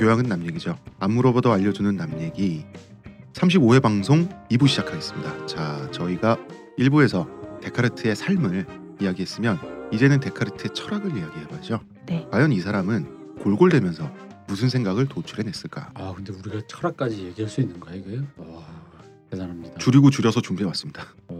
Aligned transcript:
교양은 0.00 0.24
남 0.24 0.46
얘기죠. 0.46 0.78
안 0.98 1.12
물어봐도 1.12 1.52
알려주는 1.52 1.94
남 1.94 2.18
얘기 2.22 2.64
35회 3.34 3.82
방송 3.82 4.26
2부 4.50 4.66
시작하겠습니다. 4.66 5.44
자, 5.44 5.90
저희가 5.90 6.38
1부에서 6.78 7.28
데카르트의 7.60 8.16
삶을 8.16 8.66
이야기했으면 8.98 9.58
이제는 9.92 10.20
데카르트의 10.20 10.70
철학을 10.72 11.18
이야기해봐야죠. 11.18 11.80
네. 12.06 12.26
과연 12.30 12.50
이 12.52 12.60
사람은 12.60 13.36
골골대면서 13.42 14.10
무슨 14.48 14.70
생각을 14.70 15.06
도출해냈을까? 15.06 15.90
아 15.92 16.14
근데 16.16 16.32
우리가 16.32 16.66
철학까지 16.66 17.26
얘기할 17.26 17.50
수 17.50 17.60
있는 17.60 17.78
거야 17.78 17.94
이게? 17.96 18.22
와 18.38 18.64
대단합니다. 19.28 19.76
줄이고 19.80 20.08
줄여서 20.08 20.40
준비해왔습니다. 20.40 21.04
와 21.28 21.36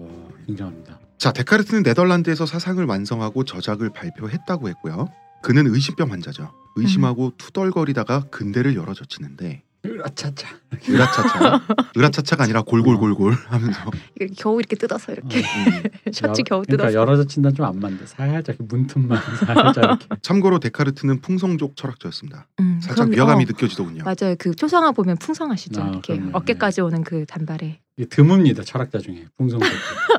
굉장합니다. 0.47 0.99
자, 1.17 1.33
데카르트는 1.33 1.83
네덜란드에서 1.83 2.45
사상을 2.45 2.85
완성하고 2.85 3.45
저작을 3.45 3.89
발표했다고 3.89 4.69
했고요. 4.69 5.09
그는 5.43 5.67
의심병 5.73 6.11
환자죠. 6.13 6.53
의심하고 6.77 7.33
투덜거리다가 7.37 8.25
근대를 8.31 8.77
열어젖히는데 8.77 9.63
으라차차. 9.85 10.47
으라차차, 10.89 11.61
으라차차가 11.97 12.45
아니라 12.45 12.61
골골골골 12.63 13.33
하면서 13.33 13.81
이렇게 14.15 14.35
겨우 14.37 14.61
이렇게 14.61 14.77
뜯어서 14.77 15.13
이렇게 15.13 15.39
음, 15.41 15.83
셔츠 16.13 16.43
겨우 16.43 16.61
그러니까 16.63 16.71
뜯어서 16.89 16.95
열어져 16.95 17.25
친다 17.27 17.51
좀안 17.51 17.81
맞는데 17.81 18.05
살짝 18.07 18.57
이렇게 18.57 18.65
문틈만 18.65 19.19
살짝 19.47 19.77
이렇게. 19.77 20.07
참고로 20.21 20.59
데카르트는 20.59 21.23
풍성족 21.23 21.77
철학자였습니다. 21.77 22.47
음, 22.61 22.79
살짝 22.83 23.07
그럼- 23.07 23.13
위화감이 23.13 23.45
어, 23.45 23.47
느껴지더군요. 23.49 24.05
맞아요. 24.05 24.37
그 24.39 24.55
초상화 24.55 24.93
보면 24.93 25.17
풍성하시죠. 25.17 25.83
아, 25.83 25.89
이렇게 25.89 26.17
그럼요. 26.17 26.37
어깨까지 26.37 26.83
오는 26.83 27.03
그 27.03 27.25
단발에. 27.27 27.81
이게 27.97 28.07
드뭅니다 28.09 28.65
철학자 28.67 28.99
중에 28.99 29.27
풍성도. 29.39 29.65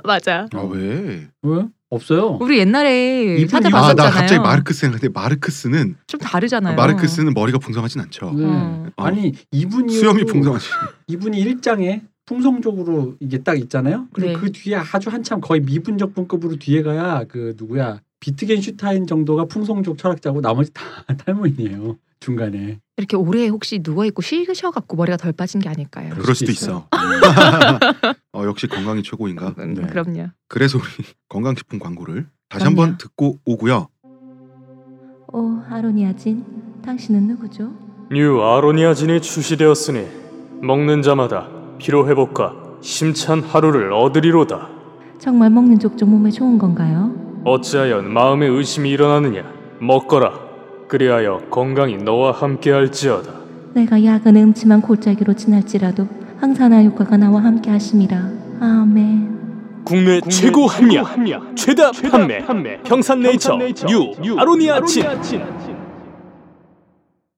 맞아. 0.04 0.48
아 0.54 0.62
왜? 0.62 1.30
왜? 1.44 1.66
없어요. 1.96 2.38
우리 2.42 2.58
옛날에 2.60 3.36
이분- 3.38 3.46
아 3.58 3.60
찾아봤었잖아요. 3.62 4.10
나 4.10 4.16
갑자기 4.20 4.40
마르크스 4.42 4.80
생각했는데 4.80 5.12
마르크스는 5.14 5.96
좀 6.08 6.20
다르잖아요. 6.20 6.76
마르크스는 6.76 7.34
머리가 7.34 7.60
풍성하진 7.60 8.02
않죠. 8.02 8.32
네. 8.36 8.46
어. 8.48 8.88
아니 8.96 9.34
이분이 9.52 9.94
수염이 9.94 10.24
풍성하지. 10.26 10.66
이분이 11.08 11.40
일장에 11.40 12.02
풍성적으로 12.26 13.16
이게 13.20 13.40
딱 13.40 13.58
있잖아요. 13.60 14.08
그리고 14.14 14.32
네. 14.34 14.40
그 14.40 14.52
뒤에 14.54 14.76
아주 14.78 15.10
한참 15.10 15.42
거의 15.42 15.60
미분적 15.62 16.16
분급으로 16.16 16.56
뒤에 16.58 16.82
가야 16.82 17.26
그 17.28 17.56
누구야 17.58 18.00
비트겐슈타인 18.22 19.06
정도가 19.06 19.46
풍성적 19.46 19.98
철학자고 19.98 20.40
나머지 20.42 20.72
다 20.74 20.84
탈모인이에요. 21.26 21.98
중간에. 22.22 22.80
이렇게 22.98 23.18
오래 23.18 23.48
혹시 23.48 23.80
누워 23.80 24.06
있고 24.06 24.22
쉬셔갖고 24.22 24.96
머리가 24.96 25.18
덜 25.18 25.34
빠진 25.34 25.60
게 25.60 25.68
아닐까요? 25.68 26.14
그럴 26.16 26.36
수도 26.36 26.52
있어요. 26.52 26.86
어, 28.34 28.44
역시 28.46 28.68
건강이 28.68 29.04
최고인가? 29.04 29.56
음, 29.58 29.74
네. 29.74 29.88
그럼요. 29.88 30.28
그래서 30.48 30.78
우리 30.78 30.86
건강식품 31.28 31.80
광고를 31.80 32.28
다시 32.48 32.64
그럼요. 32.64 32.82
한번 32.82 32.98
듣고 32.98 33.40
오고요. 33.44 33.88
오, 35.34 35.62
아로니아진, 35.70 36.46
당신은 36.86 37.28
누구죠? 37.28 37.72
뉴 38.12 38.42
아로니아진이 38.42 39.22
출시되었으니 39.22 40.08
먹는 40.62 41.02
자마다 41.02 41.48
피로 41.80 42.08
회복과 42.08 42.54
힘찬 42.82 43.42
하루를 43.42 43.94
얻으리로다. 43.94 44.70
정말 45.18 45.50
먹는 45.50 45.80
족족 45.80 46.10
몸에 46.10 46.30
좋은 46.30 46.58
건가요? 46.58 47.16
어찌하여 47.46 48.02
마음에 48.04 48.46
의심이 48.46 48.90
일어나느냐? 48.92 49.52
먹거라. 49.80 50.51
그리하여 50.92 51.38
건강이 51.50 52.00
너와 52.00 52.34
함께할지어다. 52.34 53.34
내가 53.76 54.04
약은 54.04 54.36
음침한 54.36 54.82
골짜기로 54.82 55.36
지날지라도 55.36 56.06
항산화 56.38 56.84
효과가 56.84 57.16
나와 57.16 57.42
함께 57.42 57.72
하심이라. 57.72 58.18
아멘. 58.60 59.84
국내, 59.86 60.20
최고 60.20 60.68
함량, 60.68 61.56
최다, 61.56 61.92
판매, 61.94 62.82
평산네이처, 62.84 63.58
뉴, 63.88 64.38
아로니아진. 64.38 65.06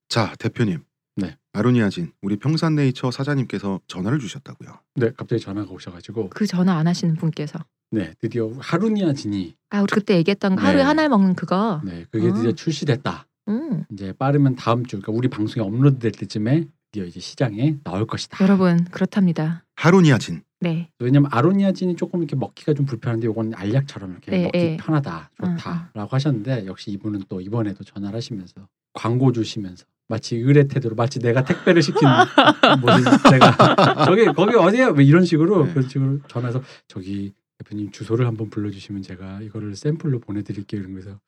자 0.10 0.34
대표님. 0.40 0.80
네. 1.18 1.38
아로니아진 1.54 2.12
우리 2.24 2.38
평산네이처 2.38 3.12
사장님께서 3.12 3.82
전화를 3.86 4.18
주셨다고요. 4.18 4.80
네, 4.96 5.12
갑자기 5.16 5.40
전화가 5.40 5.70
오셔가지고 5.72 6.30
그 6.30 6.48
전화 6.48 6.76
안 6.80 6.88
하시는 6.88 7.16
분께서. 7.16 7.60
네 7.92 8.16
드디어 8.20 8.50
하루니아진이 8.58 9.56
아 9.70 9.82
우리 9.84 9.92
그때 9.92 10.16
얘기했던 10.16 10.56
거 10.56 10.64
하루에 10.64 10.82
네. 10.82 10.88
하나를 10.88 11.10
먹는 11.10 11.36
그거. 11.36 11.82
네 11.86 12.08
그게 12.10 12.30
아. 12.30 12.34
드디어 12.34 12.52
출시됐다. 12.54 13.28
음. 13.48 13.86
이제 13.92 14.14
빠르면 14.14 14.56
다음 14.56 14.86
주, 14.86 14.98
그러니까 15.00 15.12
우리 15.12 15.28
방송이 15.28 15.66
업로드될 15.66 16.12
때쯤에 16.12 16.66
드디어 16.92 17.06
이제 17.06 17.20
시장에 17.20 17.78
나올 17.84 18.06
것이다. 18.06 18.44
여러분 18.44 18.86
그렇답니다. 18.86 19.64
하루니아진. 19.76 20.44
네. 20.60 20.90
왜냐면 21.00 21.30
아로니아진이 21.34 21.96
조금 21.98 22.22
이렇게 22.22 22.36
먹기가 22.36 22.74
좀 22.74 22.86
불편한데 22.86 23.28
이건 23.28 23.54
알약처럼 23.54 24.12
이렇게 24.12 24.32
네, 24.32 24.44
먹기 24.44 24.58
네. 24.58 24.78
편하다, 24.78 25.32
음, 25.44 25.58
좋다라고 25.58 26.10
하셨는데 26.10 26.66
역시 26.68 26.92
이분은 26.92 27.24
또 27.28 27.42
이번에도 27.42 27.84
전화를 27.84 28.16
하시면서 28.16 28.68
광고 28.94 29.32
주시면서 29.34 29.86
마치 30.08 30.38
의뢰 30.38 30.68
태도로 30.68 30.96
마치 30.96 31.20
내가 31.20 31.44
택배를 31.44 31.82
시킨 31.82 32.08
모습 32.82 33.30
제가 33.30 34.06
저기 34.06 34.26
거기 34.26 34.56
어디야 34.56 34.90
왜 34.90 35.04
이런 35.04 35.26
식으로 35.26 35.66
네. 35.66 35.74
그런 35.74 35.90
식으로 35.90 36.20
전화해서 36.28 36.62
저기 36.88 37.34
대표님 37.58 37.92
주소를 37.92 38.26
한번 38.28 38.50
불러주시면 38.50 39.02
제가 39.02 39.42
이거를 39.42 39.76
샘플로 39.76 40.20
보내드릴게요 40.20 40.82
이런 40.82 40.94
거서 40.94 41.20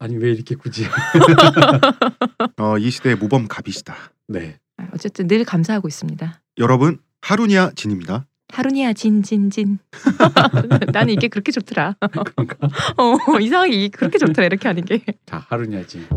아니 0.00 0.16
왜 0.16 0.32
이렇게 0.32 0.54
굳이 0.54 0.86
어, 2.56 2.78
이 2.78 2.90
시대의 2.90 3.16
모범 3.16 3.46
갑이시다. 3.46 3.94
네 4.28 4.58
아, 4.78 4.88
어쨌든 4.94 5.26
늘 5.28 5.44
감사하고 5.44 5.88
있습니다. 5.88 6.42
여러분 6.56 6.98
하루니아 7.20 7.72
진입니다. 7.76 8.26
하루니아 8.48 8.94
진진진. 8.94 9.78
나는 10.92 11.12
이게 11.12 11.28
그렇게 11.28 11.52
좋더라. 11.52 11.96
그런가 12.00 12.56
어 12.96 13.38
이상하게 13.38 13.88
그렇게 13.88 14.16
좋더라 14.16 14.46
이렇게 14.46 14.68
하는 14.68 14.84
게. 14.86 15.04
자 15.26 15.44
하루니아진 15.50 16.08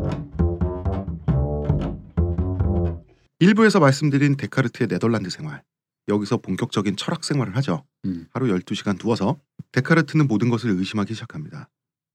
1부에서 3.41 3.81
말씀드린 3.81 4.37
데카르트의 4.37 4.87
네덜란드 4.87 5.29
생활. 5.29 5.61
여기서 6.07 6.37
본격적인 6.37 6.95
철학 6.95 7.25
생활을 7.25 7.57
하죠. 7.57 7.83
음. 8.05 8.27
하루 8.33 8.47
12시간 8.47 8.97
누워서 8.97 9.37
데카르트는 9.73 10.27
모든 10.27 10.49
것을 10.49 10.69
의심하기 10.71 11.13
시작합니다. 11.13 11.69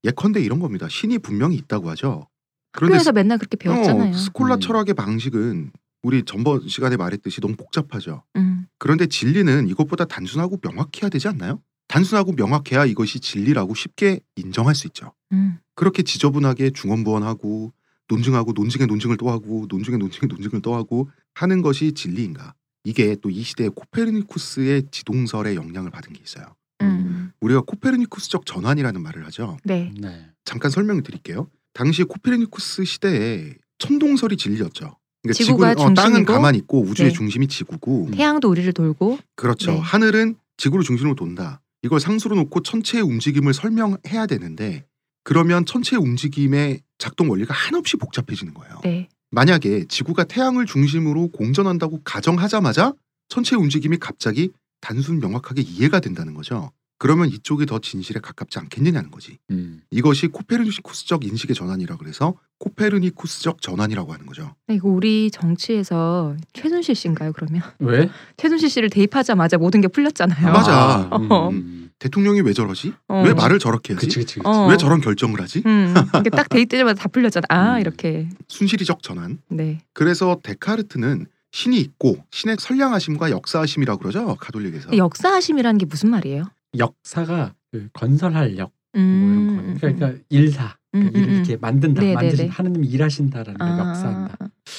예컨대 0.04 0.40
이런 0.40 0.58
겁니다. 0.60 0.88
신이 0.88 1.18
분명히 1.18 1.56
있다고 1.56 1.90
하죠. 1.90 2.28
학교에서 2.72 3.12
맨날 3.12 3.38
그렇게 3.38 3.56
배웠잖아요. 3.56 4.10
어, 4.10 4.12
스콜라 4.12 4.54
음. 4.56 4.60
철학의 4.60 4.94
방식은 4.94 5.72
우리 6.02 6.22
전번 6.24 6.68
시간에 6.68 6.96
말했듯이 6.96 7.40
너무 7.40 7.56
복잡하죠. 7.56 8.22
음. 8.36 8.66
그런데 8.78 9.06
진리는 9.06 9.66
이것보다 9.68 10.04
단순하고 10.04 10.58
명확해야 10.62 11.08
되지 11.10 11.26
않나요? 11.28 11.60
단순하고 11.88 12.32
명확해야 12.32 12.84
이것이 12.84 13.18
진리라고 13.18 13.74
쉽게 13.74 14.20
인정할 14.36 14.74
수 14.74 14.86
있죠. 14.88 15.12
음. 15.32 15.58
그렇게 15.74 16.02
지저분하게 16.02 16.70
중언부언하고 16.70 17.72
논증하고 18.08 18.52
논증에 18.52 18.86
논증을 18.86 19.16
또 19.16 19.30
하고 19.30 19.66
논증에 19.68 19.96
논증에 19.96 20.28
논증을 20.28 20.62
또 20.62 20.74
하고 20.74 21.10
하는 21.34 21.62
것이 21.62 21.92
진리인가? 21.92 22.54
이게 22.84 23.16
또 23.16 23.28
이 23.30 23.42
시대의 23.42 23.70
코페르니쿠스의 23.74 24.84
지동설에 24.90 25.54
영향을 25.56 25.90
받은 25.90 26.12
게 26.12 26.20
있어요. 26.24 26.46
음. 26.82 27.32
우리가 27.40 27.62
코페르니쿠스적 27.62 28.46
전환이라는 28.46 29.02
말을 29.02 29.26
하죠. 29.26 29.56
네. 29.64 29.92
네 29.98 30.26
잠깐 30.44 30.70
설명을 30.70 31.02
드릴게요. 31.02 31.48
당시 31.72 32.04
코페르니쿠스 32.04 32.84
시대에 32.84 33.54
천동설이 33.78 34.36
진리였죠. 34.36 34.96
그러니까 35.22 35.32
지구가 35.32 35.74
지구는, 35.74 35.92
어, 35.92 35.94
땅은 35.94 36.10
중심이고, 36.10 36.32
가만히 36.32 36.58
있고 36.58 36.80
우주의 36.80 37.10
네. 37.10 37.14
중심이 37.14 37.46
지구고 37.46 38.10
태양도 38.12 38.48
우리를 38.48 38.72
돌고. 38.72 39.18
그렇죠. 39.36 39.72
네. 39.72 39.78
하늘은 39.78 40.36
지구를 40.56 40.84
중심으로 40.84 41.14
돈다. 41.14 41.60
이걸 41.82 42.00
상수로 42.00 42.34
놓고 42.36 42.62
천체의 42.62 43.04
움직임을 43.04 43.54
설명해야 43.54 44.26
되는데 44.28 44.84
그러면 45.22 45.64
천체의 45.64 46.00
움직임의 46.00 46.80
작동 46.98 47.30
원리가 47.30 47.54
한없이 47.54 47.96
복잡해지는 47.96 48.54
거예요. 48.54 48.80
네. 48.82 49.08
만약에 49.30 49.84
지구가 49.86 50.24
태양을 50.24 50.66
중심으로 50.66 51.28
공전한다고 51.28 52.00
가정하자마자 52.02 52.94
천체의 53.28 53.60
움직임이 53.60 53.98
갑자기 53.98 54.50
단순 54.80 55.18
명확하게 55.20 55.62
이해가 55.62 56.00
된다는 56.00 56.34
거죠. 56.34 56.70
그러면 57.00 57.28
이쪽이 57.28 57.64
더 57.66 57.78
진실에 57.78 58.18
가깝지 58.20 58.58
않겠느냐는 58.58 59.12
거지. 59.12 59.38
음. 59.50 59.82
이것이 59.90 60.26
코페르니쿠스적 60.26 61.24
인식의 61.24 61.54
전환이라 61.54 61.96
그래서 61.96 62.34
코페르니쿠스적 62.58 63.62
전환이라고 63.62 64.12
하는 64.12 64.26
거죠. 64.26 64.54
이거 64.68 64.88
우리 64.88 65.30
정치에서 65.30 66.36
최순실 66.54 66.96
씨인가요 66.96 67.32
그러면? 67.34 67.62
왜 67.78 68.10
최순실 68.36 68.68
씨를 68.68 68.90
대입하자마자 68.90 69.58
모든 69.58 69.80
게 69.80 69.86
풀렸잖아요. 69.86 70.52
맞아. 70.52 71.08
음, 71.16 71.30
어. 71.30 71.48
음. 71.50 71.90
대통령이 72.00 72.40
왜 72.42 72.52
저러지? 72.52 72.92
어. 73.08 73.22
왜 73.24 73.32
말을 73.32 73.60
저렇게 73.60 73.94
하지? 73.94 74.06
그치 74.06 74.18
그치 74.18 74.34
그치 74.36 74.48
어. 74.48 74.66
왜 74.66 74.76
저런 74.76 75.00
결정을 75.00 75.40
하지? 75.40 75.62
음. 75.66 75.94
이게 76.18 76.30
딱 76.30 76.48
대입되자마자 76.48 77.02
다 77.02 77.08
풀렸잖아. 77.08 77.46
아 77.48 77.74
음. 77.78 77.80
이렇게. 77.80 78.28
순실이적 78.48 79.04
전환. 79.04 79.38
네. 79.48 79.78
그래서 79.92 80.38
데카르트는 80.42 81.26
신이 81.58 81.80
있고 81.80 82.16
신의 82.30 82.56
선량하심과 82.60 83.32
역사하심이라고 83.32 83.98
그러죠 83.98 84.36
가톨릭에서. 84.36 84.96
역사하심이라는 84.96 85.78
게 85.78 85.86
무슨 85.86 86.10
말이에요? 86.10 86.44
역사가 86.78 87.54
그 87.72 87.88
건설할 87.92 88.56
역뭐 88.56 88.70
음. 88.94 89.56
이런 89.58 89.74
거 89.74 89.80
그러니까, 89.80 90.06
그러니까 90.06 90.24
일사 90.28 90.76
음, 90.94 91.10
그 91.12 91.18
일을 91.18 91.28
음, 91.28 91.34
이렇게 91.34 91.56
만든다 91.56 92.00
네, 92.00 92.14
만드신 92.14 92.36
네, 92.36 92.42
네. 92.44 92.48
하느님이 92.48 92.86
일하신다라는 92.86 93.58
걸 93.58 93.68
아. 93.68 93.78
역사한다 93.88 94.36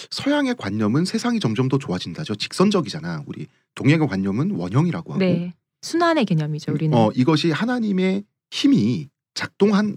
서양의 0.09 0.55
관념은 0.55 1.03
세상이 1.03 1.41
점점 1.41 1.67
더 1.67 1.77
좋아진다죠. 1.77 2.35
직선적이잖아. 2.35 3.23
우리 3.25 3.47
동양의 3.75 4.07
관념은 4.07 4.51
원형이라고 4.51 5.13
하고. 5.13 5.19
네. 5.19 5.53
순환의 5.81 6.25
개념이죠 6.25 6.71
우리는. 6.71 6.97
어 6.97 7.11
이것이 7.13 7.51
하나님의 7.51 8.23
힘이 8.51 9.09
작동하는 9.33 9.95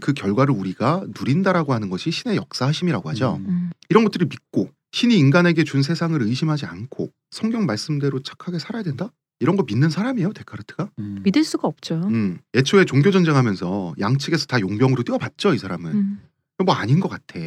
그 0.00 0.12
결과를 0.12 0.52
우리가 0.54 1.04
누린다라고 1.16 1.74
하는 1.74 1.90
것이 1.90 2.10
신의 2.10 2.36
역사하심이라고 2.36 3.08
하죠. 3.10 3.36
음. 3.40 3.46
음. 3.48 3.70
이런 3.88 4.02
것들을 4.02 4.26
믿고 4.26 4.70
신이 4.94 5.18
인간에게 5.18 5.64
준 5.64 5.82
세상을 5.82 6.22
의심하지 6.22 6.66
않고 6.66 7.10
성경 7.32 7.66
말씀대로 7.66 8.22
착하게 8.22 8.60
살아야 8.60 8.84
된다? 8.84 9.10
이런 9.40 9.56
거 9.56 9.64
믿는 9.66 9.90
사람이에요 9.90 10.32
데카르트가. 10.32 10.88
음. 11.00 11.20
믿을 11.24 11.42
수가 11.42 11.66
없죠. 11.66 11.96
음, 11.96 12.38
애초에 12.54 12.84
종교 12.84 13.10
전쟁하면서 13.10 13.96
양측에서 13.98 14.46
다 14.46 14.60
용병으로 14.60 15.02
뛰어봤죠 15.02 15.52
이 15.54 15.58
사람은. 15.58 15.92
음. 15.92 16.22
뭐 16.64 16.76
아닌 16.76 17.00
것 17.00 17.08
같아. 17.08 17.40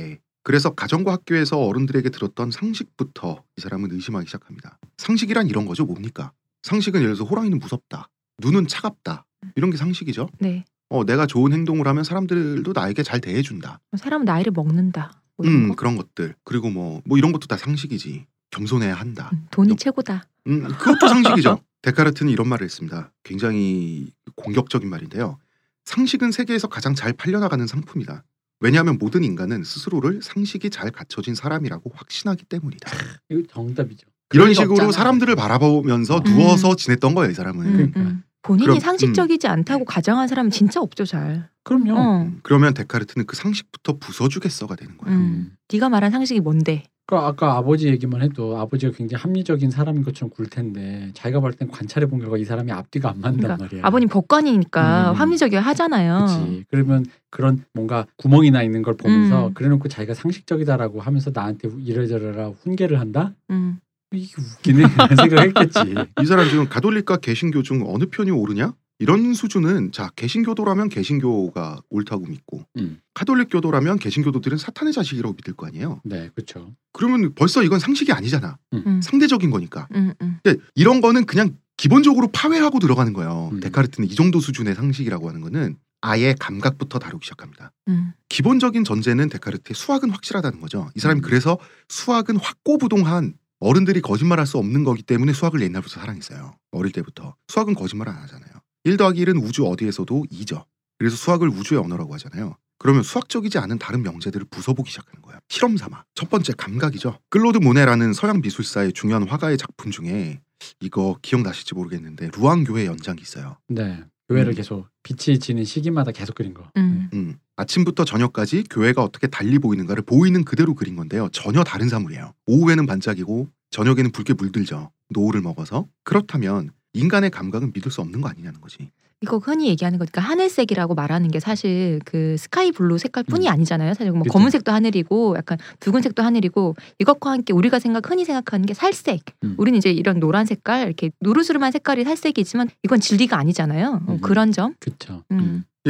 그래서 0.43 0.71
가정과 0.71 1.13
학교에서 1.13 1.57
어른들에게 1.59 2.09
들었던 2.09 2.51
상식부터 2.51 3.41
이 3.55 3.61
사람은 3.61 3.93
의심하기 3.93 4.27
시작합니다. 4.27 4.77
상식이란 4.97 5.47
이런 5.47 5.65
거죠 5.65 5.85
뭡니까? 5.85 6.33
상식은 6.63 6.99
예를 6.99 7.15
들어서 7.15 7.29
호랑이는 7.29 7.59
무섭다, 7.59 8.09
눈은 8.43 8.67
차갑다 8.67 9.25
이런 9.55 9.71
게 9.71 9.77
상식이죠. 9.77 10.27
네. 10.39 10.65
어 10.89 11.05
내가 11.05 11.25
좋은 11.25 11.53
행동을 11.53 11.87
하면 11.87 12.03
사람들도 12.03 12.73
나에게 12.73 13.03
잘 13.03 13.21
대해준다. 13.21 13.79
사람은 13.95 14.25
나이를 14.25 14.51
먹는다. 14.51 15.21
뭐 15.37 15.45
이런 15.45 15.55
음 15.63 15.67
거? 15.69 15.75
그런 15.75 15.95
것들 15.97 16.35
그리고 16.43 16.69
뭐뭐 16.69 17.17
이런 17.17 17.31
것도 17.31 17.47
다 17.47 17.57
상식이지. 17.57 18.25
겸손해야 18.51 18.93
한다. 18.95 19.29
음, 19.33 19.45
돈이 19.51 19.69
너- 19.69 19.75
최고다. 19.75 20.23
음 20.47 20.63
그것도 20.69 21.07
상식이죠. 21.07 21.61
데카르트는 21.83 22.31
이런 22.31 22.47
말을 22.49 22.65
했습니다. 22.65 23.11
굉장히 23.23 24.11
공격적인 24.35 24.89
말인데요. 24.89 25.37
상식은 25.85 26.31
세계에서 26.31 26.67
가장 26.67 26.95
잘 26.95 27.13
팔려나가는 27.13 27.65
상품이다. 27.67 28.23
왜냐하면 28.59 28.97
모든 28.97 29.23
인간은 29.23 29.63
스스로를 29.63 30.21
상식이 30.23 30.69
잘 30.71 30.89
갖춰진 30.91 31.35
사람이라고 31.35 31.91
확신하기 31.93 32.45
때문이다. 32.45 32.89
이거 33.29 33.43
정답이죠. 33.53 34.07
이런 34.33 34.53
식으로 34.53 34.73
없잖아. 34.73 34.91
사람들을 34.91 35.35
바라보면서 35.35 36.17
음. 36.17 36.23
누워서 36.23 36.75
지냈던 36.75 37.13
거예요, 37.13 37.31
이 37.31 37.33
사람은. 37.35 37.65
음, 37.65 37.91
그러니까. 37.91 38.17
음. 38.47 38.57
본인이 38.57 38.67
그럼, 38.67 38.79
상식적이지 38.79 39.47
않다고 39.47 39.85
가정한 39.85 40.27
사람은 40.27 40.51
진짜 40.51 40.81
없죠 40.81 41.05
잘. 41.05 41.49
그럼요. 41.63 41.93
어. 41.95 42.21
음, 42.23 42.39
그러면 42.43 42.73
데카르트는 42.73 43.25
그 43.25 43.35
상식부터 43.35 43.97
부숴주겠어가 43.99 44.77
되는 44.77 44.97
거예요. 44.97 45.17
음. 45.17 45.51
네가 45.71 45.89
말한 45.89 46.11
상식이 46.11 46.39
뭔데? 46.39 46.83
그 47.09 47.15
아까 47.15 47.55
아버지 47.55 47.87
얘기만 47.87 48.21
해도 48.21 48.57
아버지가 48.57 48.91
굉장히 48.91 49.21
합리적인 49.21 49.71
사람인 49.71 50.03
것처럼 50.03 50.29
굴 50.29 50.47
텐데 50.47 51.09
자기가 51.13 51.39
볼땐 51.39 51.69
관찰해 51.69 52.07
본 52.07 52.19
결과 52.19 52.37
이 52.37 52.43
사람이 52.43 52.69
앞뒤가 52.69 53.09
안 53.09 53.21
맞는단 53.21 53.55
그러니까 53.55 53.63
말이야. 53.63 53.81
아버님 53.85 54.09
법관이니까 54.09 55.11
음. 55.11 55.15
합리적이야 55.15 55.61
하잖아요. 55.61 56.25
그렇지. 56.25 56.65
그러면 56.69 57.05
그런 57.29 57.63
뭔가 57.73 58.05
구멍이 58.17 58.51
나 58.51 58.61
있는 58.61 58.81
걸 58.81 58.97
보면서 58.97 59.47
음. 59.47 59.53
그래놓고 59.53 59.87
자기가 59.87 60.13
상식적이다라고 60.13 60.99
하면서 60.99 61.31
나한테 61.33 61.69
이래저래라 61.79 62.49
훈계를 62.61 62.99
한다? 62.99 63.33
음. 63.51 63.79
이게 64.13 64.33
웃기네 64.37 64.83
생각했겠지. 65.19 65.95
이 66.21 66.25
사람 66.25 66.49
지금 66.49 66.67
가톨릭과 66.69 67.17
개신교 67.17 67.63
중 67.63 67.83
어느 67.87 68.05
편이 68.05 68.31
옳으냐? 68.31 68.73
이런 68.99 69.33
수준은 69.35 69.91
자 69.91 70.09
개신교도라면 70.15 70.89
개신교가 70.89 71.81
옳다고 71.89 72.25
믿고 72.25 72.63
음. 72.77 72.99
카톨릭 73.13 73.49
교도라면 73.51 73.99
개신교도들은 73.99 74.57
사탄의 74.57 74.91
자식이라고 74.91 75.35
믿을 75.35 75.53
거 75.53 75.67
아니에요. 75.67 76.01
네, 76.03 76.31
그렇죠. 76.33 76.73
그러면 76.93 77.33
벌써 77.35 77.61
이건 77.61 77.77
상식이 77.79 78.11
아니잖아. 78.11 78.57
음. 78.73 79.01
상대적인 79.03 79.51
거니까. 79.51 79.87
음. 79.93 80.13
음. 80.21 80.39
근데 80.41 80.59
이런 80.73 80.99
거는 81.01 81.25
그냥 81.25 81.55
기본적으로 81.77 82.29
파회하고 82.33 82.79
들어가는 82.79 83.13
거예요. 83.13 83.51
음. 83.53 83.59
데카르트는 83.59 84.09
이 84.09 84.15
정도 84.15 84.39
수준의 84.39 84.73
상식이라고 84.73 85.29
하는 85.29 85.41
거는 85.41 85.77
아예 86.01 86.33
감각부터 86.39 86.97
다루기 86.97 87.25
시작합니다. 87.25 87.71
음. 87.89 88.13
기본적인 88.29 88.83
전제는 88.83 89.29
데카르트의 89.29 89.75
수학은 89.75 90.09
확실하다는 90.09 90.59
거죠. 90.59 90.89
이 90.95 90.99
사람이 90.99 91.19
음. 91.19 91.21
그래서 91.21 91.59
수학은 91.87 92.37
확고부동한 92.37 93.33
어른들이 93.59 94.01
거짓말할 94.01 94.45
수 94.45 94.57
없는 94.57 94.83
거기 94.83 95.01
때문에 95.01 95.33
수학을 95.33 95.61
옛날부터 95.61 95.99
사랑했어요. 95.99 96.55
어릴 96.71 96.91
때부터 96.91 97.35
수학은 97.47 97.73
거짓말 97.73 98.09
안 98.09 98.17
하잖아요. 98.23 98.51
1 98.83 98.97
더하기 98.97 99.23
1은 99.25 99.43
우주 99.43 99.65
어디에서도 99.65 100.25
2죠. 100.31 100.65
그래서 100.97 101.15
수학을 101.15 101.49
우주의 101.49 101.79
언어라고 101.79 102.13
하잖아요. 102.15 102.55
그러면 102.79 103.03
수학적이지 103.03 103.57
않은 103.57 103.79
다른 103.79 104.03
명제들을 104.03 104.47
부숴보기 104.47 104.87
시작하는 104.87 105.21
거예요. 105.21 105.39
실험 105.49 105.77
삼아. 105.77 106.03
첫 106.13 106.29
번째 106.29 106.53
감각이죠. 106.55 107.19
클로드 107.29 107.57
모네라는 107.57 108.13
서양 108.13 108.41
미술사의 108.41 108.93
중요한 108.93 109.27
화가의 109.27 109.57
작품 109.57 109.91
중에 109.91 110.39
이거 110.79 111.17
기억나실지 111.21 111.75
모르겠는데 111.75 112.29
루앙 112.35 112.63
교회 112.63 112.85
연작이 112.85 113.21
있어요. 113.21 113.57
네, 113.67 114.03
교회를 114.29 114.53
음. 114.53 114.55
계속 114.55 114.87
빛이 115.03 115.39
지는 115.39 115.63
시기마다 115.63 116.11
계속 116.11 116.35
그린 116.35 116.53
거. 116.53 116.69
음. 116.77 117.09
음, 117.13 117.37
아침부터 117.55 118.05
저녁까지 118.05 118.65
교회가 118.69 119.03
어떻게 119.03 119.27
달리 119.27 119.57
보이는가를 119.59 120.03
보이는 120.03 120.43
그대로 120.43 120.73
그린 120.75 120.95
건데요. 120.95 121.29
전혀 121.31 121.63
다른 121.63 121.87
사물이에요. 121.89 122.33
오후에는 122.45 122.85
반짝이고 122.85 123.49
저녁에는 123.71 124.11
붉게 124.11 124.33
물들죠. 124.33 124.91
노을을 125.09 125.41
먹어서. 125.41 125.87
그렇다면 126.03 126.71
인간의 126.93 127.29
감각은 127.29 127.71
믿을 127.73 127.91
수 127.91 128.01
없는 128.01 128.21
거 128.21 128.29
아니냐는 128.29 128.59
거지. 128.59 128.91
이거 129.21 129.37
흔히 129.37 129.67
얘기하는 129.69 129.97
거니까 129.97 130.21
하늘색이라고 130.21 130.93
말하는 130.93 131.31
게 131.31 131.39
사실 131.39 131.99
그 132.05 132.35
sky 132.37 132.71
blue 132.71 132.99
색깔뿐이 132.99 133.47
음. 133.47 133.51
아니잖아요. 133.51 133.93
사실 133.95 134.11
뭐 134.11 134.21
그죠. 134.21 134.33
검은색도 134.33 134.71
하늘이고 134.71 135.35
약간 135.37 135.57
붉은색도 135.79 136.21
하늘이고 136.21 136.75
이것과 136.99 137.31
함께 137.31 137.51
우리가 137.53 137.79
생각 137.79 138.09
흔히 138.11 138.25
생각하는 138.25 138.65
게 138.67 138.75
살색. 138.75 139.21
음. 139.43 139.55
우리는 139.57 139.77
이제 139.77 139.91
이런 139.91 140.19
노란 140.19 140.45
색깔 140.45 140.85
이렇게 140.85 141.09
노르스름한 141.21 141.71
색깔이 141.71 142.03
살색이지만 142.03 142.69
이건 142.83 142.99
진리가 142.99 143.37
아니잖아요. 143.39 144.03
어, 144.07 144.13
음. 144.13 144.21
그런 144.21 144.51
점. 144.51 144.75
그렇죠. 144.79 145.23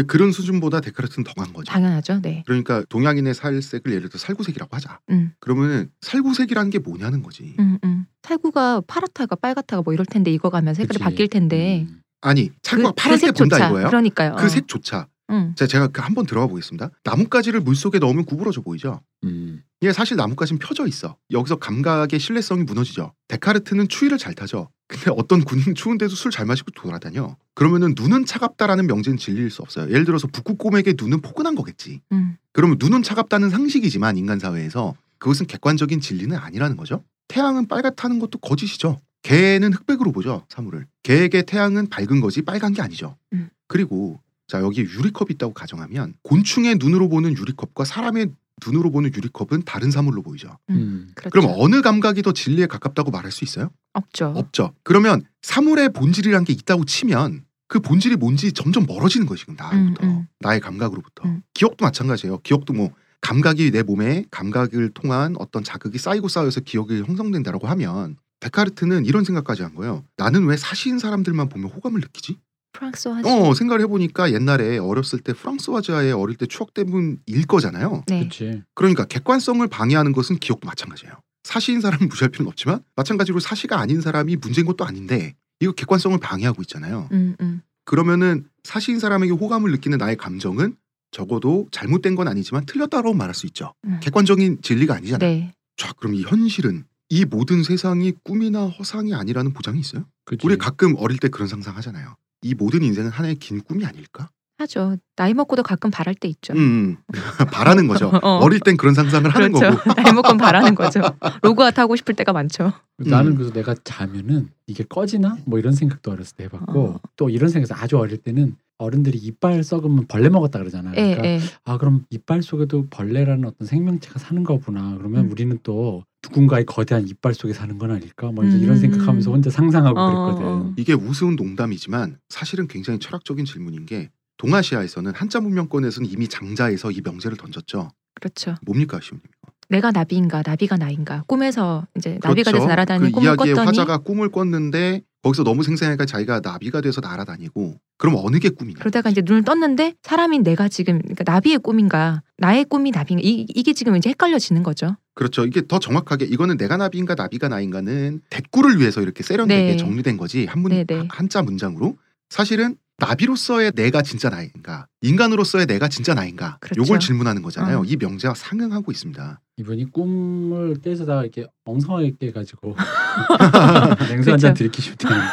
그런 0.05 0.31
수준보다 0.31 0.79
데카르트는 0.79 1.23
더 1.23 1.33
간 1.33 1.51
거죠. 1.53 1.71
당연하죠. 1.71 2.21
네. 2.21 2.43
그러니까 2.45 2.83
동양인의 2.87 3.33
살색을 3.33 3.91
예를 3.93 4.09
들어 4.09 4.19
살구색이라고 4.19 4.75
하자. 4.75 4.99
음. 5.09 5.31
그러면 5.39 5.89
살구색이라는 6.01 6.69
게 6.69 6.77
뭐냐는 6.79 7.23
거지. 7.23 7.55
음, 7.59 7.77
음. 7.83 8.05
살구가 8.21 8.83
파랗다가 8.87 9.35
빨갛다가 9.35 9.81
뭐 9.81 9.93
이럴 9.93 10.05
텐데 10.05 10.31
이거 10.31 10.49
가면 10.51 10.75
색깔이 10.75 10.99
그치. 10.99 11.03
바뀔 11.03 11.27
텐데 11.27 11.87
음. 11.89 12.01
아니 12.21 12.51
살구가 12.63 12.89
그- 12.91 12.95
그 12.95 13.01
파란 13.01 13.17
색 13.17 13.33
본다. 13.35 13.67
이거예요. 13.67 13.87
그러니까요. 13.87 14.35
그 14.37 14.45
어. 14.45 14.47
색조차. 14.49 15.07
음. 15.29 15.53
자, 15.57 15.67
제가 15.67 15.87
그 15.89 16.01
한번 16.01 16.25
들어가 16.25 16.47
보겠습니다. 16.47 16.89
나뭇가지를 17.03 17.59
물 17.59 17.75
속에 17.75 17.99
넣으면 17.99 18.23
구부러져 18.25 18.61
보이죠. 18.61 19.01
음. 19.25 19.61
이게 19.81 19.91
사실 19.91 20.15
나뭇가지는 20.15 20.57
펴져 20.59 20.87
있어. 20.87 21.17
여기서 21.31 21.57
감각의 21.57 22.17
신뢰성이 22.19 22.63
무너지죠. 22.63 23.13
데카르트는 23.27 23.89
추위를 23.89 24.17
잘 24.17 24.33
타죠. 24.33 24.69
근데 24.87 25.11
어떤 25.17 25.43
군인 25.43 25.75
추운데도 25.75 26.15
술 26.15 26.31
잘 26.31 26.45
마시고 26.45 26.71
돌아다녀. 26.71 27.35
그러면은 27.55 27.93
눈은 27.97 28.25
차갑다라는 28.25 28.87
명제는 28.87 29.17
진리일 29.17 29.51
수 29.51 29.61
없어요. 29.61 29.89
예를 29.89 30.05
들어서 30.05 30.27
북극곰에게 30.27 30.93
눈은 30.97 31.19
포근한 31.21 31.55
거겠지. 31.55 31.99
음. 32.13 32.37
그러면 32.53 32.77
눈은 32.79 33.03
차갑다는 33.03 33.49
상식이지만 33.49 34.17
인간 34.17 34.39
사회에서 34.39 34.95
그것은 35.19 35.45
객관적인 35.47 35.99
진리는 35.99 36.35
아니라는 36.37 36.77
거죠. 36.77 37.03
태양은 37.27 37.67
빨갛다는 37.67 38.19
것도 38.19 38.39
거짓이죠. 38.39 38.97
개는 39.27 39.73
흑백으로 39.73 40.13
보죠 40.13 40.45
사물을. 40.47 40.87
개에게 41.03 41.41
태양은 41.41 41.89
밝은 41.89 42.21
거지 42.21 42.43
빨간 42.43 42.71
게 42.71 42.81
아니죠. 42.81 43.17
음. 43.33 43.49
그리고 43.67 44.21
자 44.47 44.61
여기 44.61 44.81
유리컵이 44.81 45.31
있다고 45.31 45.53
가정하면 45.53 46.13
곤충의 46.23 46.77
눈으로 46.79 47.09
보는 47.09 47.35
유리컵과 47.37 47.83
사람의 47.83 48.31
눈으로 48.65 48.89
보는 48.89 49.11
유리컵은 49.13 49.63
다른 49.65 49.91
사물로 49.91 50.21
보이죠. 50.21 50.57
음. 50.69 51.11
그렇죠. 51.13 51.29
그럼 51.31 51.53
어느 51.57 51.81
감각이 51.81 52.21
더 52.21 52.31
진리에 52.31 52.67
가깝다고 52.67 53.11
말할 53.11 53.33
수 53.33 53.43
있어요? 53.43 53.69
없죠. 53.91 54.27
없죠. 54.33 54.73
그러면 54.83 55.23
사물의 55.41 55.91
본질이란 55.91 56.45
게 56.45 56.53
있다고 56.53 56.85
치면 56.85 57.43
그 57.67 57.81
본질이 57.81 58.15
뭔지 58.15 58.53
점점 58.53 58.85
멀어지는 58.87 59.27
거지 59.27 59.41
지금 59.41 59.55
나로부터 59.57 60.05
음, 60.05 60.09
음. 60.09 60.27
나의 60.39 60.61
감각으로부터 60.61 61.27
음. 61.27 61.41
기억도 61.53 61.83
마찬가지예요. 61.83 62.37
기억도 62.43 62.71
뭐 62.71 62.91
감각이 63.19 63.71
내 63.71 63.83
몸에 63.83 64.23
감각을 64.31 64.91
통한 64.93 65.35
어떤 65.37 65.65
자극이 65.65 65.97
쌓이고 65.97 66.29
쌓여서 66.29 66.61
기억이 66.61 67.01
형성된다라고 67.01 67.67
하면 67.67 68.15
데카르트는 68.39 69.05
이런 69.05 69.23
생각까지 69.23 69.63
한 69.63 69.75
거예요. 69.75 70.03
나는 70.17 70.45
왜 70.45 70.57
사시인 70.57 70.99
사람들만 70.99 71.49
보면 71.49 71.69
호감을 71.69 72.01
느끼지? 72.01 72.37
프랑스화지. 72.73 73.27
어 73.27 73.53
생각을 73.53 73.81
해보니까 73.81 74.31
옛날에 74.33 74.77
어렸을 74.77 75.19
때 75.19 75.33
프랑스와즈아의 75.33 76.11
어릴 76.13 76.37
때 76.37 76.45
추억 76.45 76.73
때문일 76.73 77.47
거잖아요. 77.47 78.03
네. 78.07 78.19
그렇지. 78.19 78.63
그러니까 78.75 79.05
객관성을 79.05 79.65
방해하는 79.67 80.11
것은 80.11 80.37
기억도 80.37 80.67
마찬가지예요. 80.67 81.13
사시인 81.43 81.81
사람을 81.81 82.07
무시할 82.07 82.29
필요는 82.29 82.49
없지만 82.49 82.83
마찬가지로 82.95 83.39
사시가 83.39 83.79
아닌 83.79 84.01
사람이 84.01 84.35
문제인 84.35 84.67
것도 84.67 84.85
아닌데 84.85 85.33
이거 85.59 85.71
객관성을 85.71 86.17
방해하고 86.19 86.61
있잖아요. 86.63 87.09
음, 87.13 87.35
음. 87.41 87.61
그러면은 87.85 88.47
사시인 88.63 88.99
사람에게 88.99 89.31
호감을 89.31 89.71
느끼는 89.71 89.97
나의 89.97 90.17
감정은 90.17 90.75
적어도 91.11 91.67
잘못된 91.71 92.15
건 92.15 92.27
아니지만 92.27 92.65
틀렸다고 92.65 93.13
말할 93.13 93.33
수 93.33 93.47
있죠. 93.47 93.73
음. 93.85 93.99
객관적인 94.01 94.61
진리가 94.61 94.93
아니잖아요. 94.95 95.19
네. 95.19 95.53
자, 95.77 95.93
그럼 95.93 96.15
이 96.15 96.23
현실은 96.23 96.83
이 97.09 97.25
모든 97.25 97.63
세상이 97.63 98.13
꿈이나 98.23 98.65
허상이 98.67 99.13
아니라는 99.13 99.53
보장이 99.53 99.79
있어요? 99.79 100.03
그치. 100.25 100.45
우리 100.45 100.57
가끔 100.57 100.95
어릴 100.97 101.19
때 101.19 101.29
그런 101.29 101.47
상상하잖아요. 101.47 102.15
이 102.41 102.53
모든 102.53 102.83
인생은 102.83 103.09
하나의 103.11 103.35
긴 103.35 103.61
꿈이 103.61 103.85
아닐까? 103.85 104.29
하죠. 104.59 104.97
나이 105.15 105.35
먹고도 105.35 105.61
가끔 105.61 105.91
바랄 105.91 106.15
때 106.15 106.27
있죠. 106.27 106.53
음, 106.53 106.97
음. 106.97 106.97
바라는 107.51 107.87
거죠. 107.87 108.09
어. 108.23 108.39
어릴 108.39 108.59
땐 108.59 108.75
그런 108.75 108.95
상상을 108.95 109.29
하는 109.29 109.51
그렇죠. 109.53 109.77
거고. 109.77 109.93
나이 110.01 110.11
먹고는 110.11 110.37
바라는 110.37 110.73
거죠. 110.75 111.01
로그아웃 111.43 111.77
하고 111.77 111.95
싶을 111.95 112.15
때가 112.15 112.33
많죠. 112.33 112.73
나는 112.97 113.33
음. 113.33 113.35
그래서 113.35 113.53
내가 113.53 113.75
자면은 113.83 114.49
이게 114.65 114.83
꺼지나 114.83 115.37
뭐 115.45 115.59
이런 115.59 115.73
생각도 115.73 116.11
어렸을 116.11 116.35
때 116.37 116.45
해봤고 116.45 116.79
어. 116.85 116.99
또 117.15 117.29
이런 117.29 117.49
생각에서 117.49 117.75
아주 117.75 117.99
어릴 117.99 118.17
때는 118.17 118.55
어른들이 118.79 119.17
이빨 119.19 119.63
썩으면 119.63 120.07
벌레 120.07 120.29
먹었다 120.29 120.59
그러잖아. 120.59 120.91
예, 120.97 121.15
그러니까 121.15 121.25
예. 121.27 121.39
아 121.63 121.77
그럼 121.77 122.05
이빨 122.09 122.41
속에도 122.41 122.87
벌레라는 122.89 123.45
어떤 123.45 123.67
생명체가 123.67 124.19
사는 124.19 124.43
거구나. 124.43 124.95
그러면 124.97 125.25
음. 125.25 125.31
우리는 125.31 125.57
또 125.63 126.03
누군가의 126.29 126.65
거대한 126.65 127.07
이빨 127.07 127.33
속에 127.33 127.53
사는 127.53 127.77
건 127.77 127.91
아닐까? 127.91 128.31
뭐 128.31 128.43
이런 128.43 128.69
음. 128.69 128.77
생각하면서 128.77 129.31
혼자 129.31 129.49
상상하고 129.49 129.99
어, 129.99 130.25
그랬거든. 130.25 130.45
어. 130.47 130.73
이게 130.77 130.93
우스운 130.93 131.35
농담이지만 131.35 132.17
사실은 132.29 132.67
굉장히 132.67 132.99
철학적인 132.99 133.45
질문인 133.45 133.85
게 133.85 134.09
동아시아에서는 134.37 135.13
한자 135.15 135.39
문명권에서는 135.39 136.09
이미 136.09 136.27
장자에서 136.27 136.91
이 136.91 137.01
명제를 137.03 137.37
던졌죠. 137.37 137.89
그렇죠. 138.13 138.55
뭡니까, 138.63 138.99
시우님? 139.01 139.21
내가 139.69 139.91
나비인가 139.91 140.43
나비가 140.45 140.77
나인가 140.77 141.23
꿈에서 141.27 141.85
이제 141.97 142.19
나비가 142.23 142.51
돼서 142.51 142.51
그렇죠. 142.51 142.67
날아다니는 142.67 143.09
그 143.09 143.15
꿈을 143.15 143.27
이야기의 143.27 143.55
꿨더니 143.55 143.77
화자가 143.77 143.97
꿈을 143.99 144.29
꿨는데 144.29 145.01
거기서 145.23 145.43
너무 145.43 145.63
생생하니까 145.63 146.05
자기가 146.05 146.39
나비가 146.39 146.79
돼서 146.79 147.01
날아다니고 147.01 147.75
그럼 147.97 148.15
어느 148.17 148.39
게 148.39 148.49
꿈이냐? 148.49 148.79
그러다가 148.79 149.09
이제 149.09 149.21
눈을 149.25 149.43
떴는데 149.43 149.95
사람인 150.03 150.43
내가 150.43 150.69
지금 150.69 150.99
그러니까 151.01 151.29
나비의 151.29 151.59
꿈인가 151.59 152.21
나의 152.37 152.63
꿈이 152.65 152.91
나비인가 152.91 153.21
이, 153.25 153.45
이게 153.53 153.73
지금 153.73 153.97
이제 153.97 154.09
헷갈려지는 154.09 154.63
거죠. 154.63 154.95
그렇죠. 155.17 155.45
이게 155.45 155.65
더 155.67 155.79
정확하게 155.79 156.25
이거는 156.25 156.57
내가 156.57 156.77
나비인가 156.77 157.15
나비가 157.15 157.47
나인가는 157.49 158.21
대꾸를 158.29 158.79
위해서 158.79 159.01
이렇게 159.01 159.23
세련되게 159.23 159.71
네. 159.71 159.77
정리된 159.77 160.15
거지 160.15 160.45
한문 160.45 160.69
네, 160.69 160.83
네. 160.83 161.07
한자 161.09 161.41
문장으로 161.41 161.97
사실은 162.29 162.75
나비로서의 162.99 163.73
내가 163.73 164.01
진짜 164.01 164.29
나인가 164.29 164.87
인간으로서의 165.01 165.67
내가 165.67 165.87
진짜 165.87 166.15
나인가 166.15 166.57
그렇죠. 166.59 166.81
요걸 166.81 166.99
질문하는 166.99 167.43
거잖아요. 167.43 167.81
어. 167.81 167.83
이 167.85 167.95
명제와 167.95 168.33
상응하고 168.33 168.91
있습니다. 168.91 169.39
이분이 169.57 169.91
꿈을 169.91 170.75
깨서다가 170.81 171.21
이렇게 171.23 171.45
엉성하게 171.65 172.13
깨가지고 172.19 172.75
냉수 174.09 174.31
한 174.31 174.39
잔 174.39 174.53
들이키시면 174.53 174.97
되는데 174.97 175.27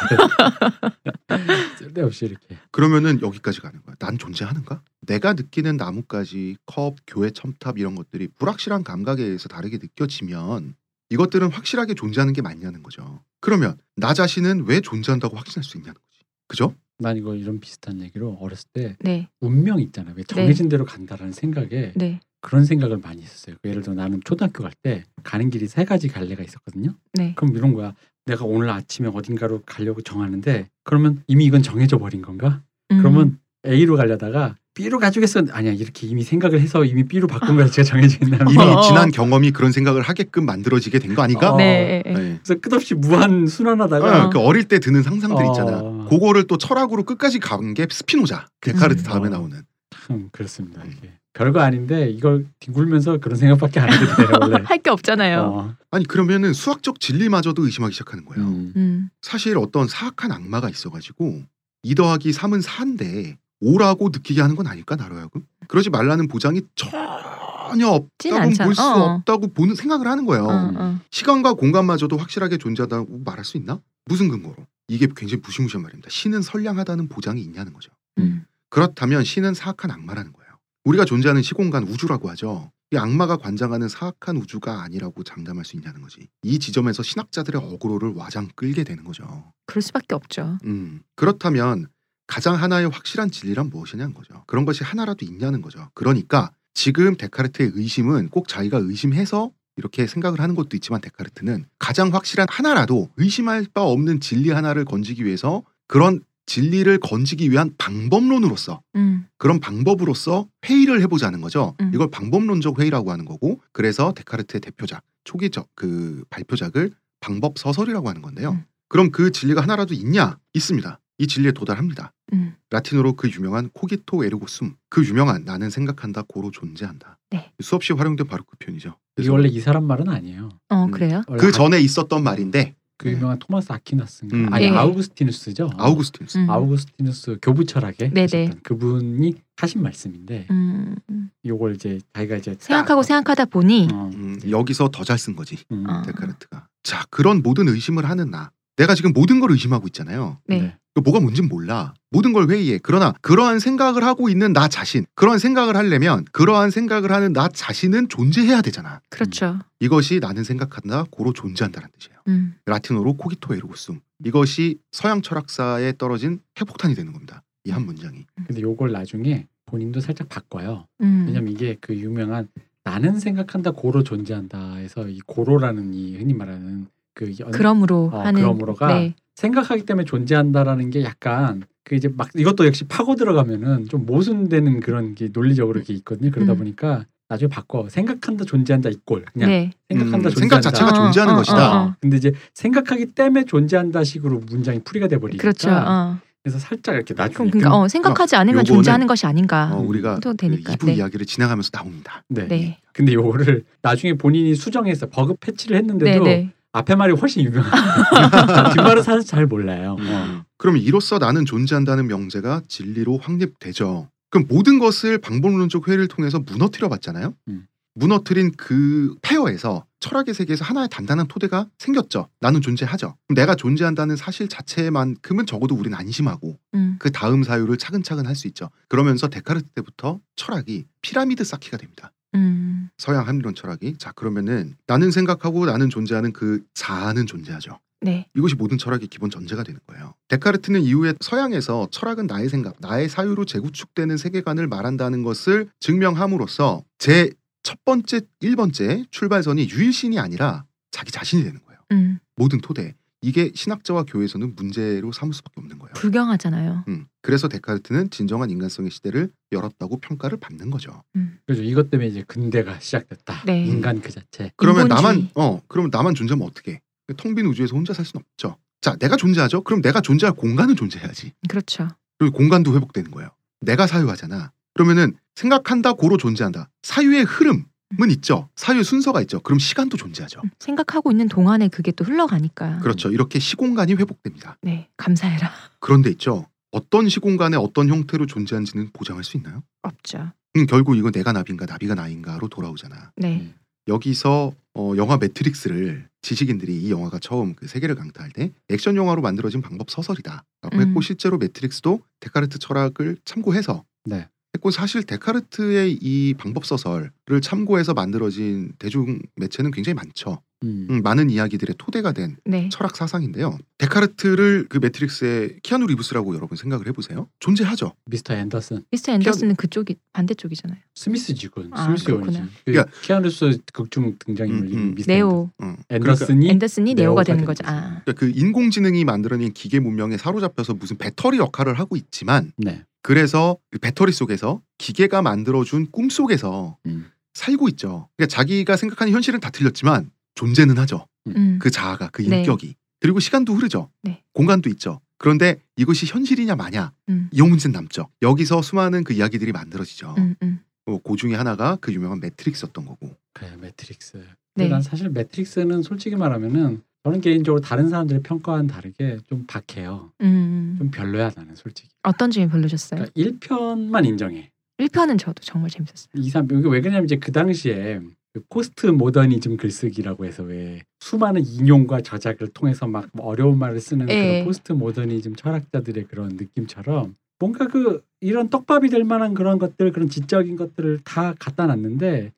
쓸데없이 1.79 2.25
이렇게 2.25 2.57
그러면은 2.71 3.19
여기까지 3.21 3.61
가는 3.61 3.81
거야. 3.83 3.95
난 3.99 4.17
존재하는가? 4.17 4.81
내가 5.01 5.33
느끼는 5.33 5.77
나뭇가지, 5.77 6.57
컵, 6.65 6.95
교회 7.07 7.31
첨탑 7.31 7.77
이런 7.79 7.95
것들이 7.95 8.27
불확실한 8.37 8.83
감각에 8.83 9.23
의해서 9.23 9.47
다르게 9.49 9.77
느껴지면 9.77 10.75
이것들은 11.09 11.51
확실하게 11.51 11.93
존재하는 11.95 12.33
게 12.33 12.41
맞냐는 12.41 12.83
거죠. 12.83 13.23
그러면 13.41 13.77
나 13.95 14.13
자신은 14.13 14.65
왜 14.67 14.81
존재한다고 14.81 15.35
확신할 15.37 15.63
수 15.63 15.77
있냐는 15.77 15.93
거지. 15.93 16.25
그죠? 16.47 16.73
난 16.97 17.17
이거 17.17 17.35
이런 17.35 17.59
비슷한 17.59 18.01
얘기로 18.01 18.37
어렸을 18.39 18.69
때 18.73 18.95
네, 19.01 19.27
운명 19.41 19.79
있잖아요. 19.81 20.13
왜 20.15 20.23
정해진 20.23 20.69
대로 20.69 20.85
간다라는 20.85 21.33
생각에 21.33 21.91
네, 21.95 22.19
그런 22.41 22.63
생각을 22.65 22.97
많이 22.97 23.21
했었어요. 23.21 23.57
그 23.61 23.69
예를 23.69 23.81
들어 23.81 23.95
나는 23.95 24.21
초등학교 24.23 24.63
갈 24.63 24.71
때 24.81 25.03
가는 25.23 25.49
길이 25.49 25.67
세 25.67 25.83
가지 25.83 26.07
갈래가 26.07 26.43
있었거든요. 26.43 26.95
네. 27.13 27.33
그럼 27.35 27.55
이런 27.55 27.73
거야. 27.73 27.93
내가 28.25 28.45
오늘 28.45 28.69
아침에 28.69 29.07
어딘가로 29.13 29.63
가려고 29.65 30.01
정하는데 30.01 30.67
그러면 30.83 31.23
이미 31.27 31.45
이건 31.45 31.61
정해져 31.63 31.97
버린 31.97 32.21
건가? 32.21 32.63
음, 32.91 32.97
그러면 32.99 33.39
A로 33.67 33.95
가려다가 33.97 34.55
B로 34.75 34.99
가주겠어. 34.99 35.41
아니야 35.51 35.71
이렇게 35.71 36.05
이미 36.05 36.21
생각을 36.23 36.59
해서 36.59 36.83
이미 36.83 37.05
B로 37.05 37.27
바꾼 37.27 37.55
거야. 37.55 37.67
제가 37.67 37.85
정해지겠나? 37.87 38.39
이미 38.51 38.57
어. 38.61 38.81
지난 38.81 39.09
경험이 39.09 39.51
그런 39.51 39.71
생각을 39.71 40.01
하게끔 40.01 40.45
만들어지게 40.45 40.99
된 40.99 41.15
거 41.15 41.21
아닌가? 41.23 41.53
어. 41.53 41.57
네, 41.57 42.03
네. 42.05 42.13
네. 42.13 42.39
그래서 42.43 42.59
끝없이 42.61 42.93
무한 42.93 43.47
순환하다가 43.47 44.25
어, 44.25 44.29
그 44.29 44.39
어릴 44.39 44.65
때 44.65 44.79
드는 44.79 45.01
상상들 45.01 45.43
어. 45.45 45.49
있잖아. 45.51 45.81
그거를 46.09 46.43
또 46.47 46.57
철학으로 46.57 47.03
끝까지 47.03 47.39
간 47.39 47.73
게 47.73 47.87
스피노자. 47.89 48.47
데카르트 48.61 49.01
음. 49.01 49.03
다음에 49.03 49.27
어. 49.27 49.31
나오는. 49.31 49.61
참 50.07 50.29
그렇습니다. 50.33 50.83
이게 50.85 51.09
별거 51.33 51.61
아닌데 51.61 52.09
이걸 52.09 52.45
뒹굴면서 52.59 53.17
그런 53.19 53.37
생각밖에 53.37 53.79
안 53.79 53.89
하게 53.89 54.05
돼요. 54.05 54.37
원래. 54.41 54.57
할 54.67 54.79
게 54.79 54.89
없잖아요. 54.89 55.39
어. 55.41 55.75
아니 55.91 56.05
그러면은 56.05 56.51
수학적 56.53 56.99
진리마저도 56.99 57.63
의심하기 57.65 57.93
시작하는 57.93 58.25
거예요. 58.25 58.45
음. 58.45 58.73
음, 58.75 59.09
사실 59.21 59.57
어떤 59.57 59.87
사악한 59.87 60.33
악마가 60.33 60.69
있어가지고 60.69 61.43
2 61.83 61.95
더하기 61.95 62.31
3은 62.31 62.61
4인데 62.61 63.37
5라고 63.61 64.11
느끼게 64.11 64.41
하는 64.41 64.55
건 64.55 64.67
아닐까 64.67 64.95
나로 64.95 65.15
하여금 65.15 65.45
그러지 65.67 65.89
말라는 65.89 66.27
보장이 66.27 66.61
전혀 66.75 68.05
찐 68.17 68.33
없다고 68.33 68.47
않잖아. 68.49 68.65
볼수 68.65 68.81
어. 68.81 69.15
없다고 69.15 69.47
보는 69.53 69.75
생각을 69.75 70.07
하는 70.07 70.25
거예요. 70.25 70.43
어, 70.45 70.71
어. 70.75 70.99
시간과 71.11 71.53
공간마저도 71.53 72.17
확실하게 72.17 72.57
존재하다고 72.57 73.21
말할 73.25 73.43
수 73.45 73.57
있나? 73.57 73.79
무슨 74.05 74.29
근거로? 74.29 74.55
이게 74.87 75.07
굉장히 75.15 75.41
무시무시한 75.43 75.81
말입니다. 75.83 76.09
신은 76.09 76.41
선량하다는 76.41 77.07
보장이 77.07 77.41
있냐는 77.41 77.73
거죠. 77.73 77.91
음, 78.19 78.45
그렇다면 78.69 79.23
신은 79.23 79.53
사악한 79.55 79.89
악마라는 79.89 80.31
거예요. 80.31 80.45
우리가 80.83 81.05
존재하는 81.05 81.41
시공간 81.41 81.83
우주라고 81.87 82.29
하죠. 82.29 82.71
이 82.91 82.97
악마가 82.97 83.37
관장하는 83.37 83.89
사악한 83.89 84.37
우주가 84.37 84.83
아니라고 84.83 85.23
장담할 85.23 85.65
수 85.65 85.75
있냐는 85.75 86.01
거지. 86.01 86.27
이 86.43 86.59
지점에서 86.59 87.01
신학자들의 87.01 87.59
어그로를 87.59 88.13
와장 88.13 88.49
끌게 88.55 88.83
되는 88.83 89.03
거죠. 89.03 89.51
그럴 89.65 89.81
수밖에 89.81 90.13
없죠. 90.13 90.59
음, 90.65 91.01
그렇다면 91.15 91.87
가장 92.27 92.55
하나의 92.55 92.89
확실한 92.89 93.31
진리란 93.31 93.69
무엇이냐는 93.69 94.13
거죠. 94.13 94.43
그런 94.47 94.65
것이 94.65 94.83
하나라도 94.83 95.25
있냐는 95.25 95.61
거죠. 95.61 95.89
그러니까 95.93 96.51
지금 96.73 97.15
데카르트의 97.15 97.71
의심은 97.73 98.29
꼭 98.29 98.47
자기가 98.47 98.79
의심해서 98.79 99.51
이렇게 99.77 100.07
생각을 100.07 100.39
하는 100.39 100.55
것도 100.55 100.75
있지만 100.77 101.01
데카르트는 101.01 101.65
가장 101.79 102.13
확실한 102.13 102.47
하나라도 102.49 103.09
의심할 103.17 103.67
바 103.73 103.81
없는 103.81 104.19
진리 104.19 104.49
하나를 104.49 104.85
건지기 104.85 105.25
위해서 105.25 105.63
그런 105.87 106.21
진리를 106.45 106.99
건지기 106.99 107.49
위한 107.51 107.73
방법론으로서 107.77 108.81
음, 108.95 109.25
그런 109.37 109.59
방법으로서 109.59 110.47
회의를 110.65 111.01
해보자는 111.01 111.41
거죠. 111.41 111.75
음. 111.81 111.91
이걸 111.93 112.09
방법론적 112.11 112.79
회의라고 112.79 113.11
하는 113.11 113.25
거고 113.25 113.61
그래서 113.71 114.13
데카르트의 114.13 114.61
대표작 114.61 115.03
초기적 115.23 115.69
그 115.75 116.23
발표작을 116.29 116.91
방법 117.19 117.57
서설이라고 117.57 118.07
하는 118.09 118.21
건데요. 118.21 118.51
음. 118.51 118.65
그럼 118.87 119.11
그 119.11 119.31
진리가 119.31 119.61
하나라도 119.61 119.93
있냐? 119.95 120.37
있습니다. 120.53 120.99
이 121.17 121.27
진리에 121.27 121.51
도달합니다. 121.53 122.11
음, 122.33 122.55
라틴어로 122.71 123.13
그 123.13 123.29
유명한 123.29 123.69
코기토 123.73 124.25
에르고 124.25 124.47
숨. 124.47 124.75
그 124.89 125.05
유명한 125.05 125.45
나는 125.45 125.69
생각한다 125.69 126.23
고로 126.27 126.51
존재한다. 126.51 127.17
네. 127.29 127.51
수없이 127.61 127.93
활용된 127.93 128.27
바로 128.27 128.43
그 128.43 128.57
표현이죠. 128.57 128.89
이게 128.89 128.97
그래서 129.15 129.31
원래 129.33 129.47
이 129.47 129.59
사람 129.61 129.85
말은 129.85 130.09
아니에요. 130.09 130.49
어 130.69 130.85
음. 130.85 130.91
그래요? 130.91 131.23
그 131.39 131.47
아- 131.47 131.51
전에 131.51 131.79
있었던 131.79 132.21
말인데 132.23 132.75
그 132.97 133.09
유명한 133.11 133.37
토마스 133.39 133.71
아퀴나스인가 133.71 134.35
음. 134.37 134.53
아니 134.53 134.69
네. 134.69 134.75
아우구스티누스죠. 134.77 135.69
아우구스티누스. 135.77 136.37
음. 136.39 136.49
아우구스티누스 136.49 137.37
교부 137.41 137.65
철학에 137.65 138.09
네네. 138.09 138.27
계셨던 138.27 138.59
그분이 138.63 139.35
하신 139.57 139.81
말씀인데 139.83 140.47
음, 140.51 140.95
음. 141.09 141.29
요걸 141.45 141.75
이제 141.75 141.99
자기가 142.13 142.37
이제 142.37 142.51
딱, 142.55 142.61
생각하고 142.61 143.03
생각하다 143.03 143.45
보니 143.45 143.87
어, 143.93 144.09
음, 144.13 144.39
여기서 144.49 144.89
더 144.91 145.03
잘 145.05 145.17
쓴 145.17 145.35
거지. 145.35 145.57
음, 145.71 145.89
어. 145.89 146.01
데카르트가. 146.03 146.67
자 146.83 147.05
그런 147.09 147.41
모든 147.41 147.67
의심을 147.69 148.09
하는 148.09 148.31
나. 148.31 148.51
내가 148.77 148.95
지금 148.95 149.13
모든 149.13 149.39
걸 149.39 149.51
의심하고 149.51 149.87
있잖아요. 149.87 150.39
네. 150.47 150.77
뭐가 151.01 151.19
뭔진 151.19 151.49
몰라. 151.49 151.93
모든 152.09 152.31
걸 152.31 152.49
회의해. 152.49 152.79
그러나 152.81 153.13
그러한 153.21 153.59
생각을 153.59 154.03
하고 154.03 154.29
있는 154.29 154.53
나 154.53 154.67
자신, 154.69 155.05
그러한 155.15 155.39
생각을 155.39 155.75
하려면 155.75 156.23
그러한 156.31 156.71
생각을 156.71 157.11
하는 157.11 157.33
나 157.33 157.49
자신은 157.49 158.07
존재해야 158.07 158.61
되잖아. 158.61 159.01
그렇죠. 159.09 159.59
이것이 159.81 160.19
나는 160.21 160.43
생각한다, 160.45 161.05
고로 161.11 161.33
존재한다는 161.33 161.89
뜻이에요. 161.97 162.19
음, 162.29 162.55
라틴어로 162.65 163.15
코기토 163.17 163.53
에르고숨. 163.55 163.99
이것이 164.23 164.77
서양 164.91 165.21
철학사에 165.21 165.93
떨어진 165.97 166.39
핵폭탄이 166.59 166.95
되는 166.95 167.11
겁니다. 167.11 167.43
이 167.65 167.71
한 167.71 167.85
문장이. 167.85 168.25
근데 168.47 168.61
요걸 168.61 168.91
나중에 168.91 169.47
본인도 169.65 169.99
살짝 169.99 170.29
바꿔요. 170.29 170.85
음. 171.01 171.25
왜냐면 171.27 171.51
이게 171.51 171.75
그 171.81 171.95
유명한 171.95 172.47
나는 172.83 173.19
생각한다 173.19 173.71
고로 173.71 174.03
존재한다에서 174.03 175.09
이 175.09 175.19
고로라는 175.25 175.93
이 175.95 176.15
흔히 176.17 176.33
말하는 176.35 176.87
그 177.15 177.33
연- 177.39 177.49
그러므로 177.51 178.11
어, 178.13 178.19
하는 178.21 178.41
그러므로가 178.41 178.87
네. 178.99 179.15
생각하기 179.35 179.85
때문에 179.85 180.05
존재한다라는 180.05 180.89
게 180.89 181.03
약간 181.03 181.63
그 181.83 181.95
이제 181.95 182.09
막 182.15 182.29
이것도 182.35 182.65
역시 182.65 182.85
파고 182.85 183.15
들어가면은 183.15 183.87
좀 183.89 184.05
모순되는 184.05 184.79
그런 184.79 185.13
게 185.13 185.29
논리적으로 185.31 185.77
이렇게 185.77 185.93
있거든요. 185.93 186.31
그러다 186.31 186.53
음. 186.53 186.57
보니까 186.59 187.05
나중에 187.27 187.49
바꿔 187.49 187.87
생각한다 187.89 188.45
존재한다 188.45 188.89
이꼴 188.89 189.25
그냥 189.33 189.49
네. 189.49 189.71
생각한다 189.89 190.29
음, 190.29 190.33
존재한다. 190.33 190.39
생각 190.39 190.61
자체가 190.61 190.89
어, 190.89 190.93
존재하는 190.93 191.33
어, 191.33 191.37
것이다. 191.37 191.71
어, 191.71 191.85
어. 191.85 191.95
근데 191.99 192.17
이제 192.17 192.33
생각하기 192.53 193.07
때문에 193.07 193.45
존재한다 193.45 194.03
식으로 194.03 194.39
문장이 194.39 194.79
풀이가 194.83 195.07
돼 195.07 195.17
버리니까 195.17 195.41
그렇죠. 195.41 195.69
어. 195.71 196.19
그래서 196.43 196.59
살짝 196.59 196.93
이렇게 196.93 197.15
나중에 197.15 197.33
그럼 197.33 197.49
그러니까 197.49 197.75
어, 197.75 197.87
생각하지 197.87 198.35
않으면 198.35 198.63
존재하는 198.65 199.07
것이 199.07 199.25
아닌가. 199.25 199.71
어, 199.73 199.79
우리가 199.79 200.19
또그 200.19 200.37
되니까. 200.37 200.73
2부 200.73 200.85
네. 200.85 200.93
이야기를 200.93 201.25
진행하면서 201.25 201.71
나옵니다. 201.71 202.23
네. 202.29 202.47
네. 202.47 202.77
근데 202.93 203.13
요거를 203.13 203.63
나중에 203.81 204.13
본인이 204.13 204.53
수정해서 204.53 205.07
버그 205.09 205.35
패치를 205.39 205.73
네, 205.73 205.79
했는데도 205.79 206.23
네. 206.23 206.51
앞에 206.75 206.95
말이 206.95 207.13
훨씬 207.13 207.43
유명해요. 207.43 207.71
뒷말은 208.75 209.01
사실 209.03 209.25
잘 209.25 209.45
몰라요. 209.45 209.95
어. 209.97 210.43
그럼 210.57 210.75
이로써 210.75 211.17
나는 211.17 211.45
존재한다는 211.45 212.07
명제가 212.07 212.63
진리로 212.67 213.17
확립되죠. 213.17 214.09
그럼 214.29 214.45
모든 214.49 214.77
것을 214.79 215.17
방법론적 215.19 215.87
회의를 215.87 216.09
통해서 216.09 216.39
무너뜨려 216.39 216.89
봤잖아요. 216.89 217.33
음. 217.47 217.67
무너뜨린 217.97 218.51
그 218.57 219.15
폐허에서 219.21 219.85
철학의 220.01 220.33
세계에서 220.33 220.65
하나의 220.65 220.89
단단한 220.91 221.27
토대가 221.27 221.67
생겼죠. 221.79 222.27
나는 222.41 222.59
존재하죠. 222.59 223.15
그럼 223.25 223.35
내가 223.35 223.55
존재한다는 223.55 224.17
사실 224.17 224.49
자체만큼은 224.49 225.45
적어도 225.45 225.75
우리는 225.75 225.97
안심하고 225.97 226.59
음. 226.73 226.97
그 226.99 227.09
다음 227.13 227.43
사유를 227.43 227.77
차근차근 227.77 228.27
할 228.27 228.35
수 228.35 228.47
있죠. 228.47 228.69
그러면서 228.89 229.29
데카르트 229.29 229.67
때부터 229.69 230.19
철학이 230.35 230.85
피라미드 231.01 231.45
쌓기가 231.45 231.77
됩니다. 231.77 232.11
음. 232.35 232.89
서양 232.97 233.27
합리론 233.27 233.55
철학이 233.55 233.97
자 233.97 234.11
그러면은 234.11 234.75
나는 234.87 235.11
생각하고 235.11 235.65
나는 235.65 235.89
존재하는 235.89 236.33
그 236.33 236.63
자아는 236.73 237.25
존재하죠. 237.25 237.79
네. 238.01 238.27
이것이 238.35 238.55
모든 238.55 238.77
철학의 238.77 239.07
기본 239.07 239.29
전제가 239.29 239.63
되는 239.63 239.79
거예요. 239.87 240.13
데카르트는 240.27 240.81
이후에 240.81 241.13
서양에서 241.21 241.87
철학은 241.91 242.27
나의 242.27 242.49
생각, 242.49 242.75
나의 242.79 243.09
사유로 243.09 243.45
재구축되는 243.45 244.17
세계관을 244.17 244.67
말한다는 244.67 245.23
것을 245.23 245.69
증명함으로써 245.79 246.83
제 246.99 247.31
첫 247.65 247.83
번째, 247.83 248.21
일 248.41 248.55
번째 248.55 249.05
출발선이 249.09 249.69
유일신이 249.69 250.19
아니라 250.19 250.65
자기 250.91 251.11
자신이 251.11 251.43
되는 251.43 251.59
거예요. 251.65 251.79
음. 251.91 252.19
모든 252.35 252.61
토대. 252.61 252.93
이게 253.25 253.51
신학자와 253.55 254.03
교회에서는 254.03 254.55
문제로 254.55 255.11
삼을 255.11 255.33
수밖에 255.33 255.55
없는 255.59 255.79
거예요. 255.79 255.93
불경하잖아요. 255.95 256.85
음, 256.87 257.07
그래서 257.23 257.47
데카르트는 257.47 258.11
진정한 258.11 258.51
인간성의 258.51 258.91
시대를 258.91 259.31
열었다고 259.51 259.99
평가를 259.99 260.37
받는 260.39 260.69
거죠. 260.69 261.01
음. 261.15 261.39
그래서 261.47 261.63
이것 261.63 261.89
때문에 261.89 262.07
이제 262.07 262.23
근대가 262.27 262.79
시작됐다. 262.79 263.41
네. 263.47 263.65
인간 263.65 263.99
그 263.99 264.11
자체. 264.11 264.51
그러면 264.57 264.83
인본주의. 264.83 265.03
나만 265.03 265.29
어 265.33 265.59
그러면 265.67 265.89
나만 265.91 266.13
존재하면 266.13 266.47
어떻게? 266.47 266.81
텅빈 267.17 267.47
우주에서 267.47 267.75
혼자 267.75 267.93
살 267.93 268.05
수는 268.05 268.23
없죠. 268.23 268.57
자, 268.81 268.95
내가 268.97 269.15
존재하죠. 269.15 269.63
그럼 269.63 269.81
내가 269.81 270.01
존재할 270.01 270.35
공간은 270.35 270.75
존재해야지. 270.75 271.31
그렇죠. 271.49 271.87
그리고 272.19 272.37
공간도 272.37 272.75
회복되는 272.75 273.09
거예요. 273.09 273.31
내가 273.61 273.87
사유하잖아. 273.87 274.51
그러면은 274.75 275.15
생각한다 275.33 275.93
고로 275.93 276.17
존재한다. 276.17 276.69
사유의 276.83 277.23
흐름 277.23 277.65
은 278.01 278.11
있죠. 278.11 278.49
사유의 278.55 278.83
순서가 278.83 279.21
있죠. 279.21 279.39
그럼 279.39 279.59
시간도 279.59 279.95
존재하죠. 279.97 280.41
음, 280.43 280.49
생각하고 280.59 281.11
있는 281.11 281.27
동안에 281.29 281.67
그게 281.67 281.91
또 281.91 282.03
흘러가니까. 282.03 282.79
그렇죠. 282.79 283.11
이렇게 283.11 283.39
시공간이 283.39 283.93
회복됩니다. 283.93 284.57
네, 284.61 284.89
감사해라. 284.97 285.51
그런데 285.79 286.09
있죠. 286.11 286.47
어떤 286.71 287.07
시공간에 287.07 287.57
어떤 287.57 287.87
형태로 287.87 288.25
존재하는지는 288.25 288.89
보장할 288.91 289.23
수 289.23 289.37
있나요? 289.37 289.63
없죠. 289.83 290.31
음, 290.57 290.65
결국 290.65 290.97
이거 290.97 291.11
내가 291.11 291.31
나비인가 291.31 291.65
나비가 291.65 291.95
나인가로 291.95 292.47
돌아오잖아. 292.49 293.11
네. 293.17 293.39
음. 293.41 293.53
여기서 293.87 294.53
어, 294.73 294.93
영화 294.97 295.17
매트릭스를 295.17 296.09
지식인들이 296.21 296.75
이 296.75 296.91
영화가 296.91 297.19
처음 297.19 297.53
그 297.53 297.67
세계를 297.67 297.95
강타할 297.95 298.31
때 298.31 298.51
액션 298.69 298.95
영화로 298.95 299.21
만들어진 299.21 299.61
방법 299.61 299.91
서설이다라고 299.91 300.43
음. 300.73 300.81
했고 300.81 301.01
실제로 301.01 301.37
매트릭스도 301.37 302.01
데카르트 302.19 302.57
철학을 302.57 303.17
참고해서 303.25 303.85
네. 304.05 304.27
했고 304.55 304.71
사실 304.71 305.03
데카르트의 305.03 305.97
이 306.01 306.33
방법 306.33 306.65
서설을 306.65 307.11
참고해서 307.41 307.93
만들어진 307.93 308.71
대중 308.79 309.19
매체는 309.35 309.71
굉장히 309.71 309.93
많죠. 309.95 310.41
음. 310.63 310.87
음, 310.89 311.01
많은 311.03 311.29
이야기들의 311.29 311.75
토대가 311.77 312.11
된 312.13 312.37
네. 312.45 312.69
철학 312.71 312.95
사상인데요. 312.95 313.57
데카르트를 313.77 314.65
그 314.69 314.77
매트릭스의 314.77 315.59
키아누 315.61 315.85
리브스라고 315.87 316.33
여러분 316.33 316.57
생각을 316.57 316.87
해보세요. 316.87 317.27
존재하죠. 317.39 317.93
미스터 318.05 318.33
앤더슨 318.33 318.83
미스터 318.89 319.11
앤더슨은 319.11 319.55
그쪽이 319.57 319.97
반대쪽이잖아요. 320.13 320.79
스미스지 320.95 321.38
그건 321.38 321.69
아, 321.73 321.83
스미스 321.85 322.09
요원이지. 322.09 322.31
그렇구나. 322.39 322.49
그 322.65 322.71
그러니까- 322.71 322.91
키아누스 323.01 323.57
극중 323.73 324.15
등장인물 324.19 324.67
음, 324.67 324.73
음. 324.77 324.95
미스터 324.95 325.13
네오 325.13 325.49
어. 325.61 325.75
앤더슨이 325.89 326.49
앤더슨이 326.49 326.93
네오가 326.95 327.21
네오가 327.21 327.23
되는. 327.23 327.45
거죠. 327.45 327.63
아. 327.67 328.01
그러니까 328.05 328.13
그 328.13 328.31
인공지능이 328.33 329.03
만들어낸 329.03 329.51
기계 329.53 329.79
문명에 329.79 330.17
사로잡혀서 330.17 330.75
무슨 330.75 330.97
배터리 330.97 331.37
역할을 331.37 331.77
하고 331.77 331.95
있지만 331.97 332.53
네. 332.57 332.83
그래서 333.05 333.55
그 333.69 333.77
배터리 333.77 334.11
속에서 334.11 334.63
기계가 334.79 335.21
만들어준 335.21 335.91
꿈 335.91 336.09
속에서 336.09 336.75
음. 336.87 337.11
살고 337.35 337.69
있죠. 337.69 338.09
그러니까 338.17 338.35
자기가 338.35 338.75
생각하는 338.77 339.13
현실은 339.13 339.39
다 339.39 339.51
틀렸지만 339.51 340.09
존재는 340.33 340.79
하죠. 340.79 341.05
음. 341.27 341.59
그 341.61 341.69
자아가 341.69 342.09
그 342.09 342.23
네. 342.23 342.39
인격이 342.39 342.75
그리고 342.99 343.19
시간도 343.19 343.53
흐르죠. 343.53 343.91
네. 344.01 344.23
공간도 344.33 344.71
있죠. 344.71 345.01
그런데 345.19 345.61
이것이 345.75 346.07
현실이냐 346.07 346.55
마냐 346.55 346.93
음. 347.09 347.29
이 347.31 347.43
문제는 347.43 347.73
남죠. 347.73 348.09
여기서 348.23 348.63
수많은 348.63 349.03
그 349.03 349.13
이야기들이 349.13 349.51
만들어지죠. 349.51 350.15
음, 350.17 350.35
음. 350.41 350.59
어, 350.87 350.97
그 350.97 351.15
중에 351.15 351.35
하나가 351.35 351.77
그 351.79 351.93
유명한 351.93 352.19
매트릭스였던 352.21 352.85
거고. 352.85 353.15
그래 353.33 353.55
매트릭스. 353.61 354.17
네. 354.17 354.23
근데 354.55 354.69
난 354.69 354.81
사실 354.81 355.09
매트릭스는 355.09 355.83
솔직히 355.83 356.15
말하면은 356.15 356.81
저는 357.05 357.21
개인적으로 357.21 357.61
다른 357.61 357.87
사람들의 357.87 358.23
평가와는 358.23 358.65
다르게 358.65 359.19
좀 359.29 359.45
박해요. 359.45 360.11
음. 360.21 360.75
좀 360.79 360.89
별로야 360.89 361.29
나는 361.35 361.53
솔직히. 361.53 361.89
어떤 362.01 362.31
점이 362.31 362.47
별로셨어요? 362.49 363.05
그러니까 363.13 363.45
1편만 363.47 364.07
인정해. 364.07 364.49
1편은 364.79 365.19
저도 365.19 365.41
정말 365.41 365.69
재밌었어요. 365.69 366.09
2, 366.15 366.29
3, 366.29 366.45
이게 366.45 366.67
왜 366.67 366.81
그러냐면 366.81 367.05
이제 367.05 367.17
그 367.17 367.31
당시에 367.31 368.01
그 368.33 368.41
포스트 368.49 368.87
모더니즘 368.87 369.55
글쓰기라고 369.55 370.25
해서 370.25 370.41
왜 370.41 370.81
수많은 370.99 371.45
인용과 371.45 372.01
저작을 372.01 372.47
통해서 372.47 372.87
막 372.87 372.96
뭐 372.96 373.07
어려운 373.21 373.59
말을 373.59 373.79
쓰는 373.79 374.09
예. 374.09 374.23
그런 374.31 374.45
포스트 374.45 374.73
모더니즘 374.73 375.35
철학자들의 375.35 376.05
그런 376.05 376.29
느낌처럼 376.29 377.15
뭔가 377.37 377.67
그 377.67 378.03
이런 378.19 378.49
떡밥이 378.49 378.89
될 378.89 379.03
만한 379.03 379.35
그런 379.35 379.59
것들 379.59 379.91
그런 379.91 380.09
지적인 380.09 380.55
것들을 380.55 381.01
다 381.03 381.35
갖다 381.37 381.67
놨는데 381.67 382.31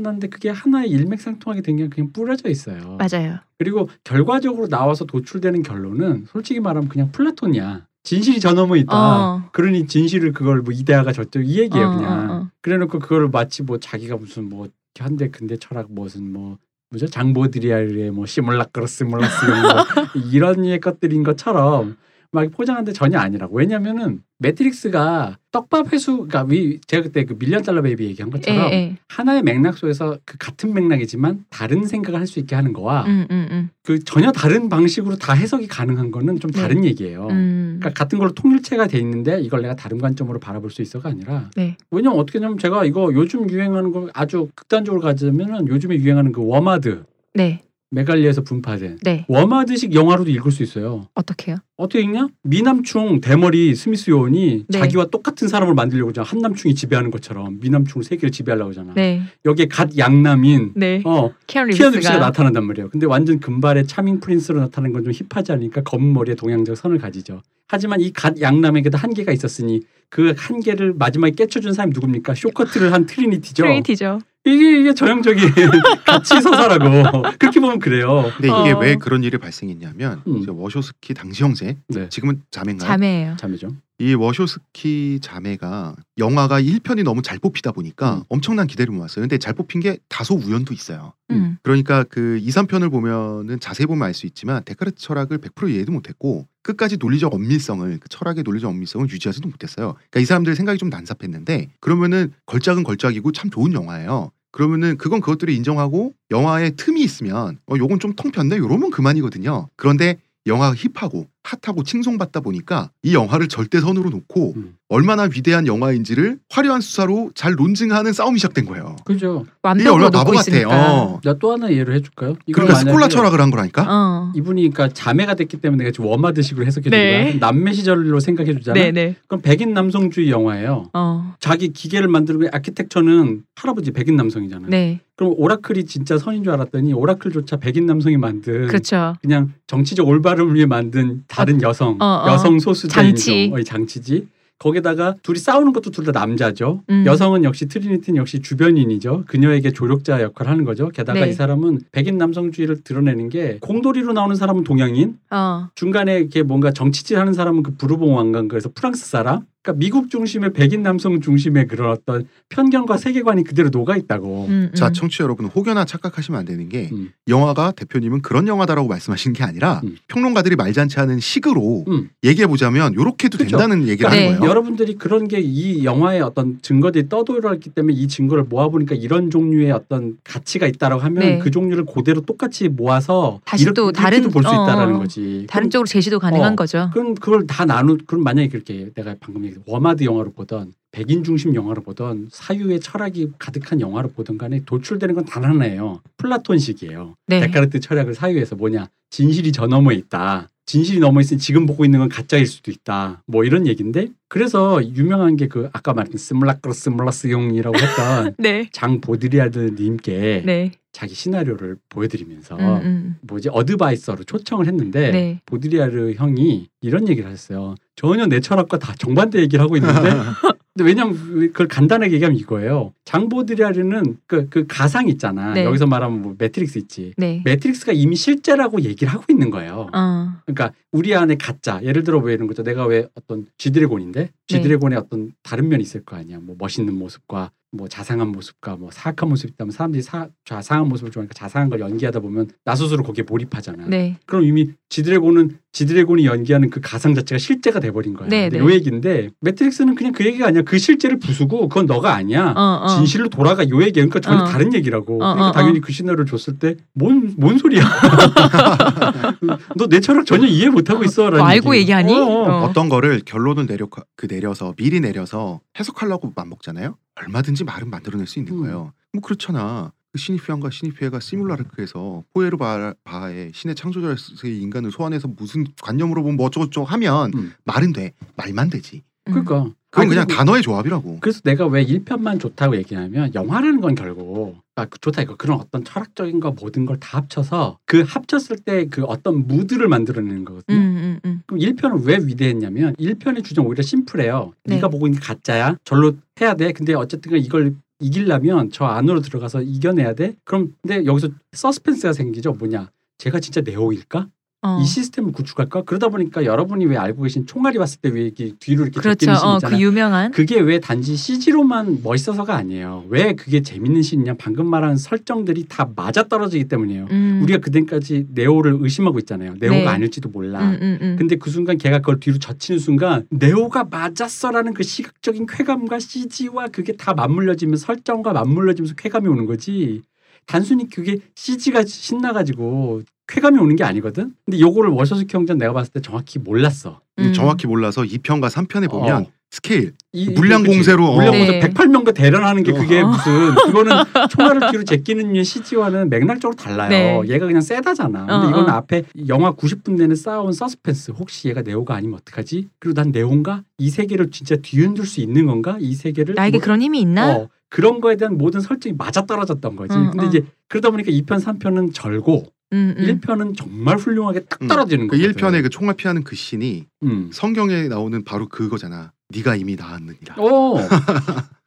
놨는데 0.00 0.28
그게 0.28 0.48
하나의 0.50 0.90
일맥상통하게 0.90 1.62
된 1.62 1.76
게 1.76 1.88
그냥 1.88 2.12
뿌려져 2.12 2.48
있어요. 2.48 2.98
맞아요. 2.98 3.38
그리고 3.58 3.88
결과적으로 4.04 4.68
나와서 4.68 5.04
도출되는 5.04 5.62
결론은 5.62 6.26
솔직히 6.30 6.60
말하면 6.60 6.88
그냥 6.88 7.10
플라톤이야. 7.12 7.86
진실이 8.02 8.40
저 8.40 8.52
너머 8.54 8.76
있다. 8.76 8.92
어. 8.94 9.42
그러니 9.52 9.86
진실을 9.86 10.32
그걸 10.32 10.62
뭐 10.62 10.72
이데아가 10.72 11.12
저쪽 11.12 11.42
이 11.46 11.58
얘기예요 11.58 11.86
어, 11.88 11.96
그냥. 11.96 12.30
어, 12.30 12.34
어. 12.34 12.48
그래놓고 12.62 12.98
그거를 12.98 13.28
마치 13.28 13.62
뭐 13.62 13.78
자기가 13.78 14.16
무슨 14.16 14.48
뭐 14.48 14.68
현대 14.96 15.28
근대 15.30 15.56
철학 15.56 15.86
무슨 15.90 16.32
뭐 16.32 16.58
뭐죠 16.90 17.06
장 17.06 17.29
보드리야르의 17.29 18.10
뭐 18.10 18.26
시뮬라크르 18.26 19.04
시뮬라시옹 19.04 19.46
이런 20.32 20.80
것들인 20.80 21.22
것처럼 21.22 21.96
막 22.32 22.48
포장하는데 22.50 22.92
전혀 22.92 23.18
아니라고 23.18 23.56
왜냐면은 23.56 24.22
매트릭스가 24.38 25.38
떡밥 25.50 25.92
회수 25.92 26.26
그러니까 26.28 26.44
위 26.44 26.80
제가 26.86 27.02
그때 27.02 27.24
그 27.24 27.34
밀리언 27.38 27.62
달러 27.62 27.82
베이비 27.82 28.04
얘기한 28.04 28.28
예, 28.28 28.32
것처럼 28.32 28.72
예. 28.72 28.96
하나의 29.08 29.42
맥락 29.42 29.76
속에서 29.76 30.16
그 30.24 30.38
같은 30.38 30.72
맥락이지만 30.72 31.44
다른 31.50 31.86
생각을 31.86 32.18
할 32.20 32.30
수 32.30 32.38
있게 32.38 32.54
하는 32.54 32.72
거와 32.72 33.04
음, 33.06 33.26
음, 33.32 33.48
음. 33.50 33.70
그 33.82 33.98
전혀 34.04 34.30
다른 34.30 34.68
방식으로 34.68 35.16
다 35.16 35.32
해석이 35.32 35.66
가능한 35.66 36.12
거는 36.12 36.38
좀 36.38 36.52
네. 36.52 36.60
다른 36.60 36.84
얘기예요. 36.84 37.26
음. 37.28 37.78
그러니까 37.80 37.98
같은 37.98 38.20
걸로 38.20 38.32
통일체가 38.32 38.86
돼 38.86 38.98
있는데 39.00 39.40
이걸 39.40 39.62
내가 39.62 39.74
다른 39.74 39.98
관점으로 39.98 40.38
바라볼 40.38 40.70
수 40.70 40.80
있어가 40.82 41.08
아니라 41.08 41.50
네. 41.56 41.76
왜냐면 41.90 42.20
어떻게 42.20 42.38
하냐면 42.38 42.58
제가 42.58 42.84
이거 42.84 43.10
요즘 43.12 43.50
유행하는 43.50 43.90
거 43.90 44.08
아주 44.14 44.48
극단적으로 44.54 45.02
가자면은 45.02 45.66
요즘에 45.66 45.96
유행하는 45.96 46.30
그 46.30 46.46
워마드 46.46 47.02
네. 47.34 47.62
메갈리에서 47.90 48.42
분파된 48.42 48.98
네. 49.02 49.24
워마드식 49.28 49.94
영화로도 49.94 50.30
읽을 50.30 50.52
수 50.52 50.62
있어요. 50.62 51.08
어떻게요? 51.14 51.56
어떻게 51.76 52.02
읽냐? 52.02 52.28
미남충 52.42 53.20
대머리 53.20 53.74
스미스 53.74 54.10
요원이 54.10 54.64
네. 54.68 54.78
자기와 54.78 55.06
똑같은 55.06 55.48
사람을 55.48 55.74
만들려고 55.74 56.10
하잖아. 56.10 56.26
한남충이 56.28 56.74
지배하는 56.74 57.10
것처럼 57.10 57.58
미남충 57.60 58.02
세계를 58.02 58.30
지배하려고 58.30 58.70
하잖아. 58.70 58.92
네. 58.94 59.22
여기에 59.44 59.66
갓 59.66 59.96
양남인 59.98 60.72
네. 60.76 61.02
어 61.04 61.32
키아누 61.46 61.68
리브스가 61.68 61.90
리브스가 61.90 62.18
나타난단 62.18 62.64
말이에요. 62.64 62.90
근데 62.90 63.06
완전 63.06 63.40
금발의 63.40 63.86
charming 63.86 64.20
prince로 64.20 64.60
나타나는 64.60 64.92
건 64.92 65.00
좀 65.00 65.12
힙하지 65.12 65.52
않으니까 65.52 65.80
검은 65.82 66.12
머리에 66.12 66.34
동양적 66.34 66.76
선을 66.76 66.98
가지죠. 66.98 67.40
하지만 67.66 68.00
이 68.00 68.12
갓 68.12 68.38
양남에게도 68.40 68.98
한계가 68.98 69.32
있었으니 69.32 69.80
그 70.10 70.34
한계를 70.36 70.92
마지막에 70.98 71.32
깨쳐준 71.34 71.72
사람이 71.72 71.92
누굽니까? 71.94 72.34
숏커트를 72.34 72.92
한 72.92 73.06
트리니티죠. 73.06 73.62
트리니티죠. 73.62 74.20
이게 74.44 74.80
이게 74.80 74.94
전형적인 74.94 75.50
갓치 76.06 76.40
서사라고 76.40 77.22
그렇게 77.38 77.60
보면 77.60 77.78
그래요. 77.78 78.30
근데 78.36 78.48
이게 78.48 78.72
어. 78.72 78.78
왜 78.78 78.96
그런 78.96 79.22
일이 79.22 79.36
발생했냐면 79.36 80.22
음. 80.26 80.38
이제 80.38 80.50
워쇼스키 80.50 81.12
당시 81.14 81.42
형제 81.42 81.76
네, 81.88 82.08
지금은 82.08 82.42
자매인가요? 82.50 82.88
자매예요. 82.88 83.36
자매죠. 83.36 83.68
이 84.00 84.14
워쇼스키 84.14 85.18
자매가 85.20 85.94
영화가 86.16 86.62
1편이 86.62 87.02
너무 87.04 87.20
잘 87.20 87.38
뽑히다 87.38 87.72
보니까 87.72 88.16
음. 88.16 88.22
엄청난 88.30 88.66
기대를 88.66 88.94
모았어요. 88.94 89.22
근데 89.22 89.36
잘 89.36 89.52
뽑힌 89.52 89.82
게 89.82 89.98
다소 90.08 90.34
우연도 90.36 90.72
있어요. 90.72 91.12
음. 91.30 91.58
그러니까 91.62 92.04
그 92.04 92.38
2, 92.40 92.48
3편을 92.48 92.90
보면은 92.90 93.60
자세히 93.60 93.86
보면 93.86 94.06
알 94.06 94.14
수 94.14 94.26
있지만 94.26 94.64
데카르트 94.64 94.96
철학을 95.00 95.38
100% 95.38 95.70
이해도 95.70 95.92
못했고 95.92 96.48
끝까지 96.62 96.96
논리적 96.96 97.34
엄밀성을 97.34 97.98
그 98.00 98.08
철학의 98.08 98.42
논리적 98.42 98.70
엄밀성을 98.70 99.08
유지하지도 99.10 99.48
못했어요. 99.48 99.92
그러니까 99.92 100.20
이 100.20 100.24
사람들의 100.24 100.56
생각이 100.56 100.78
좀 100.78 100.88
난삽했는데 100.88 101.68
그러면은 101.80 102.32
걸작은 102.46 102.82
걸작이고 102.84 103.32
참 103.32 103.50
좋은 103.50 103.74
영화예요. 103.74 104.30
그러면은 104.50 104.96
그건 104.96 105.20
그것들을 105.20 105.52
인정하고 105.52 106.14
영화에 106.30 106.70
틈이 106.70 107.02
있으면 107.02 107.58
어 107.70 107.74
요건 107.76 108.00
좀 108.00 108.14
통편네 108.14 108.56
요러면 108.56 108.90
그만이거든요. 108.90 109.68
그런데 109.76 110.16
영화가 110.46 110.74
힙하고 110.74 111.26
핫하고 111.42 111.82
칭송받다 111.82 112.40
보니까 112.40 112.90
이 113.02 113.14
영화를 113.14 113.48
절대선으로 113.48 114.10
놓고 114.10 114.54
음. 114.56 114.74
얼마나 114.88 115.22
위대한 115.22 115.66
영화인지를 115.66 116.38
화려한 116.50 116.80
수사로 116.80 117.30
잘 117.34 117.54
논증하는 117.54 118.12
싸움이 118.12 118.38
시작된 118.38 118.66
거예요. 118.66 118.96
그죠. 119.04 119.46
이게 119.78 119.88
얼마나 119.88 120.10
바보 120.10 120.32
같아. 120.32 120.40
있으니까. 120.40 121.02
어. 121.02 121.20
내가 121.22 121.38
또 121.38 121.52
하나 121.52 121.72
예를 121.72 121.94
해줄까요? 121.94 122.34
그러니까 122.52 122.74
스콜라 122.74 123.08
철학을 123.08 123.40
한 123.40 123.50
거라니까. 123.50 123.86
어. 123.88 124.32
이분이 124.34 124.70
그러니까 124.70 124.92
자매가 124.92 125.34
됐기 125.34 125.58
때문에 125.58 125.84
내가 125.84 125.92
지금 125.92 126.06
워마드식으로 126.06 126.66
해석해 126.66 126.90
준 126.90 126.90
네. 126.90 127.22
거야. 127.22 127.34
남매 127.38 127.72
시절로 127.72 128.18
생각해 128.18 128.52
주잖아. 128.54 128.78
네, 128.78 128.90
네. 128.90 129.14
그럼 129.28 129.40
백인 129.42 129.72
남성주의 129.72 130.28
영화예요. 130.30 130.90
어. 130.92 131.34
자기 131.38 131.72
기계를 131.72 132.08
만들고 132.08 132.48
아키텍처는 132.52 133.44
할아버지 133.54 133.92
백인 133.92 134.16
남성이잖아요. 134.16 134.70
네. 134.70 135.00
그럼 135.14 135.34
오라클이 135.36 135.84
진짜 135.84 136.16
선인 136.16 136.42
줄 136.42 136.52
알았더니 136.54 136.94
오라클조차 136.94 137.58
백인 137.58 137.84
남성이 137.84 138.16
만든 138.16 138.66
그렇죠. 138.68 139.14
그냥 139.20 139.52
정치적 139.66 140.08
올바름을 140.08 140.54
위해 140.54 140.64
만든 140.64 141.24
다른 141.40 141.62
여성, 141.62 141.96
어, 142.00 142.04
어. 142.04 142.32
여성 142.32 142.58
소수자 142.58 143.02
장치. 143.02 143.44
인종, 143.44 143.56
어, 143.56 143.60
이 143.60 143.64
장치지. 143.64 144.26
거기다가 144.58 145.14
둘이 145.22 145.38
싸우는 145.38 145.72
것도 145.72 145.90
둘 145.90 146.04
다 146.04 146.12
남자죠. 146.12 146.82
음. 146.90 147.04
여성은 147.06 147.44
역시 147.44 147.66
트리니티는 147.66 148.18
역시 148.18 148.40
주변인이죠. 148.42 149.24
그녀에게 149.26 149.72
조력자 149.72 150.20
역할을 150.20 150.52
하는 150.52 150.64
거죠. 150.66 150.90
게다가 150.90 151.20
네. 151.20 151.30
이 151.30 151.32
사람은 151.32 151.80
백인 151.92 152.18
남성주의를 152.18 152.82
드러내는 152.84 153.30
게 153.30 153.56
공돌이로 153.62 154.12
나오는 154.12 154.36
사람은 154.36 154.64
동양인, 154.64 155.16
어. 155.30 155.68
중간에 155.74 156.18
이렇게 156.18 156.42
뭔가 156.42 156.72
정치질 156.72 157.18
하는 157.18 157.32
사람은 157.32 157.62
그 157.62 157.74
부르봉 157.76 158.14
왕관 158.16 158.48
그래서 158.48 158.68
프랑스 158.74 159.06
사람, 159.08 159.46
그러니까 159.62 159.78
미국 159.78 160.08
중심의 160.10 160.52
백인 160.54 160.82
남성 160.82 161.20
중심의 161.20 161.66
그런 161.66 161.90
어떤 161.90 162.26
편견과 162.48 162.96
세계관이 162.96 163.44
그대로 163.44 163.68
녹아 163.68 163.96
있다고. 163.96 164.46
음, 164.48 164.70
자 164.74 164.88
음. 164.88 164.92
청취자 164.94 165.24
여러분 165.24 165.46
혹여나 165.46 165.84
착각하시면 165.84 166.38
안 166.40 166.46
되는 166.46 166.68
게 166.70 166.88
음. 166.92 167.10
영화가 167.28 167.72
대표님은 167.72 168.22
그런 168.22 168.48
영화다라고 168.48 168.88
말씀하신 168.88 169.34
게 169.34 169.44
아니라 169.44 169.82
음. 169.84 169.96
평론가들이 170.08 170.56
말잔치 170.56 170.98
하는 170.98 171.20
식으로 171.20 171.84
음. 171.88 172.08
얘기해 172.24 172.46
보자면 172.46 172.94
요렇게도 172.94 173.36
그죠. 173.36 173.58
된다는 173.58 173.86
얘기를 173.86 174.10
네. 174.10 174.24
하는 174.26 174.38
거예요. 174.40 174.50
여러분들이 174.50 174.94
그런 174.94 175.28
게 175.28 175.40
이 175.40 175.84
영화의 175.84 176.20
어떤 176.20 176.58
증거들이 176.62 177.08
떠돌았기 177.08 177.70
때문에 177.70 177.94
이 177.94 178.06
증거를 178.08 178.44
모아 178.44 178.68
보니까 178.68 178.94
이런 178.94 179.30
종류의 179.30 179.72
어떤 179.72 180.16
가치가 180.22 180.66
있다라고 180.66 181.00
하면 181.02 181.18
네. 181.20 181.38
그 181.38 181.50
종류를 181.50 181.84
그대로 181.86 182.20
똑같이 182.20 182.68
모아서 182.68 183.40
다시 183.44 183.64
이렇게, 183.64 183.74
또 183.74 183.90
다른- 183.90 184.18
이렇게도 184.18 184.32
볼수 184.32 184.48
어, 184.50 184.64
있다라는 184.64 184.98
거지. 184.98 185.46
다른 185.48 185.64
그럼, 185.64 185.70
쪽으로 185.70 185.86
제시도 185.86 186.18
가능한 186.18 186.52
어, 186.52 186.56
거죠. 186.56 186.90
그럼 186.92 187.14
그걸 187.14 187.46
다 187.46 187.64
나누. 187.64 187.96
그럼 188.06 188.22
만약에 188.22 188.48
그렇게 188.48 188.90
내가 188.94 189.14
방금 189.18 189.49
워마드 189.66 190.04
영화로 190.04 190.32
보던 190.32 190.74
백인 190.92 191.22
중심 191.22 191.54
영화로 191.54 191.82
보던 191.82 192.28
사유의 192.32 192.80
철학이 192.80 193.30
가득한 193.38 193.80
영화로 193.80 194.10
보던 194.10 194.38
간에 194.38 194.62
도출되는 194.64 195.14
건 195.14 195.24
단 195.24 195.44
하나예요. 195.44 196.00
플라톤식이에요. 196.16 197.14
네. 197.28 197.40
데카르트 197.40 197.78
철학을 197.80 198.14
사유해서 198.14 198.56
뭐냐 198.56 198.88
뭐냐 199.10 199.52
저 199.52 199.66
너머에 199.66 199.94
있다. 199.96 200.48
진실이 200.70 201.00
넘어 201.00 201.20
있으니 201.20 201.40
지금 201.40 201.66
보고 201.66 201.84
있는 201.84 201.98
건 201.98 202.08
가짜일 202.08 202.46
수도 202.46 202.70
있다. 202.70 203.24
뭐 203.26 203.42
이런 203.44 203.66
얘기인데 203.66 204.08
그래서 204.28 204.80
유명한 204.94 205.36
게 205.36 205.48
그 205.50 205.68
아까 205.72 205.92
말했던 205.94 206.16
시뮬라크르 206.16 206.72
시뮬라시옹이라고 206.72 207.76
했던 207.76 208.34
네. 208.38 208.68
장 208.70 209.00
보드리야르 209.00 209.74
님께 209.76 210.44
네. 210.46 210.70
자기 210.92 211.14
시나리오를 211.14 211.76
보여드리면서 211.88 212.54
음, 212.56 212.62
음. 212.84 213.16
뭐지 213.22 213.48
advisor로 213.50 214.22
초청을 214.22 214.66
했는데 214.68 215.10
네. 215.10 215.40
보드리야르 215.44 216.12
형이 216.14 216.68
이런 216.82 217.08
얘기를 217.08 217.28
하셨어요. 217.28 217.74
전혀 217.96 218.26
내 218.26 218.38
철학과 218.38 218.78
다 218.78 218.94
정반대 218.96 219.40
얘기를 219.40 219.60
하고 219.64 219.76
있는데 219.76 219.98
근데 220.80 220.84
왜냐면 220.84 221.14
그걸 221.52 221.68
간단하게 221.68 222.14
얘기하면 222.14 222.38
이거예요. 222.38 222.94
장 223.04 223.28
보드리야르는 223.28 224.16
그, 224.26 224.48
그 224.48 224.66
가상 224.66 225.08
있잖아. 225.08 225.52
네. 225.52 225.64
여기서 225.64 225.86
말하면 225.86 226.22
뭐 226.22 226.34
매트릭스 226.38 226.78
있지. 226.78 227.12
네. 227.18 227.42
매트릭스가 227.44 227.92
이미 227.92 228.16
실제라고 228.16 228.80
얘기를 228.80 229.12
하고 229.12 229.24
있는 229.28 229.50
거예요. 229.50 229.90
어. 229.92 230.32
그러니까 230.46 230.72
우리 230.90 231.14
안에 231.14 231.36
가짜 231.36 231.80
예를 231.82 232.02
들어 232.02 232.18
왜 232.18 232.32
이런 232.32 232.48
거죠 232.48 232.62
내가 232.62 232.86
왜 232.86 233.06
어떤 233.14 233.46
지드래곤인데 233.58 234.20
네. 234.20 234.30
지드래곤의 234.46 234.98
어떤 234.98 235.32
다른 235.42 235.68
면이 235.68 235.82
있을 235.82 236.02
거 236.02 236.16
아니야 236.16 236.38
뭐 236.40 236.56
멋있는 236.58 236.94
모습과 236.94 237.50
뭐 237.72 237.86
자상한 237.86 238.28
모습과 238.28 238.74
뭐 238.76 238.90
사악한 238.92 239.28
모습이 239.28 239.52
있다면 239.54 239.70
사람들이 239.70 240.02
사, 240.02 240.26
자상한 240.44 240.88
모습을 240.88 241.12
좋아하니까 241.12 241.34
자상한 241.34 241.70
걸 241.70 241.78
연기하다 241.78 242.18
보면 242.18 242.48
나 242.64 242.74
스스로 242.74 243.04
거기에 243.04 243.24
몰입하잖아 243.28 243.84
네. 243.86 244.16
그럼 244.26 244.44
이미 244.44 244.70
지드래곤은 244.88 245.58
지드래곤이 245.72 246.26
연기하는 246.26 246.68
그 246.70 246.80
가상 246.80 247.14
자체가 247.14 247.38
실제가 247.38 247.78
돼버린 247.78 248.14
거야 248.14 248.28
네, 248.28 248.48
네. 248.48 248.58
요 248.58 248.72
얘기인데 248.72 249.30
매트릭스는 249.40 249.94
그냥 249.94 250.12
그 250.12 250.26
얘기가 250.26 250.48
아니야 250.48 250.62
그 250.62 250.78
실제를 250.78 251.20
부수고 251.20 251.68
그건 251.68 251.86
너가 251.86 252.12
아니야 252.14 252.52
어, 252.56 252.80
어. 252.82 252.88
진실로 252.96 253.28
돌아가 253.28 253.62
요 253.68 253.76
얘기야 253.80 254.04
그러니까 254.04 254.18
전혀 254.18 254.42
어. 254.42 254.44
다른 254.46 254.74
얘기라고 254.74 255.14
어, 255.14 255.18
그러니까 255.18 255.48
어, 255.50 255.52
당연히 255.52 255.78
어. 255.78 255.82
그 255.84 255.92
시나리오를 255.92 256.26
줬을 256.26 256.58
때 256.58 256.74
뭔 256.98 257.36
뭔 257.38 257.56
소리야 257.58 257.82
너 259.76 259.86
내 259.88 260.00
철학 260.00 260.26
전혀 260.26 260.46
이해 260.46 260.68
못하고 260.68 261.04
있어 261.04 261.24
라는 261.24 261.38
뭐 261.38 261.46
알고 261.46 261.74
얘기. 261.74 261.82
얘기하니? 261.82 262.12
어, 262.14 262.24
어. 262.24 262.48
어. 262.48 262.64
어떤 262.64 262.88
거를 262.88 263.20
결론을 263.24 263.66
내려 263.66 263.86
그 263.88 264.26
내려서 264.28 264.74
미리 264.76 265.00
내려서 265.00 265.60
해석하려고 265.78 266.32
맘먹잖아요. 266.36 266.96
얼마든지 267.16 267.64
말은 267.64 267.90
만들어낼 267.90 268.26
수 268.26 268.38
있는 268.38 268.54
음. 268.54 268.60
거예요. 268.62 268.92
뭐 269.12 269.22
그렇잖아. 269.22 269.92
그 270.12 270.18
시니피안과 270.18 270.70
시니피에가 270.70 271.20
시뮬라르크에서 271.20 272.24
포에르 272.34 272.56
바- 272.56 272.94
바의 273.04 273.52
신의 273.54 273.76
창조자의 273.76 274.16
인간을 274.60 274.90
소환해서 274.90 275.28
무슨 275.28 275.66
관념으로 275.82 276.22
보면 276.22 276.36
뭐 276.36 276.46
어쩌고저쩌고 276.46 276.86
하면 276.86 277.32
음. 277.34 277.52
말은 277.64 277.92
돼. 277.92 278.12
말만 278.36 278.70
되지. 278.70 279.02
음. 279.28 279.32
그러니까 279.32 279.70
그건 279.90 280.02
아니, 280.06 280.08
그냥 280.08 280.26
단어의 280.26 280.62
조합이라고. 280.62 281.18
그래서 281.20 281.40
내가 281.44 281.66
왜 281.66 281.84
1편만 281.84 282.40
좋다고 282.40 282.76
얘기하면 282.76 283.34
영화라는 283.34 283.80
건 283.80 283.94
결국 283.94 284.56
아, 284.80 284.86
그 284.86 284.98
좋다 284.98 285.22
이거 285.22 285.36
그런 285.36 285.58
어떤 285.60 285.84
철학적인 285.84 286.40
거 286.40 286.50
모든 286.52 286.86
걸 286.86 286.98
다 287.00 287.18
합쳐서 287.18 287.78
그 287.86 288.02
합쳤을 288.06 288.56
때 288.58 288.86
그 288.88 289.04
어떤 289.04 289.46
무드를 289.46 289.88
만들어내는 289.88 290.44
거거든요. 290.44 290.76
음, 290.78 290.82
음, 290.96 291.20
음. 291.24 291.42
그럼 291.46 291.60
1편은 291.60 292.04
왜 292.06 292.16
위대했냐면 292.16 292.94
1편의 292.96 293.44
주장 293.44 293.66
오히려 293.66 293.82
심플해요. 293.82 294.52
네. 294.64 294.76
네가 294.76 294.88
보고 294.88 295.06
있는 295.06 295.20
게 295.20 295.24
가짜야. 295.26 295.76
절로 295.84 296.12
해야 296.40 296.54
돼. 296.54 296.72
근데 296.72 296.94
어쨌든 296.94 297.36
이걸 297.38 297.74
이기려면 298.00 298.70
저 298.72 298.86
안으로 298.86 299.20
들어가서 299.20 299.62
이겨내야 299.62 300.14
돼. 300.14 300.34
그럼 300.44 300.74
근데 300.82 301.04
여기서 301.04 301.28
서스펜스가 301.52 302.12
생기죠. 302.14 302.52
뭐냐? 302.52 302.90
제가 303.18 303.40
진짜 303.40 303.60
네오일까? 303.60 304.28
어. 304.62 304.78
이 304.82 304.84
시스템을 304.84 305.32
구축할까? 305.32 305.84
그러다 305.84 306.08
보니까 306.08 306.44
여러분이 306.44 306.84
왜 306.84 306.98
알고 306.98 307.22
계신 307.22 307.46
총알이 307.46 307.78
왔을 307.78 307.98
때 308.00 308.10
왜 308.10 308.22
이렇게 308.24 308.52
뒤로 308.60 308.82
이렇게 308.82 309.00
그렇죠. 309.00 309.34
신 309.34 309.44
어. 309.46 309.58
그 309.58 309.80
유명한. 309.80 310.32
그게 310.32 310.60
왜 310.60 310.80
단지 310.80 311.16
CG로만 311.16 312.00
멋있어서가 312.02 312.54
아니에요. 312.56 313.04
왜 313.08 313.32
그게 313.34 313.62
재밌는 313.62 314.02
신이냐? 314.02 314.34
방금 314.38 314.66
말한 314.66 314.96
설정들이 314.98 315.64
다 315.68 315.88
맞아 315.96 316.24
떨어지기 316.24 316.64
때문이에요. 316.68 317.06
음. 317.10 317.40
우리가 317.42 317.60
그때까지 317.60 318.26
네오를 318.34 318.76
의심하고 318.80 319.18
있잖아요. 319.20 319.54
네오가 319.60 319.76
네. 319.78 319.86
아닐지도 319.86 320.28
몰라. 320.28 320.60
음, 320.70 320.78
음, 320.82 320.98
음. 321.00 321.16
근데 321.18 321.36
그 321.36 321.48
순간 321.50 321.78
걔가 321.78 321.98
그걸 322.00 322.20
뒤로 322.20 322.38
젖히는 322.38 322.78
순간 322.78 323.26
네오가 323.30 323.84
맞았어라는 323.84 324.74
그 324.74 324.82
시각적인 324.82 325.46
쾌감과 325.46 326.00
CG와 326.00 326.68
그게 326.68 326.92
다 326.96 327.14
맞물려지면서 327.14 327.86
설정과 327.86 328.32
맞물려지면서 328.34 328.94
쾌감이 328.96 329.26
오는 329.28 329.46
거지. 329.46 330.02
단순히 330.46 330.88
그게 330.90 331.18
CG가 331.34 331.84
신나가지고 331.84 333.02
쾌감이 333.30 333.58
오는 333.58 333.76
게 333.76 333.84
아니거든. 333.84 334.34
근데 334.44 334.60
요거를 334.60 334.90
워쇼스키 334.90 335.36
형젠 335.36 335.58
내가 335.58 335.72
봤을 335.72 335.92
때 335.92 336.00
정확히 336.00 336.38
몰랐어. 336.38 337.00
음. 337.18 337.32
정확히 337.32 337.66
몰라서 337.66 338.02
2편과 338.02 338.50
3편에 338.50 338.90
보면 338.90 339.22
어. 339.22 339.26
스케일 339.52 339.94
이, 340.12 340.30
물량 340.30 340.62
그치. 340.62 340.76
공세로, 340.76 341.04
어. 341.06 341.14
물량 341.16 341.32
공세 341.32 341.58
네. 341.58 341.60
108명과 341.60 342.14
대련하는 342.14 342.62
게 342.62 342.72
그게 342.72 343.00
어. 343.00 343.06
무슨 343.08 343.54
그거는 343.66 343.92
총알을 344.30 344.70
뒤로 344.70 344.84
제끼는 344.84 345.42
CG와는 345.42 346.08
맥락적으로 346.08 346.56
달라요. 346.56 346.88
네. 346.88 347.22
얘가 347.28 347.46
그냥 347.46 347.60
세다잖아. 347.60 348.26
근데 348.26 348.46
어, 348.46 348.50
이건 348.50 348.70
어. 348.70 348.72
앞에 348.74 349.04
영화 349.28 349.52
90분 349.52 349.96
내내 349.96 350.14
쌓아온 350.14 350.52
서스펜스. 350.52 351.12
혹시 351.12 351.48
얘가 351.48 351.62
네오가 351.62 351.94
아니면 351.94 352.18
어떡하지? 352.20 352.68
그리고 352.78 353.00
난 353.00 353.10
네오인가? 353.12 353.62
이 353.78 353.90
세계를 353.90 354.30
진짜 354.30 354.56
뒤흔들 354.56 355.04
수 355.04 355.20
있는 355.20 355.46
건가? 355.46 355.76
이 355.80 355.94
세계를 355.94 356.34
나에게 356.36 356.58
뭐- 356.58 356.62
그런 356.64 356.80
힘이 356.82 357.00
있나? 357.00 357.36
어, 357.36 357.48
그런 357.68 358.00
거에 358.00 358.16
대한 358.16 358.36
모든 358.38 358.60
설정이 358.60 358.94
맞아 358.96 359.26
떨어졌던 359.26 359.76
거지. 359.76 359.96
응, 359.96 360.10
근데 360.10 360.24
응. 360.24 360.28
이제 360.28 360.44
그러다 360.68 360.90
보니까 360.90 361.10
2편, 361.12 361.40
3편은 361.40 361.92
절고 361.94 362.44
음, 362.72 362.94
음. 362.96 363.04
1편은 363.04 363.56
정말 363.56 363.96
훌륭하게 363.96 364.40
딱 364.44 364.62
음. 364.62 364.68
떨어지는 364.68 365.08
그 365.08 365.16
거거든. 365.16 365.32
1편에 365.32 365.62
그 365.62 365.70
총알 365.70 365.96
피하는 365.96 366.22
그 366.22 366.36
씬이 366.36 366.86
음. 367.02 367.30
성경에 367.32 367.88
나오는 367.88 368.22
바로 368.24 368.48
그거잖아. 368.48 369.12
네가 369.30 369.56
이미 369.56 369.76
나았느니라. 369.76 370.36
어. 370.38 370.76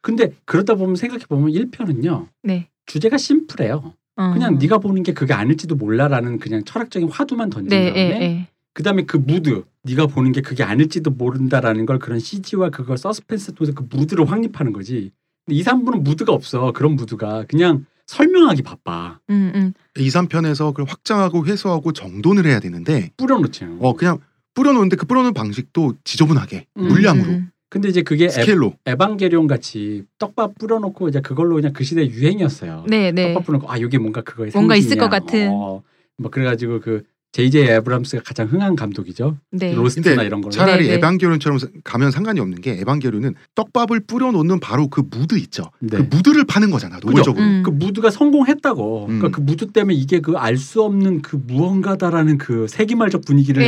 근데 0.00 0.34
그러다 0.44 0.74
보면 0.74 0.96
생각해 0.96 1.24
보면 1.28 1.50
1편은요. 1.52 2.28
네. 2.42 2.68
주제가 2.86 3.16
심플해요. 3.16 3.94
어. 4.16 4.32
그냥 4.32 4.58
네가 4.58 4.78
보는 4.78 5.02
게 5.02 5.12
그게 5.12 5.32
아닐지도 5.32 5.74
몰라라는 5.74 6.38
그냥 6.38 6.64
철학적인 6.64 7.08
화두만 7.08 7.50
던진 7.50 7.70
네, 7.70 7.86
다음에 7.86 8.00
예, 8.00 8.22
예. 8.22 8.48
그다음에 8.72 9.04
그 9.04 9.16
무드 9.16 9.64
네가 9.82 10.06
보는 10.06 10.32
게 10.32 10.40
그게 10.40 10.62
아닐지도 10.62 11.10
모른다라는 11.10 11.86
걸 11.86 11.98
그런 11.98 12.18
CG와 12.18 12.70
그걸 12.70 12.96
서스펜스 12.98 13.54
통해서 13.54 13.74
그 13.74 13.86
무드를 13.90 14.30
확립하는 14.30 14.72
거지. 14.72 15.10
근데 15.46 15.58
2, 15.58 15.62
3부는 15.62 16.02
무드가 16.02 16.32
없어. 16.32 16.72
그런 16.72 16.96
무드가 16.96 17.44
그냥 17.48 17.86
설명하기 18.06 18.62
바빠. 18.62 19.18
음, 19.30 19.52
음. 19.54 19.72
2, 19.96 20.08
3편에서 20.08 20.68
그걸 20.72 20.86
확장하고 20.88 21.46
회수하고 21.46 21.92
정돈을 21.92 22.46
해야 22.46 22.60
되는데 22.60 23.10
뿌려놓지. 23.16 23.66
어 23.80 23.94
그냥 23.94 24.18
뿌려놓는데 24.54 24.96
그 24.96 25.06
뿌려놓은 25.06 25.34
방식도 25.34 25.94
지저분하게 26.04 26.66
음, 26.78 26.88
물량으로 26.88 27.28
음, 27.30 27.50
근데 27.68 27.88
이제 27.88 28.02
그게 28.02 28.26
에, 28.26 28.28
스케일로 28.28 28.74
에반게리온 28.86 29.46
같이 29.46 30.04
떡밥 30.18 30.58
뿌려놓고 30.58 31.08
이제 31.08 31.20
그걸로 31.20 31.56
그냥 31.56 31.72
그 31.72 31.82
시대 31.82 32.06
유행이었어요. 32.06 32.84
네, 32.88 33.10
네. 33.10 33.32
떡밥 33.32 33.46
뿌려놓고 33.46 33.72
아 33.72 33.76
이게 33.76 33.98
뭔가 33.98 34.20
그거의 34.20 34.50
뭔가 34.54 34.76
있을 34.76 34.90
상징이야. 34.90 35.08
것 35.08 35.10
같은. 35.10 35.48
어, 35.50 35.82
뭐 36.18 36.30
그래가지고 36.30 36.80
그 36.80 37.02
제이제이 37.34 37.64
에브람스가 37.66 38.22
가장 38.24 38.46
흥한 38.46 38.76
감독이죠. 38.76 39.36
네. 39.50 39.74
로스트나 39.74 40.22
이런 40.22 40.40
걸로. 40.40 40.52
차라리 40.52 40.84
네, 40.84 40.90
네. 40.90 40.94
에반게리온처럼 40.94 41.58
가면 41.82 42.12
상관이 42.12 42.38
없는 42.38 42.60
게 42.60 42.78
에반게리온은 42.78 43.34
떡밥을 43.56 44.00
뿌려놓는 44.06 44.60
바로 44.60 44.86
그 44.86 45.02
무드 45.10 45.36
있죠. 45.38 45.64
네. 45.80 45.96
그 45.96 46.02
무드를 46.02 46.44
파는 46.44 46.70
거잖아 46.70 47.00
노골적으로. 47.02 47.44
음. 47.44 47.62
그 47.64 47.70
무드가 47.70 48.10
성공했다고. 48.10 49.06
음. 49.06 49.18
그러니까 49.18 49.30
그 49.36 49.40
무드 49.40 49.66
때문에 49.72 49.94
이게 49.96 50.20
그 50.20 50.36
알 50.38 50.56
수 50.56 50.82
없는 50.84 51.22
그 51.22 51.34
무언가다라는 51.44 52.38
그 52.38 52.68
세기말적 52.68 53.24
분위기를 53.24 53.60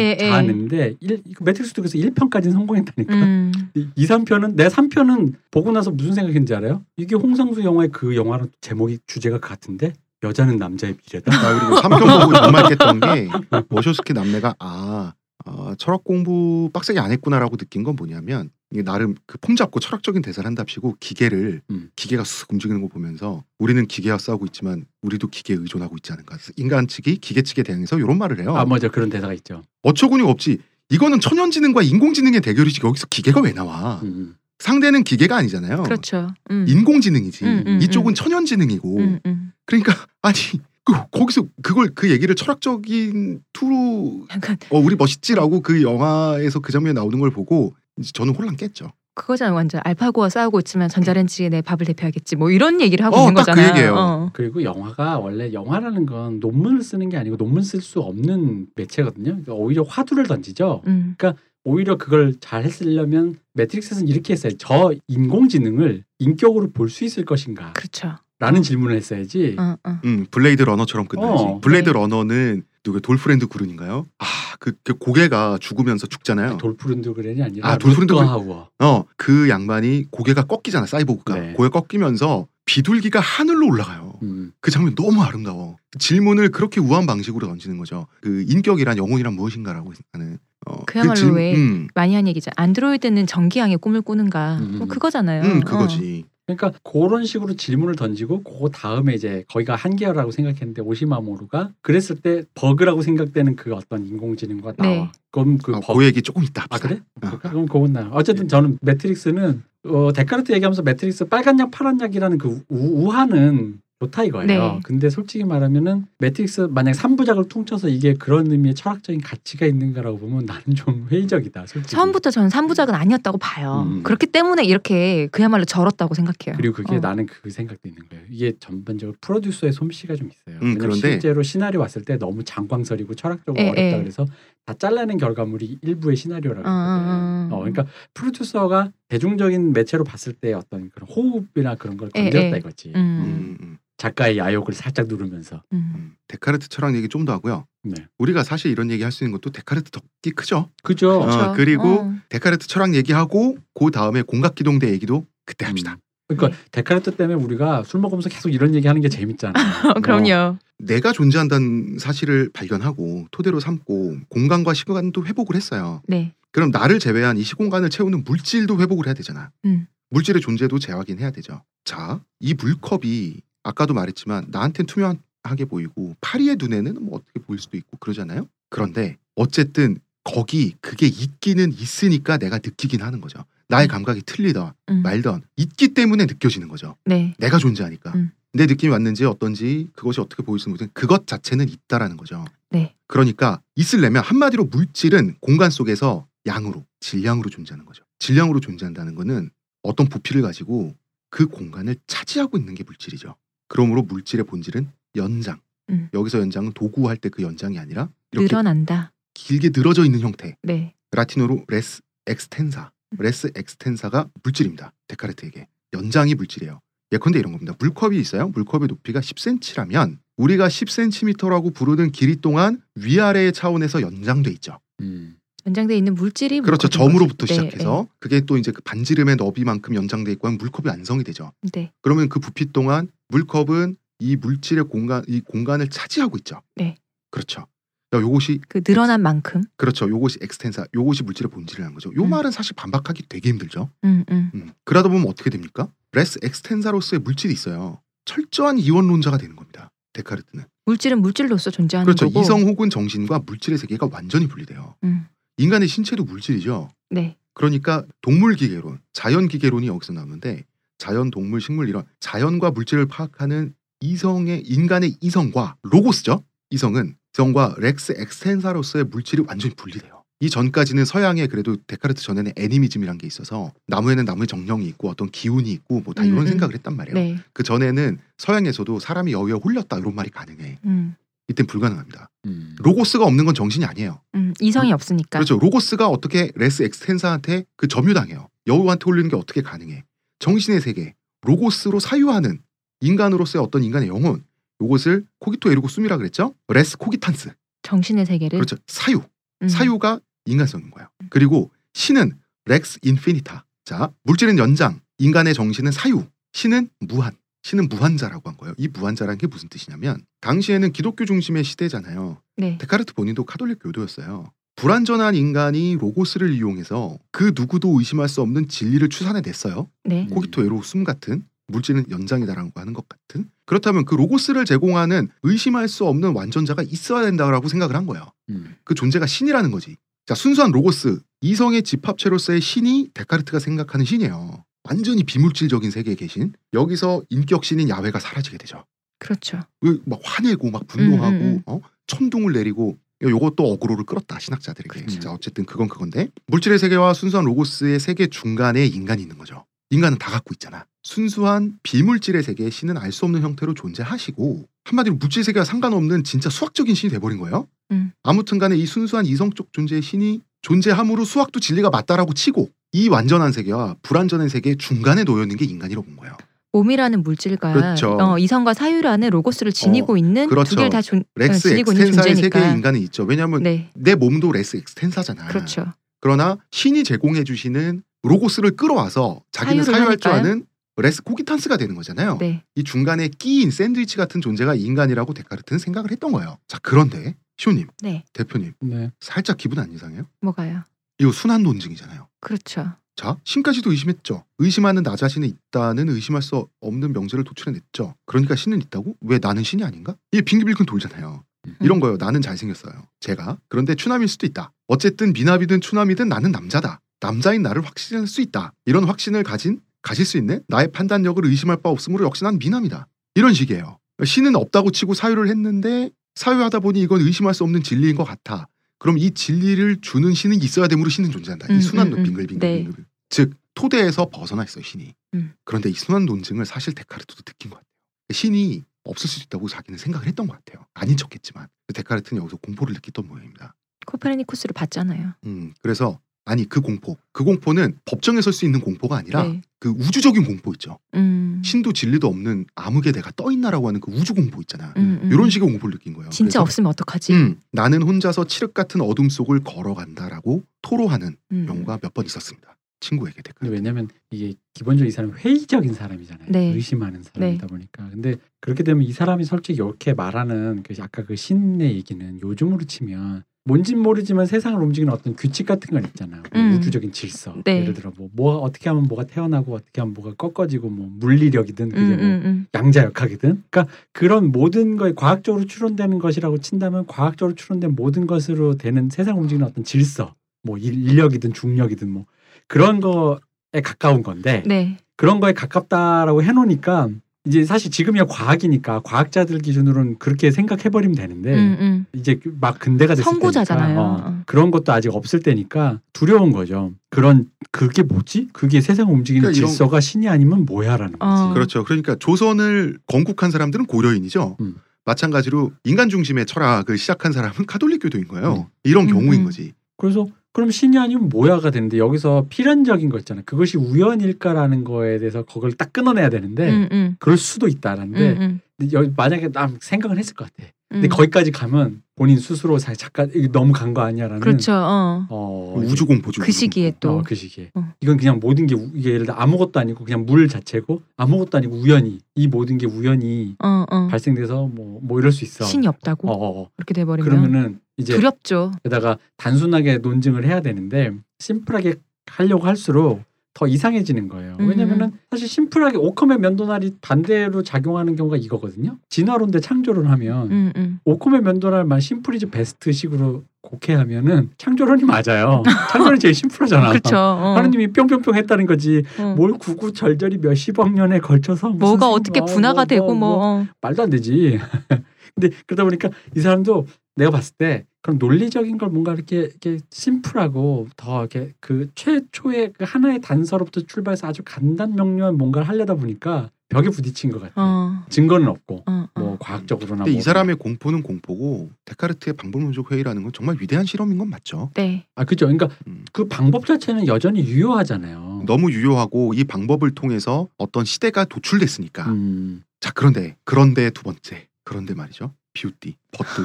일, 1.00 1.20
이거 1.26 1.44
매트릭스도 1.44 1.82
그래서 1.82 1.98
1편까지는 1.98 2.52
성공했다니까. 2.52 3.14
음. 3.14 3.52
2, 3.74 4.06
3편은 4.06 4.54
내 4.54 4.68
3편은 4.68 5.32
보고 5.50 5.72
나서 5.72 5.90
무슨 5.90 6.12
생각했는지 6.12 6.54
알아요? 6.54 6.82
이게 6.96 7.16
홍상수 7.16 7.64
영화의 7.64 7.88
그 7.92 8.14
영화랑 8.14 8.48
제목이 8.60 8.98
주제가 9.08 9.40
같은데 9.40 9.92
여자는 10.22 10.56
남자의 10.56 10.96
미래다. 11.06 11.32
아, 11.34 11.58
그리고 11.58 11.76
3편 11.80 12.20
보고 12.20 12.34
정말 12.34 12.68
깼던 12.68 13.00
게 13.00 13.28
워쇼스키 13.68 14.12
남매가 14.12 14.54
아, 14.58 15.12
아 15.44 15.74
철학 15.78 16.04
공부 16.04 16.70
빡세게 16.72 16.98
안 16.98 17.10
했구나라고 17.12 17.56
느낀 17.56 17.82
건 17.84 17.96
뭐냐면 17.96 18.50
이게 18.72 18.82
나름 18.82 19.14
그 19.26 19.38
폼 19.38 19.54
잡고 19.54 19.78
철학적인 19.78 20.22
대사를 20.22 20.44
한답시고 20.44 20.96
기계를 20.98 21.60
음. 21.70 21.90
기계가 21.94 22.24
쑥 22.24 22.52
움직이는 22.52 22.80
거 22.80 22.88
보면서 22.88 23.44
우리는 23.58 23.86
기계와 23.86 24.18
싸우고 24.18 24.46
있지만 24.46 24.86
우리도 25.02 25.28
기계에 25.28 25.56
의존하고 25.56 25.96
있지 25.98 26.12
않은가 26.12 26.36
인간 26.56 26.88
측이 26.88 27.18
기계 27.18 27.42
측에 27.42 27.62
대해서 27.62 27.96
이런 27.98 28.18
말을 28.18 28.40
해요 28.40 28.56
아 28.56 28.64
맞아 28.64 28.88
그런 28.88 29.08
대사가 29.10 29.32
있죠. 29.34 29.62
어처구니가 29.82 30.28
없지 30.30 30.58
이거는 30.88 31.20
천연지능과 31.20 31.82
인공지능의 31.82 32.40
대결이지 32.40 32.80
여기서 32.82 33.06
기계가 33.08 33.40
왜 33.42 33.52
나와? 33.52 34.00
음. 34.02 34.34
상대는 34.58 35.04
기계가 35.04 35.36
아니잖아요. 35.36 35.82
그렇죠. 35.82 36.28
음. 36.50 36.64
인공지능이지. 36.66 37.44
음, 37.44 37.64
음, 37.66 37.78
이쪽은 37.82 38.12
음. 38.12 38.14
천연지능이고. 38.14 39.18
그러니까 39.66 39.92
아니 40.22 40.36
그, 40.84 40.92
거기서 41.10 41.44
그걸 41.62 41.90
그 41.94 42.10
얘기를 42.10 42.34
철학적인 42.34 43.42
투로 43.52 44.26
약간 44.32 44.56
어 44.70 44.78
우리 44.78 44.94
멋있지라고 44.96 45.60
그 45.60 45.82
영화에서 45.82 46.60
그 46.60 46.72
장면이 46.72 46.94
나오는 46.94 47.18
걸 47.18 47.30
보고 47.30 47.74
이제 47.98 48.10
저는 48.14 48.34
혼란 48.34 48.56
깼죠. 48.56 48.92
그거잖아 49.14 49.54
완전 49.54 49.80
알파고와 49.82 50.28
싸우고 50.28 50.58
있지만 50.60 50.90
전자레인지에 50.90 51.48
내 51.48 51.62
밥을 51.62 51.86
대표하겠지 51.86 52.36
뭐 52.36 52.50
이런 52.50 52.82
얘기를 52.82 53.02
하고 53.04 53.16
어, 53.16 53.20
있는 53.22 53.34
딱그 53.34 53.50
거잖아요. 53.50 53.68
얘기예요. 53.70 53.94
어. 53.96 54.30
그리고 54.34 54.62
영화가 54.62 55.18
원래 55.18 55.52
영화라는 55.54 56.04
건 56.04 56.38
논문을 56.38 56.82
쓰는 56.82 57.08
게 57.08 57.16
아니고 57.16 57.36
논문 57.38 57.62
쓸 57.62 57.80
수 57.80 58.00
없는 58.00 58.66
매체거든요. 58.76 59.24
그러니까 59.30 59.54
오히려 59.54 59.82
화두를 59.84 60.26
던지죠. 60.26 60.82
음. 60.86 61.16
오히려 61.64 61.96
그걸 61.96 62.34
잘 62.38 62.62
했으려면 62.64 63.36
매트릭스에서는 63.54 64.06
이렇게 64.06 64.34
했어요. 64.34 64.52
저 64.58 64.92
인공지능을 65.08 66.04
인격으로 66.20 66.70
볼 66.70 66.88
수 66.90 67.04
있을 67.04 67.24
것인가? 67.24 67.72
그렇죠. 67.72 68.16
라는 68.38 68.62
질문을 68.62 68.96
했어야지. 68.96 69.56
어, 69.58 69.76
어. 69.84 69.98
음 70.04 70.26
블레이드 70.30 70.62
러너처럼 70.62 71.06
끝나지. 71.08 71.42
어, 71.42 71.60
블레이드 71.60 71.88
네. 71.88 71.92
러너는 71.94 72.62
누구 72.82 73.00
돌프 73.00 73.46
룬드그렌인가요? 73.46 74.04
아 74.18 74.26
그 74.58 74.72
그 74.82 74.94
고개가 74.94 75.58
죽으면서 75.60 76.06
죽잖아요. 76.06 76.56
돌프 76.56 77.12
룬드그렌이 77.12 77.42
아니라 77.42 77.68
아, 77.72 77.76
그렌. 77.76 77.94
하우어. 78.26 78.68
어 78.78 79.06
그 79.06 79.48
양반이 79.50 80.06
고개가 80.10 80.44
꺾이잖아 80.44 80.86
사이보그가 80.86 81.34
네. 81.38 81.52
고개 81.52 81.68
꺾이면서 81.68 82.46
비둘기가 82.64 83.20
하늘로 83.20 83.66
올라가요. 83.68 84.14
음. 84.22 84.52
그 84.60 84.70
장면 84.70 84.94
너무 84.94 85.22
아름다워. 85.22 85.76
질문을 85.98 86.48
그렇게 86.50 86.80
우아한 86.80 87.06
방식으로 87.06 87.46
던지는 87.46 87.76
거죠. 87.78 88.06
그 88.22 88.44
인격이란 88.48 88.96
영혼이란 88.98 89.34
무엇인가라고 89.34 89.92
하는. 90.12 90.38
어, 90.66 90.84
그야말로 90.86 91.14
질- 91.14 91.30
왜 91.32 91.54
음, 91.54 91.86
많이 91.94 92.14
한 92.14 92.26
얘기죠. 92.26 92.50
안드로이드는 92.56 93.26
전기양의 93.26 93.76
꿈을 93.78 94.00
꾸는가. 94.00 94.58
음. 94.60 94.78
뭐 94.78 94.86
그거잖아요. 94.88 95.42
음 95.42 95.58
어. 95.58 95.60
그거지. 95.60 96.24
그러니까 96.46 96.72
그런 96.84 97.24
식으로 97.24 97.54
질문을 97.54 97.96
던지고 97.96 98.42
그 98.44 98.70
다음에 98.72 99.14
이제 99.14 99.44
거기가 99.48 99.74
한계라고 99.74 100.30
생각했는데 100.30 100.80
오시이 100.80 101.11
마모루가 101.11 101.72
그랬을 101.82 102.20
때 102.20 102.44
버그라고 102.54 103.02
생각되는 103.02 103.56
그 103.56 103.74
어떤 103.74 104.06
인공지능과 104.06 104.74
나와. 104.76 104.94
네. 104.94 105.10
그럼 105.32 105.58
그 105.58 105.74
어, 105.74 105.80
버그 105.80 105.98
그 105.98 106.04
얘기 106.04 106.22
조금 106.22 106.42
아 106.42 106.46
합시다. 106.70 106.88
그래? 106.88 107.00
어. 107.22 107.38
그럼 107.38 107.66
그건 107.66 107.92
나요. 107.92 108.10
어쨌든 108.12 108.46
저는 108.46 108.78
매트릭스는 108.80 109.64
어, 109.86 110.12
데카르트 110.12 110.52
얘기하면서 110.52 110.82
매트릭스 110.82 111.24
빨간 111.24 111.58
약 111.58 111.72
파란 111.72 112.00
약이라는 112.00 112.38
그 112.38 112.62
우, 112.68 113.06
우화는 113.06 113.80
좋다 114.00 114.24
이거예요. 114.24 114.46
네. 114.46 114.80
근데 114.84 115.08
솔직히 115.08 115.44
말하면은 115.44 116.04
매트릭스 116.18 116.68
만약 116.70 116.92
3부작을 116.92 117.48
퉁쳐서 117.48 117.88
이게 117.88 118.12
그런 118.12 118.50
의미의 118.50 118.74
철학적인 118.74 119.22
가치가 119.22 119.64
있는가라고 119.64 120.18
보면 120.18 120.44
나는 120.44 120.74
좀 120.74 121.06
회의적이다. 121.10 121.66
솔직히. 121.66 121.92
처음부터 121.96 122.30
저는 122.30 122.50
3부작은 122.50 122.92
아니었다고 122.92 123.38
봐요. 123.38 123.86
음. 123.88 124.02
그렇기 124.02 124.26
때문에 124.26 124.64
이렇게 124.64 125.28
그야말로 125.28 125.64
절었다고 125.64 126.12
생각해요. 126.14 126.58
그리고 126.58 126.74
그게 126.74 126.96
어. 126.96 127.00
나는 127.00 127.24
그 127.24 127.48
생각도 127.48 127.88
있는 127.88 128.02
거예요. 128.10 128.22
이게 128.30 128.52
전반적으로 128.60 129.16
프로듀서의 129.22 129.72
솜씨가 129.72 130.14
좀 130.16 130.28
있어요. 130.30 130.60
음, 130.62 130.76
그런데- 130.76 131.12
실제로 131.12 131.42
시나리오 131.42 131.80
왔을 131.80 132.04
때 132.04 132.18
너무 132.18 132.44
장광설이고 132.44 133.14
철학적으로 133.14 133.62
예, 133.64 133.68
어렵다 133.70 133.96
예. 133.96 133.98
그래서 133.98 134.26
다 134.66 134.74
잘라낸 134.74 135.16
결과물이 135.16 135.78
일부의 135.80 136.16
시나리오라고 136.16 136.68
어, 136.68 136.70
했거든. 136.70 137.10
어, 137.10 137.48
어. 137.50 137.56
어, 137.56 137.58
그러니까 137.60 137.86
프로듀서가 138.12 138.92
대중적인 139.08 139.72
매체로 139.72 140.04
봤을 140.04 140.34
때 140.34 140.52
어떤 140.52 140.90
그런 140.90 141.08
호흡이나 141.08 141.76
그런 141.76 141.96
걸 141.96 142.10
예, 142.14 142.24
건드렸다 142.24 142.56
예. 142.56 142.58
이거지. 142.58 142.92
음. 142.94 143.78
음, 143.96 144.02
음, 144.02 144.02
작가의 144.06 144.38
야욕을 144.38 144.74
살짝 144.74 145.06
누르면서. 145.08 145.62
음. 145.72 145.92
음. 145.94 146.16
데카르트 146.28 146.68
철학 146.68 146.94
얘기 146.96 147.08
좀 147.08 147.24
더 147.24 147.32
하고요. 147.32 147.66
네. 147.82 147.94
우리가 148.18 148.44
사실 148.44 148.70
이런 148.70 148.90
얘기 148.90 149.02
할 149.02 149.10
수 149.12 149.24
있는 149.24 149.32
것도 149.32 149.50
데카르트 149.50 149.90
덕이 149.90 150.30
크죠. 150.32 150.70
그죠. 150.82 151.20
어. 151.22 151.52
그리고 151.54 152.00
어. 152.00 152.14
데카르트 152.28 152.66
철학 152.66 152.94
얘기하고 152.94 153.56
그 153.74 153.90
다음에 153.90 154.22
공각기동대 154.22 154.90
얘기도 154.92 155.26
그때 155.44 155.64
합시다. 155.66 155.92
음. 155.94 156.36
그러니까 156.36 156.58
데카르트 156.72 157.14
때문에 157.16 157.42
우리가 157.42 157.84
술 157.84 158.00
먹으면서 158.00 158.28
계속 158.28 158.50
이런 158.50 158.74
얘기 158.74 158.86
하는 158.88 159.00
게 159.00 159.08
재밌잖아. 159.08 159.52
어, 159.96 160.00
그럼요. 160.00 160.58
내가 160.78 161.12
존재한다는 161.12 161.98
사실을 161.98 162.50
발견하고 162.52 163.26
토대로 163.30 163.60
삼고 163.60 164.18
공간과 164.28 164.74
시간도 164.74 165.24
회복을 165.24 165.54
했어요. 165.56 166.02
네. 166.08 166.34
그럼 166.50 166.70
나를 166.70 166.98
제외한 166.98 167.36
이 167.38 167.42
시공간을 167.44 167.90
채우는 167.90 168.24
물질도 168.24 168.80
회복을 168.80 169.06
해야 169.06 169.14
되잖아. 169.14 169.50
음. 169.64 169.86
물질의 170.10 170.42
존재도 170.42 170.78
재확인해야 170.80 171.30
되죠. 171.30 171.62
자, 171.84 172.20
이 172.40 172.54
물컵이 172.54 173.40
아까도 173.66 173.94
말했지만 173.94 174.46
나한텐 174.50 174.86
투명하게 174.86 175.64
보이고 175.68 176.14
파리의 176.20 176.56
눈에는 176.58 177.04
뭐 177.04 177.18
어떻게 177.18 177.40
보일 177.40 177.58
수도 177.58 177.76
있고 177.76 177.96
그러잖아요. 177.98 178.46
그런데 178.70 179.16
어쨌든 179.34 179.98
거기 180.22 180.74
그게 180.80 181.06
있기는 181.06 181.72
있으니까 181.72 182.36
내가 182.38 182.56
느끼긴 182.56 183.02
하는 183.02 183.20
거죠. 183.20 183.44
나의 183.68 183.88
음. 183.88 183.90
감각이 183.90 184.22
틀리던 184.22 184.72
음. 184.90 185.02
말던 185.02 185.42
있기 185.56 185.94
때문에 185.94 186.26
느껴지는 186.26 186.68
거죠. 186.68 186.96
네. 187.04 187.34
내가 187.38 187.58
존재하니까. 187.58 188.12
음. 188.14 188.30
내 188.52 188.66
느낌이 188.66 188.90
왔는지 188.90 189.24
어떤지 189.24 189.88
그것이 189.94 190.20
어떻게 190.20 190.42
보이는지 190.42 190.88
그것 190.94 191.26
자체는 191.26 191.68
있다라는 191.68 192.16
거죠. 192.16 192.44
네. 192.70 192.94
그러니까 193.08 193.60
있으려면 193.74 194.22
한마디로 194.22 194.64
물질은 194.66 195.36
공간 195.40 195.70
속에서 195.70 196.26
양으로 196.46 196.84
질량으로 197.00 197.50
존재하는 197.50 197.84
거죠. 197.84 198.04
질량으로 198.20 198.60
존재한다는 198.60 199.14
거는 199.16 199.50
어떤 199.82 200.08
부피를 200.08 200.42
가지고 200.42 200.94
그 201.30 201.46
공간을 201.46 201.96
차지하고 202.06 202.56
있는 202.56 202.74
게 202.74 202.84
물질이죠. 202.84 203.34
그러므로 203.68 204.02
물질의 204.02 204.46
본질은 204.46 204.90
연장. 205.16 205.60
음. 205.88 206.08
여기서 206.14 206.40
연장은 206.40 206.72
도구할 206.72 207.16
때 207.16 207.28
그 207.28 207.42
연장이 207.42 207.78
아니라 207.78 208.08
이렇게 208.32 208.46
늘어난다. 208.48 209.12
길게 209.34 209.70
늘어져 209.74 210.04
있는 210.04 210.20
형태. 210.20 210.56
네. 210.62 210.94
라틴어로 211.12 211.64
res 211.68 212.00
extensa. 212.26 212.90
res 213.18 213.50
extensa가 213.54 214.28
물질입니다. 214.42 214.92
데카르트에게. 215.08 215.68
연장이 215.92 216.34
물질이에요. 216.34 216.80
예컨대 217.12 217.38
이런 217.38 217.52
겁니다. 217.52 217.74
물컵이 217.78 218.18
있어요. 218.18 218.48
물컵의 218.48 218.88
높이가 218.88 219.20
10cm라면 219.20 220.18
우리가 220.36 220.66
10cm라고 220.68 221.72
부르는 221.72 222.10
길이 222.10 222.36
동안 222.40 222.82
위아래의 222.96 223.52
차원에서 223.52 224.02
연장돼 224.02 224.50
있죠. 224.52 224.80
음. 225.00 225.36
연장돼 225.66 225.96
있는 225.96 226.14
물질이 226.14 226.60
그렇죠. 226.60 226.88
점으로부터. 226.88 227.46
네, 227.46 227.54
시작해서 227.54 228.06
그게 228.20 228.40
또 228.40 228.56
이제 228.56 228.70
그 228.70 228.80
반지름의 228.82 229.36
너비만큼 229.36 229.94
연장돼 229.94 230.32
있고 230.32 230.48
하면 230.48 230.58
물컵이 230.58 230.88
완성이 230.88 231.24
되죠. 231.24 231.52
네. 231.62 231.70
네. 231.72 231.92
그러면 232.02 232.28
그 232.28 232.38
부피 232.40 232.72
동안 232.72 233.08
물컵은 233.28 233.96
이 234.20 234.36
물질의 234.36 234.84
공간 234.84 235.24
이 235.26 235.40
공간을 235.40 235.88
차지하고 235.88 236.36
있죠. 236.38 236.62
네. 236.76 236.96
그렇죠. 237.30 237.66
야, 238.14 238.20
요것이 238.20 238.60
그 238.68 238.82
늘어난 238.82 239.20
만큼. 239.20 239.64
그렇죠. 239.76 240.08
요것이 240.08 240.38
extensa, 240.40 240.86
요것이 240.94 241.24
물질의 241.24 241.50
본질이라는 241.50 241.94
거죠. 241.94 242.10
요 242.16 242.22
음. 242.22 242.30
말은 242.30 242.52
사실 242.52 242.74
반박하기 242.76 243.24
되게 243.28 243.48
힘들죠. 243.50 243.90
음, 244.04 244.24
음. 244.30 244.50
음. 244.54 244.70
그러다 244.84 245.08
보면 245.08 245.26
어떻게 245.28 245.50
됩니까? 245.50 245.88
res 246.12 246.38
extensa로서의 246.42 247.20
물질이 247.20 247.52
있어요. 247.52 248.00
철저한 248.24 248.78
이원론자가 248.78 249.38
되는 249.38 249.56
겁니다. 249.56 249.90
데카르트는. 250.12 250.64
물질은 250.86 251.20
물질로서 251.20 251.70
존재하는 251.70 252.06
그렇죠. 252.06 252.26
거고. 252.26 252.40
이성 252.40 252.62
혹은 252.62 252.88
정신과 252.88 253.40
물질의 253.40 253.78
세계가 253.78 254.08
완전히 254.12 254.46
분리돼요. 254.46 254.94
음. 255.04 255.26
인간의 255.58 255.88
신체도 255.88 256.24
물질이죠. 256.24 256.90
네. 257.10 257.36
그러니까 257.54 258.04
동물 258.20 258.54
기계론, 258.54 259.00
자연 259.12 259.48
기계론이 259.48 259.86
여기서 259.86 260.12
나오는데 260.12 260.64
자연, 260.98 261.30
동물, 261.30 261.60
식물 261.60 261.88
이런 261.88 262.04
자연과 262.20 262.70
물질을 262.72 263.06
파악하는 263.06 263.74
이성의 264.00 264.62
인간의 264.66 265.16
이성과 265.20 265.76
로고스죠. 265.82 266.44
이성은 266.70 267.16
이성과 267.34 267.76
res 267.78 268.14
extensa로서의 268.18 269.04
물질이 269.04 269.44
완전히 269.46 269.74
분리돼요. 269.74 270.22
이 270.40 270.50
전까지는 270.50 271.06
서양에 271.06 271.46
그래도 271.46 271.76
데카르트 271.86 272.22
전에는 272.22 272.52
애니미즘이란 272.56 273.16
게 273.16 273.26
있어서 273.26 273.72
나무에는 273.86 274.26
나무의 274.26 274.46
정령이 274.46 274.86
있고 274.88 275.08
어떤 275.08 275.30
기운이 275.30 275.70
있고 275.72 276.00
뭐다 276.00 276.24
음, 276.24 276.28
이런 276.28 276.40
음. 276.40 276.46
생각을 276.46 276.74
했단 276.74 276.94
말이에요. 276.94 277.14
네. 277.14 277.38
그 277.54 277.62
전에는 277.62 278.18
서양에서도 278.36 278.98
사람이 278.98 279.32
여우에 279.32 279.52
홀렸다 279.52 279.98
이런 279.98 280.14
말이 280.14 280.28
가능해. 280.28 280.78
음. 280.84 281.14
이땐 281.48 281.66
불가능합니다. 281.66 282.30
음. 282.46 282.74
로고스가 282.78 283.24
없는 283.24 283.44
건 283.44 283.54
정신이 283.54 283.84
아니에요. 283.84 284.20
음. 284.34 284.52
이성이 284.60 284.92
없으니까. 284.92 285.38
그렇죠. 285.38 285.58
로고스가 285.58 286.08
어떻게 286.08 286.50
res 286.54 286.82
extensa한테 286.82 287.64
그 287.76 287.86
점유당해요. 287.88 288.48
여우한테 288.66 289.04
홀리는 289.04 289.30
게 289.30 289.36
어떻게 289.36 289.62
가능해? 289.62 290.04
정신의 290.40 290.80
세계, 290.80 291.14
로고스로 291.42 292.00
사유하는 292.00 292.60
인간으로서의 293.00 293.64
어떤 293.64 293.84
인간의 293.84 294.08
영혼, 294.08 294.44
요것을 294.80 295.24
cogito 295.38 295.70
ergo 295.70 295.88
sum이라 295.88 296.16
그랬죠? 296.16 296.54
res 296.68 296.96
cogitans. 296.98 297.50
정신의 297.82 298.26
세계를. 298.26 298.58
그렇죠. 298.58 298.76
사유. 298.86 299.22
음. 299.62 299.68
사유가 299.68 300.20
인간성인 300.44 300.90
거예요. 300.90 301.08
그리고 301.30 301.70
신은 301.94 302.38
res 302.66 302.98
infinita. 303.02 303.64
자, 303.84 304.10
물질은 304.24 304.58
연장, 304.58 305.00
인간의 305.18 305.54
정신은 305.54 305.92
사유, 305.92 306.24
신은 306.52 306.90
무한. 307.00 307.36
신은 307.66 307.88
무한자라고 307.88 308.48
한 308.48 308.56
거예요. 308.56 308.74
이 308.78 308.86
무한자라는 308.86 309.38
게 309.38 309.48
무슨 309.48 309.68
뜻이냐면 309.68 310.22
당시에는 310.40 310.92
기독교 310.92 311.24
중심의 311.24 311.64
시대잖아요. 311.64 312.40
네. 312.58 312.78
데카르트 312.78 313.12
본인도 313.12 313.44
카톨릭 313.44 313.80
교도였어요. 313.82 314.52
불완전한 314.76 315.34
인간이 315.34 315.96
로고스를 315.96 316.52
이용해서 316.52 317.18
그 317.32 317.52
누구도 317.56 317.98
의심할 317.98 318.28
수 318.28 318.40
없는 318.40 318.68
진리를 318.68 319.08
추산해냈어요. 319.08 319.88
네. 320.04 320.28
cogito 320.30 320.62
ergo 320.62 320.80
sum 320.82 321.02
같은 321.02 321.42
물질은 321.66 322.04
연장이다라고 322.08 322.70
하는 322.76 322.92
것 322.92 323.08
같은. 323.08 323.50
그렇다면 323.64 324.04
그 324.04 324.14
로고스를 324.14 324.64
제공하는 324.64 325.28
의심할 325.42 325.88
수 325.88 326.06
없는 326.06 326.36
완전자가 326.36 326.84
있어야 326.84 327.24
된다라고 327.24 327.66
생각을 327.66 327.96
한 327.96 328.06
거예요. 328.06 328.30
음. 328.50 328.76
그 328.84 328.94
존재가 328.94 329.26
신이라는 329.26 329.72
거지. 329.72 329.96
자 330.24 330.36
순수한 330.36 330.70
로고스 330.70 331.18
이성의 331.40 331.82
집합체로서의 331.82 332.60
신이 332.60 333.10
데카르트가 333.12 333.58
생각하는 333.58 334.06
신이에요. 334.06 334.64
완전히 334.88 335.24
비물질적인 335.24 335.90
세계에 335.90 336.14
계신 336.14 336.52
여기서 336.72 337.22
인격 337.30 337.64
신인 337.64 337.88
야훼가 337.88 338.20
사라지게 338.20 338.58
되죠. 338.58 338.84
그렇죠. 339.18 339.60
그막 339.80 340.20
화내고 340.22 340.70
막 340.70 340.86
분노하고 340.86 341.36
음, 341.36 341.40
음, 341.40 341.46
음. 341.56 341.62
어? 341.66 341.80
천둥을 342.06 342.52
내리고 342.52 342.98
요것도 343.22 343.64
어그로를 343.72 344.04
끌었다 344.04 344.38
신학자들에게 344.38 344.88
그렇죠. 344.88 345.20
자 345.20 345.32
어쨌든 345.32 345.64
그건 345.64 345.88
그건데 345.88 346.28
물질의 346.48 346.78
세계와 346.78 347.14
순수한 347.14 347.46
로고스의 347.46 347.98
세계 347.98 348.26
중간에 348.26 348.84
인간이 348.84 349.22
있는 349.22 349.38
거죠 349.38 349.64
인간은 349.88 350.18
다 350.18 350.30
갖고 350.30 350.52
있잖아 350.52 350.84
순수한 351.02 351.78
비물질의 351.82 352.42
세계에 352.42 352.68
신은 352.68 352.98
알 352.98 353.12
수 353.12 353.24
없는 353.24 353.40
형태로 353.40 353.72
존재하시고 353.72 354.68
한마디로 354.84 355.16
물질 355.16 355.44
세계와 355.44 355.64
상관없는 355.64 356.24
진짜 356.24 356.50
수학적인 356.50 356.94
신이 356.94 357.10
돼버린 357.10 357.38
거예요 357.38 357.66
음. 357.90 358.12
아무튼간에 358.22 358.76
이 358.76 358.84
순수한 358.84 359.24
이성적 359.24 359.72
존재의 359.72 360.02
신이 360.02 360.42
존재함으로 360.60 361.24
수학도 361.24 361.58
진리가 361.58 361.88
맞다라고 361.88 362.34
치고 362.34 362.68
이 362.96 363.08
완전한 363.08 363.52
세계와 363.52 363.96
불완전한 364.00 364.48
세계의 364.48 364.76
중간에 364.78 365.22
놓여 365.24 365.42
있는 365.42 365.56
게 365.58 365.66
인간이라고 365.66 366.06
본 366.06 366.16
거예요 366.16 366.34
몸이라는 366.72 367.22
물질과 367.22 367.72
그렇죠. 367.74 368.16
어, 368.18 368.38
이성과 368.38 368.72
사유라는 368.74 369.30
로고스를 369.30 369.72
지니고 369.72 370.16
있는 370.16 370.48
그렇죠. 370.48 370.70
두 370.70 370.76
개를 370.76 370.90
다 370.90 371.02
존, 371.02 371.20
어, 371.20 371.22
res 371.34 371.68
지니고 371.70 371.92
있는 371.92 372.06
extensa의 372.08 372.34
존재니까. 372.34 372.58
세계에 372.58 372.74
인간은 372.74 373.00
있죠 373.00 373.24
왜냐하면 373.24 373.62
네, 373.62 373.90
내 373.94 374.14
몸도 374.14 374.50
res 374.52 374.76
extensa잖아. 374.78 375.48
그렇죠. 375.48 375.86
그러나 376.20 376.58
신이 376.70 377.04
제공해 377.04 377.44
주시는 377.44 378.02
로고스를 378.22 378.72
끌어와서 378.72 379.42
자기는 379.52 379.84
사유할 379.84 380.16
줄. 380.18 380.32
아는 380.32 380.66
res 380.96 381.22
cogitans가 381.22 381.76
되는 381.76 381.94
거잖아요. 381.94 382.38
네, 382.40 382.62
이 382.74 382.82
중간에 382.84 383.28
끼인 383.28 383.70
샌드위치 383.70 384.16
같은 384.16 384.40
존재가 384.40 384.74
인간이라고 384.74 385.32
데카르트는 385.34 385.78
생각을 385.78 386.10
했던 386.10 386.32
거예요. 386.32 386.58
자 386.66 386.78
그런데 386.82 387.36
시호님 387.58 387.86
네, 388.02 388.24
대표님 388.32 388.72
네. 388.80 389.10
살짝 389.20 389.56
기분 389.58 389.78
안 389.78 389.92
이상해요? 389.92 390.24
뭐가요? 390.40 390.82
이거 391.18 391.32
순환 391.32 391.62
논증이잖아요. 391.62 392.28
그렇죠. 392.40 392.92
자 393.16 393.36
신까지도 393.44 393.90
의심했죠. 393.90 394.44
의심하는 394.58 395.02
나 395.02 395.16
자신이 395.16 395.46
있다는 395.46 396.10
의심할 396.10 396.42
수 396.42 396.68
없는 396.80 397.12
명제를 397.12 397.44
도출해냈죠. 397.44 398.14
그러니까 398.26 398.56
신은 398.56 398.82
있다고? 398.82 399.16
왜 399.22 399.38
나는 399.40 399.62
신이 399.62 399.82
아닌가? 399.84 400.14
이게 400.32 400.42
빙글빙글 400.42 400.84
돌잖아요. 400.84 401.42
이런 401.80 401.98
거요. 401.98 402.16
나는 402.16 402.42
잘생겼어요. 402.42 402.92
제가. 403.20 403.58
그런데 403.68 403.94
추남일 403.94 404.28
수도 404.28 404.46
있다. 404.46 404.72
어쨌든 404.86 405.32
미나비든 405.32 405.80
추남이든 405.80 406.28
나는 406.28 406.52
남자다. 406.52 407.00
남자인 407.20 407.62
나를 407.62 407.84
확신할 407.84 408.26
수 408.26 408.40
있다. 408.40 408.72
이런 408.84 409.04
확신을 409.04 409.42
가진 409.42 409.80
가질 410.02 410.24
수 410.24 410.36
있는 410.36 410.62
나의 410.68 410.92
판단력을 410.92 411.44
의심할 411.44 411.78
바 411.78 411.88
없으므로 411.88 412.24
역시 412.24 412.44
난 412.44 412.58
미남이다. 412.58 413.08
이런 413.34 413.54
식이에요. 413.54 413.98
신은 414.24 414.54
없다고 414.54 414.90
치고 414.90 415.14
사유를 415.14 415.48
했는데 415.48 416.10
사유하다 416.36 416.80
보니 416.80 417.00
이건 417.00 417.22
의심할 417.22 417.54
수 417.54 417.64
없는 417.64 417.82
진리인 417.82 418.14
것 418.14 418.24
같아. 418.24 418.68
그럼 418.98 419.18
이 419.18 419.30
진리를 419.32 420.00
주는 420.00 420.32
신은 420.32 420.62
있어야 420.62 420.88
되므로 420.88 421.10
신은 421.10 421.30
존재한다. 421.30 421.66
음, 421.70 421.78
이 421.78 421.82
순환 421.82 422.06
음, 422.08 422.10
논 422.10 422.18
음. 422.20 422.24
빙글 422.24 422.46
빙글 422.46 422.68
네. 422.68 422.82
빙글. 422.84 423.04
즉 423.28 423.54
토대에서 423.74 424.30
벗어나 424.30 424.64
있어요 424.64 424.82
신이. 424.84 425.14
음. 425.34 425.52
그런데 425.64 425.90
이 425.90 425.92
순환 425.92 426.24
논증을 426.24 426.64
사실 426.64 426.94
데카르트도 426.94 427.42
느낀 427.42 427.70
것 427.70 427.76
같아요. 427.76 427.86
신이 428.32 428.84
없을 429.04 429.28
수 429.28 429.40
있다고 429.42 429.68
자기는 429.68 429.98
생각을 429.98 430.26
했던 430.26 430.46
것 430.46 430.54
같아요. 430.64 430.86
아닌 430.94 431.16
척했지만 431.16 431.68
데카르트는 431.94 432.40
여기서 432.42 432.56
공포를 432.56 432.94
느꼈던 432.94 433.26
모양입니다. 433.28 433.74
코페르니쿠스를 434.06 434.72
봤잖아요. 434.72 435.34
음, 435.46 435.74
그래서 435.82 436.18
아니 436.44 436.68
그 436.68 436.80
공포, 436.80 437.16
그 437.32 437.44
공포는 437.44 437.98
법정에 438.04 438.40
설 438.40 438.52
수 438.52 438.64
있는 438.64 438.80
공포가 438.80 439.16
아니라 439.16 439.42
네. 439.42 439.60
그 439.78 439.90
우주적인 439.90 440.44
공포 440.44 440.72
있죠. 440.72 440.98
음, 441.14 441.60
신도 441.64 441.92
진리도 441.92 442.26
없는 442.28 442.64
암흑에 442.74 443.12
내가 443.12 443.30
떠 443.36 443.50
있나라고 443.52 443.88
하는 443.88 444.00
그 444.00 444.10
우주 444.10 444.34
공포 444.34 444.60
있잖아. 444.62 444.94
음, 444.96 445.20
음. 445.22 445.30
이런 445.32 445.50
식의 445.50 445.68
공포를 445.68 445.98
느낀 445.98 446.14
거예요. 446.14 446.30
진짜 446.30 446.60
없으면 446.62 446.88
어떡하지? 446.90 447.32
음, 447.34 447.60
나는 447.72 448.02
혼자서 448.02 448.46
칠흑 448.46 448.72
같은 448.74 449.00
어둠 449.02 449.28
속을 449.28 449.60
걸어간다라고 449.64 450.62
토로하는 450.82 451.36
음. 451.52 451.66
경우가 451.66 451.98
몇 452.02 452.14
번 452.14 452.24
있었습니다. 452.24 452.76
친구에게 453.00 453.36
근데 453.42 453.52
데카르트. 453.52 453.74
왜냐면 453.74 454.08
이게 454.30 454.54
기본적으로 454.72 455.08
이 455.08 455.10
사람이 455.12 455.34
회의적인 455.34 455.92
사람이잖아요. 455.92 456.48
네. 456.50 456.72
의심하는 456.72 457.22
사람이다 457.22 457.66
보니까. 457.66 458.08
근데 458.08 458.36
그렇게 458.60 458.82
되면 458.82 459.02
이 459.04 459.12
사람이 459.12 459.44
솔직히 459.44 459.76
이렇게 459.76 460.14
말하는 460.14 460.82
그 460.82 460.94
아까 461.00 461.22
그 461.26 461.36
신의 461.36 461.94
얘기는 461.96 462.40
요즘으로 462.40 462.84
치면 462.86 463.44
뭔진 463.66 463.98
모르지만 463.98 464.46
세상을 464.46 464.80
움직이는 464.80 465.12
어떤 465.12 465.34
규칙 465.34 465.66
같은 465.66 465.90
건 465.92 466.04
있잖아요. 466.04 466.40
뭐 466.52 466.62
음. 466.62 466.72
우주적인 466.74 467.10
질서. 467.10 467.52
네. 467.64 467.80
예를 467.80 467.94
들어 467.94 468.12
뭐, 468.16 468.30
뭐 468.32 468.58
어떻게 468.58 468.88
하면 468.88 469.04
뭐가 469.08 469.24
태어나고 469.24 469.74
어떻게 469.74 470.00
하면 470.00 470.14
뭐가 470.14 470.34
꺾어지고 470.34 470.88
뭐 470.88 471.08
물리력이든 471.18 471.88
그게 471.88 472.00
음, 472.00 472.08
뭐 472.08 472.16
음, 472.18 472.42
음. 472.44 472.66
양자역학이든 472.72 473.64
그러니까 473.68 473.92
그런 474.12 474.52
모든 474.52 474.96
거에 474.96 475.14
과학적으로 475.16 475.64
추론되는 475.64 476.20
것이라고 476.20 476.58
친다면 476.58 477.06
과학적으로 477.08 477.56
추론된 477.56 477.96
모든 477.96 478.28
것으로 478.28 478.76
되는 478.76 479.10
세상 479.10 479.40
움직이는 479.40 479.66
어떤 479.66 479.82
질서 479.82 480.34
뭐 480.62 480.78
일- 480.78 480.94
인력이든 481.10 481.52
중력이든 481.52 482.08
뭐 482.08 482.26
그런 482.68 483.00
거에 483.00 483.80
가까운 483.82 484.22
건데 484.22 484.62
네, 484.64 484.96
그런 485.16 485.40
거에 485.40 485.52
가깝다라고 485.52 486.44
해놓으니까 486.44 487.08
이제 487.46 487.64
사실 487.64 487.90
지금이야 487.90 488.24
과학이니까 488.24 489.00
과학자들 489.04 489.60
기준으로는 489.60 490.18
그렇게 490.18 490.50
생각해 490.50 490.84
버리면 490.90 491.16
되는데 491.16 491.54
음, 491.54 491.76
음. 491.80 492.06
이제 492.12 492.40
막 492.60 492.78
근대가 492.78 493.14
됐을 493.14 493.24
선구자잖아요. 493.24 493.86
때니까 493.86 494.02
어, 494.02 494.42
그런 494.46 494.70
것도 494.70 494.92
아직 494.92 495.14
없을 495.14 495.40
때니까 495.40 496.00
두려운 496.12 496.52
거죠. 496.52 496.92
그런 497.08 497.46
그게 497.70 498.02
뭐지? 498.02 498.48
그게 498.52 498.80
세상 498.80 499.12
움직이는 499.12 499.48
그러니까 499.48 499.66
질서가 499.66 500.00
신이 500.00 500.28
아니면 500.28 500.66
뭐야라는 500.66 501.18
거지. 501.18 501.42
어. 501.42 501.54
그렇죠. 501.54 501.84
그러니까 501.84 502.16
조선을 502.16 502.98
건국한 503.06 503.50
사람들은 503.50 503.86
고려인이죠. 503.86 504.56
음. 504.60 504.76
마찬가지로 505.04 505.72
인간 505.84 506.08
중심의 506.08 506.46
철학을 506.46 506.98
시작한 506.98 507.30
사람은 507.30 507.66
카톨릭교도인 507.66 508.26
거예요. 508.26 508.54
음. 508.54 508.64
이런 508.82 509.04
음, 509.04 509.12
경우인 509.12 509.40
음. 509.40 509.44
거지. 509.44 509.72
그래서 509.96 510.26
그럼 510.56 510.70
신이 510.70 510.96
아니면 510.98 511.28
뭐야가 511.28 511.70
되는데 511.70 511.98
여기서 511.98 512.46
필연적인 512.48 513.10
거 513.10 513.18
있잖아요. 513.18 513.42
그것이 513.44 513.76
우연일까라는 513.76 514.84
거에 514.84 515.18
대해서 515.18 515.42
그걸 515.42 515.72
딱 515.72 515.92
끊어내야 515.92 516.30
되는데 516.30 516.70
음, 516.70 516.88
음. 516.92 517.16
그럴 517.18 517.36
수도 517.36 517.68
있다라는데 517.68 518.32
음, 518.40 518.60
음. 518.80 519.14
만약에 519.14 519.52
난 519.52 519.76
생각을 519.78 520.16
했을 520.16 520.34
것 520.34 520.46
같아. 520.46 520.70
근데 520.88 521.08
음. 521.08 521.10
거기까지 521.10 521.50
가면 521.50 522.00
본인 522.16 522.38
스스로 522.38 522.78
자 522.78 522.94
잠깐 522.94 523.30
너무 523.52 523.72
간 523.74 523.92
거 523.92 524.00
아니야라는 524.00 524.40
그렇죠. 524.40 524.72
어. 524.72 525.26
어, 525.28 525.74
우주 525.76 526.06
공포죠. 526.06 526.42
그 526.42 526.50
시기에 526.50 526.94
또 526.98 527.18
어, 527.18 527.22
그 527.24 527.34
시기에 527.34 527.70
어. 527.74 527.92
이건 528.00 528.16
그냥 528.16 528.40
모든 528.40 528.66
게 528.66 528.74
우- 528.74 528.90
이게 528.94 529.10
예를 529.12 529.26
들어 529.26 529.36
아무것도 529.36 529.78
아니고 529.78 530.04
그냥 530.04 530.24
물 530.26 530.48
자체고 530.48 531.02
아무것도 531.18 531.58
아니고 531.58 531.76
우연히 531.76 532.18
이 532.34 532.48
모든 532.48 532.78
게 532.78 532.86
우연히 532.86 533.54
어, 533.62 533.84
어. 533.90 534.08
발생돼서 534.08 534.66
뭐뭐 534.66 535.18
이럴 535.18 535.30
수 535.30 535.44
있어. 535.44 535.64
신이 535.64 535.86
없다고 535.86 536.28
어, 536.28 536.32
어, 536.32 536.62
어. 536.62 536.70
그렇게 536.76 536.94
돼 536.94 537.04
버리면 537.04 537.28
그러면은 537.30 537.80
이제 537.98 538.14
두렵죠. 538.16 538.72
게다가 538.82 539.18
단순하게 539.36 539.98
논증을 539.98 540.46
해야 540.46 540.60
되는데 540.60 541.12
심플하게 541.38 541.96
하려고 542.26 542.66
할수록 542.66 543.22
더 543.56 543.66
이상해지는 543.66 544.28
거예요. 544.28 544.54
음. 544.60 544.68
왜냐면은 544.68 545.12
사실 545.30 545.48
심플하게 545.48 545.96
오컴의 545.96 546.40
면도날이 546.40 546.96
반대로 547.00 547.62
작용하는 547.62 548.14
경우가 548.14 548.36
이거거든요. 548.36 548.98
진화론 549.08 549.50
대 549.50 549.60
창조론 549.60 550.08
하면 550.08 550.50
음, 550.50 550.72
음. 550.76 551.00
오컴의 551.06 551.40
면도날만 551.40 552.00
심플이즈 552.00 552.50
베스트식으로 552.50 553.44
곡해하면은 553.62 554.50
창조론이 554.58 555.04
맞아요. 555.04 555.62
창조론이 555.90 556.20
제일 556.20 556.34
심플하잖아. 556.34 556.90
그렇죠. 556.90 557.16
어. 557.16 557.54
하느님이 557.56 557.86
뿅뿅뿅 557.94 558.34
했다는 558.34 558.66
거지. 558.66 559.04
어. 559.18 559.34
뭘 559.34 559.52
구구절절히 559.52 560.36
몇십억 560.36 560.92
년에 560.92 561.20
걸쳐서 561.20 561.70
뭐가 561.70 562.06
생- 562.08 562.14
어떻게 562.14 562.40
어, 562.40 562.44
분화가 562.44 562.74
뭐, 562.80 562.84
되고 562.84 563.06
뭐, 563.06 563.14
뭐, 563.14 563.36
뭐. 563.38 563.60
어. 563.62 563.66
말도 563.80 564.02
안 564.02 564.10
되지. 564.10 564.60
근데 565.34 565.56
그러다 565.66 565.84
보니까 565.84 566.10
이 566.36 566.40
사람도 566.40 566.86
내가 567.16 567.30
봤을 567.30 567.54
때 567.56 567.86
그런 568.06 568.18
논리적인 568.18 568.78
걸 568.78 568.90
뭔가 568.90 569.14
이렇게 569.14 569.38
이렇게 569.38 569.78
심플하고 569.90 570.86
더 570.96 571.22
이렇게 571.22 571.52
그 571.58 571.90
최초의 571.96 572.74
그 572.78 572.84
하나의 572.86 573.20
단서로부터 573.20 573.80
출발해서 573.80 574.28
아주 574.28 574.42
간단 574.44 574.94
명료한 574.94 575.36
뭔가를 575.36 575.66
하려다 575.66 575.96
보니까 575.96 576.50
벽에 576.68 576.88
부딪힌 576.88 577.30
것 577.32 577.42
같아. 577.42 577.54
어. 577.56 578.04
증거는 578.08 578.46
없고 578.46 578.84
어, 578.86 579.08
어. 579.12 579.20
뭐 579.20 579.36
과학적으로나 579.40 580.04
근데 580.04 580.12
이 580.12 580.14
뭐. 580.14 580.22
사람의 580.22 580.54
공포는 580.54 581.02
공포고 581.02 581.70
데카르트의 581.84 582.34
방법론적 582.34 582.92
회의라는 582.92 583.24
건 583.24 583.32
정말 583.32 583.56
위대한 583.60 583.84
실험인 583.84 584.18
건 584.18 584.30
맞죠. 584.30 584.70
네. 584.74 585.04
아 585.16 585.24
그죠. 585.24 585.46
그러니까 585.46 585.68
음. 585.88 586.04
그 586.12 586.28
방법 586.28 586.64
자체는 586.64 587.08
여전히 587.08 587.40
유효하잖아요. 587.40 588.44
너무 588.46 588.70
유효하고 588.70 589.34
이 589.34 589.42
방법을 589.42 589.96
통해서 589.96 590.46
어떤 590.58 590.84
시대가 590.84 591.24
도출됐으니까. 591.24 592.08
음. 592.08 592.62
자 592.78 592.92
그런데 592.94 593.34
그런데 593.42 593.90
두 593.90 594.04
번째 594.04 594.46
그런데 594.62 594.94
말이죠. 594.94 595.32
비우띠 595.56 595.96
버트. 596.12 596.42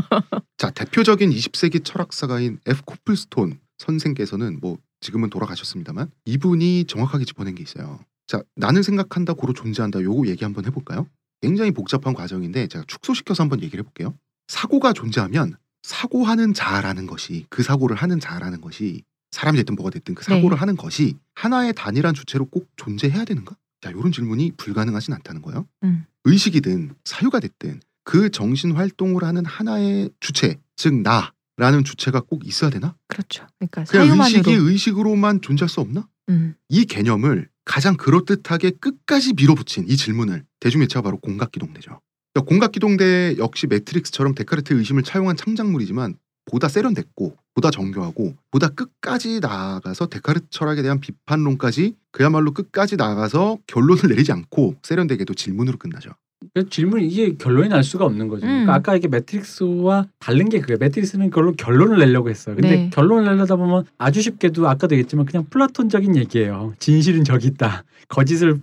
자 0.56 0.70
대표적인 0.70 1.28
20세기 1.30 1.84
철학사가인 1.84 2.58
F 2.66 2.82
코플스톤 2.86 3.60
선생께서는 3.76 4.58
뭐 4.60 4.78
지금은 5.00 5.28
돌아가셨습니다만 5.28 6.10
이분이 6.24 6.86
정확하게 6.86 7.26
짚어낸 7.26 7.54
게 7.54 7.62
있어요. 7.62 8.00
자 8.26 8.42
나는 8.56 8.82
생각한다 8.82 9.34
고로 9.34 9.52
존재한다 9.52 10.00
요거 10.00 10.28
얘기 10.28 10.44
한번 10.44 10.64
해볼까요? 10.64 11.06
굉장히 11.42 11.72
복잡한 11.72 12.14
과정인데 12.14 12.68
제가 12.68 12.84
축소시켜서 12.86 13.42
한번 13.42 13.60
얘기를 13.62 13.80
해볼게요. 13.80 14.14
사고가 14.48 14.94
존재하면 14.94 15.56
사고하는 15.82 16.54
자라는 16.54 17.06
것이 17.06 17.44
그 17.50 17.62
사고를 17.62 17.96
하는 17.96 18.18
자라는 18.18 18.62
것이 18.62 19.02
사람이 19.32 19.58
됐든 19.58 19.74
뭐가 19.74 19.90
됐든 19.90 20.14
그 20.14 20.24
사고를 20.24 20.56
네. 20.56 20.60
하는 20.60 20.76
것이 20.76 21.16
하나의 21.34 21.74
단일한 21.74 22.14
주체로 22.14 22.46
꼭 22.46 22.70
존재해야 22.76 23.24
되는가? 23.26 23.56
자 23.82 23.90
이런 23.90 24.12
질문이 24.12 24.52
불가능하진 24.56 25.12
않다는 25.12 25.42
거예요. 25.42 25.66
음. 25.82 26.06
의식이든 26.24 26.94
사유가 27.04 27.40
됐든 27.40 27.80
그 28.04 28.30
정신 28.30 28.72
활동을 28.72 29.24
하는 29.24 29.44
하나의 29.44 30.10
주체 30.20 30.58
즉 30.76 30.92
나 31.02 31.32
라는 31.58 31.84
주체가 31.84 32.20
꼭 32.20 32.46
있어야 32.46 32.70
되나? 32.70 32.96
그렇죠. 33.08 33.46
그러니까 33.58 33.84
그냥. 33.84 34.18
의식이 34.18 34.50
의식으로만 34.52 35.42
존재할 35.42 35.68
수 35.68 35.80
없나? 35.80 36.08
음. 36.30 36.54
이 36.68 36.84
개념을 36.86 37.48
가장 37.64 37.96
그럴듯하게 37.96 38.72
끝까지 38.80 39.34
밀어붙인 39.34 39.84
이 39.88 39.96
질문을 39.96 40.44
대중매체가 40.60 41.02
바로 41.02 41.18
공각기동대죠. 41.18 42.00
그러니까 42.32 42.48
공각기동대 42.48 43.36
역시 43.38 43.66
매트릭스처럼 43.66 44.34
데카르트의 44.34 44.78
의심을 44.78 45.02
차용한 45.02 45.36
창작물이지만 45.36 46.16
보다 46.46 46.68
세련됐고 46.68 47.36
보다 47.54 47.70
정교하고 47.70 48.34
보다 48.50 48.68
끝까지 48.68 49.40
나아가서 49.40 50.06
데카르트 50.06 50.46
철학에 50.50 50.82
대한 50.82 51.00
비판론까지 51.00 51.94
그야말로 52.10 52.52
끝까지 52.52 52.96
나아가서 52.96 53.58
결론을 53.66 54.08
내리지 54.08 54.32
않고 54.32 54.76
세련되게도 54.82 55.34
질문으로 55.34 55.76
끝나죠. 55.78 56.10
그 56.54 56.68
질문 56.68 57.02
이게 57.02 57.34
결론이 57.34 57.68
날 57.68 57.82
수가 57.82 58.04
없는 58.04 58.28
거죠. 58.28 58.46
음. 58.46 58.48
그러니까 58.48 58.74
아까 58.74 58.96
이게 58.96 59.08
매트릭스와 59.08 60.06
다른 60.18 60.48
게 60.48 60.60
그게 60.60 60.76
매트릭스는 60.76 61.30
그걸로 61.30 61.52
결론을 61.52 61.98
내려고 61.98 62.30
했어요. 62.30 62.54
근데 62.56 62.70
네. 62.70 62.90
결론을 62.92 63.24
내려다 63.24 63.56
보면 63.56 63.84
아주 63.98 64.20
쉽게도 64.22 64.68
아까도 64.68 64.94
얘기했지만 64.94 65.26
그냥 65.26 65.46
플라톤적인 65.50 66.16
얘기예요. 66.16 66.74
진실은 66.78 67.24
저기 67.24 67.48
있다. 67.48 67.84
거짓을 68.08 68.60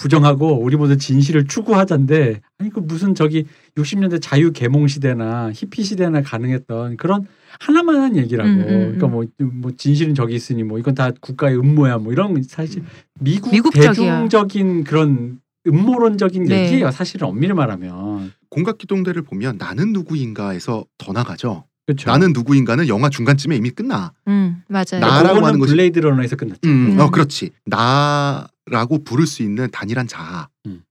부정하고 0.00 0.62
우리 0.62 0.76
모두 0.76 0.96
진실을 0.96 1.46
추구하자인데 1.46 2.40
아니 2.58 2.70
그 2.70 2.80
무슨 2.80 3.14
저기 3.14 3.44
60년대 3.76 4.20
자유 4.22 4.50
계몽 4.50 4.88
시대나 4.88 5.52
히피 5.52 5.82
시대나 5.82 6.22
가능했던 6.22 6.96
그런 6.96 7.26
하나만한 7.58 8.16
얘기라고. 8.16 8.48
음, 8.48 8.60
음, 8.60 8.60
음. 8.60 8.80
그러니까 8.96 9.08
뭐, 9.08 9.24
뭐 9.38 9.72
진실은 9.76 10.14
저기 10.14 10.34
있으니 10.34 10.62
뭐 10.62 10.78
이건 10.78 10.94
다 10.94 11.10
국가의 11.20 11.58
음모야 11.58 11.98
뭐 11.98 12.12
이런 12.12 12.42
사실 12.42 12.82
미국 13.18 13.52
미국적이야. 13.52 13.92
대중적인 13.92 14.84
그런 14.84 15.40
음모론적인 15.66 16.44
네. 16.44 16.64
얘기예요. 16.66 16.90
사실은 16.90 17.28
엄밀히 17.28 17.52
말하면. 17.54 18.32
공각기동대를 18.50 19.22
보면 19.22 19.58
나는 19.58 19.92
누구인가에서 19.92 20.84
더 20.98 21.12
나가죠. 21.12 21.64
그렇죠. 21.86 22.10
나는 22.10 22.32
누구인가는 22.32 22.86
영화 22.88 23.08
중간쯤에 23.10 23.56
이미 23.56 23.70
끝나. 23.70 24.12
음, 24.28 24.62
맞아요. 24.68 25.00
나- 25.00 25.22
나라고 25.22 25.44
하는 25.46 25.58
것이- 25.60 25.68
블레이드 25.70 25.98
러너에서 25.98 26.36
끝났죠. 26.36 26.60
음, 26.64 26.92
음. 26.92 27.00
어 27.00 27.10
그렇지. 27.10 27.50
나라고 27.66 29.02
부를 29.04 29.26
수 29.26 29.42
있는 29.42 29.68
단일한 29.70 30.06
자아가 30.06 30.48
음. 30.66 30.82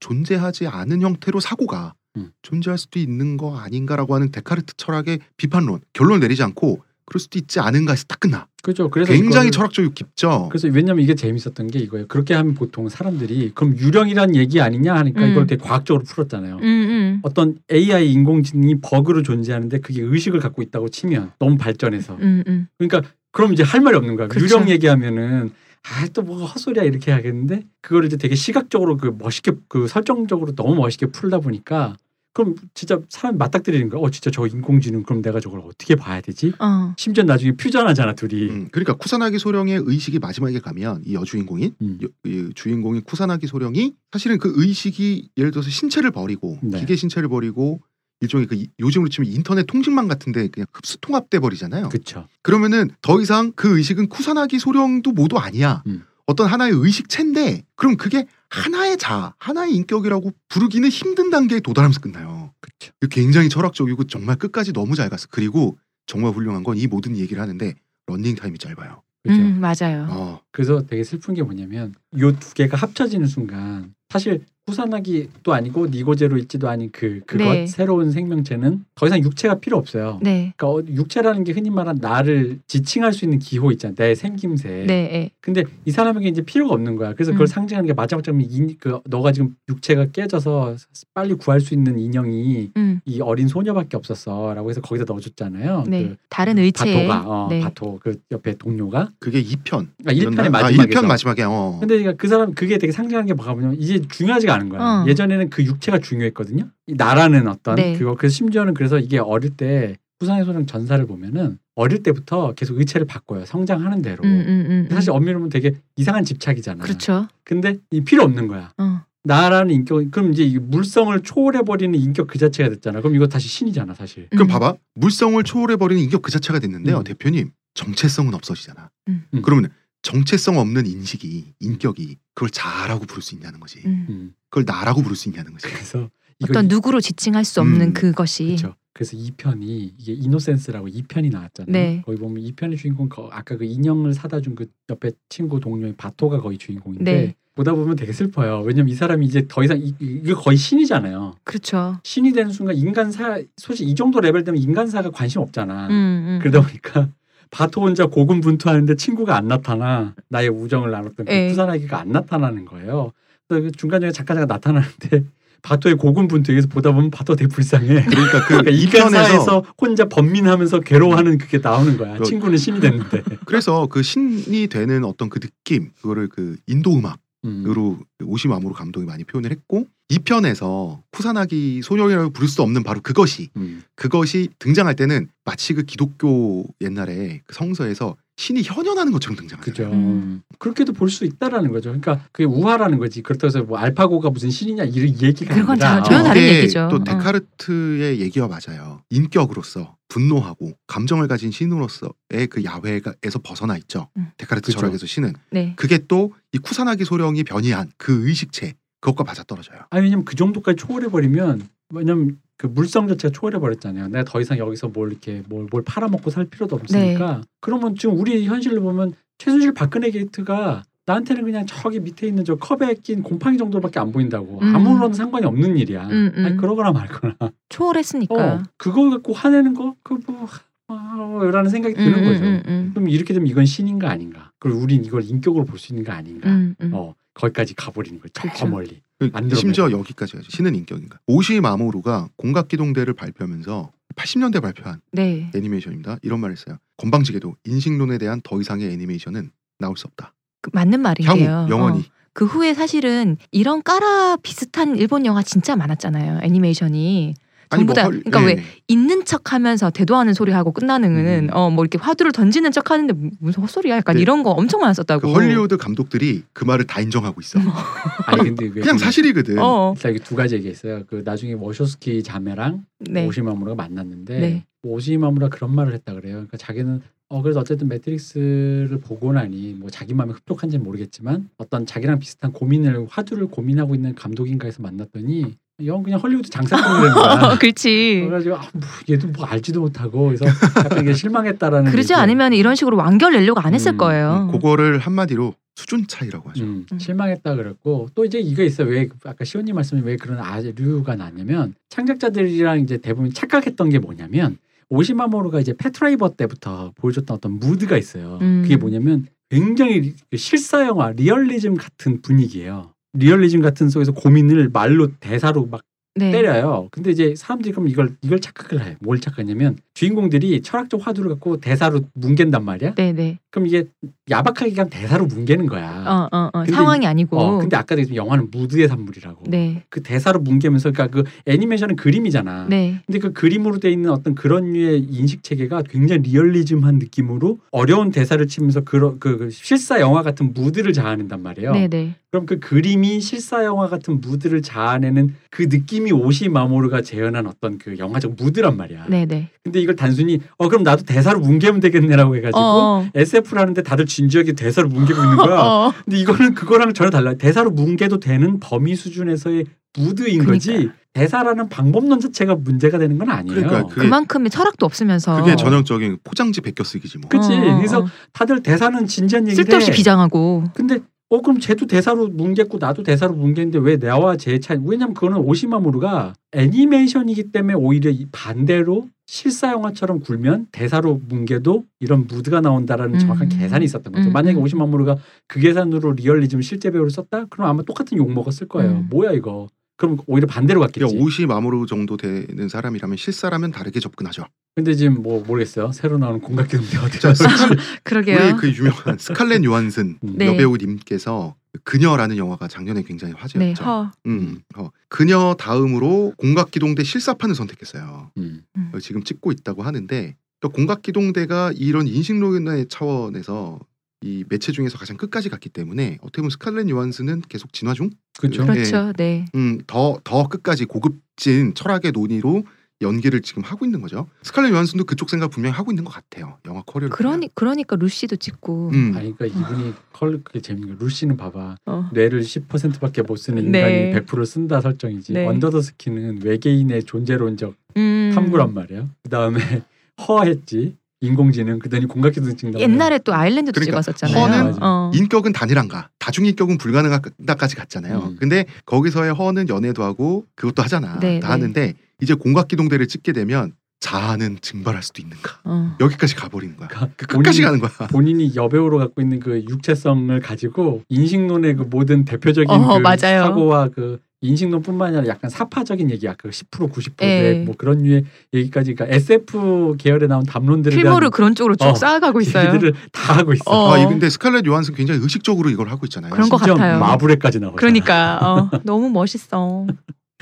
존재하지 0.00 0.66
않은 0.66 1.00
형태로 1.00 1.40
사고가 1.40 1.94
음. 2.16 2.30
존재할 2.42 2.76
수도 2.76 2.98
있는 2.98 3.36
거 3.38 3.56
아닌가라고 3.58 4.14
하는 4.14 4.30
데카르트 4.30 4.74
철학의 4.76 5.20
비판론 5.38 5.80
결론을 5.94 6.20
내리지 6.20 6.42
않고 6.42 6.82
그럴 7.04 7.20
수도 7.20 7.38
있지 7.38 7.60
않은가 7.60 7.92
해서 7.92 8.04
딱 8.08 8.20
끝나. 8.20 8.46
그렇죠. 8.62 8.88
그래서 8.90 9.12
굉장히 9.12 9.50
철학적이고 9.50 9.92
깊죠. 9.92 10.48
그래서 10.50 10.68
왜냐면 10.68 11.02
이게 11.02 11.14
재밌었던 11.14 11.66
게 11.68 11.80
이거예요. 11.80 12.06
그렇게 12.06 12.34
하면 12.34 12.54
보통 12.54 12.88
사람들이 12.88 13.52
그럼 13.54 13.76
유령이란 13.76 14.36
얘기 14.36 14.60
아니냐 14.60 14.94
하니까 14.94 15.24
음. 15.24 15.30
이걸 15.30 15.46
되게 15.46 15.62
과학적으로 15.62 16.04
풀었잖아요. 16.04 16.56
음, 16.56 16.62
음. 16.62 17.20
어떤 17.22 17.56
AI 17.70 18.12
인공지능이 18.12 18.80
버그로 18.80 19.22
존재하는데 19.22 19.80
그게 19.80 20.02
의식을 20.02 20.38
갖고 20.40 20.62
있다고 20.62 20.88
치면 20.88 21.32
너무 21.38 21.56
발전해서 21.56 22.16
음, 22.20 22.44
음. 22.46 22.68
그러니까 22.78 23.10
그럼 23.32 23.52
이제 23.52 23.62
할 23.62 23.80
말이 23.80 23.96
없는 23.96 24.16
거야. 24.16 24.28
그쵸. 24.28 24.44
유령 24.44 24.68
얘기하면은 24.68 25.50
아또 25.82 26.22
뭐가 26.22 26.44
헛소리야 26.44 26.84
이렇게 26.84 27.10
하겠는데 27.10 27.64
그거를 27.80 28.06
이제 28.06 28.16
되게 28.16 28.36
시각적으로 28.36 28.96
그 28.96 29.14
멋있게 29.18 29.52
그 29.68 29.88
설정적으로 29.88 30.54
너무 30.54 30.76
멋있게 30.76 31.06
풀다 31.06 31.40
보니까 31.40 31.96
그럼 32.34 32.54
진짜 32.74 32.98
사람 33.10 33.36
맞닥뜨리는 33.36 33.88
거야. 33.90 34.00
어 34.00 34.10
진짜 34.10 34.30
저 34.30 34.46
인공지능 34.46 35.02
그럼 35.02 35.20
내가 35.22 35.38
저걸 35.40 35.60
어떻게 35.60 35.94
봐야 35.96 36.20
되지? 36.20 36.52
어. 36.58 36.94
심지어 36.96 37.24
나중에 37.24 37.52
퓨전하잖아 37.52 38.14
둘이. 38.14 38.48
음, 38.48 38.68
그러니까 38.72 38.94
쿠사나기 38.94 39.38
소령의 39.38 39.82
의식이 39.84 40.18
마지막에 40.18 40.58
가면 40.60 41.02
이 41.04 41.14
여주인공인 41.14 41.74
음. 41.82 41.98
여- 42.02 42.08
이 42.24 42.50
주인공인 42.54 43.02
쿠사나기 43.02 43.46
소령이 43.46 43.94
사실은 44.12 44.38
그 44.38 44.52
의식이 44.56 45.30
예를 45.36 45.50
들어서 45.50 45.68
신체를 45.68 46.10
버리고 46.10 46.58
네. 46.62 46.80
기계 46.80 46.96
신체를 46.96 47.28
버리고 47.28 47.80
일종의 48.20 48.46
그 48.46 48.54
이- 48.54 48.68
요즘으로 48.78 49.08
치면 49.10 49.30
인터넷 49.30 49.66
통신망 49.66 50.08
같은데 50.08 50.48
그냥 50.48 50.66
흡수 50.72 50.96
통합돼 51.00 51.38
버리잖아요. 51.40 51.88
그쵸. 51.90 52.28
그러면은 52.42 52.90
더 53.02 53.20
이상 53.20 53.52
그 53.56 53.76
의식은 53.76 54.08
쿠사나기 54.08 54.58
소령도 54.58 55.12
모두 55.12 55.36
아니야. 55.38 55.82
음. 55.86 56.02
어떤 56.32 56.46
하나의 56.48 56.72
의식체인데 56.74 57.64
그럼 57.76 57.96
그게 57.96 58.26
하나의 58.48 58.96
자, 58.96 59.34
하나의 59.38 59.74
인격이라고 59.76 60.32
부르기는 60.48 60.88
힘든 60.88 61.28
단계에 61.30 61.60
도달하면서 61.60 62.00
끝나요. 62.00 62.52
그쵸. 62.60 62.90
이거 63.02 63.08
굉장히 63.08 63.48
철학적이고 63.50 64.04
정말 64.04 64.36
끝까지 64.36 64.72
너무 64.72 64.94
잘 64.96 65.08
갔어. 65.10 65.26
그리고 65.30 65.78
정말 66.06 66.32
훌륭한 66.32 66.62
건 66.62 66.76
이 66.78 66.86
모든 66.86 67.16
얘기를 67.16 67.40
하는데 67.42 67.74
런닝 68.06 68.34
타임이 68.36 68.58
짧아요. 68.58 69.02
그죠. 69.22 69.40
음, 69.40 69.60
맞아요. 69.60 70.06
어, 70.10 70.40
그래서 70.50 70.84
되게 70.86 71.04
슬픈 71.04 71.34
게 71.34 71.42
뭐냐면 71.42 71.94
요두 72.18 72.54
개가 72.54 72.76
합쳐지는 72.76 73.26
순간 73.28 73.94
사실 74.08 74.44
후산하기도 74.66 75.52
아니고 75.52 75.88
니고제로일지도 75.88 76.68
아닌 76.68 76.90
그 76.92 77.20
그것 77.26 77.44
네. 77.44 77.66
새로운 77.66 78.12
생명체는 78.12 78.84
더 78.94 79.06
이상 79.06 79.20
육체가 79.20 79.56
필요 79.56 79.76
없어요. 79.76 80.20
네. 80.22 80.52
그러니까 80.56 80.68
어, 80.68 80.82
육체라는 80.86 81.42
게 81.42 81.52
흔히 81.52 81.68
말하는 81.68 82.00
나를 82.00 82.60
지칭할 82.68 83.12
수 83.12 83.24
있는 83.24 83.40
기호 83.40 83.72
있잖아. 83.72 83.94
내 83.96 84.14
생김새. 84.14 84.68
네. 84.68 84.86
네. 84.86 85.30
근데 85.40 85.64
이 85.84 85.90
사람에게 85.90 86.28
이제 86.28 86.42
필요가 86.42 86.74
없는 86.74 86.94
거야. 86.94 87.12
그래서 87.14 87.32
그걸 87.32 87.44
음. 87.44 87.46
상징하는 87.48 87.88
게 87.88 87.92
마지막 87.92 88.22
장면 88.22 88.46
이, 88.48 88.76
그 88.78 89.00
너가 89.06 89.32
지금 89.32 89.56
육체가 89.68 90.06
깨져서 90.12 90.76
빨리 91.12 91.34
구할 91.34 91.60
수 91.60 91.74
있는 91.74 91.98
인형이 91.98 92.70
음. 92.76 93.00
이 93.04 93.20
어린 93.20 93.48
소녀밖에 93.48 93.96
없었어라고 93.96 94.70
해서 94.70 94.80
거기다 94.80 95.06
넣어줬잖아요. 95.08 95.84
네. 95.88 96.08
그 96.08 96.16
다른 96.28 96.58
의체. 96.58 96.84
바토가 96.84 97.24
어, 97.26 97.48
네. 97.50 97.60
바토 97.60 97.98
그 98.00 98.20
옆에 98.30 98.54
동료가 98.54 99.10
그게 99.18 99.42
2편. 99.42 99.88
아, 100.06 100.12
1편의 100.12 100.46
아, 100.46 100.50
마지막에 100.50 100.94
1편 100.94 101.06
마지막에 101.06 101.42
어. 101.42 101.78
근데 101.80 101.98
그러니까 101.98 102.20
그 102.20 102.28
사람 102.28 102.54
그게 102.54 102.78
되게 102.78 102.92
상징하는 102.92 103.26
게 103.26 103.34
뭐가 103.34 103.54
뭐냐면 103.54 103.80
이제 103.80 104.00
중요하지가 104.08 104.51
않은 104.52 104.68
거야. 104.68 104.80
어. 104.80 105.04
예전에는 105.06 105.50
그 105.50 105.64
육체가 105.64 105.98
중요했거든요. 105.98 106.68
이 106.86 106.94
나라는 106.94 107.48
어떤 107.48 107.76
네. 107.76 107.96
그거 107.98 108.14
그래서 108.14 108.34
심지어는 108.34 108.74
그래서 108.74 108.98
이게 108.98 109.18
어릴 109.18 109.50
때 109.56 109.96
부산의 110.18 110.44
소령 110.44 110.66
전사를 110.66 111.04
보면은 111.06 111.58
어릴 111.74 112.02
때부터 112.02 112.54
계속 112.54 112.78
의체를 112.78 113.06
바꿔요. 113.06 113.44
성장하는 113.44 114.02
대로. 114.02 114.22
음, 114.22 114.28
음, 114.28 114.46
음, 114.46 114.86
음. 114.90 114.94
사실 114.94 115.10
엄밀히 115.10 115.34
보면 115.34 115.48
되게 115.48 115.74
이상한 115.96 116.24
집착이잖아. 116.24 116.84
그렇죠. 116.84 117.28
근데 117.44 117.78
이 117.90 118.02
필요 118.02 118.22
없는 118.22 118.46
거야. 118.46 118.72
어. 118.78 119.02
나라는 119.24 119.72
인격 119.74 120.10
그럼 120.10 120.32
이제 120.32 120.42
이 120.42 120.58
물성을 120.58 121.18
초월해 121.20 121.62
버리는 121.62 121.96
인격 121.98 122.26
그 122.26 122.38
자체가 122.38 122.68
됐잖아. 122.70 123.00
그럼 123.00 123.14
이거 123.14 123.26
다시 123.28 123.48
신이잖아, 123.48 123.94
사실. 123.94 124.28
그럼 124.30 124.46
음. 124.46 124.48
봐봐. 124.48 124.74
물성을 124.94 125.42
초월해 125.42 125.76
버리는 125.76 126.02
인격 126.02 126.22
그 126.22 126.30
자체가 126.30 126.58
됐는데요. 126.58 126.98
음. 126.98 127.04
대표님 127.04 127.50
정체성은 127.74 128.34
없어지잖아. 128.34 128.90
음. 129.08 129.24
음. 129.32 129.42
그러면 129.42 129.70
정체성 130.02 130.58
없는 130.58 130.86
인식이 130.86 131.54
인격이 131.60 132.16
그걸 132.34 132.50
자아라고 132.50 133.06
부를 133.06 133.22
수 133.22 133.34
있냐는 133.34 133.60
거지. 133.60 133.82
음. 133.86 134.34
음. 134.52 134.64
그걸 134.64 134.64
나라고 134.66 135.02
부를 135.02 135.16
수 135.16 135.28
있냐는 135.28 135.52
거지. 135.52 135.66
그래서 135.68 136.10
어떤 136.44 136.68
누구로 136.68 137.00
지칭할 137.00 137.44
수 137.44 137.60
없는 137.60 137.88
음. 137.88 137.92
그것이. 137.94 138.44
그렇죠. 138.46 138.74
그래서 138.92 139.16
2편이 139.16 139.94
이게 139.98 140.12
이노센스라고 140.12 140.88
2편이 140.88 141.30
나왔잖아요. 141.32 141.72
네. 141.72 142.02
거기 142.04 142.18
보면 142.18 142.42
2편의 142.44 142.76
주인공 142.76 143.08
거- 143.08 143.30
아까 143.32 143.56
그 143.56 143.64
인형을 143.64 144.12
사다 144.12 144.40
준 144.42 144.54
그 144.54 144.66
옆에 144.90 145.12
친구 145.30 145.58
동료인 145.60 145.96
바토가 145.96 146.40
거의 146.40 146.58
주인공인데 146.58 147.04
네. 147.12 147.34
보다 147.54 147.72
보면 147.72 147.96
되게 147.96 148.12
슬퍼요. 148.12 148.60
왜냐면 148.60 148.90
이 148.90 148.94
사람이 148.94 149.24
이제 149.24 149.46
더 149.48 149.62
이상 149.64 149.78
이, 149.78 149.94
이게 149.98 150.34
거의 150.34 150.58
신이잖아요. 150.58 151.36
그렇죠. 151.44 151.96
신이 152.04 152.32
되는 152.32 152.50
순간 152.50 152.76
인간사 152.76 153.40
솔직히 153.56 153.90
이 153.90 153.94
정도 153.94 154.20
레벨 154.20 154.44
되면 154.44 154.60
인간사가 154.60 155.10
관심 155.10 155.40
없잖아. 155.40 155.86
음, 155.86 155.90
음. 155.92 156.38
그러다 156.42 156.60
보니까 156.66 157.08
바토 157.50 157.82
혼자 157.82 158.06
고군분투하는데 158.06 158.96
친구가 158.96 159.36
안 159.36 159.48
나타나 159.48 160.14
나의 160.28 160.48
우정을 160.50 160.90
나눴던 160.90 161.26
그 161.26 161.32
예. 161.32 161.48
푸사나기가 161.48 161.98
안 162.00 162.08
나타나는 162.10 162.64
거예요. 162.66 163.12
그 163.60 163.70
잠깐 163.72 164.12
잠깐 164.12 164.46
나타나는데 164.46 165.24
바토의 165.62 165.96
고군분투에서 165.96 166.66
보다 166.68 166.92
보면 166.92 167.10
바토 167.10 167.36
되게 167.36 167.48
불쌍해. 167.48 167.86
그러니까 168.06 168.46
그 168.46 168.58
그러니까 168.58 168.70
2편에서 168.72 169.06
인간사에서 169.06 169.64
혼자 169.80 170.06
번민하면서 170.06 170.80
괴로워하는 170.80 171.38
그게 171.38 171.58
나오는 171.58 171.96
거야. 171.96 172.16
그- 172.18 172.24
친구는 172.24 172.56
신이 172.58 172.80
됐는데. 172.80 173.22
그래서 173.46 173.86
그 173.86 174.02
신이 174.02 174.66
되는 174.66 175.04
어떤 175.04 175.28
그 175.28 175.38
느낌 175.38 175.90
그거를 176.00 176.28
그 176.28 176.56
인도 176.66 176.92
음악 176.96 177.18
음. 177.44 177.64
으로 177.66 177.98
오시마무로 178.24 178.74
감독이 178.74 179.06
많이 179.06 179.24
표현을 179.24 179.50
했고 179.50 179.86
2편에서 180.10 181.00
쿠사나기 181.10 181.80
소녀라고 181.82 182.30
부를 182.30 182.48
수 182.48 182.62
없는 182.62 182.82
바로 182.82 183.00
그것이 183.00 183.50
음. 183.56 183.82
그것이 183.96 184.48
등장할 184.58 184.94
때는 184.94 185.28
마치 185.44 185.74
그 185.74 185.82
기독교 185.82 186.64
옛날에 186.80 187.40
그 187.46 187.54
성서에서 187.54 188.16
신이 188.36 188.62
현현하는 188.62 189.12
것처럼 189.12 189.36
등장하죠. 189.36 189.70
그죠. 189.70 189.84
음. 189.92 190.42
그렇게도 190.58 190.92
볼 190.94 191.10
수 191.10 191.24
있다라는 191.26 191.70
거죠. 191.70 191.90
그러니까 191.90 192.24
그게 192.32 192.44
우화라는 192.44 192.98
거지. 192.98 193.22
그렇다고 193.22 193.46
해서 193.48 193.62
뭐 193.62 193.76
알파고가 193.78 194.30
무슨 194.30 194.50
신이냐 194.50 194.84
이런 194.84 195.20
얘기가 195.20 195.54
그건 195.54 195.72
아니라 195.82 196.02
자- 196.02 196.10
전혀 196.10 196.22
다른 196.24 196.42
얘기죠. 196.42 196.88
또 196.90 196.96
어. 196.96 197.04
데카르트의 197.04 198.20
얘기와 198.20 198.48
맞아요. 198.48 199.02
인격으로서 199.10 199.96
분노하고 200.08 200.72
감정을 200.86 201.28
가진 201.28 201.50
신으로서의 201.50 202.46
그 202.50 202.64
야훼에서 202.64 203.38
벗어나 203.42 203.76
있죠. 203.78 204.08
음. 204.16 204.28
데카르트 204.38 204.66
그쵸. 204.66 204.78
철학에서 204.80 205.06
신은 205.06 205.34
네. 205.50 205.74
그게 205.76 205.98
또 206.06 206.30
이 206.54 206.58
쿠사나기 206.58 207.06
소령이 207.06 207.44
변이한 207.44 207.90
그 207.96 208.28
의식체 208.28 208.74
그것과 209.00 209.24
맞아떨어져요. 209.24 209.80
아니 209.88 210.02
왜냐면 210.04 210.24
그 210.26 210.36
정도까지 210.36 210.76
초월해 210.76 211.08
버리면 211.08 211.66
왜냐면 211.94 212.38
그 212.56 212.66
물성 212.66 213.08
자체가 213.08 213.32
초월해 213.32 213.58
버렸잖아요. 213.58 214.08
내가 214.08 214.24
더 214.24 214.40
이상 214.40 214.58
여기서 214.58 214.88
뭘 214.88 215.10
이렇게 215.10 215.42
뭘, 215.48 215.66
뭘 215.70 215.82
팔아먹고 215.84 216.30
살 216.30 216.44
필요도 216.44 216.76
없으니까. 216.76 217.42
그러면 217.60 217.96
지금 217.96 218.18
우리 218.18 218.44
현실을 218.46 218.80
보면 218.80 219.14
최순실 219.38 219.74
박근혜 219.74 220.10
게이트가 220.10 220.84
나한테는 221.06 221.42
그냥 221.44 221.66
저기 221.66 221.98
밑에 221.98 222.28
있는 222.28 222.44
저 222.44 222.54
컵에 222.56 222.94
낀 223.02 223.22
곰팡이 223.24 223.58
정도밖에 223.58 223.98
안 223.98 224.12
보인다고 224.12 224.60
음. 224.62 224.76
아무런 224.76 225.12
상관이 225.12 225.44
없는 225.46 225.76
일이야. 225.76 226.06
음, 226.06 226.32
음. 226.36 226.44
아니 226.46 226.56
그러거나 226.56 226.92
말거나. 226.92 227.34
초월했으니까. 227.68 228.34
어, 228.54 228.62
그거 228.76 229.10
갖고 229.10 229.32
화내는 229.32 229.74
거 229.74 229.96
그뭐 230.04 230.46
아라는 230.86 231.70
생각이 231.70 231.94
드는 231.94 232.14
음, 232.18 232.24
거죠. 232.24 232.44
음, 232.44 232.62
음, 232.68 232.90
그럼 232.94 233.08
이렇게 233.08 233.34
되면 233.34 233.48
이건 233.48 233.64
신인가 233.66 234.10
아닌가? 234.10 234.52
그리고 234.60 234.78
우린 234.78 235.04
이걸 235.04 235.24
인격으로 235.24 235.64
볼 235.64 235.78
수 235.78 235.92
있는 235.92 236.04
거 236.04 236.12
아닌가? 236.12 236.48
음, 236.48 236.76
음. 236.80 236.90
어 236.94 237.14
거기까지 237.34 237.74
가버리는 237.74 238.20
거죠. 238.20 238.30
저 238.34 238.42
그렇죠. 238.42 238.66
멀리. 238.68 239.00
그 239.30 239.36
안드로메다. 239.36 239.56
심지어 239.56 239.90
여기까지 239.90 240.36
가죠. 240.36 240.50
신은 240.50 240.74
인격인가. 240.74 241.18
오시 241.26 241.60
마모루가 241.60 242.28
공각기동대를 242.36 243.14
발표하면서 243.14 243.92
80년대 244.14 244.60
발표한 244.60 245.00
네. 245.12 245.50
애니메이션입니다. 245.54 246.18
이런 246.22 246.40
말을 246.40 246.54
했어요. 246.56 246.78
건방지게도 246.98 247.56
인식론에 247.64 248.18
대한 248.18 248.40
더 248.42 248.60
이상의 248.60 248.90
애니메이션은 248.92 249.50
나올 249.78 249.96
수 249.96 250.06
없다. 250.06 250.34
그 250.60 250.70
맞는 250.72 251.00
말인데요. 251.00 251.50
향후 251.50 251.70
영원히 251.70 252.00
어, 252.00 252.02
그 252.34 252.46
후에 252.46 252.74
사실은 252.74 253.36
이런 253.50 253.82
까라 253.82 254.36
비슷한 254.42 254.96
일본 254.96 255.26
영화 255.26 255.42
진짜 255.42 255.76
많았잖아요. 255.76 256.40
애니메이션이. 256.42 257.34
전부 257.76 257.94
다 257.94 258.02
뭐 258.02 258.10
헐- 258.12 258.22
그러니까 258.24 258.40
네, 258.40 258.46
왜 258.46 258.54
네. 258.56 258.62
있는 258.88 259.24
척하면서 259.24 259.90
대도하는 259.90 260.34
소리 260.34 260.52
하고 260.52 260.72
끝나는 260.72 261.10
음. 261.44 261.48
어뭐 261.52 261.82
이렇게 261.82 261.98
화두를 261.98 262.32
던지는 262.32 262.70
척 262.72 262.90
하는데 262.90 263.14
무슨 263.38 263.62
헛소리야 263.62 263.96
약간 263.96 264.16
네. 264.16 264.22
이런 264.22 264.42
거 264.42 264.50
엄청 264.50 264.80
많았었다고. 264.80 265.28
그 265.28 265.32
헐리우드 265.32 265.76
감독들이 265.76 266.42
그 266.52 266.64
말을 266.64 266.86
다 266.86 267.00
인정하고 267.00 267.40
있어. 267.40 267.58
아니 268.26 268.42
근데 268.44 268.64
왜 268.66 268.70
그냥 268.70 268.86
보면 268.86 268.98
사실이거든. 268.98 269.58
어. 269.58 269.94
일단 269.96 270.14
이게 270.14 270.22
두 270.24 270.34
가지 270.36 270.54
얘기했어요. 270.56 271.04
그 271.06 271.22
나중에 271.24 271.54
워쇼스키 271.54 272.22
자매랑 272.22 272.84
네. 273.00 273.26
오시마무라가 273.26 273.74
만났는데 273.74 274.40
네. 274.40 274.64
오시마무라 274.82 275.48
그런 275.48 275.74
말을 275.74 275.92
했다 275.94 276.12
그래요. 276.14 276.34
그러니까 276.34 276.56
자기는 276.56 277.00
어 277.28 277.40
그래도 277.40 277.60
어쨌든 277.60 277.88
매트릭스를 277.88 279.00
보고 279.02 279.32
나니 279.32 279.74
뭐 279.78 279.88
자기 279.90 280.12
마음에 280.12 280.32
흡족한지는 280.34 280.84
모르겠지만 280.84 281.48
어떤 281.56 281.86
자기랑 281.86 282.18
비슷한 282.18 282.52
고민을 282.52 283.06
화두를 283.08 283.46
고민하고 283.46 283.94
있는 283.94 284.14
감독인가에서 284.14 284.82
만났더니 284.82 285.54
영 285.86 286.02
그냥 286.02 286.20
헐리우드 286.20 286.48
장사꾼이라는 286.50 287.12
거야. 287.14 287.52
어, 287.52 287.58
그렇지. 287.58 288.20
그래가지고 288.28 288.56
아, 288.56 288.62
뭐 288.72 288.82
얘도 289.10 289.28
뭐 289.28 289.44
알지도 289.46 289.80
못하고 289.80 290.26
그래서 290.26 290.46
약간 290.78 291.00
이게 291.00 291.12
실망했다라는. 291.12 291.90
그러지. 291.90 292.14
않으면 292.14 292.52
이런 292.52 292.74
식으로 292.74 292.96
완결 292.96 293.32
내려고 293.32 293.60
안 293.60 293.74
했을 293.74 293.92
음, 293.92 293.96
거예요. 293.98 294.48
음, 294.48 294.52
그거를 294.52 294.98
한마디로 294.98 295.54
수준 295.74 296.06
차이라고 296.06 296.50
하죠. 296.50 296.64
음, 296.64 296.86
음. 296.92 296.98
실망했다 296.98 297.54
그랬고 297.56 298.08
또 298.14 298.24
이제 298.24 298.38
이거 298.38 298.62
있어 298.62 298.84
왜 298.84 299.08
아까 299.24 299.44
시원님 299.44 299.74
말씀이 299.74 300.02
왜 300.02 300.16
그런 300.16 300.38
아류가 300.38 301.16
나냐면 301.16 301.74
창작자들이랑 301.88 302.80
이제 302.80 302.98
대부분 302.98 303.32
착각했던 303.32 303.88
게 303.88 303.98
뭐냐면 303.98 304.58
오시이 304.90 305.13
마모루가 305.13 305.60
이제 305.60 305.72
패트레이버 305.74 306.30
때부터 306.36 306.92
보여줬던 306.96 307.34
어떤 307.36 307.52
무드가 307.58 307.96
있어요. 307.96 308.38
음. 308.42 308.60
그게 308.62 308.76
뭐냐면 308.76 309.26
굉장히 309.48 310.14
실사 310.36 310.86
영화 310.86 311.10
리얼리즘 311.10 311.76
같은 311.76 312.20
분위기예요. 312.20 312.92
리얼리즘 313.14 313.60
같은 313.60 313.88
속에서 313.88 314.12
고민을 314.12 314.70
말로 314.72 315.08
대사로 315.20 315.66
막 315.66 315.82
네. 316.14 316.30
때려요. 316.30 316.88
근데 316.90 317.10
이제 317.10 317.34
사람들이 317.34 317.72
그럼 317.72 317.88
이걸 317.88 318.16
이걸 318.20 318.38
착각을 318.38 318.84
해요. 318.84 318.96
뭘 319.00 319.18
착각하냐면 319.18 319.78
주인공들이 319.94 320.60
철학적 320.60 321.06
화두를 321.06 321.30
갖고 321.30 321.58
대사로 321.58 322.02
뭉갠단 322.12 322.64
말이야. 322.64 322.94
네, 322.96 323.12
네. 323.12 323.38
그럼 323.50 323.66
이게 323.66 323.84
야박하게 324.30 324.72
그냥 324.72 324.90
대사로 324.90 325.24
뭉개는 325.24 325.66
거야. 325.66 326.04
어, 326.06 326.36
어, 326.36 326.50
어. 326.52 326.64
상황이 326.66 327.06
아니고. 327.06 327.38
어, 327.38 327.58
근데 327.58 327.76
아까도 327.76 328.00
얘기했지만 328.00 328.26
영화는 328.26 328.48
무드의 328.50 328.88
산물이라고. 328.88 329.44
네. 329.48 329.84
그 329.88 330.02
대사로 330.02 330.40
뭉개면서 330.40 330.92
그러니까 330.92 331.22
그 331.22 331.28
애니메이션은 331.46 331.96
그림이잖아. 331.96 332.66
네. 332.68 333.00
근데 333.06 333.18
그 333.18 333.32
그림으로 333.32 333.78
돼 333.78 333.90
있는 333.90 334.10
어떤 334.10 334.34
그런 334.34 334.72
류의 334.72 335.00
인식 335.00 335.42
체계가 335.42 335.82
굉장히 335.88 336.22
리얼리즘한 336.22 336.98
느낌으로 336.98 337.58
어려운 337.70 338.10
대사를 338.10 338.46
치면서 338.46 338.82
그런 338.82 339.18
그, 339.18 339.38
그 339.38 339.50
실사 339.50 339.98
영화 340.00 340.22
같은 340.22 340.52
무드를 340.52 340.92
자아낸단 340.92 341.42
말이에요. 341.42 341.72
네, 341.72 341.88
네. 341.88 342.16
그럼 342.32 342.46
그 342.46 342.58
그림이 342.58 343.20
실사 343.20 343.62
영화 343.66 343.90
같은 343.90 344.22
무드를 344.22 344.62
자아내는 344.62 345.34
그 345.50 345.66
느낌이 345.68 346.12
오시 346.12 346.48
마모르가 346.48 347.02
재현한 347.02 347.46
어떤 347.46 347.76
그 347.76 347.98
영화적 347.98 348.36
무드란 348.38 348.78
말이야. 348.78 349.04
네, 349.10 349.26
네. 349.26 349.50
근데 349.62 349.82
이걸 349.82 349.96
단순히 349.96 350.40
어 350.56 350.66
그럼 350.68 350.82
나도 350.82 351.04
대사로 351.04 351.40
뭉개면 351.40 351.80
되겠네라고 351.80 352.34
해가지고 352.36 352.58
어. 352.58 353.06
SF라는데 353.14 353.82
다들 353.82 354.06
진지하게 354.06 354.52
대사로 354.52 354.88
뭉개고 354.88 355.22
있는 355.22 355.36
거야. 355.36 355.60
어. 355.60 355.92
근데 356.06 356.18
이거는 356.18 356.54
그거랑 356.54 356.94
전혀 356.94 357.10
달라요. 357.10 357.36
대사로 357.36 357.70
뭉개도 357.70 358.18
되는 358.18 358.58
범위 358.60 358.96
수준에서의 358.96 359.66
무드인 359.98 360.46
거지 360.46 360.68
그러니까. 360.68 360.94
대사라는 361.12 361.68
방법론 361.68 362.18
자체가 362.20 362.54
문제가 362.54 362.96
되는 362.96 363.18
건 363.18 363.28
아니에요. 363.28 363.54
그러니까 363.60 363.86
그게 363.88 364.00
그만큼의 364.00 364.48
철학도 364.48 364.86
없으면서 364.86 365.36
그게 365.36 365.54
전형적인 365.54 366.16
포장지 366.24 366.62
베껴 366.62 366.82
쓰기지 366.82 367.18
뭐. 367.18 367.28
그치. 367.28 367.52
어, 367.52 367.56
어, 367.56 367.76
그래서 367.76 367.98
어. 367.98 368.06
다들 368.32 368.62
대사는 368.62 369.06
진지한 369.06 369.46
얘기인데 369.46 369.70
쓸데없이 369.70 369.90
비장하고 369.90 370.64
근데 370.72 371.00
어 371.32 371.40
그럼 371.40 371.60
쟤도 371.60 371.86
대사로 371.86 372.28
뭉갰고 372.28 372.78
나도 372.78 373.02
대사로 373.02 373.34
뭉갰는데 373.34 373.82
왜 373.82 373.98
나와 373.98 374.36
쟤 374.36 374.60
차이? 374.60 374.76
왜냐면 374.84 375.14
그거는 375.14 375.38
오시마무르가 375.38 376.34
애니메이션이기 376.52 377.52
때문에 377.52 377.72
오히려 377.72 378.10
이 378.10 378.26
반대로 378.30 379.08
실사 379.26 379.72
영화처럼 379.72 380.20
굴면 380.20 380.66
대사로 380.72 381.22
뭉개도 381.26 381.86
이런 382.00 382.26
무드가 382.26 382.60
나온다라는 382.60 383.14
음. 383.14 383.18
정확한 383.18 383.48
계산이 383.48 383.82
있었던 383.86 384.12
거죠. 384.12 384.28
음, 384.28 384.32
만약에 384.34 384.58
음. 384.58 384.62
오시마무르가 384.62 385.16
그 385.48 385.58
계산으로 385.58 386.12
리얼리즘 386.12 386.60
실제 386.60 386.90
배우를 386.90 387.10
썼다? 387.10 387.46
그럼 387.46 387.66
아마 387.66 387.82
똑같은 387.82 388.18
욕 388.18 388.30
먹었을 388.30 388.68
거예요. 388.68 388.90
음. 388.90 389.06
뭐야 389.08 389.32
이거? 389.32 389.68
그럼 389.96 390.18
오히려 390.26 390.46
반대로 390.46 390.80
갔겠지. 390.80 391.00
그러니까 391.00 391.24
오시 391.24 391.46
마모루 391.46 391.86
정도 391.86 392.16
되는 392.16 392.68
사람이라면 392.68 393.16
실사라면 393.16 393.70
다르게 393.70 394.00
접근하죠. 394.00 394.44
근데 394.74 394.94
지금 394.94 395.22
뭐 395.22 395.44
모르겠어요. 395.44 395.92
새로 395.92 396.18
나오는 396.18 396.40
공각기동대 396.40 396.98
어디 396.98 397.20
자, 397.20 397.28
갔을지. 397.28 397.76
그러게요. 398.04 398.38
우리 398.38 398.52
그 398.54 398.72
유명한 398.72 399.18
스칼렛 399.18 399.62
요한슨 399.64 400.18
음. 400.24 400.34
네. 400.36 400.46
여배우님께서 400.46 401.54
그녀라는 401.84 402.36
영화가 402.36 402.68
작년에 402.68 403.02
굉장히 403.02 403.34
네, 403.34 403.40
화제였죠. 403.40 403.84
허. 403.84 404.10
음, 404.26 404.60
어. 404.76 404.90
그녀 405.08 405.54
다음으로 405.58 406.32
공각기동대 406.36 407.02
실사판을 407.04 407.54
선택했어요. 407.54 408.30
음. 408.38 408.62
어, 408.92 408.98
지금 408.98 409.22
찍고 409.22 409.52
있다고 409.52 409.82
하는데 409.82 410.36
그러니까 410.60 410.76
공각기동대가 410.76 411.72
이런 411.74 412.06
인식론의 412.06 412.88
차원에서 412.88 413.78
이 414.22 414.44
매체 414.48 414.72
중에서 414.72 414.98
가장 414.98 415.16
끝까지 415.16 415.48
갔기 415.48 415.68
때문에 415.68 416.18
어떻게 416.22 416.42
보면 416.42 416.50
스칼렛 416.50 416.88
요한슨은 416.88 417.42
계속 417.48 417.72
진화 417.72 417.92
중, 417.94 418.10
그렇죠. 418.38 418.64
그렇죠. 418.66 419.12
네. 419.16 419.44
음, 419.54 419.78
더, 419.86 420.18
더 420.24 420.48
끝까지 420.48 420.84
고급진 420.84 421.74
철학의 421.74 422.12
논의로 422.12 422.64
연기를 423.00 423.42
지금 423.42 423.64
하고 423.64 423.84
있는 423.84 424.00
거죠. 424.00 424.28
스칼렛 424.42 424.70
요한슨도 424.70 425.04
그쪽 425.04 425.28
생각 425.28 425.50
분명히 425.50 425.74
하고 425.74 425.90
있는 425.90 426.04
것 426.04 426.12
같아요. 426.12 426.58
영화 426.66 426.82
커리어를 426.82 427.10
그러니 427.16 427.48
그러니까 427.54 427.96
루시도 427.96 428.36
찍고. 428.36 428.90
음, 428.92 429.12
아니 429.16 429.36
그러니까 429.36 429.46
이분이 429.46 429.92
컬 430.12 430.40
그게 430.44 430.60
재밌는 430.60 430.96
거. 430.98 431.04
루시는 431.04 431.36
봐봐. 431.36 431.76
어. 431.86 432.10
뇌를 432.12 432.42
10%밖에 432.42 433.22
못 433.22 433.36
쓰는 433.36 433.64
인간이 433.64 433.92
네. 433.92 434.12
100% 434.24 434.46
쓴다 434.46 434.80
설정이지. 434.80 435.32
네. 435.32 435.46
언더 435.46 435.70
더 435.70 435.80
스킨은 435.80 436.42
외계인의 436.44 437.02
존재론적 437.02 437.74
음. 437.96 438.30
탐구란 438.36 438.72
말이야. 438.72 439.08
그다음에 439.24 439.58
허했지. 440.28 440.96
인공지능 441.32 441.78
그다음에 441.78 442.06
공각기도 442.06 442.54
찍는다. 442.54 442.80
옛날에 442.80 443.18
또 443.20 443.32
아일랜드도 443.32 443.80
그러니까 443.80 444.02
찍었었잖아요. 444.02 444.44
허는 444.44 444.82
어. 444.82 445.10
인격은 445.14 445.52
단일한가 445.52 446.08
다중인격은 446.18 446.78
불가능하다까지 446.78 447.76
갔잖아요. 447.76 448.18
음. 448.18 448.36
근데 448.38 448.66
거기서의 448.86 449.32
허는 449.32 449.68
연애도 449.68 450.02
하고 450.02 450.44
그것도 450.56 450.82
하잖아. 450.82 451.18
네, 451.20 451.38
다 451.40 451.46
네. 451.48 451.52
하는데 451.52 451.94
이제 452.20 452.34
공각기동대를 452.34 453.06
찍게 453.08 453.32
되면 453.32 453.72
자아는 454.00 454.58
증발할 454.60 455.00
수도 455.04 455.22
있는가. 455.22 455.60
어. 455.62 455.96
여기까지 456.00 456.34
가버리는 456.34 456.76
거야. 456.76 456.88
그러니까 456.88 457.14
그 457.16 457.26
끝까지 457.26 457.60
본인이- 457.60 457.64
가는 457.64 457.78
거야. 457.78 458.08
본인이 458.08 458.52
여배우로 458.56 458.98
갖고 458.98 459.22
있는 459.22 459.38
그 459.38 459.64
육체성을 459.68 460.40
가지고 460.40 461.02
인식론의 461.08 461.76
그 461.76 461.82
모든 461.88 462.24
대표적인 462.24 462.68
어, 462.68 462.94
그 462.94 462.98
맞아요. 462.98 463.44
사고와 463.44 463.88
그 463.94 464.18
인식론뿐만 464.42 465.14
아니라 465.14 465.32
약간 465.32 465.48
사파적인 465.48 466.10
얘기, 466.10 466.28
아까 466.28 466.48
10% 466.48 466.92
90%의 466.92 467.60
예. 467.60 467.64
뭐 467.64 467.74
그런 467.78 467.98
류의 467.98 468.24
얘기까지, 468.52 468.94
그러니까 468.94 469.16
SF 469.16 469.96
계열에 469.98 470.26
나온 470.26 470.44
담론들에 470.44 470.94
필모를 470.94 471.30
그런 471.30 471.54
쪽으로 471.54 471.76
쭉 471.76 471.86
어, 471.86 471.94
쌓아가고 471.94 472.40
있어요. 472.40 472.68
얘기들을 472.68 472.94
다 473.12 473.38
하고 473.38 473.52
있어. 473.54 473.64
어. 473.66 473.92
아, 473.94 473.98
이 473.98 474.06
근데 474.06 474.28
스칼렛 474.28 474.66
요한슨 474.66 474.94
굉장히 474.94 475.20
의식적으로 475.22 475.70
이걸 475.70 475.88
하고 475.88 476.04
있잖아요. 476.06 476.32
그런 476.32 476.48
것 476.48 476.58
심지어 476.58 476.74
같아요. 476.74 476.98
마블에까지 476.98 477.60
나오고. 477.60 477.76
그러니까 477.76 478.38
어, 478.42 478.70
너무 478.84 479.08
멋있어. 479.10 479.86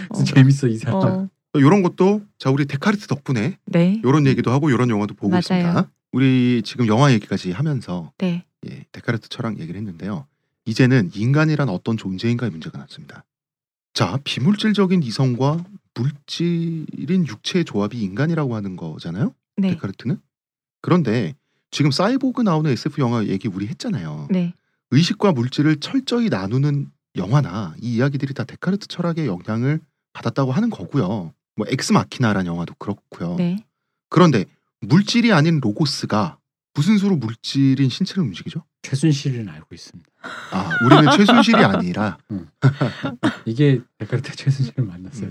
어. 0.08 0.24
재밌어 0.24 0.66
이 0.68 0.78
사람. 0.78 0.96
어. 0.96 1.28
이런 1.54 1.82
것도 1.82 2.22
자 2.38 2.50
우리 2.50 2.64
데카르트 2.66 3.06
덕분에 3.06 3.58
네. 3.66 4.00
이런 4.04 4.26
얘기도 4.26 4.50
하고 4.50 4.70
이런 4.70 4.88
영화도 4.88 5.14
보고 5.14 5.28
맞아요. 5.28 5.40
있습니다. 5.40 5.90
우리 6.12 6.62
지금 6.64 6.86
영화 6.86 7.12
얘기까지 7.12 7.52
하면서 7.52 8.12
네. 8.18 8.44
예, 8.68 8.84
데카르트 8.92 9.28
철학 9.28 9.58
얘기를 9.58 9.78
했는데요. 9.78 10.26
이제는 10.64 11.10
인간이란 11.14 11.68
어떤 11.68 11.96
존재인가의 11.96 12.50
문제가 12.50 12.78
났습니다. 12.78 13.24
자, 13.94 14.18
비물질적인 14.24 15.02
이성과 15.02 15.64
물질인 15.94 17.26
육체의 17.26 17.64
조합이 17.64 18.00
인간이라고 18.00 18.54
하는 18.54 18.76
거잖아요. 18.76 19.34
네. 19.56 19.70
데카르트는. 19.70 20.20
그런데 20.80 21.34
지금 21.70 21.90
사이보그 21.90 22.42
나오는 22.42 22.70
SF 22.70 23.00
영화 23.00 23.24
얘기 23.26 23.48
우리 23.48 23.66
했잖아요. 23.68 24.28
네. 24.30 24.54
의식과 24.90 25.32
물질을 25.32 25.76
철저히 25.76 26.28
나누는 26.28 26.90
영화나 27.16 27.74
이 27.80 27.96
이야기들이 27.96 28.34
다 28.34 28.44
데카르트 28.44 28.86
철학의 28.86 29.26
영향을 29.26 29.80
받았다고 30.12 30.52
하는 30.52 30.70
거고요. 30.70 31.32
뭐 31.56 31.66
엑스마키나라는 31.68 32.46
영화도 32.46 32.74
그렇고요. 32.78 33.36
네. 33.36 33.64
그런데 34.08 34.44
물질이 34.80 35.32
아닌 35.32 35.60
로고스가 35.60 36.38
무슨 36.74 36.98
수로 36.98 37.16
물질인 37.16 37.88
신체를 37.88 38.22
움직이죠? 38.22 38.64
최순실은 38.82 39.48
알고 39.48 39.74
있습니다. 39.74 40.10
아, 40.52 40.70
우리는 40.84 41.10
최순실이 41.12 41.64
아니라 41.64 42.18
이게 43.44 43.80
데카르트 43.98 44.34
최순실을 44.34 44.84
만났어요. 44.84 45.30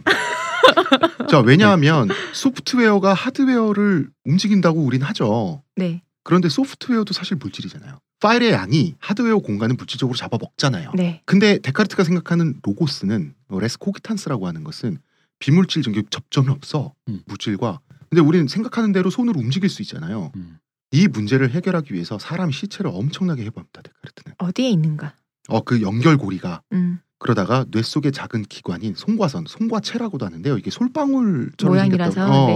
자 1.29 1.39
왜냐하면 1.41 2.09
소프트웨어가 2.33 3.13
하드웨어를 3.13 4.09
움직인다고 4.25 4.81
우린 4.81 5.01
하죠. 5.03 5.63
네, 5.75 6.01
그런데 6.23 6.49
소프트웨어도 6.49 7.13
사실 7.13 7.37
물질이잖아요. 7.37 7.99
파일의 8.19 8.51
양이 8.51 8.95
하드웨어 8.99 9.39
공간을 9.39 9.75
물질적으로 9.75 10.17
잡아먹잖아요. 10.17 10.91
네, 10.95 11.21
근데 11.25 11.57
데카르트가 11.59 12.03
생각하는 12.03 12.59
로고스는 12.63 13.33
어, 13.49 13.59
res 13.59 13.77
cogitans라고 13.79 14.47
하는 14.47 14.63
것은 14.63 14.99
비물질 15.39 15.83
전기 15.83 16.03
접점이 16.09 16.49
없어 16.49 16.93
음. 17.07 17.21
물질과 17.25 17.79
근데 18.09 18.21
우리는 18.21 18.47
생각하는 18.47 18.91
대로 18.91 19.09
손으로 19.09 19.39
움직일 19.39 19.69
수 19.69 19.81
있잖아요. 19.83 20.31
음. 20.35 20.59
이 20.91 21.07
문제를 21.07 21.51
해결하기 21.51 21.93
위해서 21.93 22.17
사람 22.19 22.51
시체를 22.51 22.91
엄청나게 22.93 23.43
해봅니다 23.45 23.81
데카르트는. 23.81 24.35
어디에 24.39 24.69
있는가? 24.69 25.13
어 25.49 25.61
그 25.61 25.81
연결고리가 25.81 26.61
음, 26.73 26.99
그러다가 27.17 27.65
뇌 27.71 27.81
속의 27.81 28.11
작은 28.11 28.43
기관인 28.43 28.93
송과선, 28.95 29.45
송과체라고도 29.47 30.25
하는데요. 30.25 30.57
이게 30.57 30.69
솔방울처럼 30.69 31.75
모양이라서. 31.75 32.25
어, 32.25 32.47
네. 32.47 32.53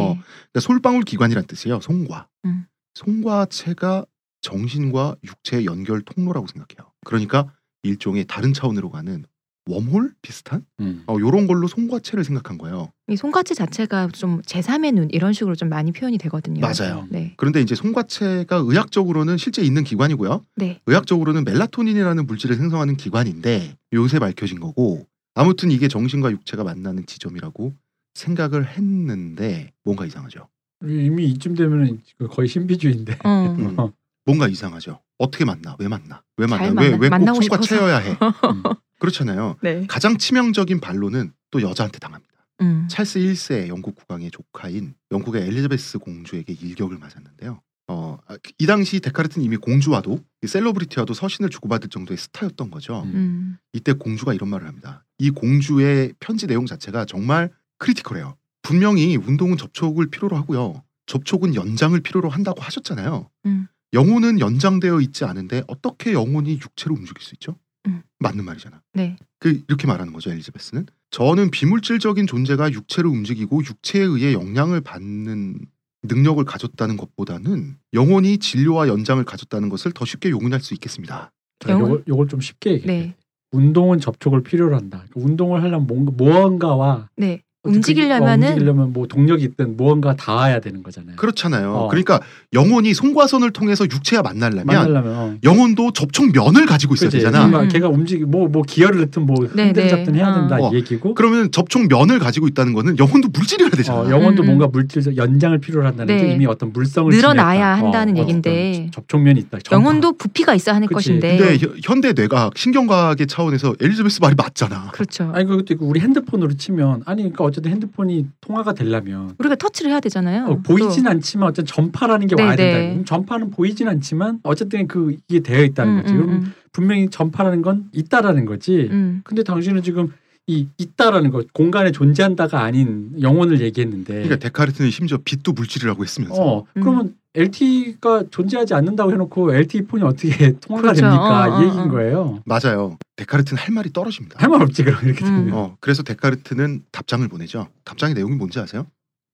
그러니까 0.52 0.60
솔방울 0.60 1.04
기관이란 1.04 1.46
뜻이에요. 1.48 1.80
송과. 1.82 2.28
음. 2.46 2.66
송과체가 2.96 4.06
정신과 4.42 5.16
육체의 5.24 5.66
연결 5.66 6.02
통로라고 6.02 6.48
생각해요. 6.48 6.92
그러니까 7.06 7.52
일종의 7.82 8.26
다른 8.26 8.54
차원으로 8.54 8.90
가는 8.92 9.26
웜홀 9.66 10.14
비슷한 10.22 10.66
음. 10.80 11.04
어, 11.08 11.16
요런 11.20 11.48
걸로 11.48 11.68
송과체를 11.68 12.24
생각한 12.24 12.58
거예요. 12.58 12.92
이 13.08 13.16
손가치 13.16 13.56
자체가 13.56 14.10
좀 14.10 14.42
제3의 14.42 14.94
눈 14.94 15.10
이런 15.12 15.34
식으로 15.34 15.56
좀 15.56 15.70
많이 15.70 15.92
표현이 15.92 16.18
되거든요. 16.18 16.62
맞아요. 16.62 17.08
네, 17.10 17.34
그런데 17.38 17.62
이제 17.62 17.76
송과체가 17.76 18.58
의학적으로는 18.58 19.38
실제 19.38 19.62
있는 19.62 19.84
기관이고요. 19.84 20.44
네, 20.56 20.82
의학적으로는 20.86 21.46
멜라토닌이라는 21.46 22.26
물질을 22.26 22.56
생성하는 22.56 22.98
기관인데 22.98 23.78
요새 23.94 24.20
밝혀진 24.20 24.60
거고 24.60 25.06
아무튼 25.36 25.72
이게 25.72 25.88
정신과 25.88 26.32
육체가 26.32 26.64
만나는 26.64 27.06
지점이라고 27.06 27.74
생각을 28.14 28.68
했는데 28.68 29.72
뭔가 29.84 30.06
이상하죠. 30.06 30.48
이미 30.86 31.26
이쯤 31.30 31.56
되면은 31.56 32.02
거의 32.30 32.48
신비주의인데. 32.48 33.20
어, 33.24 33.56
음. 33.58 33.78
뭔가 34.26 34.48
이상하죠. 34.48 35.02
어떻게 35.18 35.46
만나? 35.46 35.76
왜 35.80 35.88
만나? 35.88 36.24
왜 36.38 36.48
만나? 36.48 36.68
잘왜 36.74 36.88
왜꼭 36.94 37.10
만나고 37.10 37.42
송과 37.42 37.62
싶어서. 37.62 37.64
채여야 37.64 37.98
해? 37.98 38.12
음. 38.22 38.64
그렇잖아요. 39.00 39.58
네, 39.62 39.86
가장 39.88 40.18
치명적인 40.18 40.80
반론은 40.80 41.34
또 41.52 41.62
여자한테 41.62 42.00
당합니다. 42.00 42.34
음, 42.62 42.88
찰스 42.90 43.20
1세 43.20 43.68
영국 43.68 43.96
국왕의 43.96 44.32
조카인 44.32 44.94
영국의 45.12 45.44
엘리자베스 45.44 45.98
공주에게 46.00 46.54
일격을 46.54 46.98
맞았는데요. 46.98 47.60
어, 47.90 48.18
아, 48.28 48.38
이 48.58 48.66
당시 48.66 49.02
데카르트는 49.02 49.46
이미 49.46 49.58
공주와도 49.58 50.24
이 50.42 50.48
celebrity와도 50.48 51.14
서신을 51.14 51.50
주고받을 51.50 51.90
정도의 51.90 52.18
스타였던 52.18 52.72
거죠. 52.72 53.04
음. 53.04 53.12
음, 53.14 53.58
이때 53.74 53.92
공주가 53.92 54.34
이런 54.34 54.50
말을 54.50 54.68
합니다. 54.68 55.04
이 55.18 55.30
공주의 55.32 56.14
편지 56.20 56.48
내용 56.48 56.66
자체가 56.66 57.04
정말 57.06 57.52
critical해요. 57.80 58.38
분명히 58.62 59.18
운동은 59.18 59.58
접촉을 59.58 60.08
필요로 60.08 60.38
하고요. 60.38 60.82
접촉은 61.06 61.56
연장을 61.56 62.00
필요로 62.00 62.30
한다고 62.30 62.62
하셨잖아요. 62.62 63.30
음. 63.48 63.68
영혼은 63.94 64.40
연장되어 64.40 65.00
있지 65.02 65.24
않은데 65.24 65.64
어떻게 65.68 66.14
영혼이 66.14 66.54
육체로 66.54 66.96
움직일 66.96 67.22
수 67.22 67.36
있죠? 67.36 67.56
음. 67.86 68.02
맞는 68.20 68.44
말이잖아. 68.44 68.82
네, 68.94 69.18
그 69.40 69.62
이렇게 69.68 69.88
말하는 69.88 70.14
거죠 70.14 70.32
엘리자베스는. 70.32 70.86
저는 71.12 71.52
비물질적인 71.52 72.26
존재가 72.26 72.72
육체를 72.72 73.10
움직이고 73.10 73.62
육체에 73.64 74.02
의해 74.02 74.34
영향을 74.34 74.82
받는 74.82 75.60
능력을 76.04 76.44
가졌다는 76.44 76.98
것보다는 76.98 77.78
영혼이 77.94 78.40
진료와 78.40 78.88
연장을 78.88 79.24
가졌다는 79.24 79.70
것을 79.70 79.92
더 79.94 80.06
쉽게 80.06 80.32
용인할 80.32 80.60
수 80.60 80.74
있겠습니다. 80.74 81.32
요걸, 81.70 82.04
요걸 82.08 82.28
좀 82.28 82.42
쉽게 82.42 82.74
얘기해. 82.74 82.88
네, 82.88 83.16
운동은 83.52 84.00
접촉을 84.00 84.44
필요로 84.44 84.76
한다. 84.76 85.06
운동을 85.16 85.62
하려면 85.62 85.88
뭔가 85.88 86.12
무언가와 86.12 87.10
네. 87.16 87.42
어떻게- 87.64 87.78
움직이려면은 87.78 88.48
어, 88.48 88.52
움직이려면 88.52 88.92
뭐 88.94 89.08
동력이 89.08 89.44
있든 89.46 89.78
무언가 89.78 90.14
닿아야 90.18 90.60
되는 90.60 90.84
거잖아요. 90.84 91.16
그렇잖아요. 91.16 91.74
어. 91.74 91.88
그러니까 91.88 92.20
영혼이 92.52 92.94
송과선을 92.94 93.52
통해서 93.52 93.86
육체와 93.86 94.22
만나려면 94.22 94.66
만나려면 94.66 95.14
어. 95.16 95.36
영혼도 95.46 95.92
접촉면을 95.94 96.66
가지고 96.66 96.96
있어야 96.96 97.10
그치? 97.10 97.18
되잖아. 97.24 97.40
뭔가 97.48 97.62
음. 97.62 97.70
걔가 97.70 97.88
움직이 97.88 98.26
뭐뭐 98.26 98.64
기어를 98.68 99.00
넣든 99.02 99.26
뭐 99.26 99.38
네, 99.54 99.66
흔들 99.68 99.84
네. 99.84 99.88
잡든 99.90 100.16
해야 100.16 100.34
된다 100.34 100.58
어. 100.60 100.72
이 100.72 100.76
얘기고. 100.76 101.14
그러면 101.14 101.52
접촉면을 101.52 102.20
가지고 102.20 102.48
있다는 102.50 102.74
거는 102.74 102.98
영혼도 103.00 103.30
물질이어야 103.30 103.70
되잖아. 103.72 104.00
어, 104.02 104.10
영혼도 104.10 104.42
음, 104.42 104.44
음. 104.44 104.48
뭔가 104.48 104.68
물질적 104.68 105.16
연장을 105.16 105.58
필요로 105.60 105.86
한다는 105.88 106.18
게 106.18 106.22
네. 106.24 106.34
이미 106.34 106.46
어떤 106.46 106.74
물성을 106.74 107.10
늘어나야. 107.16 107.78
한다는 107.78 108.18
어, 108.18 108.20
얘긴데. 108.20 108.72
어떤 108.74 108.92
접촉면이 108.92 109.40
있다. 109.40 109.60
전파. 109.64 109.76
영혼도 109.78 110.18
부피가 110.18 110.54
있어야 110.54 110.76
하는 110.76 110.88
그치. 110.90 110.96
것인데. 110.96 111.38
근데 111.38 111.58
혀- 111.66 111.74
현대 111.82 112.12
뇌과학, 112.12 112.58
신경과학의 112.58 113.28
차원에서 113.28 113.76
엘리자베스 113.80 114.20
말이 114.22 114.36
맞잖아. 114.36 114.90
그렇죠. 114.92 115.32
아니 115.34 115.46
그것도 115.46 115.74
있고 115.76 115.86
우리 115.88 116.02
핸드폰으로 116.02 116.54
치면 116.58 117.04
아니 117.06 117.22
그러니까 117.22 117.53
어쨌든 117.54 117.72
핸드폰이 117.72 118.28
통화가 118.42 118.74
되려면 118.74 119.36
우리가 119.38 119.56
터치를 119.56 119.92
해야 119.92 120.00
되잖아요. 120.00 120.46
어, 120.46 120.58
보이진 120.64 121.08
않지만 121.08 121.50
어쨌든 121.50 121.66
전파라는 121.74 122.28
게 122.28 122.36
네, 122.36 122.44
와야 122.44 122.56
된다. 122.56 122.78
네. 122.80 122.90
그럼 122.90 123.06
전파는 123.06 123.52
보이진 123.52 123.88
않지만 123.88 124.40
어쨌든 124.44 124.88
그 124.88 125.16
이게 125.28 125.40
되어 125.40 125.64
있다는 125.64 125.94
음, 125.94 126.02
거지. 126.02 126.14
음, 126.14 126.18
그럼 126.18 126.30
음, 126.32 126.54
분명히 126.72 127.10
전파라는 127.10 127.62
건 127.62 127.90
있다라는 127.92 128.46
거지. 128.46 128.88
음. 128.92 129.22
근데 129.24 129.44
당신은 129.44 129.84
지금 129.84 130.12
이 130.48 130.68
있다라는 130.78 131.30
것 131.30 131.54
공간에 131.54 131.92
존재한다가 131.92 132.64
아닌 132.64 133.12
영혼을 133.22 133.62
얘기했는데 133.62 134.14
그러니까 134.14 134.36
데카르트는 134.38 134.92
심지어 134.92 135.18
빛도 135.24 135.54
물질이라고 135.54 136.04
했으면서 136.04 136.36
어 136.36 136.66
음. 136.76 136.82
그러면 136.82 137.16
LTE가 137.36 138.26
존재하지 138.30 138.74
않는다고 138.76 139.12
해놓고 139.12 139.54
LTE 139.56 139.84
폰이 139.88 140.04
어떻게 140.04 140.54
통화가 140.62 140.94
그렇죠. 140.94 141.02
됩니까 141.02 141.48
어, 141.48 141.58
어, 141.58 141.62
이 141.62 141.66
얘기인 141.66 141.82
어. 141.82 141.90
거예요. 141.90 142.40
맞아요. 142.46 142.98
데카르트는 143.16 143.62
할 143.62 143.74
말이 143.74 143.92
떨어집니다. 143.92 144.38
할 144.40 144.50
말 144.50 144.62
없지 144.62 144.84
그럼 144.84 145.00
이렇게 145.04 145.26
음. 145.26 145.46
되면. 145.46 145.54
어, 145.54 145.76
그래서 145.80 146.04
데카르트는 146.04 146.84
답장을 146.92 147.28
보내죠. 147.28 147.68
답장의 147.86 148.14
내용이 148.16 148.36
뭔지 148.36 148.60
아세요? 148.60 148.86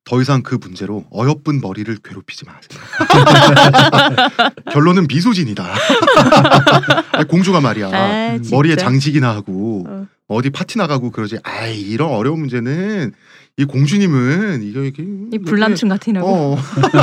더 0.06 0.22
이상 0.22 0.42
그 0.42 0.58
문제로 0.60 1.04
어여쁜 1.14 1.60
머리를 1.62 1.96
괴롭히지 2.04 2.46
마세요. 2.46 2.82
결론은 4.72 5.06
미소진이다. 5.08 5.66
공주가 7.30 7.62
말이야. 7.62 7.88
아, 7.94 8.34
음. 8.36 8.44
머리에 8.50 8.76
장식이나 8.76 9.30
하고 9.36 9.84
어. 9.88 10.08
어. 10.28 10.42
디 10.42 10.50
파티 10.50 10.78
나가고 10.78 11.12
그러지. 11.12 11.38
아이 11.44 11.80
이런 11.82 12.10
어려운 12.12 12.40
문제는 12.40 13.12
이 13.60 13.66
공주님은 13.66 14.64
이거 14.64 14.84
이게 14.86 15.04
이 15.34 15.38
불남충 15.38 15.90
같으라고. 15.90 16.28
어, 16.30 16.58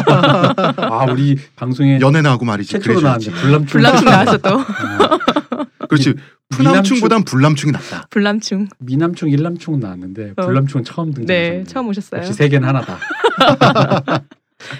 아 0.80 1.04
우리 1.04 1.36
방송에 1.54 2.00
연애나 2.00 2.30
하고 2.30 2.46
말이지. 2.46 2.72
최초로. 2.72 3.02
나왔는데 3.02 3.30
불남충. 3.38 3.66
불남충 3.66 4.04
나왔어 4.06 4.38
또. 4.38 4.54
어, 4.60 5.86
그렇지. 5.86 6.14
푸남충보단 6.48 7.24
불남충이 7.24 7.72
낫다. 7.72 8.06
불남충. 8.08 8.68
미남충, 8.78 9.28
일남충은 9.28 9.80
나왔는데 9.80 10.32
어. 10.38 10.46
불남충은 10.46 10.84
처음 10.84 11.12
등장했네. 11.12 11.58
네, 11.58 11.64
처음 11.64 11.88
오셨어요. 11.88 12.20
역시 12.20 12.32
세계는 12.32 12.66
하나다. 12.66 13.00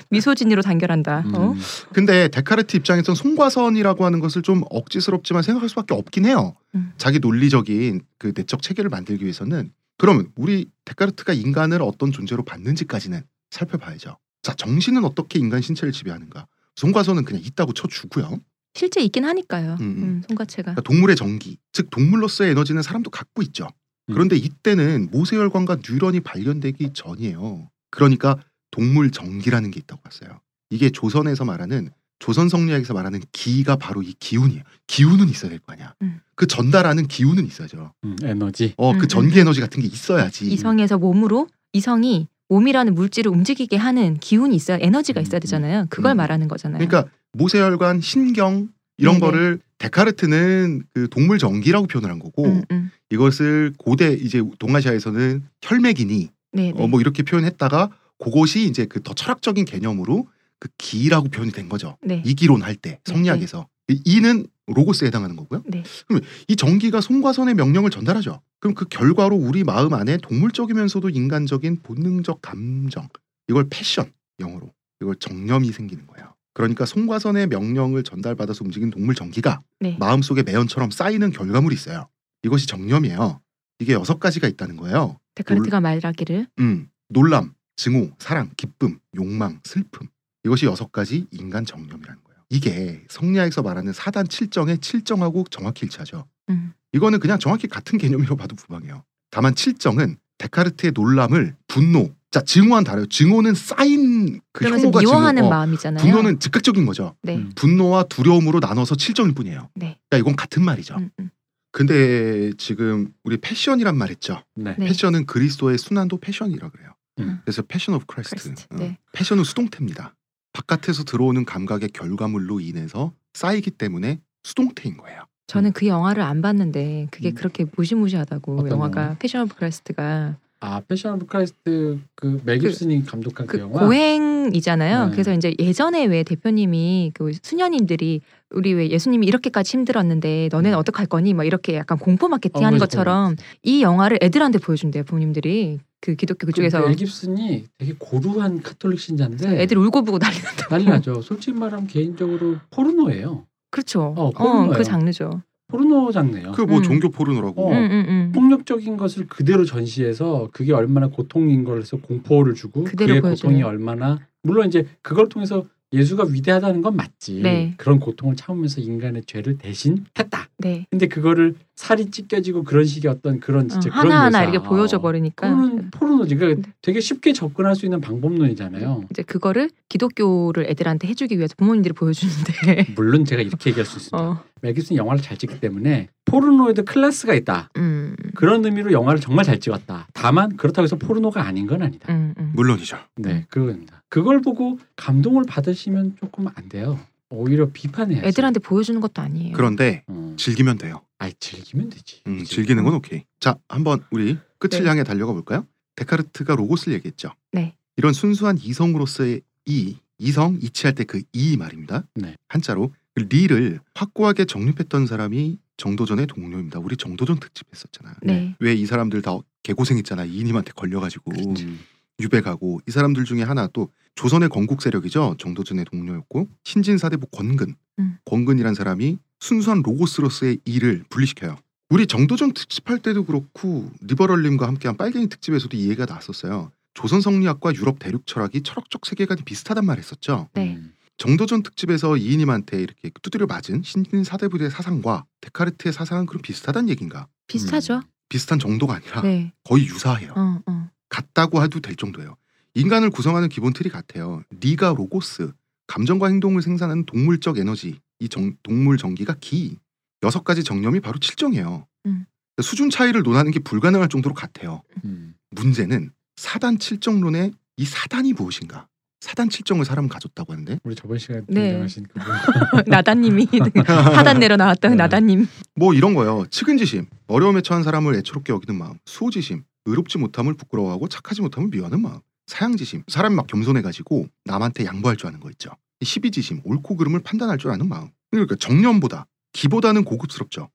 미소진이로 0.08 0.62
단결한다. 0.62 1.24
어? 1.34 1.52
음. 1.52 1.60
근데 1.92 2.28
데카르트 2.28 2.78
입장에선 2.78 3.14
송과선이라고 3.14 4.06
하는 4.06 4.20
것을 4.20 4.40
좀 4.40 4.62
억지스럽지만 4.70 5.42
생각할 5.42 5.68
수밖에 5.68 5.92
없긴 5.94 6.24
해요. 6.24 6.54
음. 6.74 6.92
자기 6.96 7.18
논리적인 7.18 8.00
그 8.18 8.32
내적 8.34 8.62
체계를 8.62 8.88
만들기 8.88 9.24
위해서는 9.24 9.72
그러면 9.99 10.30
우리 10.36 10.70
데카르트가 10.84 11.32
인간을 11.32 11.82
어떤 11.82 12.12
존재로 12.12 12.44
봤는지까지는 12.44 13.22
살펴봐야죠. 13.51 14.18
자, 14.42 14.55
정신은 14.55 15.05
어떻게 15.05 15.38
인간 15.38 15.61
신체를 15.62 15.92
지배하는가? 15.92 16.47
송과선은 16.76 17.24
그냥 17.24 17.42
있다고 17.42 17.72
쳐주고요. 17.72 18.38
실제 18.74 19.01
있긴 19.01 19.24
하니까요. 19.24 19.76
음, 19.80 19.80
음. 19.80 20.03
음, 20.03 20.22
손가체가. 20.28 20.74
그러니까 20.74 20.82
동물의 20.82 21.16
전기, 21.16 21.57
즉 21.72 21.88
동물로서의 21.90 22.51
에너지는 22.51 22.82
사람도 22.82 23.11
갖고 23.11 23.42
있죠. 23.42 23.68
음. 24.09 24.14
그런데 24.14 24.36
이때는 24.36 25.09
모세혈관과 25.11 25.78
뉴런이 25.88 26.20
발견되기 26.20 26.90
전이에요. 26.92 27.70
그러니까 27.90 28.38
동물 28.70 29.11
전기라는 29.11 29.70
게 29.70 29.80
있다고 29.80 30.03
봤어요. 30.03 30.40
이게 30.68 30.90
조선에서 30.90 31.44
말하는 31.47 31.90
조선 32.18 32.48
성리학에서 32.48 32.94
말하는 32.94 33.20
기가 33.32 33.76
바로 33.76 34.02
이 34.02 34.14
기운이에요. 34.18 34.62
기운은 34.86 35.28
있어야 35.28 35.50
될 35.50 35.58
거 35.60 35.72
아니야. 35.72 35.94
음. 36.02 36.20
그 36.34 36.46
전달하는 36.46 37.06
기운은 37.06 37.46
있어야죠. 37.46 37.92
음, 38.04 38.16
에너지. 38.22 38.74
어, 38.76 38.92
음, 38.92 38.98
그 38.98 39.04
음, 39.04 39.08
전기 39.08 39.38
에너지 39.40 39.60
같은 39.60 39.80
게 39.82 39.86
있어야지. 39.88 40.46
이성에서 40.50 40.98
몸으로 40.98 41.48
이성이 41.72 42.28
몸이라는 42.48 42.94
물질을 42.94 43.30
움직이게 43.30 43.76
하는 43.76 44.16
기운이 44.18 44.54
있어야 44.54 44.78
에너지가 44.80 45.20
있어야 45.20 45.38
음, 45.38 45.40
되잖아요. 45.40 45.86
그걸 45.90 46.14
음. 46.14 46.16
말하는 46.18 46.48
거잖아요. 46.48 46.78
그러니까 46.86 47.10
모세혈관, 47.32 48.00
신경 48.00 48.68
이런 48.98 49.14
네네. 49.14 49.20
거를 49.26 49.58
데카르트는 49.78 50.84
그 50.94 51.08
동물 51.10 51.38
전기라고 51.38 51.86
표현을 51.86 52.10
한 52.10 52.18
거고 52.18 52.44
음, 52.46 52.62
음. 52.70 52.90
이것을 53.10 53.74
고대 53.78 54.12
이제 54.12 54.42
동아시아에서는 54.58 55.42
혈맥이니 55.62 56.30
네, 56.52 56.72
네. 56.72 56.82
어, 56.82 56.86
뭐 56.86 57.00
이렇게 57.00 57.22
표현했다가 57.22 57.90
그것이 58.18 58.64
이제 58.64 58.86
그 58.86 59.00
더 59.02 59.12
철학적인 59.12 59.64
개념으로 59.66 60.26
그 60.59 60.68
기라고 60.78 61.28
표현이 61.28 61.52
된 61.52 61.68
거죠. 61.68 61.96
네. 62.02 62.22
이기론 62.24 62.62
할 62.62 62.76
때 62.76 63.00
성리학에서 63.04 63.68
이 63.88 64.00
이는 64.04 64.46
로고스에 64.66 65.07
해당하는 65.09 65.36
거고요. 65.36 65.62
네. 65.66 65.82
그러면 66.07 66.26
이 66.48 66.57
전기가 66.57 67.00
손과선의 67.00 67.54
명령을 67.54 67.90
전달하죠. 67.90 68.40
그럼 68.59 68.74
그 68.74 68.86
결과로 68.86 69.36
우리 69.36 69.62
마음 69.64 69.94
안에 69.94 70.16
동물적이면서도 70.18 71.11
인간적인 71.11 71.82
본능적 71.82 72.40
감정 72.42 73.09
이걸 73.48 73.68
패션 73.70 74.11
영어로 74.40 74.72
이걸 75.00 75.14
정념이 75.16 75.70
생기는 75.72 76.07
거예요. 76.07 76.34
그러니까 76.52 76.86
손과 76.86 77.18
선의 77.18 77.46
명령을 77.48 78.02
전달받아서 78.02 78.64
움직이는 78.64 78.90
동물 78.90 79.14
전기가 79.14 79.61
네. 79.78 79.96
마음속에 80.00 80.42
매연처럼 80.42 80.90
쌓이는 80.90 81.30
결과물이 81.30 81.74
있어요. 81.74 82.09
이것이 82.42 82.66
정념이에요. 82.66 83.40
이게 83.78 83.92
여섯 83.92 84.18
가지가 84.18 84.48
있다는 84.48 84.76
거예요. 84.76 85.18
데카르트가 85.34 85.80
말하기를 85.80 86.46
음, 86.61 86.88
놀람, 87.11 87.52
증오, 87.76 88.11
사랑, 88.18 88.50
기쁨, 88.57 88.98
욕망, 89.14 89.61
슬픔. 89.64 90.09
이것이 90.47 90.64
여섯 90.66 90.92
가지 90.92 91.26
인간 91.32 91.64
정념이라는 91.64 92.22
거예요. 92.22 92.40
이게 92.49 93.05
성리학에서 93.09 93.62
말하는 93.62 93.92
사단 93.92 94.28
칠정의 94.28 94.78
칠정하고 94.78 95.44
정확히 95.51 95.84
일치하죠. 95.86 96.24
음. 96.51 96.72
이거는 96.92 97.18
그냥 97.18 97.38
정확히 97.40 97.66
같은 97.66 97.99
개념이라고 97.99 98.36
봐도 98.36 98.55
무방해요. 98.55 99.03
다만 99.30 99.57
칠정은 99.57 100.16
데카르트의 100.38 100.92
놀람을 100.94 101.57
분노, 101.66 102.14
자 102.30 102.40
증오한 102.42 102.84
단어요. 102.84 103.07
증오는 103.07 103.55
쌓인 103.55 104.40
그 104.53 104.64
혐오가 104.68 105.01
미워하는 105.01 105.42
증오. 105.42 105.47
어, 105.47 105.51
마음이잖아요. 105.51 106.03
분노는 106.05 106.38
즉각적인 106.38 106.86
거죠. 106.86 107.16
네. 107.22 107.36
음. 107.36 107.51
분노와 107.57 108.05
두려움으로 108.05 108.61
나눠서 108.61 108.94
칠정일 108.94 109.34
뿐이에요. 109.34 109.70
네. 109.74 109.99
그러니까 110.09 110.18
이건 110.18 110.36
같은 110.36 110.62
말이죠. 110.62 110.94
음, 110.97 111.11
음. 111.18 111.30
근데 111.72 112.53
지금 112.57 113.12
우리 113.24 113.36
passion이란 113.38 113.96
말 113.97 114.11
했죠. 114.11 114.42
네. 114.55 114.76
네. 114.78 114.86
passion은 114.86 115.26
그리스도의 115.26 115.78
수난도 115.78 116.18
passion이라 116.18 116.68
그래요. 116.70 116.92
음. 117.18 117.40
그래서 117.44 117.62
Passion 117.62 117.94
of 117.96 118.07
Christ. 118.07 118.36
Christ, 118.36 118.74
어. 118.74 118.76
네. 118.78 118.99
passion은 119.12 119.42
수동태입니다. 119.44 120.14
바깥에서 120.57 121.04
들어오는 121.04 121.44
감각의 121.44 121.90
결과물로 121.90 122.61
인해서 122.61 123.12
쌓이기 123.34 123.72
때문에 123.72 124.20
수동태인 124.42 124.96
거예요. 124.96 125.20
저는 125.48 125.72
그 125.72 125.86
영화를 125.86 126.22
안 126.22 126.40
봤는데 126.40 127.09
그게 127.11 127.30
음. 127.30 127.34
그렇게 127.34 127.66
무시무시하다고 127.76 128.70
영화가 128.70 129.02
영화? 129.02 129.16
Passion 129.18 129.42
of 129.42 129.54
Christ가 129.57 130.38
아 130.61 130.80
Passion 130.88 131.14
of 131.14 131.26
Christ 131.26 131.98
그 132.14 132.36
멜 132.36 132.59
깁슨이 132.59 133.04
감독한 133.04 133.46
그, 133.46 133.59
그 133.59 133.62
영화. 133.62 133.84
고행이잖아요. 133.86 135.07
네. 135.07 135.11
그래서 135.12 135.32
이제 135.34 135.54
예전에 135.59 136.07
왜 136.07 136.22
대표님이 136.22 137.12
그 137.14 137.32
수녀님들이 137.42 138.22
우리 138.50 138.72
왜 138.72 138.88
예수님이 138.88 139.26
이렇게까지 139.26 139.76
힘들었는데 139.76 140.48
너네는 140.50 140.76
음. 140.76 140.80
어떡할 140.80 141.07
거니? 141.07 141.34
막 141.34 141.44
이렇게 141.44 141.74
약간 141.74 141.98
공포 141.98 142.28
마케팅 142.28 142.62
어, 142.62 142.66
하는 142.66 142.78
맞아, 142.78 142.86
것처럼 142.86 143.36
이 143.62 143.82
영화를 143.82 144.18
애들한테 144.22 144.59
보여준대요 144.59 145.04
부모님들이 145.04 145.78
그 146.00 146.14
기독교 146.14 146.46
그쪽에서 146.46 146.80
멜 146.80 146.94
깁슨이 146.94 147.64
되게 147.76 147.94
고루한 147.98 148.62
카톨릭 148.62 149.00
신자인데 149.00 149.61
애들 149.61 149.76
울고 149.76 150.04
보고 150.04 150.18
난리 150.18 150.36
난다고. 150.40 150.74
난리 150.74 150.84
나죠. 150.86 151.20
솔직히 151.20 151.59
말하면 151.59 151.86
개인적으로 151.86 152.57
포르노예요. 152.70 153.44
그렇죠. 153.70 154.14
어, 154.16 154.28
어, 154.28 154.30
포르노예요. 154.30 154.72
그 154.72 154.84
장르죠. 154.84 155.42
포르노 155.68 156.12
장르예요. 156.12 156.52
그 156.52 156.64
뭐 156.64 156.78
음. 156.78 156.82
종교 156.82 157.10
포르노라고. 157.10 157.68
어. 157.68 157.72
음, 157.72 157.76
음, 157.76 158.04
음. 158.08 158.32
폭력적인 158.32 158.96
것을 158.96 159.26
그대로 159.26 159.64
전시해서 159.64 160.48
그게 160.52 160.72
얼마나 160.72 161.08
고통인 161.08 161.64
걸 161.64 161.80
해서 161.80 161.96
공포를 161.96 162.54
주고 162.54 162.84
그대로 162.84 163.20
그의. 163.20 163.34
고통이 163.34 163.62
얼마나 163.62 164.18
물론 164.42 164.68
이제 164.68 164.86
그걸 165.02 165.28
통해서 165.28 165.64
예수가 165.92 166.26
위대하다는 166.30 166.82
건 166.82 166.96
맞지. 166.96 167.40
네. 167.42 167.74
그런 167.76 168.00
고통을 168.00 168.34
참으면서 168.36 168.80
인간의 168.80 169.22
죄를 169.24 169.56
대신 169.56 170.04
했다. 170.18 170.48
네. 170.58 170.84
근데 170.90 171.06
그거를 171.06 171.54
살이 171.76 172.10
찢겨지고 172.10 172.64
그런 172.64 172.84
식의 172.84 173.10
어떤 173.10 173.38
그런 173.38 173.66
어, 173.66 173.68
진짜 173.68 173.90
그런 173.90 174.06
하나하나 174.06 174.40
묘사. 174.40 174.50
이렇게 174.50 174.68
보여줘 174.68 175.00
버리니까 175.00 175.48
포르노, 175.54 175.82
포르노지. 175.92 176.34
그러니까 176.36 176.66
네. 176.66 176.74
되게 176.82 176.98
쉽게 177.00 177.32
접근할 177.32 177.76
수 177.76 177.86
있는 177.86 178.00
방법론이잖아요. 178.00 179.04
이제 179.10 179.22
그거를 179.22 179.70
기독교를 179.88 180.66
애들한테 180.70 181.06
해주기 181.08 181.36
위해서 181.36 181.54
부모님들이 181.56 181.92
보여주는데 181.92 182.94
물론 182.96 183.24
제가 183.24 183.42
이렇게 183.42 183.70
얘기할 183.70 183.86
수 183.86 183.98
있습니다. 183.98 184.18
어, 184.18 184.42
멜 184.62 184.72
깁슨이 184.72 184.96
영화를 184.98 185.22
잘 185.22 185.36
찍기 185.36 185.61
때문에 185.61 186.09
포르노에도 186.24 186.84
클래스가 186.84 187.34
있다. 187.34 187.70
음, 187.76 188.16
그런 188.34 188.64
의미로 188.64 188.90
영화를 188.92 189.20
정말 189.20 189.44
잘 189.44 189.61
찍었다. 189.61 190.09
다만 190.14 190.57
그렇다고 190.57 190.84
해서 190.84 190.96
포르노가 190.96 191.42
아닌 191.46 191.66
건 191.66 191.82
아니다. 191.82 192.12
음, 192.12 192.34
음. 192.38 192.52
물론이죠. 192.54 192.98
네, 193.16 193.46
그겁니다. 193.50 194.02
그걸 194.09 194.40
보고 194.40 194.78
감동을 194.96 195.44
받으시면 195.46 196.16
조금 196.18 196.46
안 196.54 196.68
돼요. 196.68 196.98
오히려 197.28 197.68
비판해야지. 197.70 198.26
애들한테 198.26 198.61
보여주는 198.61 198.98
것도 199.00 199.20
아니에요. 199.20 199.52
그런데 199.54 200.04
어. 200.07 200.34
즐기면 200.38 200.78
돼요. 200.78 201.02
아이 201.18 201.32
즐기면 201.38 201.90
되지. 201.90 202.22
음? 202.26 202.44
즐기는 202.44 202.82
건 202.84 202.94
오케이. 202.94 203.24
자, 203.40 203.57
한번 203.68 204.04
우리 204.11 204.38
끝을 204.59 204.84
네. 204.84 204.88
향해 204.88 205.02
달려가 205.04 205.32
볼까요? 205.32 205.66
데카르트가 205.96 206.54
로고스를 206.57 206.94
얘기했죠. 206.94 207.30
네. 207.52 207.74
이런 207.96 208.12
순수한 208.12 208.59
이성으로서의 208.59 209.42
이 209.66 209.96
이성 210.18 210.59
이치할 210.62 210.94
때 210.94 211.04
그 211.04 211.22
이 211.32 211.57
말입니다. 211.57 212.04
네. 212.14 212.36
한자로 212.48 212.88
그 212.88 212.94
리를 213.16 213.80
확고하게 213.94 214.44
정립했던 214.44 215.06
사람이 215.06 215.58
정도전의 215.78 216.26
동료입니다. 216.26 216.78
우리 216.78 216.96
정도전 216.96 217.38
특집 217.40 217.66
했었잖아. 217.72 218.14
네. 218.22 218.54
왜 218.60 218.74
이 218.74 218.86
사람들 218.86 219.22
다 219.22 219.38
개고생했잖아. 219.62 220.24
이인임한테 220.24 220.72
걸려가지고 220.76 221.32
음. 221.32 221.80
유배가고 222.20 222.80
이 222.86 222.90
사람들 222.90 223.24
중에 223.24 223.42
하나 223.42 223.66
또 223.72 223.90
조선의 224.14 224.48
건국 224.48 224.80
세력이죠. 224.80 225.36
정도전의 225.38 225.84
동료였고 225.86 226.48
신진사대부 226.64 227.26
권근. 227.28 227.74
음. 227.98 228.18
권근이란 228.24 228.74
사람이 228.74 229.18
순수한 229.40 229.82
로고스로서의 229.82 230.58
일을 230.64 231.04
분리시켜요. 231.10 231.56
우리 231.90 232.06
정도전 232.06 232.52
특집할 232.52 232.98
때도 233.00 233.24
그렇고 233.26 233.90
리버럴님과 234.00 234.66
함께한 234.66 234.96
빨갱이 234.96 235.28
특집에서도 235.28 235.76
이 235.76 235.84
얘기가 235.84 236.06
나왔었어요. 236.06 236.70
조선 236.94 237.20
성리학과 237.20 237.74
유럽 237.74 237.98
대륙 237.98 238.26
철학이 238.26 238.62
철학적 238.62 239.04
세계관이 239.04 239.42
비슷하단 239.44 239.84
말 239.84 239.98
했었죠. 239.98 240.48
네. 240.54 240.74
음. 240.76 240.92
정도전 241.18 241.62
특집에서 241.62 242.16
이인임한테 242.16 242.80
이렇게 242.82 243.10
두드려 243.22 243.46
맞은 243.46 243.82
신진 243.82 244.22
사대부의 244.24 244.70
사상과 244.70 245.24
데카르트의 245.40 245.92
사상은 245.92 246.26
그럼 246.26 246.42
비슷하단 246.42 246.88
얘긴가? 246.88 247.26
비슷하죠. 247.46 248.02
비슷한 248.28 248.58
정도가 248.58 248.94
아니라 248.96 249.22
네. 249.22 249.52
거의 249.64 249.86
유사해요. 249.86 250.32
어, 250.36 250.60
어. 250.66 250.90
같다고 251.08 251.62
해도 251.62 251.80
될 251.80 251.96
정도예요. 251.96 252.36
인간을 252.74 253.10
구성하는 253.10 253.48
기본 253.48 253.72
틀이 253.72 253.88
같아요. 253.88 254.42
리가 254.60 254.94
로고스, 254.96 255.52
감정과 255.86 256.28
행동을 256.28 256.60
생산하는 256.60 257.06
동물적 257.06 257.58
에너지, 257.58 258.00
이 258.18 258.28
정- 258.28 258.54
동물 258.62 258.98
전기가 258.98 259.34
기. 259.40 259.78
여섯 260.22 260.44
가지 260.44 260.64
정념이 260.64 261.00
바로 261.00 261.18
칠정이에요. 261.18 261.86
음. 262.06 262.26
수준 262.62 262.90
차이를 262.90 263.22
논하는 263.22 263.50
게 263.52 263.60
불가능할 263.60 264.08
정도로 264.08 264.34
같아요. 264.34 264.82
음. 265.04 265.34
문제는 265.50 266.10
사단 266.36 266.78
칠정론의 266.78 267.52
이 267.78 267.84
사단이 267.84 268.32
무엇인가? 268.32 268.88
사단 269.20 269.48
칠정을 269.48 269.84
사람은 269.84 270.08
가졌다고 270.08 270.52
하는데 270.52 270.78
우리 270.84 270.94
저번 270.94 271.18
시간에 271.18 271.40
네. 271.48 271.70
등장하신 271.70 272.04
그분. 272.04 272.84
나다님이 272.86 273.48
하단 273.84 274.38
내려 274.38 274.56
나왔던 274.56 274.92
네. 274.92 274.96
나다님. 274.96 275.46
뭐 275.74 275.94
이런 275.94 276.14
거예요. 276.14 276.46
측은지심, 276.50 277.06
어려움에 277.26 277.62
처한 277.62 277.82
사람을 277.82 278.14
애처롭게 278.16 278.52
여기는 278.52 278.78
마음, 278.78 278.98
수호지심, 279.06 279.64
의롭지 279.86 280.18
못함을 280.18 280.54
부끄러워하고 280.54 281.08
착하지 281.08 281.42
못함을 281.42 281.70
미워하는 281.70 282.00
마음, 282.00 282.20
사양지심, 282.46 283.04
사람이 283.08 283.34
막 283.34 283.46
겸손해가지고 283.46 284.26
남한테 284.44 284.84
양보할 284.84 285.16
줄 285.16 285.28
아는 285.28 285.40
거 285.40 285.50
있죠. 285.50 285.70
시비지심, 286.02 286.60
옳고 286.64 286.96
그름을 286.96 287.20
판단할 287.20 287.58
줄 287.58 287.70
아는 287.70 287.88
마음. 287.88 288.10
그러니까 288.30 288.54
정념보다 288.56 289.26
기보다는 289.52 290.04
고급스럽죠. 290.04 290.68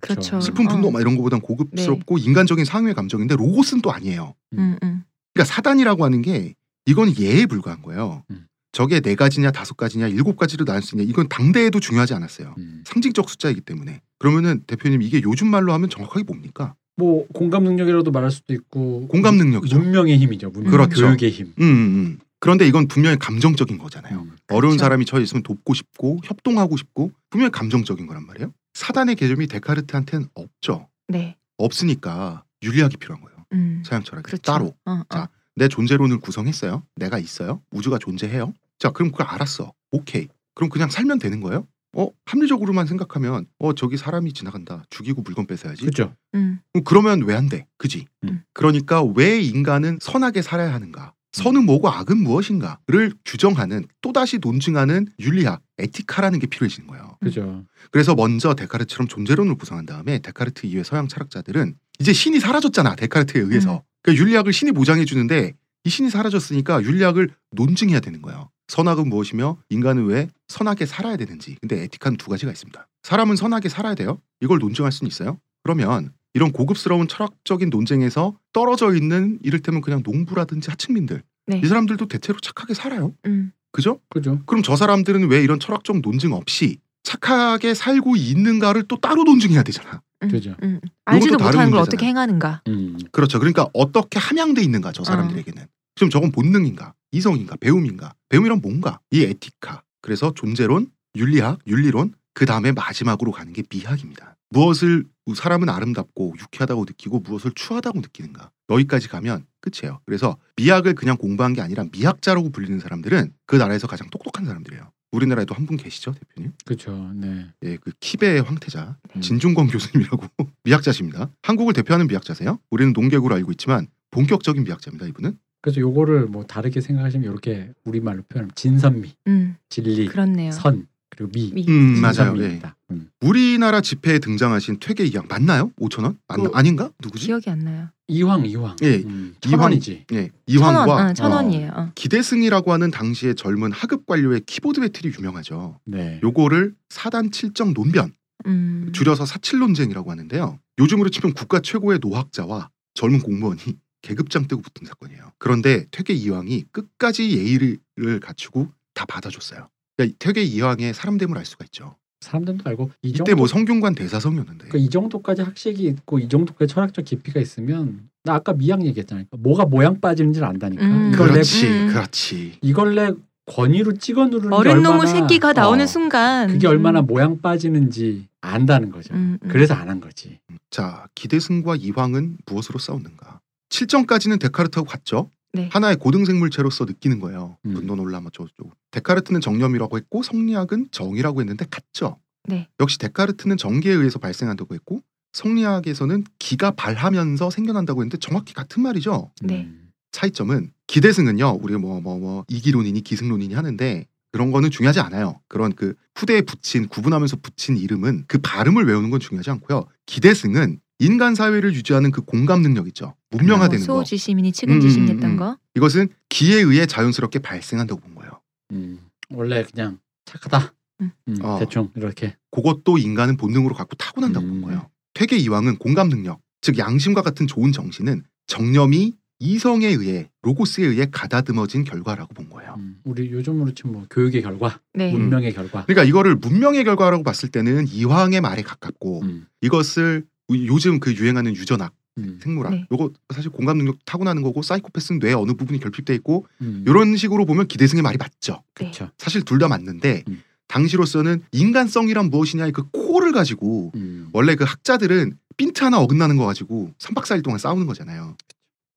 그렇죠. 0.00 0.40
슬픈 0.40 0.66
분노 0.66 0.88
어. 0.88 0.90
막 0.90 1.00
이런 1.00 1.16
거보단 1.16 1.40
고급스럽고 1.40 2.16
인간적인 2.16 2.64
상회 2.64 2.94
감정인데 2.94 3.36
로고스는 3.36 3.82
또 3.82 3.92
아니에요. 3.92 4.34
음, 4.54 4.78
음. 4.82 5.04
그러니까 5.34 5.54
사단이라고 5.54 6.04
하는 6.04 6.22
게 6.22 6.54
이건 6.86 7.16
예에 7.18 7.46
불과한 7.46 7.82
거예요. 7.82 8.24
음. 8.30 8.46
저게 8.72 9.00
네 9.00 9.14
가지냐 9.14 9.50
다섯 9.50 9.76
가지냐 9.76 10.08
일곱 10.08 10.36
가지로 10.36 10.64
나눌 10.64 10.82
수 10.82 10.94
있냐 10.96 11.04
이건 11.06 11.28
당대에도 11.28 11.78
중요하지 11.78 12.14
않았어요. 12.14 12.54
음. 12.58 12.82
상징적 12.86 13.28
숫자이기 13.28 13.60
때문에 13.60 14.00
그러면은 14.18 14.62
대표님 14.66 15.02
이게 15.02 15.20
요즘 15.22 15.48
말로 15.48 15.72
하면 15.74 15.90
정확하게 15.90 16.24
뭡니까? 16.24 16.74
뭐 16.96 17.26
공감 17.34 17.64
능력이라도 17.64 18.10
말할 18.10 18.30
수도 18.30 18.54
있고 18.54 19.08
공감 19.08 19.36
능력이죠. 19.36 19.78
문명의 19.78 20.18
힘이죠. 20.18 20.50
문명. 20.50 20.70
그렇죠. 20.70 21.06
교육의 21.06 21.30
힘. 21.30 21.46
음, 21.46 21.52
음, 21.62 21.66
음. 21.66 22.18
그런데 22.40 22.66
이건 22.66 22.88
분명히 22.88 23.18
감정적인 23.18 23.78
거잖아요. 23.78 24.20
음. 24.20 24.36
어려운 24.48 24.72
그렇죠. 24.72 24.78
사람이 24.78 25.04
처해 25.04 25.22
있으면 25.22 25.42
돕고 25.42 25.74
싶고 25.74 26.20
협동하고 26.24 26.76
싶고 26.76 27.12
분명히 27.30 27.50
감정적인 27.52 28.06
거란 28.06 28.26
말이에요. 28.26 28.52
사단의 28.74 29.16
개념이 29.16 29.46
데카르트한테는 29.48 30.28
없죠. 30.34 30.88
네. 31.08 31.36
없으니까 31.58 32.44
윤리학이 32.62 32.96
필요한 32.96 33.22
거예요. 33.22 33.44
음. 33.52 33.82
서양 33.84 34.02
철학이 34.02 34.24
그렇죠. 34.24 34.42
따로 34.42 34.74
어, 34.86 34.92
어. 34.92 35.04
자. 35.10 35.28
내 35.56 35.68
존재론을 35.68 36.18
구성했어요. 36.18 36.82
내가 36.96 37.18
있어요. 37.18 37.62
우주가 37.70 37.98
존재해요. 37.98 38.54
자, 38.78 38.90
그럼 38.90 39.10
그걸 39.12 39.26
알았어. 39.26 39.72
오케이. 39.90 40.28
그럼 40.54 40.70
그냥 40.70 40.88
살면 40.90 41.18
되는 41.18 41.40
거예요? 41.40 41.66
어, 41.94 42.08
합리적으로만 42.24 42.86
생각하면 42.86 43.46
어, 43.58 43.74
저기 43.74 43.96
사람이 43.98 44.32
지나간다. 44.32 44.84
죽이고 44.90 45.22
물건 45.22 45.46
뺏어야지. 45.46 45.82
그렇죠. 45.82 46.14
음. 46.34 46.60
그럼 46.72 46.84
그러면 46.84 47.22
왜 47.22 47.34
안 47.34 47.48
돼? 47.48 47.66
그지? 47.76 48.06
음. 48.24 48.42
그러니까 48.54 49.02
왜 49.02 49.40
인간은 49.40 49.98
선하게 50.00 50.40
살아야 50.42 50.72
하는가? 50.72 51.12
선은 51.32 51.64
뭐고 51.64 51.88
악은 51.88 52.18
무엇인가를 52.18 53.14
규정하는 53.24 53.86
또다시 54.02 54.38
논증하는 54.38 55.06
윤리학, 55.18 55.62
에티카라는 55.78 56.38
게 56.38 56.46
필요해지는 56.46 56.86
거예요. 56.88 57.16
그죠. 57.20 57.64
그래서 57.90 58.14
먼저 58.14 58.52
데카르트처럼 58.54 59.08
존재론을 59.08 59.54
구성한 59.56 59.86
다음에 59.86 60.18
데카르트 60.18 60.66
이후의 60.66 60.84
서양 60.84 61.08
철학자들은 61.08 61.74
이제 61.98 62.12
신이 62.12 62.40
사라졌잖아. 62.40 62.96
데카르트에 62.96 63.40
의해서. 63.40 63.82
그러니까 64.02 64.22
윤리학을 64.24 64.52
신이 64.52 64.72
보장해 64.72 65.04
주는데 65.04 65.54
이 65.84 65.90
신이 65.90 66.10
사라졌으니까 66.10 66.82
윤리학을 66.82 67.30
논증해야 67.52 68.00
되는 68.00 68.22
거예요. 68.22 68.50
선악은 68.68 69.08
무엇이며 69.08 69.58
인간은 69.68 70.06
왜 70.06 70.28
선하게 70.48 70.86
살아야 70.86 71.16
되는지. 71.16 71.56
근데 71.60 71.82
에티카는 71.82 72.16
두 72.16 72.30
가지가 72.30 72.50
있습니다. 72.50 72.88
사람은 73.02 73.36
선하게 73.36 73.68
살아야 73.68 73.94
돼요. 73.94 74.20
이걸 74.40 74.58
논증할 74.58 74.92
수는 74.92 75.08
있어요. 75.08 75.38
그러면 75.62 76.12
이런 76.34 76.52
고급스러운 76.52 77.08
철학적인 77.08 77.68
논쟁에서 77.70 78.36
떨어져 78.52 78.94
있는 78.94 79.38
이를테면 79.42 79.82
그냥 79.82 80.02
농부라든지 80.04 80.70
하층민들 80.70 81.22
네. 81.46 81.60
이 81.62 81.66
사람들도 81.66 82.06
대체로 82.08 82.38
착하게 82.40 82.74
살아요. 82.74 83.14
음. 83.26 83.52
그죠? 83.72 84.00
그죠. 84.10 84.40
그럼 84.46 84.62
저 84.62 84.76
사람들은 84.76 85.30
왜 85.30 85.42
이런 85.42 85.58
철학적 85.58 86.00
논증 86.00 86.32
없이 86.32 86.78
착하게 87.02 87.74
살고 87.74 88.16
있는가를 88.16 88.84
또 88.84 88.98
따로 89.00 89.24
논증해야 89.24 89.62
되잖아. 89.62 90.02
음, 90.22 90.28
그죠. 90.28 90.54
음. 90.62 90.80
알지도 91.04 91.36
다른 91.36 91.52
못하는 91.52 91.70
걸. 91.72 91.80
어떻게 91.80 92.06
행하는가. 92.06 92.62
음. 92.68 92.98
그렇죠. 93.12 93.38
그러니까 93.38 93.68
어떻게 93.72 94.18
함양돼 94.18 94.62
있는가 94.62 94.90
어. 94.90 94.92
저 94.92 95.04
사람들에게는. 95.04 95.66
지금 95.94 96.10
저건 96.10 96.32
본능인가, 96.32 96.94
이성인가, 97.10 97.56
배움인가. 97.56 98.14
배움이란 98.28 98.60
뭔가? 98.62 98.98
이 99.10 99.22
에티카. 99.22 99.82
그래서 100.00 100.32
존재론, 100.34 100.90
윤리학, 101.16 101.60
윤리론. 101.66 102.14
그 102.34 102.46
다음에 102.46 102.72
마지막으로 102.72 103.30
가는 103.30 103.52
게 103.52 103.62
미학입니다. 103.70 104.36
무엇을 104.48 105.04
사람은 105.34 105.68
아름답고 105.68 106.34
유쾌하다고 106.40 106.84
느끼고 106.86 107.20
무엇을 107.20 107.52
추하다고 107.54 108.00
느끼는가. 108.00 108.50
여기까지 108.70 109.08
가면 109.08 109.44
끝이에요. 109.60 110.00
그래서 110.06 110.36
미학을 110.56 110.94
그냥 110.94 111.16
공부한 111.16 111.52
게 111.52 111.60
아니라 111.60 111.84
미학자라고 111.92 112.50
불리는 112.50 112.80
사람들은 112.80 113.32
그 113.46 113.56
나라에서 113.56 113.86
가장 113.86 114.08
똑똑한 114.10 114.46
사람들이에요. 114.46 114.90
우리나라에도 115.16 115.54
한 115.54 115.62
분 115.66 115.76
계시죠, 115.76 116.12
대표님? 116.12 116.52
그렇죠. 116.64 117.12
네. 117.14 117.46
예, 117.62 117.76
그 117.76 117.92
키베의 118.00 118.42
황태자 118.42 118.96
네. 119.14 119.20
진중권 119.20 119.68
교수님이라고 119.68 120.26
미학자십니다. 120.64 121.30
한국을 121.42 121.72
대표하는 121.74 122.08
미학자세요. 122.08 122.58
우리는 122.70 122.92
농객으로 122.92 123.34
알고 123.36 123.52
있지만 123.52 123.86
본격적인 124.10 124.64
미학자입니다. 124.64 125.06
이분은 125.06 125.38
그래서 125.60 125.80
요거를 125.80 126.26
뭐 126.26 126.44
다르게 126.44 126.80
생각하시면 126.80 127.30
이렇게 127.30 127.70
우리 127.84 128.00
말로 128.00 128.22
표현하면 128.28 128.50
진선미, 128.56 129.14
음, 129.28 129.54
진리, 129.68 130.06
그렇네요. 130.06 130.50
선 130.50 130.86
그리고 131.22 131.30
미. 131.32 131.50
미. 131.52 131.66
음, 131.68 132.00
맞아요. 132.00 132.34
예. 132.42 132.60
음. 132.90 133.08
우리나라 133.20 133.80
집회에 133.80 134.18
등장하신 134.18 134.78
퇴계 134.80 135.04
이황 135.04 135.26
맞나요? 135.28 135.70
5천 135.80 136.02
원? 136.04 136.18
안, 136.28 136.42
그- 136.42 136.50
아닌가? 136.52 136.90
누구지? 137.02 137.26
기억이 137.26 137.48
안 137.50 137.60
나요. 137.60 137.88
이황 138.08 138.44
이황. 138.44 138.76
예, 138.82 138.96
음, 139.04 139.34
천 139.40 139.52
이황. 139.52 139.62
원이지. 139.62 140.04
예, 140.12 140.30
천 140.50 140.62
원, 140.64 140.74
이황과 140.86 141.10
어, 141.10 141.14
천 141.14 141.32
원이에요. 141.32 141.72
어. 141.74 141.92
기대승이라고 141.94 142.72
하는 142.72 142.90
당시의 142.90 143.36
젊은 143.36 143.72
하급 143.72 144.06
관료의 144.06 144.42
키보드 144.46 144.80
배틀이 144.80 145.12
유명하죠. 145.16 145.78
네. 145.84 146.20
요거를 146.22 146.74
사단 146.90 147.30
칠정 147.30 147.72
논변 147.74 148.12
음. 148.46 148.90
줄여서 148.92 149.24
사칠 149.24 149.60
논쟁이라고 149.60 150.10
하는데요. 150.10 150.58
요즘으로 150.78 151.08
치면 151.10 151.32
국가 151.34 151.60
최고의 151.60 152.00
노학자와 152.02 152.68
젊은 152.94 153.20
공무원이 153.20 153.60
계급장 154.02 154.48
떼고 154.48 154.60
붙은 154.62 154.86
사건이에요. 154.86 155.32
그런데 155.38 155.86
퇴계 155.92 156.12
이황이 156.12 156.64
끝까지 156.72 157.30
예의를 157.38 157.78
갖추고 158.20 158.68
다 158.94 159.06
받아줬어요. 159.06 159.68
그러니까 160.02 160.16
퇴계 160.18 160.42
이황의 160.42 160.94
사람됨을 160.94 161.36
알 161.38 161.44
수가 161.44 161.64
있죠. 161.66 161.96
사람들도 162.20 162.62
알고 162.68 162.90
이 163.02 163.08
이때 163.08 163.18
정도 163.18 163.34
뭐 163.36 163.46
성균관 163.48 163.94
대사성이었는데 163.96 164.66
그러니까 164.68 164.78
이 164.78 164.88
정도까지 164.90 165.42
학식이 165.42 165.82
있고 165.84 166.18
이 166.20 166.28
정도까지 166.28 166.72
철학적 166.72 167.04
깊이가 167.04 167.40
있으면 167.40 168.08
나 168.24 168.34
아까 168.34 168.52
미학 168.52 168.84
얘기했잖아요. 168.84 169.26
그러니까 169.28 169.48
뭐가 169.48 169.64
모양 169.66 170.00
빠지는지를 170.00 170.46
안다니까. 170.46 170.84
음. 170.84 171.10
이걸 171.12 171.28
내 171.28 171.32
그렇지, 171.32 171.66
음. 171.68 171.88
그렇지. 171.88 172.58
이걸 172.62 172.94
내 172.94 173.10
권위로 173.46 173.94
찍어 173.98 174.26
누르는 174.26 174.50
게 174.50 174.54
어른 174.54 174.72
얼마나 174.76 174.96
놈의 174.96 175.08
새끼가 175.08 175.52
나오는 175.52 175.82
어, 175.82 175.86
순간 175.88 176.46
그게 176.48 176.68
얼마나 176.68 177.02
모양 177.02 177.40
빠지는지 177.40 178.28
안다는 178.40 178.90
거죠. 178.92 179.12
음, 179.14 179.38
음. 179.42 179.48
그래서 179.48 179.74
안 179.74 179.88
한 179.88 180.00
거지. 180.00 180.38
자, 180.70 181.06
기대승과 181.16 181.74
이황은 181.76 182.38
무엇으로 182.46 182.78
싸웠는가? 182.78 183.40
7점까지는 183.70 184.38
데카르트하고 184.40 184.88
같죠. 184.88 185.28
네. 185.52 185.68
하나의 185.72 185.96
고등생물체로서 185.96 186.84
느끼는 186.86 187.20
거예요. 187.20 187.56
음. 187.66 187.74
분노 187.74 187.94
뭐 187.96 188.30
저쩌고. 188.32 188.72
데카르트는 188.90 189.40
정념이라고 189.40 189.96
했고 189.96 190.22
성리학은 190.22 190.88
정이라고 190.90 191.40
했는데 191.40 191.66
같죠. 191.70 192.18
네. 192.48 192.68
역시 192.80 192.98
데카르트는 192.98 193.56
정기에 193.56 193.92
의해서 193.92 194.18
발생한다고 194.18 194.74
했고 194.74 195.02
성리학에서는 195.32 196.24
기가 196.38 196.72
발하면서 196.72 197.50
생겨난다고 197.50 198.02
했는데 198.02 198.18
정확히 198.18 198.54
같은 198.54 198.82
말이죠. 198.82 199.30
네. 199.42 199.62
음. 199.62 199.90
차이점은 200.12 200.72
기대승은요. 200.86 201.58
우리 201.62 201.76
뭐뭐 201.76 202.18
뭐 202.18 202.44
이기론이니 202.48 203.00
기승론이니 203.02 203.54
하는데 203.54 204.06
그런 204.30 204.50
거는 204.50 204.70
중요하지 204.70 205.00
않아요. 205.00 205.40
그런 205.48 205.72
그 205.74 205.94
후대에 206.14 206.42
붙인 206.42 206.88
구분하면서 206.88 207.36
붙인 207.42 207.76
이름은 207.76 208.24
그 208.28 208.38
발음을 208.38 208.86
외우는 208.86 209.10
건 209.10 209.20
중요하지 209.20 209.50
않고요. 209.50 209.86
기대승은 210.06 210.80
인간 211.02 211.34
사회를 211.34 211.74
유지하는 211.74 212.12
그 212.12 212.22
공감 212.22 212.62
능력 212.62 212.86
있죠. 212.86 213.16
문명화되는 213.30 213.84
거. 213.86 213.98
소지시민이 213.98 214.52
측은지심 214.52 215.02
음, 215.02 215.08
음, 215.08 215.14
냈던 215.14 215.30
음. 215.32 215.36
거. 215.36 215.58
이것은 215.74 216.08
기에 216.28 216.58
의해 216.58 216.86
자연스럽게 216.86 217.40
발생한다고 217.40 218.00
본 218.00 218.14
거예요. 218.14 218.40
음. 218.70 219.00
원래 219.30 219.64
그냥 219.64 219.98
착하다. 220.26 220.72
음. 221.00 221.10
음, 221.26 221.36
어. 221.42 221.58
대충 221.58 221.90
이렇게. 221.96 222.36
그것도 222.52 222.98
인간은 222.98 223.36
본능으로 223.36 223.74
갖고 223.74 223.96
타고난다고 223.96 224.46
본 224.46 224.56
음. 224.58 224.62
거예요. 224.62 224.88
퇴계 225.14 225.36
이황은 225.38 225.78
공감 225.78 226.08
능력, 226.08 226.40
즉 226.60 226.78
양심과 226.78 227.22
같은 227.22 227.48
좋은 227.48 227.72
정신은 227.72 228.22
정념이 228.46 229.16
이성에 229.40 229.88
의해 229.88 230.30
로고스에 230.42 230.86
의해 230.86 231.08
가다듬어진 231.10 231.82
결과라고 231.82 232.32
본 232.32 232.48
거예요. 232.48 232.76
음. 232.78 233.00
우리 233.02 233.28
요즘으로 233.32 233.74
치면 233.74 233.92
뭐 233.92 234.06
교육의 234.08 234.40
결과, 234.42 234.78
네. 234.94 235.10
문명의 235.10 235.52
결과. 235.52 235.84
그러니까 235.84 236.04
이거를 236.04 236.36
문명의 236.36 236.84
결과라고 236.84 237.24
봤을 237.24 237.48
때는 237.48 237.88
이황의 237.88 238.40
말에 238.40 238.62
가깝고 238.62 239.22
음. 239.22 239.46
이것을 239.62 240.26
요즘 240.68 241.00
그 241.00 241.14
유행하는 241.14 241.54
유전학, 241.56 241.92
음. 242.18 242.38
생물학, 242.42 242.72
네. 242.72 242.86
요거 242.92 243.12
사실 243.34 243.50
공감 243.50 243.78
능력 243.78 243.96
타고나는 244.04 244.42
거고 244.42 244.62
사이코패스는 244.62 245.18
뇌 245.20 245.32
어느 245.32 245.52
부분이 245.52 245.80
결핍돼 245.80 246.14
있고 246.16 246.46
음. 246.60 246.84
이런 246.86 247.16
식으로 247.16 247.44
보면 247.46 247.68
기대승의 247.68 248.02
말이 248.02 248.16
맞죠. 248.18 248.54
네. 248.74 248.84
그렇죠. 248.86 249.10
사실 249.18 249.42
둘 249.42 249.58
다 249.58 249.68
맞는데 249.68 250.24
음. 250.28 250.42
당시로서는 250.68 251.42
인간성이란 251.52 252.30
무엇이냐의 252.30 252.72
그 252.72 252.84
코어를 252.90 253.32
가지고 253.32 253.92
음. 253.94 254.28
원래 254.32 254.54
그 254.54 254.64
학자들은 254.64 255.36
핀트 255.58 255.84
하나 255.84 256.00
어긋나는 256.00 256.36
거 256.38 256.46
가지고 256.46 256.92
3박 256.98 257.24
4일 257.24 257.42
동안 257.44 257.58
싸우는 257.58 257.86
거잖아요. 257.86 258.36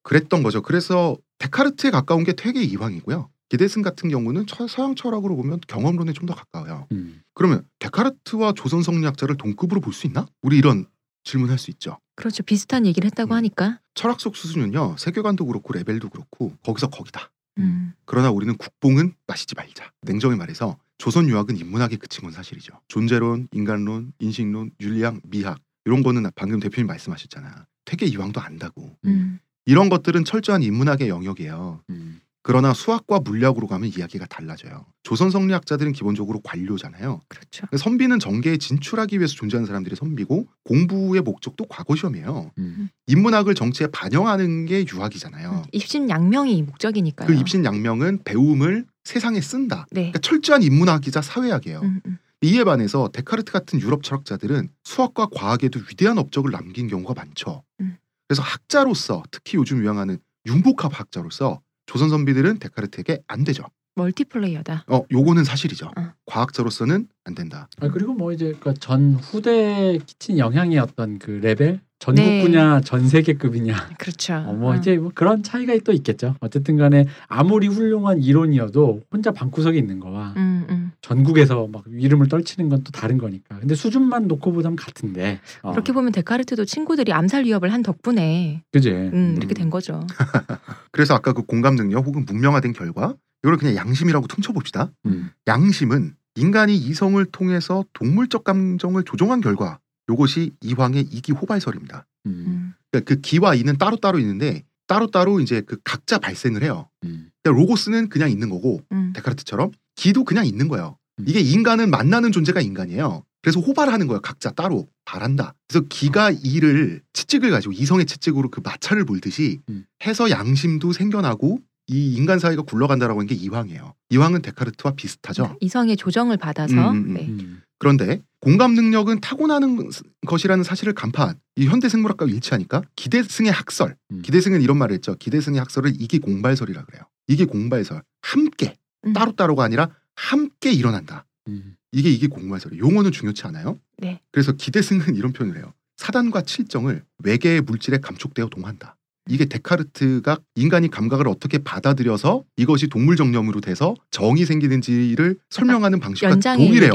그랬던 0.04 0.42
거죠. 0.44 0.62
그래서 0.62 1.18
데카르트에 1.40 1.92
가까운 1.92 2.24
게 2.24 2.34
퇴계 2.34 2.62
이황이고요. 2.64 3.30
기대승 3.50 3.82
같은 3.82 4.10
경우는 4.10 4.48
처- 4.48 4.68
서양 4.68 4.96
철학으로 4.96 5.36
보면 5.36 5.60
경험론에 5.68 6.14
좀 6.14 6.26
더 6.26 6.34
가까워요. 6.34 6.88
음. 6.94 7.22
그러면 7.34 7.64
데카르트와 7.80 8.54
조선 8.56 8.82
성리학자를 8.82 9.36
동급으로 9.38 9.82
볼 9.82 9.94
수 9.94 10.08
있나? 10.08 10.26
우리 10.42 10.58
이런 10.58 10.86
질문할 11.26 11.58
수 11.58 11.70
있죠. 11.72 12.00
그렇죠. 12.16 12.44
비슷한 12.44 12.86
얘기를 12.86 13.06
했다고 13.08 13.34
음. 13.34 13.38
하니까. 13.38 13.82
철학 13.94 14.22
속 14.22 14.38
수준은요. 14.38 14.96
세계관도 14.98 15.46
그렇고 15.46 15.74
레벨도 15.74 16.10
그렇고 16.10 16.56
거기서 16.64 16.88
거기다. 16.88 17.32
음. 17.58 17.94
그러나 18.06 18.32
우리는 18.32 18.56
국뽕은 18.56 19.14
마시지 19.28 19.56
말자. 19.56 19.92
냉정히 20.02 20.38
말해서 20.38 20.78
조선 20.98 21.28
유학은 21.28 21.58
인문학에 21.58 21.98
그친 21.98 22.24
건 22.24 22.32
사실이죠. 22.32 22.80
존재론, 22.88 23.50
인간론, 23.52 24.14
인식론, 24.20 24.72
윤리학, 24.80 25.20
미학 25.24 25.60
이런 25.84 26.04
거는 26.04 26.30
방금 26.36 26.60
대표님 26.60 26.88
말씀하셨잖아. 26.88 27.66
퇴계 27.84 28.06
이황도 28.06 28.40
안다고. 28.40 28.98
음. 29.06 29.40
이런 29.66 29.90
것들은 29.90 30.26
철저한 30.26 30.64
인문학의 30.64 31.10
영역이에요. 31.10 31.82
음. 31.90 32.22
그러나 32.48 32.76
수학과 32.76 33.20
물리학으로 33.20 33.66
가면 33.66 33.92
이야기가 33.98 34.28
달라져요. 34.28 34.86
조선 35.02 35.32
성리학자들은 35.32 35.94
기본적으로 35.94 36.42
관료잖아요. 36.42 37.22
그렇죠. 37.28 37.66
선비는 37.76 38.20
정계에 38.20 38.58
진출하기 38.58 39.18
위해서 39.18 39.34
존재하는 39.34 39.66
사람들이 39.66 39.96
선비고 39.96 40.46
공부의 40.64 41.24
목적도 41.24 41.66
과거 41.68 41.96
시험이에요. 41.96 42.52
음. 42.60 42.90
인문학을 43.08 43.56
정치에 43.56 43.88
반영하는 43.88 44.68
게 44.68 44.86
유학이잖아요. 44.86 45.64
입신양명이 45.72 46.62
목적이니까요. 46.62 47.28
그 47.28 47.34
입신양명은 47.34 48.20
배움을 48.24 48.86
세상에 49.04 49.42
쓴다. 49.42 49.88
네. 49.90 50.02
그러니까 50.02 50.20
철저한 50.20 50.62
인문학이자 50.62 51.24
사회학이에요. 51.24 51.80
음, 51.82 52.02
음. 52.06 52.20
이에 52.42 52.64
반해서 52.64 53.10
데카르트 53.12 53.52
같은 53.52 53.82
유럽 53.82 54.04
철학자들은 54.04 54.70
수학과 54.84 55.26
과학에도 55.34 55.80
위대한 55.90 56.20
업적을 56.20 56.52
남긴 56.52 56.88
경우가 56.88 57.16
많죠. 57.16 57.64
음. 57.82 57.98
그래서 58.28 58.44
학자로서 58.44 59.24
특히 59.32 59.58
요즘 59.58 59.80
유행하는 59.80 60.20
융복합 60.46 61.00
학자로서 61.00 61.62
조선 61.86 62.10
선비들은 62.10 62.60
데카르트에게 62.60 63.22
안 63.28 63.44
되죠. 63.44 63.64
멀티플레이어다. 63.96 64.86
어, 64.88 65.02
요거는 65.12 65.44
사실이죠. 65.44 65.88
어. 65.98 66.12
과학자로서는 66.26 67.08
안 67.24 67.36
된다. 67.36 67.68
아 67.82 67.88
그리고 67.90 68.14
뭐 68.14 68.32
이제 68.32 68.54
그전 68.60 69.16
후대에 69.16 69.98
끼친 70.00 70.38
영향의 70.38 70.78
어떤 70.80 71.18
그 71.18 71.32
레벨 71.32 71.80
전국 71.98 72.22
네. 72.24 72.42
분야 72.44 72.82
전 72.82 73.08
세계급이냐 73.08 73.74
그렇죠. 73.98 74.36
어, 74.36 74.54
뭐 74.54 74.74
어. 74.74 74.76
이제 74.76 74.98
뭐 74.98 75.12
그런 75.16 75.42
차이가 75.44 75.74
또 75.84 75.92
있겠죠. 75.94 76.36
어쨌든 76.42 76.78
간에 76.78 77.06
아무리 77.28 77.68
훌륭한 77.68 78.22
이론이어도 78.22 79.02
혼자 79.12 79.32
방구석에 79.32 79.78
있는 79.78 80.00
거와 80.00 80.34
음, 80.36 80.66
음. 80.70 80.92
전국에서 81.02 81.68
막 81.72 81.84
이름을 81.90 82.28
떨치는 82.28 82.70
건 82.70 82.76
또 82.84 82.92
다른 82.92 83.18
거니까. 83.18 83.58
근데 83.60 83.74
수준만 83.74 84.28
놓고 84.28 84.52
보자면 84.52 84.76
같은데. 84.76 85.40
어, 85.64 85.72
그렇게 85.72 85.94
보면 85.94 86.12
데카르트도 86.12 86.66
친구들이 86.66 87.14
암살 87.14 87.46
위협을 87.46 87.72
한 87.72 87.82
덕분에 87.82 88.62
그지. 88.72 88.90
음, 88.92 89.36
이렇게 89.38 89.54
된 89.56 89.70
거죠. 89.70 90.06
그래서 90.92 91.16
아까 91.16 91.32
그 91.34 91.42
공감 91.44 91.76
능력 91.76 92.06
혹은 92.06 92.26
문명화된 92.26 92.74
결과 92.74 93.16
이걸 93.46 93.58
그냥 93.58 93.76
양심이라고 93.76 94.26
퉁쳐봅시다. 94.26 94.92
음. 95.06 95.30
양심은 95.46 96.16
인간이 96.36 96.76
이성을 96.76 97.24
통해서 97.26 97.86
동물적 97.94 98.44
감정을 98.44 99.04
조종한 99.04 99.40
결과 99.40 99.80
요것이 100.10 100.54
이황의 100.62 101.04
이기 101.12 101.32
호발설입니다. 101.32 102.08
음. 102.26 102.32
음. 102.32 102.74
그러니까 102.92 103.14
그 103.14 103.22
기와 103.22 103.54
이는 103.54 103.78
따로 103.78 103.98
따로 103.98 104.18
있는데 104.18 104.64
따로 104.88 105.12
따로 105.12 105.40
이제 105.40 105.62
그 105.62 105.78
각자 105.84 106.18
발생을 106.18 106.64
해요. 106.64 106.90
음. 107.04 107.30
그러니까 107.44 107.62
로고스는 107.62 108.10
그냥 108.10 108.32
있는 108.32 108.50
거고 108.50 108.82
음. 108.92 109.14
데카르트처럼 109.16 109.72
기도 109.96 110.24
그냥 110.24 110.48
있는 110.48 110.68
거예요. 110.68 110.98
음. 111.20 111.26
이게 111.28 111.40
인간은 111.40 111.92
만나는 111.92 112.32
존재가 112.32 112.62
인간이에요. 112.62 113.24
그래서 113.44 113.60
호발하는 113.60 114.08
거예요. 114.08 114.22
각자 114.22 114.50
따로 114.50 114.88
바란다. 115.06 115.54
그래서 115.68 115.86
기가 115.88 116.32
이를 116.32 117.04
채찍을 117.14 117.52
가지고 117.52 117.74
이성의 117.74 118.08
채찍으로 118.08 118.50
그 118.50 118.60
마찰을 118.64 119.04
몰듯이 119.04 119.60
음. 119.70 119.86
해서 120.04 120.32
양심도 120.32 120.94
생겨나고 120.94 121.60
이 121.88 122.16
인간 122.16 122.40
사회가 122.40 122.64
굴러간다라고 122.64 123.20
하는 123.20 123.28
게 123.28 123.36
이황이에요. 123.36 123.94
이황은 124.10 124.42
데카르트와 124.42 124.94
비슷하죠. 124.96 125.58
이성의 125.62 125.98
조정을 125.98 126.38
받아서 126.38 126.74
음, 126.74 126.98
음, 126.98 127.06
음. 127.10 127.14
네. 127.14 127.28
음. 127.28 127.62
그런데 127.78 128.24
공감 128.40 128.74
능력은 128.74 129.22
타고나는 129.22 129.90
것이라는 130.26 130.64
사실을 130.64 130.94
간파한 130.94 131.36
이 131.58 131.68
현대 131.68 131.90
생물학과 131.90 132.26
일치하니까 132.26 132.82
기대승의 132.96 133.52
학설, 133.52 133.96
음. 134.12 134.22
기대승은 134.22 134.62
이런 134.62 134.78
말을 134.78 134.94
했죠. 134.96 135.16
기대승의 135.16 135.60
학설을 135.60 135.94
이기 136.00 136.20
공발설이라 136.20 136.86
그래요. 136.86 137.04
이기 137.28 137.46
공발설, 137.46 138.02
함께 138.22 138.76
음. 139.06 139.14
따로따로가 139.14 139.64
아니라 139.64 139.90
함께 140.16 140.72
일어난다. 140.72 141.26
음. 141.48 141.76
이게 141.92 142.10
이게 142.10 142.28
공발설이에요. 142.28 142.84
용어는 142.84 143.12
중요치 143.12 143.46
않아요. 143.48 143.80
네. 143.98 144.22
그래서 144.32 144.52
기대승은 144.54 145.16
이런 145.16 145.34
표현을 145.34 145.58
해요. 145.58 145.74
사단과 145.98 146.42
칠정을 146.42 147.04
외계의 147.24 147.62
물질에 147.62 148.00
감촉되어 148.00 148.48
동한다. 148.50 148.98
이게 149.28 149.46
데카르트가 149.46 150.38
인간이 150.56 150.90
감각을 150.90 151.28
어떻게 151.28 151.58
받아들여서 151.58 152.44
이것이 152.58 152.88
동물 152.88 153.16
정념으로 153.16 153.60
돼서 153.62 153.96
정이 154.12 154.46
생기는지를 154.46 155.38
설명하는 155.50 156.00
방식과 156.00 156.32
연장의 156.32 156.68
동일해요. 156.68 156.92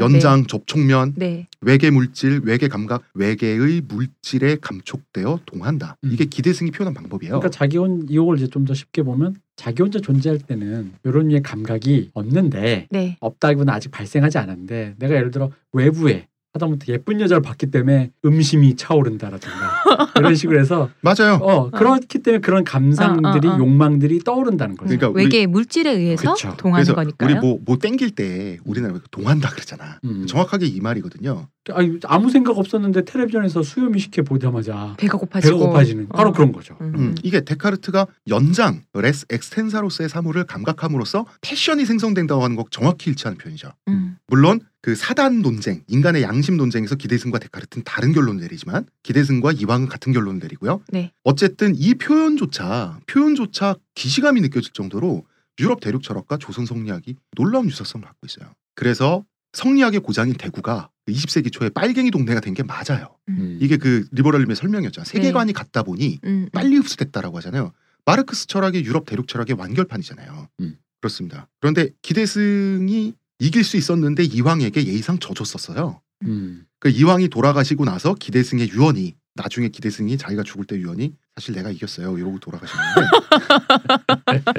연장, 0.00 0.46
접촉면, 0.46 1.14
네. 1.16 1.48
외계 1.60 1.90
물질, 1.90 2.40
외계 2.44 2.68
감각, 2.68 3.02
외계의 3.14 3.82
물질에 3.88 4.56
감촉되어 4.60 5.40
동한다. 5.44 5.96
음. 6.04 6.10
이게 6.12 6.24
기대승이 6.24 6.70
표현한 6.70 6.94
방법이에요. 6.94 7.32
그러니까 7.40 7.50
자기 7.50 7.78
혼 7.78 8.06
이걸 8.08 8.36
이제 8.38 8.46
좀 8.46 8.62
더 8.62 8.74
쉽게 8.74 9.02
보면 9.02 9.34
자기 9.56 9.82
혼자 9.82 9.98
존재할 9.98 10.38
때는 10.38 10.92
이런 11.02 11.26
류의 11.26 11.42
감각이 11.42 12.10
없는데 12.14 12.86
네. 12.90 13.16
없다기보다 13.18 13.74
아직 13.74 13.90
발생하지 13.90 14.38
않았는데 14.38 14.94
내가 15.00 15.16
예를 15.16 15.32
들어 15.32 15.50
외부에 15.72 16.28
하다못해 16.54 16.92
예쁜 16.92 17.20
여자를 17.20 17.40
봤기 17.42 17.70
때문에 17.70 18.10
음심이 18.24 18.76
차오른다라든가 18.76 19.82
이런 20.18 20.34
식으로 20.34 20.60
해서 20.60 20.90
맞아요. 21.00 21.38
어 21.40 21.70
그렇기 21.70 22.18
때문에 22.18 22.40
그런 22.40 22.62
감상들이 22.64 23.48
어, 23.48 23.52
어, 23.52 23.54
어. 23.54 23.58
욕망들이 23.58 24.20
떠오른다는 24.20 24.76
거죠. 24.76 24.88
그러니까 24.88 25.18
외계 25.18 25.46
물질에 25.46 25.90
의해서 25.90 26.34
그쵸. 26.34 26.54
동하는 26.58 26.84
그래서 26.84 26.94
거니까요. 26.94 27.30
우리 27.30 27.40
뭐뭐 27.40 27.78
땡길 27.78 28.10
때 28.10 28.58
우리나라 28.64 28.94
동한다 29.10 29.48
그러잖아. 29.50 29.98
음. 30.04 30.26
정확하게 30.26 30.66
이 30.66 30.80
말이거든요. 30.80 31.48
아니, 31.70 31.98
아무 32.04 32.28
생각 32.28 32.58
없었는데 32.58 33.04
텔레비전에서 33.04 33.62
수요미식회 33.62 34.22
보자마자 34.22 34.94
배가 34.98 35.16
고파지고 35.16 35.58
배가 35.58 35.66
고파지는 35.70 36.08
바로 36.08 36.30
어. 36.30 36.32
그런 36.32 36.52
거죠. 36.52 36.76
음. 36.80 36.92
음, 36.96 37.14
이게 37.22 37.40
데카르트가 37.40 38.06
연장 38.28 38.82
res 38.92 39.24
extensa로서의 39.30 40.10
사물을 40.10 40.44
감각함으로써 40.44 41.24
passion이 41.40 41.86
생성된다고 41.86 42.42
하는 42.42 42.56
것 42.56 42.70
정확히 42.70 43.10
일치하는 43.10 43.38
표현이죠. 43.38 43.70
음. 43.88 44.16
물론 44.26 44.60
그 44.82 44.96
사단 44.96 45.42
논쟁, 45.42 45.84
인간의 45.86 46.22
양심 46.22 46.56
논쟁에서 46.56 46.96
기대승과 46.96 47.38
데카르트는 47.38 47.84
다른 47.84 48.12
결론을 48.12 48.40
내리지만 48.40 48.84
기대승과 49.04 49.52
이황은 49.52 49.86
같은 49.86 50.12
결론을 50.12 50.40
내리고요. 50.40 50.82
네. 50.88 51.12
어쨌든 51.22 51.74
이 51.76 51.94
표현조차 51.94 52.98
표현조차 53.06 53.76
기시감이 53.94 54.40
느껴질 54.40 54.72
정도로 54.72 55.24
유럽 55.60 55.80
대륙 55.80 56.02
철학과 56.02 56.36
조선 56.36 56.66
성리학이 56.66 57.14
놀라운 57.36 57.66
유사성을 57.66 58.04
갖고 58.04 58.26
있어요. 58.26 58.52
그래서 58.74 59.24
성리학의 59.52 60.00
고장인 60.00 60.34
대구가 60.34 60.88
20세기 61.08 61.52
초에 61.52 61.68
빨갱이 61.68 62.10
동네가 62.10 62.40
된 62.40 62.54
게 62.54 62.62
맞아요. 62.64 63.16
음. 63.28 63.58
이게 63.60 63.76
그 63.76 64.06
리버럴즘의 64.12 64.56
설명이었잖아요. 64.56 65.04
세계관이 65.04 65.52
같다 65.52 65.82
보니 65.84 66.18
음. 66.24 66.48
빨리 66.52 66.76
흡수됐다라고 66.76 67.36
하잖아요. 67.36 67.72
마르크스 68.04 68.48
철학이 68.48 68.82
유럽 68.84 69.06
대륙 69.06 69.28
철학의 69.28 69.54
완결판이잖아요. 69.56 70.48
음. 70.60 70.76
그렇습니다. 71.00 71.48
그런데 71.60 71.90
기대승이 72.02 73.14
이길 73.42 73.64
수 73.64 73.76
있었는데 73.76 74.22
이왕에게 74.22 74.86
예의상 74.86 75.18
져줬었어요. 75.18 76.00
음. 76.26 76.64
그 76.78 76.88
이왕이 76.88 77.28
돌아가시고 77.28 77.84
나서 77.84 78.14
기대승의 78.14 78.70
유언이 78.70 79.16
나중에 79.34 79.68
기대승이 79.68 80.16
자기가 80.16 80.44
죽을 80.44 80.64
때 80.64 80.76
유언이 80.76 81.14
사실 81.34 81.54
내가 81.54 81.70
이겼어요 81.70 82.16
이러고 82.18 82.38
돌아가셨는데 82.38 83.00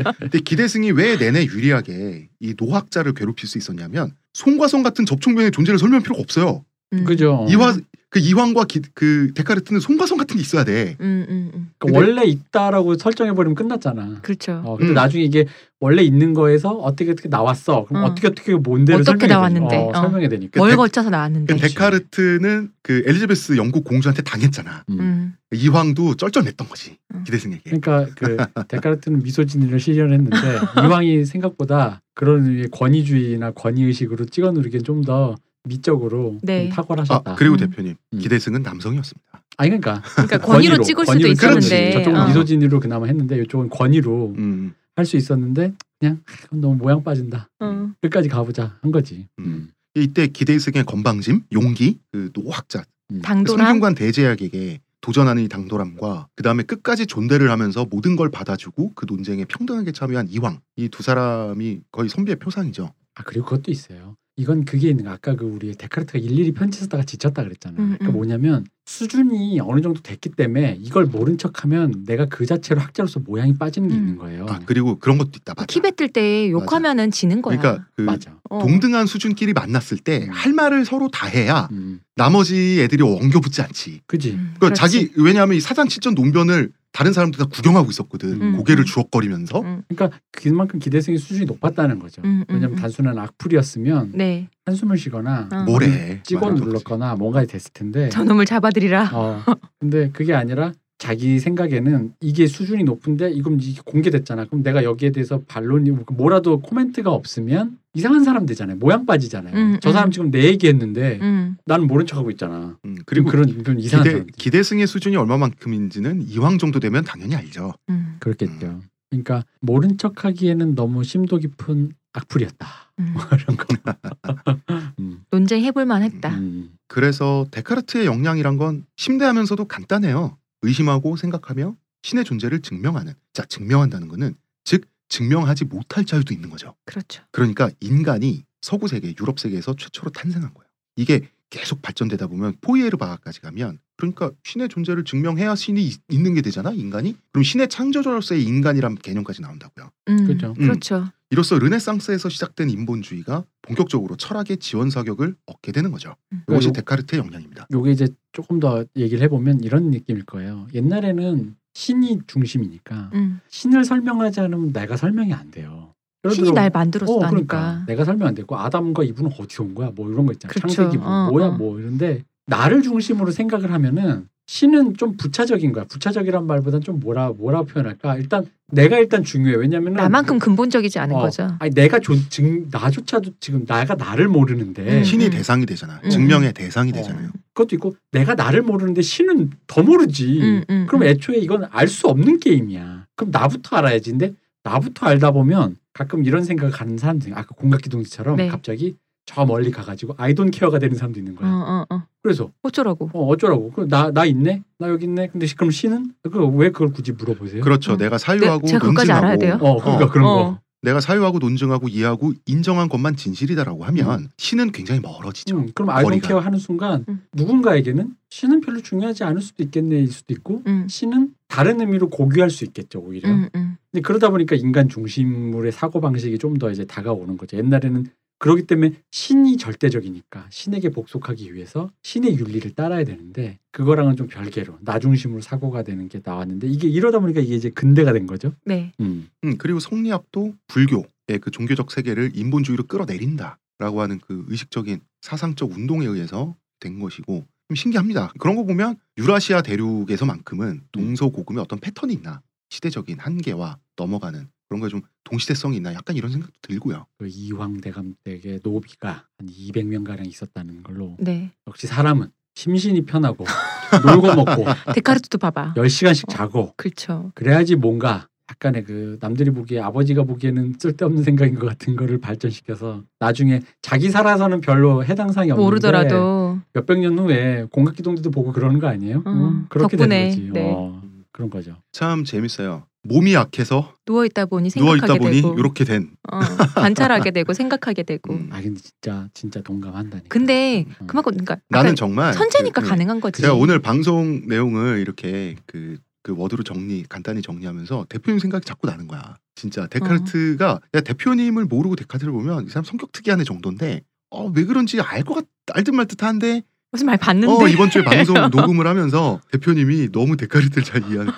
근데 0.20 0.40
기대승이 0.40 0.92
왜 0.92 1.16
내내 1.16 1.46
유리하게 1.46 2.30
이 2.40 2.56
노학자를 2.58 3.14
괴롭힐 3.14 3.48
수 3.48 3.58
있었냐면 3.58 4.14
송과 4.34 4.68
성 4.68 4.84
같은 4.84 5.06
접촉면의 5.06 5.52
존재를 5.52 5.80
설명할 5.80 6.04
필요가 6.04 6.22
없어요. 6.22 6.66
음. 6.92 7.06
그죠. 7.06 7.48
이화 7.50 7.78
그 8.14 8.20
이황과 8.20 8.66
기, 8.66 8.80
그 8.94 9.32
데카르트는 9.34 9.80
송과 9.80 10.06
성 10.06 10.20
같은 10.20 10.36
게 10.36 10.42
있어야 10.44 10.64
돼. 10.64 10.96
음, 11.02 11.26
음, 11.28 11.52
음. 11.56 11.72
그러니까 11.80 12.00
원래 12.00 12.24
있다라고 12.30 12.96
설정해 12.96 13.34
버리면 13.34 13.56
끝났잖아. 13.56 14.20
그렇죠. 14.22 14.62
어, 14.64 14.78
근데 14.78 14.92
음. 14.92 14.94
나중에 14.94 15.24
이게 15.24 15.48
원래 15.80 16.04
있는 16.04 16.36
거에서 16.36 16.70
어떻게 16.74 17.10
어떻게 17.10 17.28
나왔어. 17.28 17.86
그럼 17.86 18.04
어. 18.04 18.06
어떻게 18.06 18.28
어떻게 18.28 18.54
뭔데를 18.54 19.02
어떻게 19.02 19.26
나왔는데? 19.26 19.76
어, 19.76 19.90
어. 19.90 19.94
설명해야 19.96 20.30
되니까. 20.30 20.52
그뭘 20.52 20.70
데- 20.70 20.76
거쳐서 20.76 21.10
나왔는데. 21.10 21.56
그 21.56 21.60
데카르트는 21.60 22.70
그 22.84 23.02
엘리자베스 23.08 23.58
영국 23.58 23.84
공주한테 23.84 24.22
당했잖아. 24.22 24.84
음. 24.92 25.34
이황도 25.52 26.14
쩔쩔맸던 26.14 26.70
거지 26.70 26.98
음. 27.16 27.24
기대승에게. 27.24 27.62
그러니까 27.82 28.06
그 28.16 28.38
데카르트는 28.70 29.24
미소진리를 29.24 29.80
실현했는데 29.80 30.38
이왕이 30.86 31.26
생각보다 31.26 32.04
그런 32.14 32.70
권위주의나 32.70 33.52
권위 33.52 33.86
의식으로 33.86 34.26
찍어 34.26 34.52
누르기엔 34.52 34.84
좀더 34.84 35.36
미적으로 35.66 36.38
네. 36.42 36.66
좀 36.68 36.76
탁월하셨다. 36.76 37.32
아 37.32 37.36
그리고 37.36 37.56
음. 37.56 37.60
대표님 37.60 37.96
음. 38.14 38.20
기대승은 38.20 38.62
남성이었습니다. 38.64 39.44
아니 39.58 39.70
그러니까 39.70 40.02
그러니까 40.16 40.38
권위로 40.46 40.76
권위로, 40.78 40.84
찍을 40.84 41.06
권위로 41.06 41.36
수도. 41.36 41.46
있었는데. 41.46 41.92
저쪽은 41.94 42.20
어. 42.20 42.28
미소진리로 42.28 42.80
그나마 42.80 43.06
했는데 43.06 43.42
이쪽은 43.42 43.70
권위로 43.70 44.34
음, 44.38 44.74
할수 44.96 45.16
있었는데 45.18 45.74
그냥 46.00 46.22
너무 46.52 46.76
모양 46.76 47.04
빠진다. 47.04 47.50
어. 47.60 47.92
끝까지 48.02 48.30
가보자 48.30 48.78
한 48.82 48.92
거지. 48.92 49.28
음. 49.40 49.70
이때 49.96 50.26
기대승의 50.28 50.86
건방짐, 50.86 51.44
용기, 51.54 52.00
그 52.12 52.32
노학자, 52.34 52.84
당돌함. 53.22 53.64
성균관 53.66 53.94
대제약에게 53.94 54.80
도전하는 55.02 55.44
이 55.44 55.48
당돌함과 55.48 56.30
그 56.36 56.42
다음에 56.44 56.64
끝까지 56.64 57.06
존대를 57.06 57.52
하면서 57.52 57.86
모든 57.86 58.16
걸 58.16 58.32
받아주고 58.32 58.94
그 58.96 59.06
논쟁에 59.08 59.46
평등하게 59.46 59.92
참여한 59.92 60.30
이황 60.30 60.62
이두 60.78 61.04
사람이 61.04 61.82
거의 61.92 62.10
선비의 62.10 62.38
표상이죠. 62.38 62.92
아 63.16 63.24
그리고 63.24 63.46
그것도 63.46 63.70
있어요. 63.70 64.16
이건 64.36 64.66
그게 64.66 64.90
있는 64.90 65.06
거 65.06 65.12
아까 65.12 65.36
그 65.36 65.46
우리 65.46 65.76
데카르트가 65.76 66.18
일일이 66.18 66.54
편지 66.54 66.80
쓰다가 66.80 67.04
지쳤다 67.04 67.44
그랬잖아. 67.44 67.76
음, 67.78 67.86
그러니까 67.94 68.08
음. 68.08 68.14
뭐냐면 68.14 68.66
수준이 68.86 69.60
어느 69.62 69.82
정도 69.82 70.02
됐기 70.02 70.30
때문에 70.30 70.80
이걸 70.82 71.06
모른 71.06 71.38
척하면 71.38 72.04
내가 72.06 72.26
그 72.26 72.46
자체로 72.46 72.82
학자로서 72.82 73.20
모양이 73.20 73.56
빠지는 73.56 73.90
게 73.90 73.96
음. 73.96 74.00
있는 74.00 74.18
거예요. 74.18 74.48
아 74.50 74.60
그리고 74.66 74.98
그런 74.98 75.20
것도 75.20 75.32
있다. 75.36 75.54
맞아. 75.56 75.66
키 75.68 75.82
뱉을 75.82 76.10
때 76.10 76.50
욕하면은 76.50 77.12
지는 77.12 77.44
거야. 77.44 77.58
그러니까 77.58 77.86
그 77.96 78.02
맞아. 78.02 78.36
어. 78.50 78.60
동등한 78.60 79.06
수준끼리 79.06 79.54
만났을 79.54 80.00
때 80.00 80.26
음. 80.26 80.30
할 80.32 80.52
말을 80.54 80.86
서로 80.86 81.10
다 81.10 81.28
해야 81.28 81.70
음, 81.72 82.02
나머지 82.16 82.82
애들이 82.82 83.04
엉겨붙지 83.04 83.62
않지. 83.62 84.02
그지. 84.08 84.32
음, 84.32 84.54
그러니까 84.58 84.60
그렇지. 84.60 84.80
자기 84.80 85.12
왜냐하면 85.16 85.58
이 85.58 85.60
사장 85.60 85.88
칠전 85.88 86.16
논변을 86.16 86.72
다른 86.94 87.12
사람들 87.12 87.40
다 87.40 87.46
구경하고 87.46 87.90
있었거든. 87.90 88.42
음. 88.42 88.58
고개를 88.58 88.86
주걱거리면서. 88.86 89.62
음. 89.62 89.82
그러니까 89.90 90.18
그만큼 90.32 90.80
기대성의 90.80 91.18
수준이 91.18 91.46
높았다는 91.46 91.98
거죠. 92.00 92.22
음, 92.24 92.46
음, 92.48 92.56
왜냐면 92.56 92.78
음. 92.78 92.82
단순한 92.82 93.18
악플이었으면 93.18 94.12
네. 94.14 94.48
한숨을 94.66 94.98
쉬거나 94.98 95.50
어. 95.52 95.64
뭐래. 95.64 96.22
찍어. 96.24 96.52
눌렀거나 96.52 97.16
뭔가 97.16 97.44
됐을 97.46 97.72
텐데. 97.74 98.10
저놈을 98.10 98.46
잡아들이라. 98.46 99.10
어, 99.12 99.44
근데 99.80 100.12
그게 100.12 100.36
아니라 100.36 100.72
자기 101.04 101.38
생각에는 101.38 102.14
이게 102.22 102.48
수준이 102.48 102.86
높은데 102.86 103.30
이건 103.30 103.60
이게 103.60 103.82
공개됐잖아. 103.84 104.46
그럼 104.46 104.64
내가 104.64 104.86
여기에 104.86 105.12
대해서 105.12 105.42
반론이 105.50 105.92
뭐라도 106.14 106.62
코멘트가 106.62 107.12
없으면 107.12 107.78
이상한 107.94 108.24
사람 108.24 108.46
되잖아요. 108.46 108.78
모양 108.78 109.06
빠지잖아요. 109.06 109.54
음, 109.54 109.78
저 109.82 109.92
사람 109.92 110.08
음. 110.08 110.12
지금 110.12 110.32
내 110.32 110.46
얘기했는데 110.46 111.20
음. 111.22 111.58
나는 111.66 111.88
모른 111.88 112.06
척하고 112.06 112.32
있잖아. 112.32 112.78
음, 112.86 112.96
그리고 113.06 113.30
그런 113.30 113.64
그런 113.64 113.82
이상한 113.82 114.04
기대, 114.06 114.12
사람 114.12 114.28
기대승의 114.38 114.88
수준이 114.88 115.18
얼마만큼인지는 115.18 116.22
이황 116.22 116.58
정도 116.58 116.80
되면 116.80 117.04
당연히 117.04 117.36
알죠. 117.36 117.74
음. 117.90 118.16
그렇겠죠. 118.20 118.80
그러니까 119.10 119.44
모른 119.60 119.98
척하기에는 119.98 120.74
너무 120.74 121.04
심도 121.04 121.38
깊은 121.38 121.92
악플이었다. 122.14 122.68
음. 123.00 123.16
이런 123.42 123.58
거. 123.58 123.66
음, 125.00 125.26
논쟁 125.32 125.66
해볼 125.66 125.86
만했다. 125.86 126.30
음. 126.30 126.70
그래서 126.88 127.46
데카르트의 127.52 128.06
역량이란 128.06 128.56
건 128.56 128.86
심대하면서도 128.96 129.66
간단해요. 129.66 130.38
의심하고 130.64 131.16
생각하며 131.18 131.76
신의 132.02 132.26
존재를 132.26 132.62
증명하는. 132.62 133.14
자, 133.34 133.46
증명한다는 133.46 134.08
거는 134.08 134.36
즉 134.64 134.86
증명하지 135.10 135.66
못할 135.66 136.06
자유도 136.06 136.34
있는 136.34 136.50
거죠. 136.50 136.74
그렇죠. 136.86 137.24
그러니까 137.32 137.70
인간이 137.80 138.44
서구 138.62 138.88
세계, 138.88 139.14
유럽 139.20 139.40
세계에서 139.40 139.76
최초로 139.76 140.10
탄생한 140.12 140.54
거예요. 140.54 140.68
이게 140.96 141.28
계속 141.50 141.82
발전되다 141.84 142.28
보면 142.28 142.56
포이에르 142.62 142.98
바하까지 142.98 143.42
가면 143.42 143.78
그러니까 143.96 144.32
신의 144.44 144.70
존재를 144.70 145.04
증명해야 145.04 145.56
신이 145.56 145.84
있- 145.86 146.02
있는 146.10 146.34
게 146.34 146.42
되잖아, 146.42 146.72
인간이. 146.72 147.16
그럼 147.32 147.44
신의 147.44 147.68
창조자로서의 147.70 148.44
인간이란 148.44 148.96
개념까지 148.96 149.42
나온다고요. 149.42 149.92
음. 150.10 150.26
그렇죠. 150.26 150.54
그렇죠. 150.56 151.06
이로써 151.34 151.58
르네상스에서 151.58 152.30
시작된 152.30 152.70
인본주의가 152.70 153.44
본격적으로 153.64 154.16
철학의 154.18 154.58
지원 154.58 154.92
사격을 154.92 155.36
얻게 155.48 155.72
되는 155.72 155.92
거죠. 155.92 156.16
음. 156.32 156.44
이것이 156.48 156.68
요- 156.68 156.72
데카르트의 156.74 157.24
역량입니다. 157.24 157.66
요게 157.74 157.92
이제 157.92 158.08
조금 158.34 158.60
더 158.60 158.86
얘기를 158.96 159.24
해보면 159.24 159.62
이런 159.64 159.90
느낌일 159.90 160.26
거예요. 160.26 160.68
옛날에는 160.76 161.56
신이 161.74 162.20
중심이니까 162.28 163.10
음. 163.16 163.40
신을 163.50 163.84
설명하지 163.84 164.42
않으면 164.42 164.74
내가 164.74 164.96
설명이 164.96 165.34
안 165.34 165.50
돼요. 165.50 165.96
신이 166.30 166.50
들어, 166.50 166.54
날 166.54 166.68
어, 166.68 166.72
만들었다니까. 166.72 167.30
그러니까 167.30 167.84
내가 167.88 168.06
설명 168.06 168.28
안 168.28 168.36
되고 168.36 168.56
아담과 168.56 169.04
이브는 169.04 169.32
어디서 169.40 169.64
온 169.64 169.74
거야? 169.74 169.90
뭐 169.96 170.12
이런 170.12 170.28
거 170.28 170.34
있잖아. 170.34 170.54
그렇죠. 170.54 170.68
창세기 170.76 170.98
뭐 171.00 171.08
어, 171.08 171.32
뭐야 171.32 171.48
어. 171.48 171.52
뭐 171.58 171.80
이런데 171.80 172.24
나를 172.46 172.84
중심으로 172.84 173.32
생각을 173.32 173.72
하면은 173.72 174.28
신은 174.46 174.98
좀 174.98 175.16
부차적인 175.16 175.72
거야. 175.72 175.86
부차적이란 175.86 176.46
말보다는 176.46 176.82
좀 176.84 177.00
뭐라 177.00 177.30
뭐라 177.30 177.64
표현할까? 177.64 178.18
일단 178.18 178.46
내가 178.68 179.00
일단 179.00 179.24
중요해. 179.24 179.56
왜냐면은 179.56 179.98
나만큼 179.98 180.40
근본적이지 180.40 181.00
않은 181.00 181.16
어, 181.16 181.20
거죠. 181.20 181.56
아니 181.60 181.74
내가 181.74 182.00
조, 182.00 182.14
증, 182.30 182.68
나조차도 182.70 183.32
지금 183.40 183.66
나가 183.66 183.96
나를 183.96 184.28
모르는데 184.28 185.00
음. 185.00 185.04
신이 185.04 185.30
대상이 185.30 185.66
되잖아. 185.66 186.02
음. 186.04 186.10
증명의 186.10 186.54
대상이 186.54 186.92
어. 186.92 186.94
되잖아요. 186.94 187.30
그것도 187.54 187.76
있고 187.78 187.96
내가 188.12 188.36
나를 188.36 188.62
모르는데 188.64 189.02
신은 189.02 189.52
더 189.68 189.82
모르지. 189.82 190.40
음, 190.42 190.64
음, 190.70 190.86
그럼 190.88 191.04
음. 191.04 191.08
애초에 191.08 191.38
이건 191.38 191.68
알 191.72 191.88
수 191.88 192.08
없는 192.08 192.40
게임이야. 192.40 193.06
그럼 193.16 193.32
나부터 193.32 193.78
알아야지. 193.78 194.10
근데 194.12 194.34
나부터 194.64 195.06
알다 195.06 195.32
보면 195.32 195.78
가끔 195.94 196.26
이런 196.26 196.44
생각을 196.44 196.72
가는 196.72 196.98
사람들 196.98 197.32
아까 197.34 197.50
공각기동기처럼 197.56 198.36
네. 198.38 198.48
갑자기 198.48 198.96
저 199.26 199.46
멀리 199.46 199.72
가가지고 199.72 200.16
아이돈 200.18 200.52
케어가 200.52 200.80
되는 200.80 200.96
사람도 200.98 201.20
있는 201.20 201.34
어, 201.34 201.40
거야. 201.40 201.50
어, 201.52 201.86
어. 201.90 202.04
그래서 202.22 202.52
어쩌라고? 202.62 203.10
어, 203.14 203.26
어쩌라고? 203.28 203.72
나나 203.88 204.12
나 204.12 204.26
있네? 204.26 204.64
나 204.80 204.90
여기 204.90 205.06
있네? 205.06 205.28
근데 205.28 205.48
그럼 205.56 205.72
신은 205.72 206.14
그왜 206.30 206.72
그걸 206.72 206.90
굳이 206.92 207.12
물어보세요? 207.14 207.62
그렇죠. 207.64 207.94
어. 207.94 207.98
내가 207.98 208.18
사유하고 208.18 208.62
네, 208.62 208.68
제가 208.68 208.80
그것까지 208.80 209.08
논증하고 209.08 209.26
알아야 209.26 209.38
돼요? 209.38 209.58
어 209.62 209.80
그러니까 209.82 210.06
어, 210.06 210.10
그런 210.10 210.26
어. 210.28 210.34
거. 210.36 210.60
내가 210.82 211.00
사유하고 211.00 211.40
논증하고 211.40 211.88
이해하고 211.88 212.34
인정한 212.46 212.90
것만 212.90 213.16
진실이다라고 213.16 213.86
하면 213.86 214.28
신은 214.38 214.74
굉장히 214.74 215.00
멀어지죠. 215.00 215.56
음, 215.56 215.70
그럼 215.74 215.90
아이돈 215.92 216.10
거리가. 216.12 216.28
케어 216.28 216.40
하는 216.40 216.60
순간 216.60 217.06
음. 217.08 217.22
누군가에게는 217.34 218.14
신은 218.30 218.60
별로 218.60 218.82
중요하지 218.82 219.24
않을 219.24 219.42
수도 219.42 219.64
있겠네일 219.64 220.12
수도 220.12 220.34
있고 220.34 220.62
음, 220.68 220.86
신은 220.90 221.36
다른 221.48 221.80
의미로 221.80 222.10
고귀할 222.10 222.50
수 222.50 222.66
있겠죠 222.66 223.00
오히려. 223.00 223.30
음, 223.30 223.48
음. 223.56 223.78
근데 223.92 224.02
그러다 224.02 224.30
보니까 224.30 224.58
인간 224.58 224.90
중심물의 224.90 225.72
사고 225.72 226.02
방식이 226.02 226.38
좀 226.38 226.56
더 226.60 226.70
이제 226.70 226.84
다가오는 226.84 227.38
거죠. 227.38 227.56
옛날에는 227.58 228.06
그렇기 228.44 228.68
때문에 228.68 228.92
신이 229.12 229.56
절대적이니까 229.56 230.48
신에게 230.50 230.90
복속하기 230.90 231.54
위해서 231.54 231.90
신의 232.02 232.38
윤리를 232.38 232.72
따라야 232.76 233.06
되는데 233.06 233.58
그거랑은 233.72 234.18
좀 234.18 234.28
별개로 234.28 234.80
나 234.82 235.00
중심으로 235.00 235.40
사고가 235.40 235.84
되는 235.84 236.10
게 236.10 236.20
나왔는데 236.22 236.68
이게 236.68 236.90
이러다 236.90 237.20
보니까 237.20 237.40
이게 237.40 237.56
이제 237.56 237.70
근대가 237.70 238.12
된 238.12 238.28
거죠. 238.28 238.54
네. 238.66 238.92
음. 239.00 239.30
음, 239.46 239.58
그리고 239.58 239.80
성리학도 239.80 240.56
불교의 240.68 241.40
그 241.40 241.52
종교적 241.52 241.90
세계를 241.90 242.32
인본주의로 242.36 242.84
끌어내린다라고 242.84 244.02
하는 244.02 244.20
그 244.20 244.44
의식적인 244.50 245.00
사상적 245.22 245.72
운동에 245.72 246.06
의해서 246.06 246.54
된 246.82 247.00
것이고 247.00 247.46
좀 247.70 247.76
신기합니다. 247.76 248.34
그런 248.40 248.58
거 248.58 248.66
보면 248.66 248.98
유라시아 249.20 249.62
대륙에서만큼은 249.62 250.82
동서고금의 250.92 251.62
어떤 251.62 251.80
패턴이 251.80 252.12
있나 252.12 252.42
시대적인 252.72 253.20
한계와 253.20 253.78
넘어가는 253.96 254.50
그런 254.74 254.80
거에 254.82 254.90
좀 254.90 255.02
동시대성이 255.24 255.78
있나 255.78 255.94
약간 255.94 256.16
이런 256.16 256.32
생각도 256.32 256.54
들고요. 256.64 257.06
그 257.20 257.28
이황 257.28 257.80
대감 257.80 258.16
댁에 258.24 258.60
노비가 258.64 259.26
한 259.38 259.48
200명 259.48 260.04
가량 260.04 260.26
있었다는 260.26 260.82
걸로 260.82 261.16
네. 261.20 261.52
역시 261.68 261.86
사람은 261.86 262.30
심신이 262.56 263.06
편하고 263.06 263.46
놀고 264.04 264.34
먹고 264.34 264.66
데카르트도 264.96 265.38
봐봐. 265.38 265.76
10시간씩 265.76 266.28
자고 266.30 266.74
그렇죠. 266.76 267.32
그래야지 267.36 267.76
뭔가 267.76 268.28
약간의 268.50 268.84
그 268.84 269.18
남들이 269.22 269.52
보기에 269.52 269.80
아버지가 269.80 270.24
보기에는 270.24 270.74
쓸데없는 270.80 271.22
생각인 271.24 271.56
것 271.56 271.68
같은 271.68 271.96
거를 271.96 272.20
발전시켜서 272.20 273.04
나중에 273.20 273.62
자기 273.82 274.10
살아서는 274.10 274.62
별로 274.62 275.06
해당 275.06 275.32
사항이 275.32 275.52
없는데 275.52 275.64
모르더라도 275.64 276.60
몇백 276.74 277.00
년 277.00 277.18
후에 277.20 277.68
공각기동대도 277.72 278.32
보고 278.32 278.52
그러는 278.52 278.80
거 278.80 278.88
아니에요? 278.88 279.24
음, 279.28 279.28
음, 279.28 279.66
그렇게 279.70 279.98
덕분에, 279.98 280.30
되는 280.30 280.30
거지. 280.30 280.52
네. 280.52 280.74
어, 280.76 280.93
그런 281.34 281.50
거죠. 281.50 281.76
참 281.92 282.24
재밌어요. 282.24 282.86
몸이 283.06 283.34
약해서 283.34 283.94
누워 284.06 284.24
있다 284.26 284.46
보니 284.46 284.70
누워 284.70 284.92
생각하게 284.92 285.14
있다 285.14 285.22
보니 285.22 285.42
되고 285.42 285.60
이렇게 285.60 285.84
된. 285.84 286.12
어, 286.32 286.40
관찰하게 286.76 287.32
되고 287.32 287.52
생각하게 287.54 288.04
되고. 288.04 288.34
음. 288.34 288.50
아 288.52 288.62
근데 288.62 288.80
진짜 288.80 289.28
진짜 289.34 289.62
동감한다니까. 289.62 290.30
근데 290.30 290.86
음. 291.02 291.08
그만큼 291.08 291.32
그러니까 291.34 291.58
나는 291.68 291.96
정말 291.96 292.34
선재니까 292.34 292.80
그, 292.80 292.86
그, 292.86 292.90
가능한 292.90 293.20
거지. 293.20 293.42
제가 293.42 293.56
오늘 293.56 293.80
방송 293.80 294.48
내용을 294.48 295.00
이렇게 295.00 295.58
그, 295.66 295.98
그 296.22 296.34
워드로 296.38 296.64
정리 296.64 297.04
간단히 297.10 297.42
정리하면서 297.42 298.06
대표님 298.08 298.40
생각이 298.40 298.64
자꾸 298.66 298.88
나는 298.88 299.08
거야. 299.08 299.36
진짜 299.56 299.86
데카르트가 299.88 300.80
야, 300.94 301.02
대표님을 301.02 301.66
모르고 301.66 301.96
데카르트를 301.98 302.32
보면 302.32 302.66
이 302.68 302.70
사람 302.70 302.86
성격 302.86 303.12
특이하네 303.12 303.44
정도인데 303.44 304.02
어, 304.30 304.48
왜 304.56 304.64
그런지 304.64 305.02
알 305.02 305.24
것 305.24 305.34
같, 305.36 305.46
알듯 305.74 305.94
말듯 305.94 306.24
한데 306.24 306.64
무슨 306.94 307.08
말 307.08 307.18
봤는데. 307.18 307.52
어, 307.52 307.68
이번 307.68 307.90
주에 307.90 308.04
방송 308.06 308.36
녹음을 308.52 308.86
하면서 308.86 309.42
대표님이 309.52 310.12
너무 310.12 310.38
데카르트를 310.38 310.84
잘 310.84 311.02
이해하는. 311.10 311.34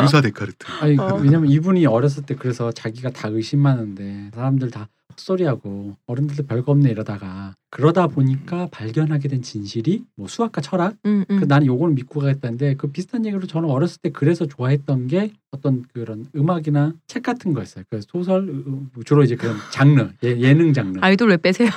유사 0.00 0.20
데카르트. 0.20 0.64
아니 0.80 0.96
어. 0.96 1.18
왜냐면 1.20 1.50
이분이 1.50 1.84
어렸을 1.86 2.22
때 2.22 2.36
그래서 2.36 2.70
자기가 2.70 3.10
다 3.10 3.26
의심하는데 3.28 4.30
사람들 4.32 4.70
다 4.70 4.88
헛소리하고 5.14 5.96
어른들도 6.06 6.44
별거 6.44 6.72
없네 6.72 6.90
이러다가 6.90 7.54
그러다 7.70 8.06
보니까 8.06 8.68
발견하게 8.70 9.28
된 9.28 9.42
진실이 9.42 10.04
뭐 10.16 10.28
수학과 10.28 10.60
철학 10.60 10.94
음, 11.06 11.24
음. 11.28 11.40
그 11.40 11.44
나는 11.44 11.66
요거는 11.66 11.96
믿고 11.96 12.20
가겠다는데 12.20 12.76
그 12.76 12.88
비슷한 12.88 13.26
얘기로 13.26 13.46
저는 13.46 13.68
어렸을 13.68 13.98
때 14.00 14.10
그래서 14.10 14.46
좋아했던 14.46 15.08
게 15.08 15.32
어떤 15.50 15.84
그런 15.92 16.26
음악이나 16.36 16.94
책 17.06 17.24
같은 17.24 17.52
거였어요. 17.52 17.84
그 17.90 18.00
소설 18.00 18.48
으, 18.48 18.98
으, 18.98 19.04
주로 19.04 19.24
이제 19.24 19.34
그런 19.34 19.56
장르 19.72 20.08
예, 20.22 20.38
예능 20.38 20.72
장르 20.72 20.98
아이돌 21.00 21.30
왜 21.30 21.36
빼세요? 21.36 21.68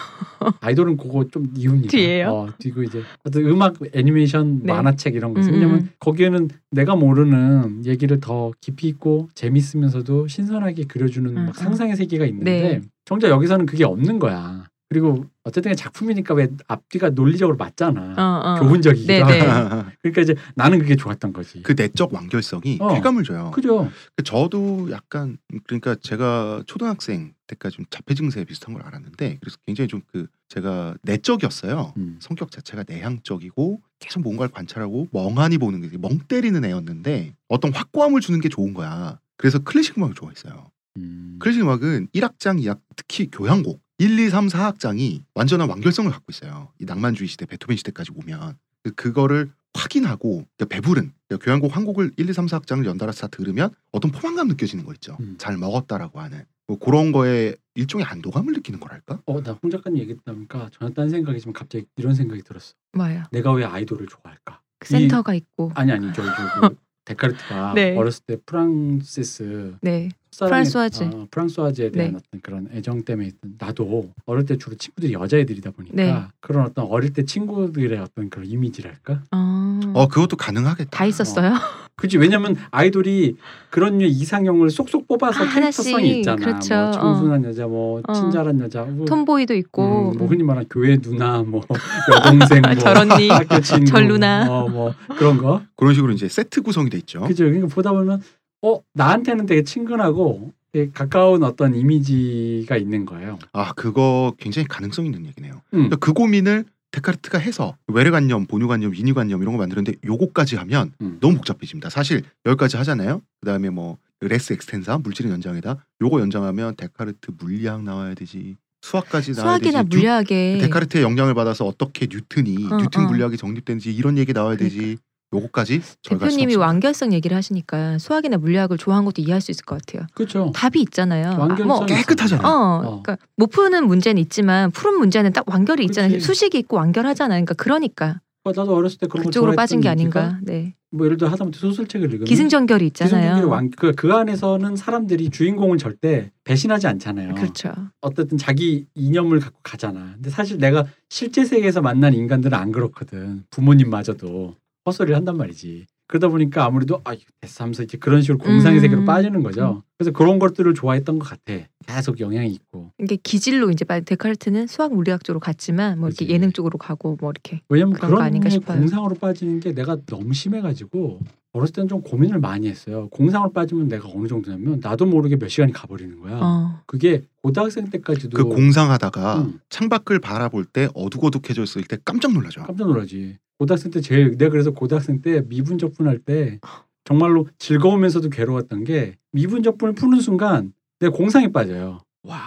아이돌은 0.62 0.98
그거 0.98 1.26
좀 1.28 1.52
이유입니다. 1.56 1.90
뒤에요? 1.90 2.30
어, 2.30 2.48
뒤고 2.60 2.84
이제 2.84 3.02
어떤 3.24 3.46
음악 3.46 3.76
애니메이션 3.94 4.62
네. 4.64 4.74
만화책 4.74 5.16
이런 5.16 5.34
거. 5.34 5.42
음, 5.42 5.50
왜냐면 5.52 5.80
음. 5.82 5.90
거기에는 6.00 6.50
내가 6.72 6.96
모르는 6.96 7.86
얘기를 7.86 8.20
더 8.20 8.52
깊이 8.62 8.88
있고 8.88 9.30
재밌으면서도 9.34 10.28
신선하게 10.28 10.84
그려주는 10.86 11.36
음, 11.38 11.46
막 11.48 11.56
상상의 11.56 11.96
세계가 11.96 12.26
있는데 12.26 12.80
네. 12.80 12.82
정작 13.08 13.30
여기서는 13.30 13.66
그게 13.66 13.86
없는 13.86 14.20
거야. 14.20 14.66
그리고 14.90 15.26
어쨌든 15.44 15.76
작품이니까 15.76 16.34
왜 16.34 16.50
앞뒤가 16.68 17.10
논리적으로 17.10 17.56
맞잖아. 17.58 18.16
어, 18.18 18.50
어. 18.50 18.60
교훈적이기도 18.60 19.08
네, 19.08 19.24
네. 19.24 19.40
하고. 19.40 19.90
그러니까 20.04 20.22
이제 20.22 20.36
나는 20.56 20.80
그게 20.80 20.96
좋았던 20.98 21.32
거지. 21.32 21.64
그 21.64 21.74
내적 21.74 22.14
완결성이 22.14 22.78
어. 22.82 22.94
쾌감을 22.94 23.24
줘요. 23.24 23.52
그죠? 23.52 23.90
저도 24.26 24.90
약간 24.92 25.38
그러니까 25.66 25.96
제가 25.96 26.64
초등학생 26.68 27.34
때까지 27.48 27.78
좀 27.78 27.86
자폐 27.90 28.14
증세 28.14 28.44
비슷한 28.44 28.74
걸 28.74 28.84
알았는데 28.84 29.38
그래서 29.40 29.58
굉장히 29.66 29.88
좀 29.88 30.02
그 30.12 30.28
제가 30.50 30.96
내적이었어요. 31.04 31.94
음. 31.98 32.18
성격 32.22 32.52
자체가 32.52 32.84
내향적이고 32.88 33.82
계속 34.00 34.22
뭔가를 34.22 34.52
관찰하고 34.52 35.08
멍하니 35.12 35.58
보는 35.58 35.82
게 35.90 35.98
멍 35.98 36.20
때리는 36.28 36.64
애였는데 36.64 37.36
어떤 37.48 37.74
확고함을 37.74 38.22
주는 38.22 38.40
게 38.40 38.50
좋은 38.50 38.74
거야. 38.74 39.20
그래서 39.38 39.60
클래식 39.60 39.98
음악을 39.98 40.16
좋아했어요. 40.16 40.72
음. 40.98 41.38
클래식 41.40 41.62
음악은 41.62 42.08
1악장, 42.14 42.60
2악, 42.62 42.80
특히 42.96 43.30
교향곡 43.32 43.82
1, 44.00 44.20
2, 44.20 44.30
3, 44.30 44.48
4악장이 44.48 45.24
완전한 45.34 45.70
완결성을 45.70 46.10
갖고 46.12 46.26
있어요. 46.30 46.72
이 46.80 46.86
낭만주의 46.86 47.28
시대, 47.28 47.46
베토벤 47.46 47.78
시대까지 47.78 48.12
오면 48.16 48.58
그- 48.84 48.92
그거를 48.94 49.52
확인하고 49.74 50.46
그러니까 50.58 50.66
배부른 50.70 51.12
그러니까 51.28 51.46
교향곡 51.46 51.76
한 51.76 51.86
곡을 51.86 52.12
1, 52.18 52.30
2, 52.30 52.34
3, 52.34 52.46
4악장을 52.48 52.86
연달아서 52.86 53.22
다 53.22 53.28
들으면 53.28 53.70
어떤 53.92 54.12
포만감 54.12 54.48
느껴지는 54.50 54.84
거 54.86 54.94
있죠. 54.94 55.18
음. 55.20 55.36
잘 55.38 55.58
먹었다라고 55.58 56.20
하는 56.20 56.46
뭐 56.68 56.78
그런 56.80 57.12
거에 57.12 57.56
일종의 57.76 58.06
안도감을 58.06 58.54
느끼는 58.54 58.80
거랄까? 58.80 59.22
어, 59.26 59.42
나 59.42 59.58
홍 59.62 59.70
작가님 59.70 60.00
얘기했다 60.00 60.34
보니까 60.34 60.70
전혀 60.74 60.92
딴 60.94 61.10
생각이지만 61.10 61.54
갑자기 61.54 61.86
이런 61.96 62.14
생각이 62.16 62.42
들었어. 62.44 62.74
뭐예요? 62.94 63.24
내가 63.32 63.52
왜 63.54 63.64
아이돌을 63.66 64.08
좋아할까? 64.08 64.62
그 64.80 64.90
센터가 64.90 65.34
있고. 65.36 65.72
아니 65.76 65.92
아니 65.92 66.12
저기 66.14 66.28
그 66.28 66.76
데카르트가 67.06 67.74
네. 67.74 67.96
어렸을 67.96 68.24
때 68.26 68.38
프랑시스 68.46 69.76
네. 69.82 70.10
첫사랑의- 70.38 70.50
프랑소아즈. 70.50 71.04
어, 71.04 71.28
프랑소아즈에 71.32 71.90
대한 71.92 72.12
네. 72.12 72.18
어떤 72.18 72.42
그런 72.42 72.68
애정 72.72 73.04
때문에 73.04 73.32
나도 73.58 74.12
어릴 74.28 74.46
때 74.46 74.56
주로 74.58 74.76
친구들이 74.76 75.14
여자애들이다 75.14 75.72
보니까 75.72 75.96
네. 75.96 76.16
그런 76.40 76.66
어떤 76.66 76.86
어릴 76.86 77.12
때 77.14 77.26
친구들의 77.26 77.98
어떤 78.00 78.30
그런 78.30 78.46
이미지랄까? 78.48 79.22
어. 79.32 79.80
어 79.96 80.08
그것도 80.08 80.38
가능하겠다. 80.38 80.92
다 80.92 81.06
있었어요? 81.06 81.56
그지 81.96 82.20
왜냐면 82.20 82.56
아이돌이 82.70 83.38
그런 83.72 84.00
이상형을 84.02 84.70
쏙쏙 84.70 85.08
뽑아서 85.08 85.44
아, 85.44 85.50
캐릭터성이 85.50 85.94
하나씩. 85.96 86.18
있잖아. 86.18 86.38
그렇죠. 86.46 86.76
뭐 86.76 86.92
청순한 86.92 87.44
여자, 87.46 87.66
뭐 87.66 88.02
어. 88.08 88.14
친절한 88.14 88.60
여자, 88.60 88.84
뭐, 88.84 89.06
톰보이도 89.08 89.56
있고. 89.56 90.12
음, 90.12 90.18
뭐 90.20 90.28
흔히 90.28 90.44
말하는 90.44 90.70
교회 90.70 90.98
누나, 90.98 91.42
뭐 91.42 91.64
여동생, 92.14 92.62
뭐 92.62 92.70
학교 93.34 93.62
친구, 93.62 93.86
절 93.86 94.08
누나. 94.08 94.46
어, 94.48 94.68
뭐 94.70 94.94
그런 95.18 95.38
거. 95.38 95.64
그런 95.76 95.96
식으로 95.96 96.14
이제 96.14 96.28
세트 96.30 96.62
구성이 96.62 96.92
돼 96.92 96.98
있죠. 97.00 97.22
그죠. 97.22 97.46
그러니까 97.46 97.68
보다 97.68 97.92
보면 97.92 98.22
어 98.62 98.82
나한테는 98.94 99.46
되게 99.46 99.64
친근하고 99.64 100.52
되게 100.72 100.92
가까운 100.92 101.44
어떤 101.44 101.76
이미지가 101.76 102.78
있는 102.78 103.06
거예요. 103.06 103.40
아 103.54 103.74
그거 103.74 104.34
굉장히 104.38 104.68
가능성 104.68 105.06
있는 105.06 105.26
얘기네요. 105.26 105.54
음. 105.74 105.90
그러니까 105.90 105.96
그 105.98 106.14
고민을 106.14 106.66
데카르트가 106.92 107.38
해서 107.38 107.76
외래관념, 107.88 108.46
본유관념, 108.46 108.96
인유관념 108.96 109.42
이런 109.42 109.54
거 109.54 109.60
만드는데 109.60 109.94
요거까지 110.06 110.56
하면 110.56 110.92
음. 111.02 111.18
너무 111.20 111.36
복잡해집니다. 111.36 111.90
사실 111.90 112.24
여기까지 112.46 112.78
하잖아요. 112.78 113.22
그다음에 113.42 113.70
뭐 113.70 113.98
res 114.22 114.54
extensa 114.54 114.98
물질의 115.00 115.32
연장에다 115.32 115.86
요거 116.02 116.20
연장하면 116.22 116.76
데카르트 116.76 117.32
물리학 117.38 117.84
나와야 117.84 118.14
되지. 118.16 118.56
수학까지 118.82 119.34
나와야 119.34 119.58
되지. 119.60 119.72
수학이나 119.72 119.84
뉴- 119.90 119.98
물리학에 119.98 120.58
데카르트의 120.62 121.04
영향을 121.04 121.34
받아서 121.34 121.66
어떻게 121.66 122.08
뉴턴이 122.10 122.68
어, 122.72 122.78
뉴턴 122.78 123.04
어. 123.06 123.08
물리학이 123.08 123.38
정립되는지 123.38 123.94
이런 123.94 124.18
얘기 124.18 124.34
나와야 124.34 124.56
되지. 124.58 124.98
요거까지 125.34 125.82
대표님이. 126.04 126.56
완결성 126.56 127.14
얘기를 127.14 127.36
하시니까 127.36 127.98
수학이나 127.98 128.38
물리학을 128.38 128.78
좋아한 128.78 129.04
것도 129.06 129.22
이해할 129.22 129.42
수 129.42 129.52
있을 129.52 129.66
것 129.66 129.80
같아요. 129.80 130.08
그렇죠. 130.14 130.52
답이 130.56 130.80
있잖아요. 130.82 131.32
아, 131.32 131.38
완결성이 131.38 131.68
뭐, 131.68 131.86
깨끗하잖아요. 131.86 132.48
어, 132.48 132.78
어. 132.78 133.02
그러니까 133.04 133.18
못 133.36 133.48
푸는 133.48 133.88
문제는 133.88 134.22
있지만 134.22 134.72
푸른 134.72 134.98
문제는 134.98 135.34
딱 135.34 135.44
완결이 135.50 135.84
있잖아요. 135.86 136.14
그치. 136.14 136.26
수식이 136.26 136.58
있고 136.60 136.78
완결하잖아요. 136.78 137.44
그러니까 137.44 137.54
그러니까 137.56 138.22
어, 138.46 138.52
나도 138.56 138.74
어렸을 138.74 138.98
때 139.00 139.08
그런 139.08 139.24
거 139.24 139.30
그쪽으로 139.30 139.56
빠진 139.56 139.82
게 139.82 139.90
아닌가. 139.90 140.40
네. 140.42 140.74
뭐 140.90 141.06
예를 141.06 141.18
들어 141.18 141.30
하다못해 141.30 141.60
소설책을 141.60 142.08
읽으면 142.08 142.26
기승전결이 142.26 142.88
있잖아요. 142.88 143.16
기승전결의 143.20 143.52
왕, 143.52 143.70
그, 143.76 143.92
그 143.94 144.14
안에서는 144.14 144.78
사람들이 144.78 145.30
주인공을 145.30 145.78
절대 145.78 146.32
배신하지 146.46 146.88
않잖아요. 146.88 147.36
그렇죠. 147.36 147.74
어쨌든 148.00 148.38
자기 148.38 148.86
이념을 148.96 149.42
갖고 149.42 149.60
가잖아. 149.64 150.12
근데 150.14 150.30
사실 150.30 150.58
내가 150.58 150.86
실제 151.10 151.44
세계에서 151.44 151.82
만난 151.82 152.14
인간들은 152.14 152.58
안 152.58 152.72
그렇거든. 152.72 153.44
부모님마저도 153.50 154.56
헛소리를 154.88 155.16
한단 155.16 155.38
말이지. 155.38 155.86
그러다 156.10 156.30
보니까 156.30 156.64
아무래도 156.64 157.02
아 157.04 157.14
됐어 157.42 157.66
하면서 157.66 157.84
이제 157.84 157.98
그런 157.98 158.22
식으로 158.22 158.38
공상의 158.38 158.80
음. 158.80 158.82
세계로 158.82 159.04
빠지는 159.04 159.44
거죠. 159.44 159.84
그래서 159.98 160.12
그런 160.12 160.40
것들을 160.40 160.74
좋아했던 160.74 161.20
것 161.20 161.28
같아. 161.28 161.66
계속 161.86 162.22
영향이 162.22 162.50
있고. 162.54 162.94
이게 162.98 163.18
기질로 163.22 163.72
이제 163.72 163.84
빠- 163.84 164.00
데카르트는 164.00 164.68
수학 164.68 164.94
물리학 164.94 165.26
쪽으로 165.26 165.42
갔지만 165.42 166.00
뭐 166.00 166.08
이렇게. 166.08 166.30
예능 166.30 166.54
쪽으로 166.54 166.78
가고 166.78 167.18
뭐 167.20 167.32
이렇게 167.32 167.62
왜냐면 167.68 167.94
그런 167.96 168.10
거 168.12 168.16
그런 168.16 168.26
아닌가 168.26 168.48
류의 168.48 168.52
싶어요. 168.62 168.80
공상으로 168.80 169.16
빠지는 169.16 169.60
게 169.60 169.74
내가 169.74 169.98
너무 170.06 170.34
심해가지고 170.34 171.20
어렸을 171.58 171.74
때는 171.74 171.88
좀 171.88 172.02
고민을 172.02 172.40
많이 172.40 172.68
했어요. 172.68 173.10
공상으로 173.10 173.52
빠지면 173.52 173.88
내가 173.88 174.08
어느 174.14 174.28
정도냐면 174.28 174.80
나도 174.82 175.06
모르게 175.06 175.38
몇 175.38 175.50
시간이 175.50 175.74
가버리는 175.74 176.20
거야. 176.20 176.40
어. 176.42 176.82
그게 176.86 177.24
고등학생 177.42 177.90
때까지도 177.90 178.38
그 178.38 178.44
공상하다가 178.46 179.42
음. 179.42 179.60
창밖을 179.70 180.20
바라볼 180.20 180.66
때 180.66 180.88
어둑어둑해졌을 180.94 181.84
때 181.84 181.98
깜짝 182.06 182.34
놀라죠. 182.34 182.64
깜짝 182.64 182.88
놀라지. 182.88 183.38
고등학생 183.58 183.92
때 183.92 184.02
제일 184.02 184.38
내가 184.38 184.52
그래서 184.52 184.72
고등학생 184.72 185.22
때 185.22 185.42
미분 185.48 185.78
적분할 185.80 186.20
때 186.20 186.60
정말로 187.04 187.48
즐거우면서도 187.58 188.30
괴로웠던 188.30 188.84
게 188.84 189.18
미분 189.32 189.64
적분을 189.64 189.96
푸는 189.96 190.22
순간 190.22 190.74
내가 191.00 191.16
공상에 191.16 191.52
빠져요. 191.52 192.00
와 192.24 192.38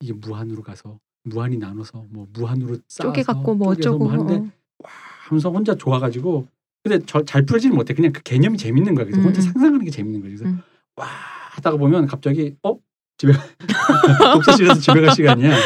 이게 0.00 0.12
무한으로 0.12 0.62
가서 0.62 0.98
무한히 1.22 1.56
나눠서 1.56 2.04
뭐 2.10 2.26
무한으로 2.32 2.76
쌓아서 2.88 3.08
쪼개 3.08 3.22
갖고 3.22 3.54
뭐 3.54 3.74
쪼개서 3.74 3.90
어쩌고 3.90 4.08
하는데 4.10 4.34
어. 4.34 4.50
와 4.82 4.90
하면서 5.28 5.50
혼자 5.50 5.74
좋아가지고 5.74 6.46
근데 6.84 7.04
저 7.06 7.24
잘 7.24 7.44
풀지는 7.46 7.74
못해. 7.74 7.94
그냥 7.94 8.12
그 8.12 8.22
개념이 8.22 8.58
재밌는 8.58 8.94
거야. 8.94 9.06
그래서 9.06 9.20
음, 9.20 9.24
혼자 9.26 9.40
음. 9.40 9.42
상상하는 9.42 9.84
게 9.84 9.90
재밌는 9.90 10.20
거야. 10.20 10.28
그래서 10.28 10.44
음. 10.44 10.60
와 10.96 11.06
하다가 11.52 11.78
보면 11.78 12.06
갑자기 12.06 12.54
어 12.62 12.76
집에 13.16 13.32
독서실에서 14.34 14.74
집에 14.74 15.00
갈 15.00 15.14
시간이야. 15.14 15.56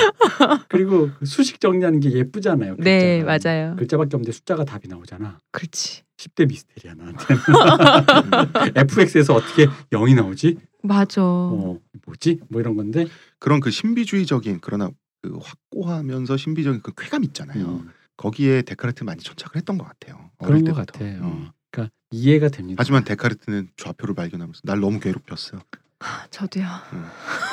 그리고 0.68 1.10
그 1.18 1.26
수식 1.26 1.60
정리하는 1.60 1.98
게 2.00 2.12
예쁘잖아요. 2.12 2.76
네 2.78 3.22
글자가. 3.24 3.38
맞아요. 3.50 3.76
글자밖에 3.76 4.16
없는데 4.16 4.32
숫자가 4.32 4.64
답이 4.64 4.86
나오잖아. 4.86 5.38
그렇지. 5.50 6.02
10대 6.18 6.48
미스테리야 6.48 6.94
나한테는. 6.94 7.42
FX에서 8.76 9.34
어떻게 9.34 9.66
0이 9.92 10.14
나오지? 10.14 10.56
맞아. 10.82 11.22
어, 11.22 11.78
뭐지? 12.06 12.40
뭐 12.48 12.60
이런 12.60 12.76
건데. 12.76 13.06
그런 13.38 13.60
그 13.60 13.70
신비주의적인 13.70 14.58
그러나 14.60 14.90
그 15.22 15.36
확고하면서 15.40 16.36
신비적인 16.36 16.82
그 16.82 16.92
쾌감 16.96 17.24
있잖아요. 17.24 17.66
음, 17.84 17.90
거기에 18.18 18.62
데카르트 18.62 19.04
많이 19.04 19.22
천착을 19.22 19.56
했던 19.56 19.78
것 19.78 19.86
같아요. 19.86 20.30
그런 20.44 20.64
것 20.64 20.74
때부터. 20.74 20.92
같아. 20.92 21.16
요 21.16 21.20
음. 21.22 21.50
그러니까 21.70 21.94
이해가 22.10 22.48
됩니다. 22.48 22.76
하지만 22.78 23.04
데카르트는 23.04 23.70
좌표를 23.78 24.14
발견하면서 24.14 24.60
날 24.64 24.80
너무 24.80 25.00
괴롭혔어요. 25.00 25.62
저도요. 26.30 26.66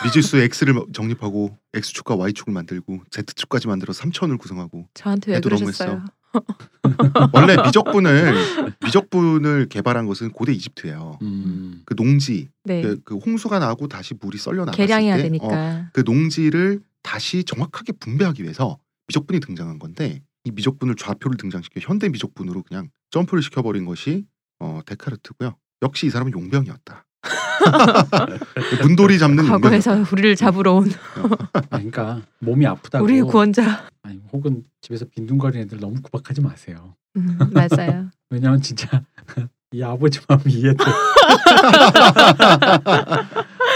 미지수 0.04 0.38
X를 0.38 0.76
정립하고 0.94 1.58
X축과 1.74 2.16
Y축을 2.16 2.54
만들고 2.54 3.04
Z축까지 3.10 3.68
만들어 3.68 3.94
3천을 3.94 4.38
구성하고 4.38 4.88
저한테 4.94 5.32
왜 5.32 5.38
애도 5.38 5.50
너무 5.50 5.62
그러셨어요? 5.62 6.04
원래 7.34 7.56
미적분을 7.64 8.74
미적분을 8.84 9.68
개발한 9.70 10.06
것은 10.06 10.32
고대 10.32 10.52
이집트예요. 10.52 11.18
음, 11.22 11.82
그 11.86 11.96
농지 11.96 12.50
네. 12.66 12.82
그, 12.82 13.02
그 13.04 13.16
홍수가 13.16 13.58
나고 13.60 13.88
다시 13.88 14.14
물이 14.20 14.38
썰려 14.38 14.66
나갔을 14.66 14.78
계량해야 14.86 15.18
때 15.18 15.24
되니까. 15.24 15.48
어, 15.48 15.86
그 15.94 16.02
농지를 16.06 16.82
다시 17.02 17.44
정확하게 17.46 17.94
분배하기 17.94 18.44
위해서 18.44 18.78
미적분이 19.08 19.40
등장한 19.40 19.80
건데 19.80 20.22
이 20.46 20.52
미적분을 20.52 20.96
좌표를 20.96 21.38
등장시켜 21.38 21.82
현대 21.82 22.08
미적분으로 22.08 22.64
그냥 22.64 22.90
점프를 23.10 23.44
시켜버린 23.44 23.86
것이 23.86 24.26
어, 24.60 24.80
데카르트고요. 24.86 25.58
역시 25.82 26.06
이 26.06 26.10
사람은 26.10 26.32
용병이었다. 26.32 27.06
문돌이 28.84 29.18
잡는 29.18 29.48
과거에서. 29.48 30.06
우리를 30.12 30.36
잡으러 30.36 30.76
온 30.76 30.90
아, 31.54 31.62
그러니까 31.70 32.22
몸이 32.40 32.66
아프다고. 32.68 33.04
우리의 33.04 33.24
구원자. 33.24 33.90
아니, 34.04 34.22
혹은 34.32 34.64
집에서 34.82 35.06
빈둥거리는 35.06 35.66
애들 35.66 35.80
너무 35.80 36.00
구박하지 36.02 36.42
마세요. 36.42 36.96
음, 37.18 37.38
맞아요. 37.52 38.12
왜냐면 38.30 38.62
진짜 38.62 39.04
이 39.72 39.82
아버지 39.82 40.20
마음이 40.28 40.54
이해돼. 40.54 40.78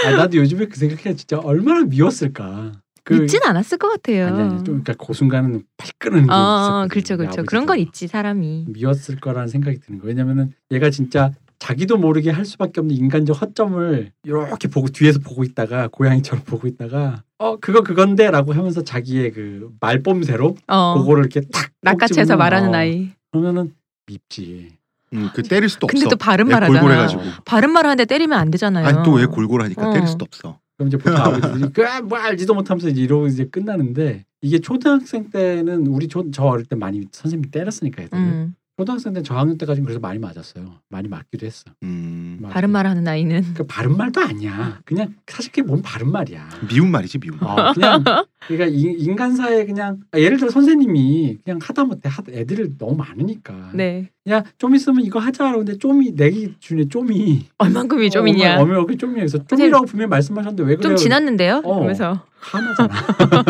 아, 0.06 0.12
나도 0.16 0.38
요즘에 0.38 0.68
그 0.68 0.78
생각해 0.78 1.16
진짜 1.16 1.40
얼마나 1.40 1.84
미웠을까. 1.86 2.74
그 3.10 3.22
믿진 3.22 3.40
않았을 3.44 3.78
것 3.78 3.90
같아요. 3.90 4.28
아니 4.28 4.42
아니 4.42 4.50
좀 4.64 4.82
그러니까 4.84 4.94
그 4.94 5.14
순간은 5.14 5.64
팔 5.78 5.90
끄는 5.98 6.26
게 6.28 6.32
어, 6.32 6.36
있었거든요. 6.36 6.88
그렇죠, 6.90 7.18
그렇죠. 7.18 7.44
그런 7.44 7.66
건. 7.66 7.80
있지 7.80 8.08
사람이. 8.08 8.66
미웠을 8.70 9.20
거라는 9.20 9.48
생각이 9.48 9.80
드는 9.80 10.00
거예요. 10.00 10.10
왜냐면은 10.10 10.54
얘가 10.72 10.90
진짜 10.90 11.32
자기도 11.60 11.98
모르게 11.98 12.30
할 12.30 12.46
수밖에 12.46 12.80
없는 12.80 12.96
인간적 12.96 13.42
허점을 13.42 14.12
이렇게 14.24 14.68
보고 14.70 14.88
뒤에서 14.88 15.20
보고 15.20 15.44
있다가 15.44 15.90
고양이처럼 15.92 16.46
보고 16.46 16.68
있다가 16.68 17.24
어 17.38 17.58
그거 17.58 17.82
그건데라고 17.84 18.54
하면서 18.54 18.82
자기의 18.84 19.32
그 19.34 19.70
말뽐새로 19.82 20.56
어, 20.68 20.94
그거를 21.00 21.24
이렇게 21.26 21.42
탁 21.52 21.72
낚아채서 21.82 22.38
말하는 22.38 22.70
어, 22.70 22.78
아이. 22.78 23.10
그러면은 23.32 23.74
밉지. 24.08 24.70
음, 25.14 25.30
그 25.34 25.42
때릴 25.44 25.70
수도 25.70 25.88
근데 25.88 26.06
없어. 26.06 26.12
또 26.12 26.16
바른 26.18 26.48
애 26.48 26.52
말하잖아. 26.54 26.80
골골해가지고. 26.82 27.22
바른 27.44 27.72
말 27.72 27.86
하는데 27.86 28.06
때리면 28.06 28.38
안 28.38 28.52
되잖아요. 28.52 28.86
아니 28.86 29.04
또 29.04 29.14
왜 29.14 29.26
골골하니까 29.26 29.90
어. 29.90 29.94
때릴 29.94 30.08
수도 30.08 30.24
없어. 30.26 30.60
그럼 30.80 30.88
이제 30.88 30.98
보통 30.98 31.18
아버지들이 31.20 31.74
그뭐 31.74 32.18
알지도 32.18 32.54
못하면서 32.54 32.88
이제 32.88 33.02
이러고 33.02 33.28
이제 33.28 33.44
끝나는데 33.46 34.24
이게 34.42 34.60
초등학생 34.60 35.30
때는 35.30 35.88
우리 35.88 36.08
초, 36.08 36.32
저 36.32 36.46
어릴 36.46 36.66
때 36.66 36.78
많이 36.78 37.04
선생님이 37.12 37.52
때렸으니까 37.52 38.04
애들 38.04 38.18
음, 38.18 38.56
초등학생 38.80 39.12
때 39.12 39.22
저학년 39.22 39.58
때까지는 39.58 39.84
그래서 39.86 40.00
많이 40.00 40.20
맞았어요. 40.20 40.76
많이 40.88 41.10
맞기도 41.10 41.46
했어. 41.46 41.66
음, 41.84 42.38
맞- 42.42 42.54
바른 42.54 42.70
말 42.70 42.88
하는 42.88 43.06
아이는 43.06 43.42
그러니까 43.42 43.66
바른 43.68 43.98
말도 43.98 44.22
아니야. 44.22 44.80
그냥 44.86 45.16
사실 45.28 45.52
그게 45.52 45.64
뭔 45.64 45.82
바른 45.82 46.10
말이야. 46.10 46.48
미운 46.70 46.90
말이지 46.90 47.18
미운 47.20 47.38
말. 47.42 47.60
어, 47.60 47.74
그냥 47.74 48.02
그러니까 48.48 48.68
인- 48.68 48.98
인간사에 48.98 49.66
그냥 49.66 50.00
아, 50.14 50.18
예를 50.20 50.38
들어 50.38 50.50
선생님이 50.50 51.40
그냥 51.44 51.60
하다못해 51.62 52.08
하, 52.08 52.24
애들을 52.32 52.78
너무 52.78 52.96
많으니까 52.96 53.72
네 53.74 54.12
야좀 54.26 54.74
있으면 54.76 55.04
이거 55.04 55.20
하자 55.20 55.48
그러는데 55.50 55.78
좀이 55.78 56.16
내 56.16 56.30
기준에 56.30 56.86
좀이 56.88 57.48
얼만큼이 57.58 58.10
좀이냐. 58.10 58.62
어머 58.62 58.80
어머 58.80 58.96
좀이야 58.96 59.16
그래서 59.18 59.44
좀이라고 59.46 59.88
분명히 59.88 60.08
말씀하셨는데 60.10 60.64
왜 60.64 60.78
그래요? 60.78 60.96
좀 60.96 60.96
지났는데요. 60.96 61.64
어. 61.66 61.74
그러면서 61.76 62.24
화나잖아. 62.40 62.94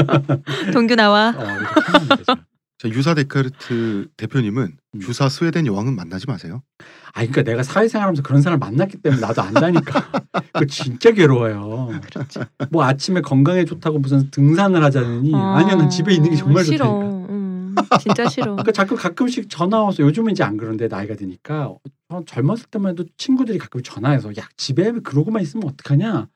동규 0.74 0.96
나와. 0.96 1.36
어. 1.38 2.40
자, 2.82 2.88
유사 2.90 3.14
데카르트 3.14 4.08
대표님은 4.16 4.78
음. 4.96 5.02
유사 5.02 5.28
스웨덴 5.28 5.66
여왕은 5.68 5.96
만나지 5.96 6.26
마세요. 6.28 6.62
아 7.10 7.20
그러니까 7.20 7.42
내가 7.44 7.62
사회생활하면서 7.62 8.24
그런 8.24 8.42
사람 8.42 8.60
만났기 8.60 8.98
때문에 9.02 9.20
나도 9.22 9.42
안다니까. 9.42 10.12
그 10.58 10.66
진짜 10.66 11.12
괴로워요. 11.12 11.90
그렇죠. 12.02 12.42
뭐 12.72 12.84
아침에 12.86 13.20
건강에 13.22 13.66
좋다고 13.66 14.00
무슨 14.00 14.32
등산을 14.32 14.82
하자느니 14.84 15.34
아니야 15.36 15.76
난 15.76 15.90
집에 15.90 16.14
있는 16.14 16.30
게 16.32 16.36
정말 16.38 16.64
싫어. 16.64 16.86
좋다니까. 16.86 17.34
음, 17.34 17.76
진짜 18.00 18.30
싫어. 18.30 18.46
그러니까 18.54 18.72
자꾸 18.72 18.96
가끔씩 18.96 19.50
전화 19.50 19.84
와서 19.84 20.02
요즘은 20.04 20.32
이제 20.32 20.44
안 20.44 20.56
그런데 20.56 20.88
나이가 20.88 21.16
드니까 21.16 21.74
어, 22.10 22.24
젊었을 22.26 22.68
때만 22.72 22.92
해도 22.92 23.04
친구들이 23.18 23.58
가끔 23.58 23.82
전화해서 23.84 24.30
야 24.38 24.48
집에 24.56 24.92
그러고만 25.04 25.42
있으면 25.42 25.68
어떡하냐 25.68 26.28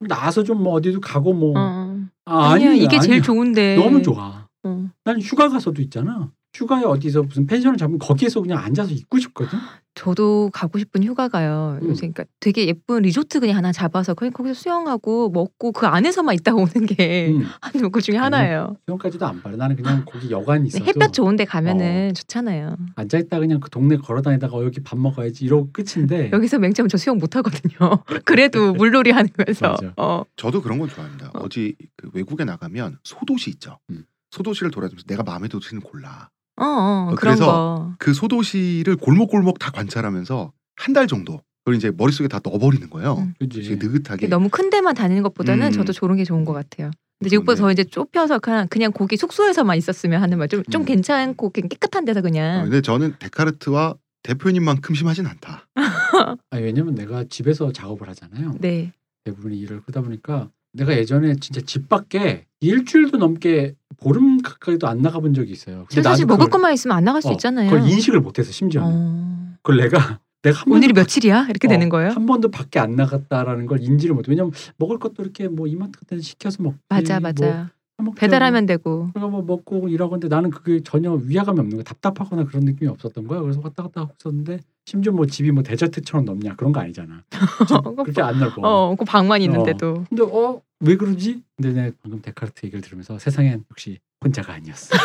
나와서 0.00 0.42
좀 0.42 0.58
뭐 0.58 0.72
어디도 0.74 1.00
가고 1.00 1.32
뭐 1.32 1.54
어. 1.56 1.96
아, 2.24 2.50
아니야 2.52 2.70
아니, 2.70 2.82
이게 2.82 2.96
아니, 2.98 3.06
제일 3.06 3.22
좋은데. 3.22 3.76
너무 3.76 4.02
좋아 4.02 4.41
어. 4.64 4.90
난 5.04 5.20
휴가 5.20 5.48
가서도 5.48 5.82
있잖아 5.82 6.30
휴가에 6.54 6.84
어디서 6.84 7.22
무슨 7.22 7.46
펜션을 7.46 7.78
잡으면 7.78 7.98
거기에서 7.98 8.40
그냥 8.42 8.58
앉아서 8.58 8.92
있고 8.92 9.18
싶거든 9.18 9.58
저도 9.94 10.50
가고 10.52 10.78
싶은 10.78 11.04
휴가가요. 11.04 11.78
음. 11.82 11.88
요새 11.90 12.08
그러니까 12.08 12.24
되게 12.40 12.66
예쁜 12.66 13.02
리조트 13.02 13.40
그냥 13.40 13.56
하나 13.56 13.72
잡아서 13.72 14.14
거기 14.14 14.30
거기서 14.30 14.54
수영하고 14.54 15.30
먹고 15.30 15.72
그 15.72 15.86
안에서만 15.86 16.34
있다 16.36 16.54
오는 16.54 16.86
게 16.86 17.28
음, 17.30 17.44
한그 17.60 18.00
중에 18.00 18.16
하나예요. 18.16 18.76
수영까지도 18.86 19.26
안 19.26 19.42
바래 19.42 19.56
나는 19.56 19.76
그냥 19.76 20.04
거기 20.06 20.30
여관 20.30 20.62
네, 20.62 20.68
있어도 20.68 20.84
햇볕 20.86 21.12
좋은데 21.12 21.44
가면은 21.44 22.10
어. 22.10 22.12
좋잖아요. 22.14 22.76
앉아 22.96 23.18
있다 23.18 23.38
그냥 23.38 23.60
그 23.60 23.68
동네 23.68 23.96
걸어 23.98 24.22
다니다가 24.22 24.56
어, 24.56 24.64
여기 24.64 24.80
밥 24.80 24.98
먹어야지 24.98 25.44
이러고 25.44 25.70
끝인데 25.72 26.30
여기서 26.32 26.58
맹점 26.58 26.88
저 26.88 26.96
수영 26.96 27.18
못 27.18 27.36
하거든요. 27.36 28.02
그래도 28.24 28.72
물놀이 28.72 29.10
하는 29.10 29.28
거에서. 29.36 29.76
어. 29.98 30.22
저도 30.36 30.62
그런 30.62 30.78
건 30.78 30.88
좋아합니다. 30.88 31.32
어. 31.34 31.40
어디 31.44 31.76
그 31.96 32.10
외국에 32.14 32.44
나가면 32.44 32.98
소도시 33.04 33.50
있죠. 33.50 33.78
음. 33.90 34.04
소도시를 34.32 34.70
돌아다니면서 34.72 35.04
내가 35.06 35.22
마음에 35.22 35.46
드는 35.48 35.60
도시는 35.60 35.82
골라. 35.82 36.28
어, 36.56 36.64
어, 36.64 37.08
어, 37.12 37.14
그런 37.14 37.36
그래서 37.36 37.46
거. 37.46 37.94
그 37.98 38.12
소도시를 38.12 38.96
골목골목 38.96 39.58
다 39.58 39.70
관찰하면서 39.70 40.52
한 40.76 40.92
달 40.94 41.06
정도 41.06 41.40
그걸 41.64 41.76
이제 41.76 41.92
머릿속에 41.96 42.26
다 42.28 42.40
넣어버리는 42.42 42.90
거예요. 42.90 43.14
음. 43.18 43.34
되게 43.38 43.76
느긋하게. 43.76 44.26
너무 44.26 44.48
큰 44.50 44.68
데만 44.68 44.94
다니는 44.94 45.22
것보다는 45.22 45.68
음. 45.68 45.72
저도 45.72 45.92
저런 45.92 46.16
게 46.16 46.24
좋은 46.24 46.44
것 46.44 46.52
같아요. 46.52 46.90
근데 47.20 47.36
이것보다 47.36 47.56
좋은데. 47.56 47.62
더 47.62 47.70
이제 47.82 47.84
좁혀서 47.88 48.40
그냥 48.40 48.66
그냥 48.68 48.90
거기 48.92 49.16
숙소에서만 49.16 49.76
있었으면 49.78 50.20
하는 50.22 50.38
말 50.38 50.48
좀 50.48 50.64
좀 50.70 50.82
음. 50.82 50.86
괜찮고 50.86 51.50
깨끗한 51.50 52.04
데서 52.04 52.18
어, 52.18 52.22
그냥 52.22 52.64
근데 52.64 52.80
저는 52.80 53.14
데카르트와 53.20 53.94
대표님만큼 54.24 54.94
심하진 54.94 55.26
않다. 55.26 55.68
아니, 56.50 56.62
왜냐면 56.64 56.94
내가 56.94 57.24
집에서 57.24 57.72
작업을 57.72 58.08
하잖아요 58.08 58.54
네 58.60 58.92
대부분 59.24 59.52
일을 59.52 59.82
그러다 59.82 60.00
보니까 60.00 60.48
내가 60.72 60.96
예전에 60.96 61.34
진짜 61.36 61.60
집 61.60 61.88
밖에 61.88 62.46
일주일도 62.60 63.18
넘게 63.18 63.74
보름 63.98 64.40
가까이도 64.42 64.86
안 64.88 64.98
나가본 64.98 65.34
적이 65.34 65.52
있어요. 65.52 65.84
근데 65.88 66.02
사실 66.02 66.26
먹을 66.26 66.46
그걸- 66.46 66.50
것만 66.50 66.72
있으면 66.74 66.96
안 66.96 67.04
나갈 67.04 67.20
수 67.22 67.28
어, 67.28 67.32
있잖아요. 67.32 67.70
그걸 67.70 67.88
인식을 67.88 68.20
못해서 68.20 68.50
심지어 68.52 68.80
는 68.82 68.90
어. 68.92 69.54
그걸 69.62 69.76
내가 69.78 70.20
내가 70.42 70.58
한 70.60 70.72
오늘이 70.72 70.92
며칠이야? 70.92 71.46
이렇게 71.50 71.68
어, 71.68 71.70
되는 71.70 71.88
거예요? 71.88 72.10
한 72.10 72.26
번도 72.26 72.50
밖에 72.50 72.80
안 72.80 72.96
나갔다라는 72.96 73.66
걸 73.66 73.80
인지를 73.82 74.14
못해. 74.14 74.30
왜냐면 74.30 74.52
먹을 74.76 74.98
것도 74.98 75.22
이렇게 75.22 75.46
뭐 75.48 75.66
이마트 75.66 75.92
같은 76.00 76.16
데 76.16 76.22
시켜서 76.22 76.62
먹지. 76.62 76.78
맞아 76.88 77.20
뭐 77.20 77.28
맞아. 77.28 77.70
해먹지 78.00 78.18
배달하면 78.18 78.66
되고. 78.66 79.10
그러니까 79.12 79.28
뭐 79.30 79.42
먹고 79.42 79.88
일하고 79.88 80.12
근데 80.12 80.26
나는 80.28 80.50
그게 80.50 80.80
전혀 80.82 81.12
위화감이 81.12 81.60
없는 81.60 81.76
거야. 81.76 81.84
답답하거나 81.84 82.44
그런 82.46 82.64
느낌이 82.64 82.88
없었던 82.90 83.28
거야. 83.28 83.40
그래서 83.40 83.60
왔다 83.62 83.84
갔다 83.84 84.00
하고 84.00 84.14
있었는데 84.18 84.58
심지어 84.84 85.12
뭐 85.12 85.26
집이 85.26 85.50
뭐 85.52 85.62
데저트처럼 85.62 86.24
넓냐 86.24 86.56
그런 86.56 86.72
거 86.72 86.80
아니잖아. 86.80 87.22
그렇게 87.96 88.20
안 88.22 88.38
넓어. 88.38 88.62
어, 88.62 88.96
그 88.96 89.04
방만 89.04 89.40
있는데도. 89.42 90.04
근데 90.08 90.22
어 90.22 90.60
왜 90.84 90.96
그러지? 90.96 91.42
근데 91.56 91.72
내가 91.80 91.96
방금 92.02 92.20
데카르트 92.20 92.66
얘기를 92.66 92.80
들으면서 92.82 93.16
세상엔 93.16 93.64
역시 93.70 94.00
혼자가 94.24 94.54
아니었어. 94.54 94.96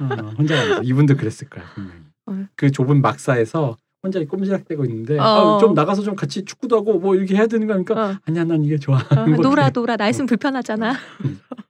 어, 0.00 0.32
혼자가 0.36 0.60
아니었어. 0.62 0.82
이분도 0.82 1.16
그랬을 1.16 1.48
거야 1.48 1.64
분명히. 1.74 2.00
어. 2.26 2.44
그 2.56 2.70
좁은 2.72 3.00
막사에서 3.00 3.76
혼자 4.02 4.22
꼼지락대고 4.24 4.84
있는데 4.86 5.18
어. 5.18 5.56
아, 5.56 5.58
좀 5.60 5.74
나가서 5.74 6.02
좀 6.02 6.16
같이 6.16 6.44
축구도 6.44 6.76
하고 6.76 6.98
뭐 6.98 7.14
이렇게 7.14 7.36
해야 7.36 7.46
되는 7.46 7.66
거 7.68 7.74
아닙니까? 7.74 7.94
어. 8.10 8.16
아니야 8.26 8.42
난 8.44 8.64
이게 8.64 8.78
좋아. 8.78 8.98
어, 8.98 9.26
뭐 9.28 9.36
놀아. 9.36 9.70
놀아 9.70 9.96
나 9.96 10.08
있으면 10.08 10.26
불편하잖아. 10.26 10.94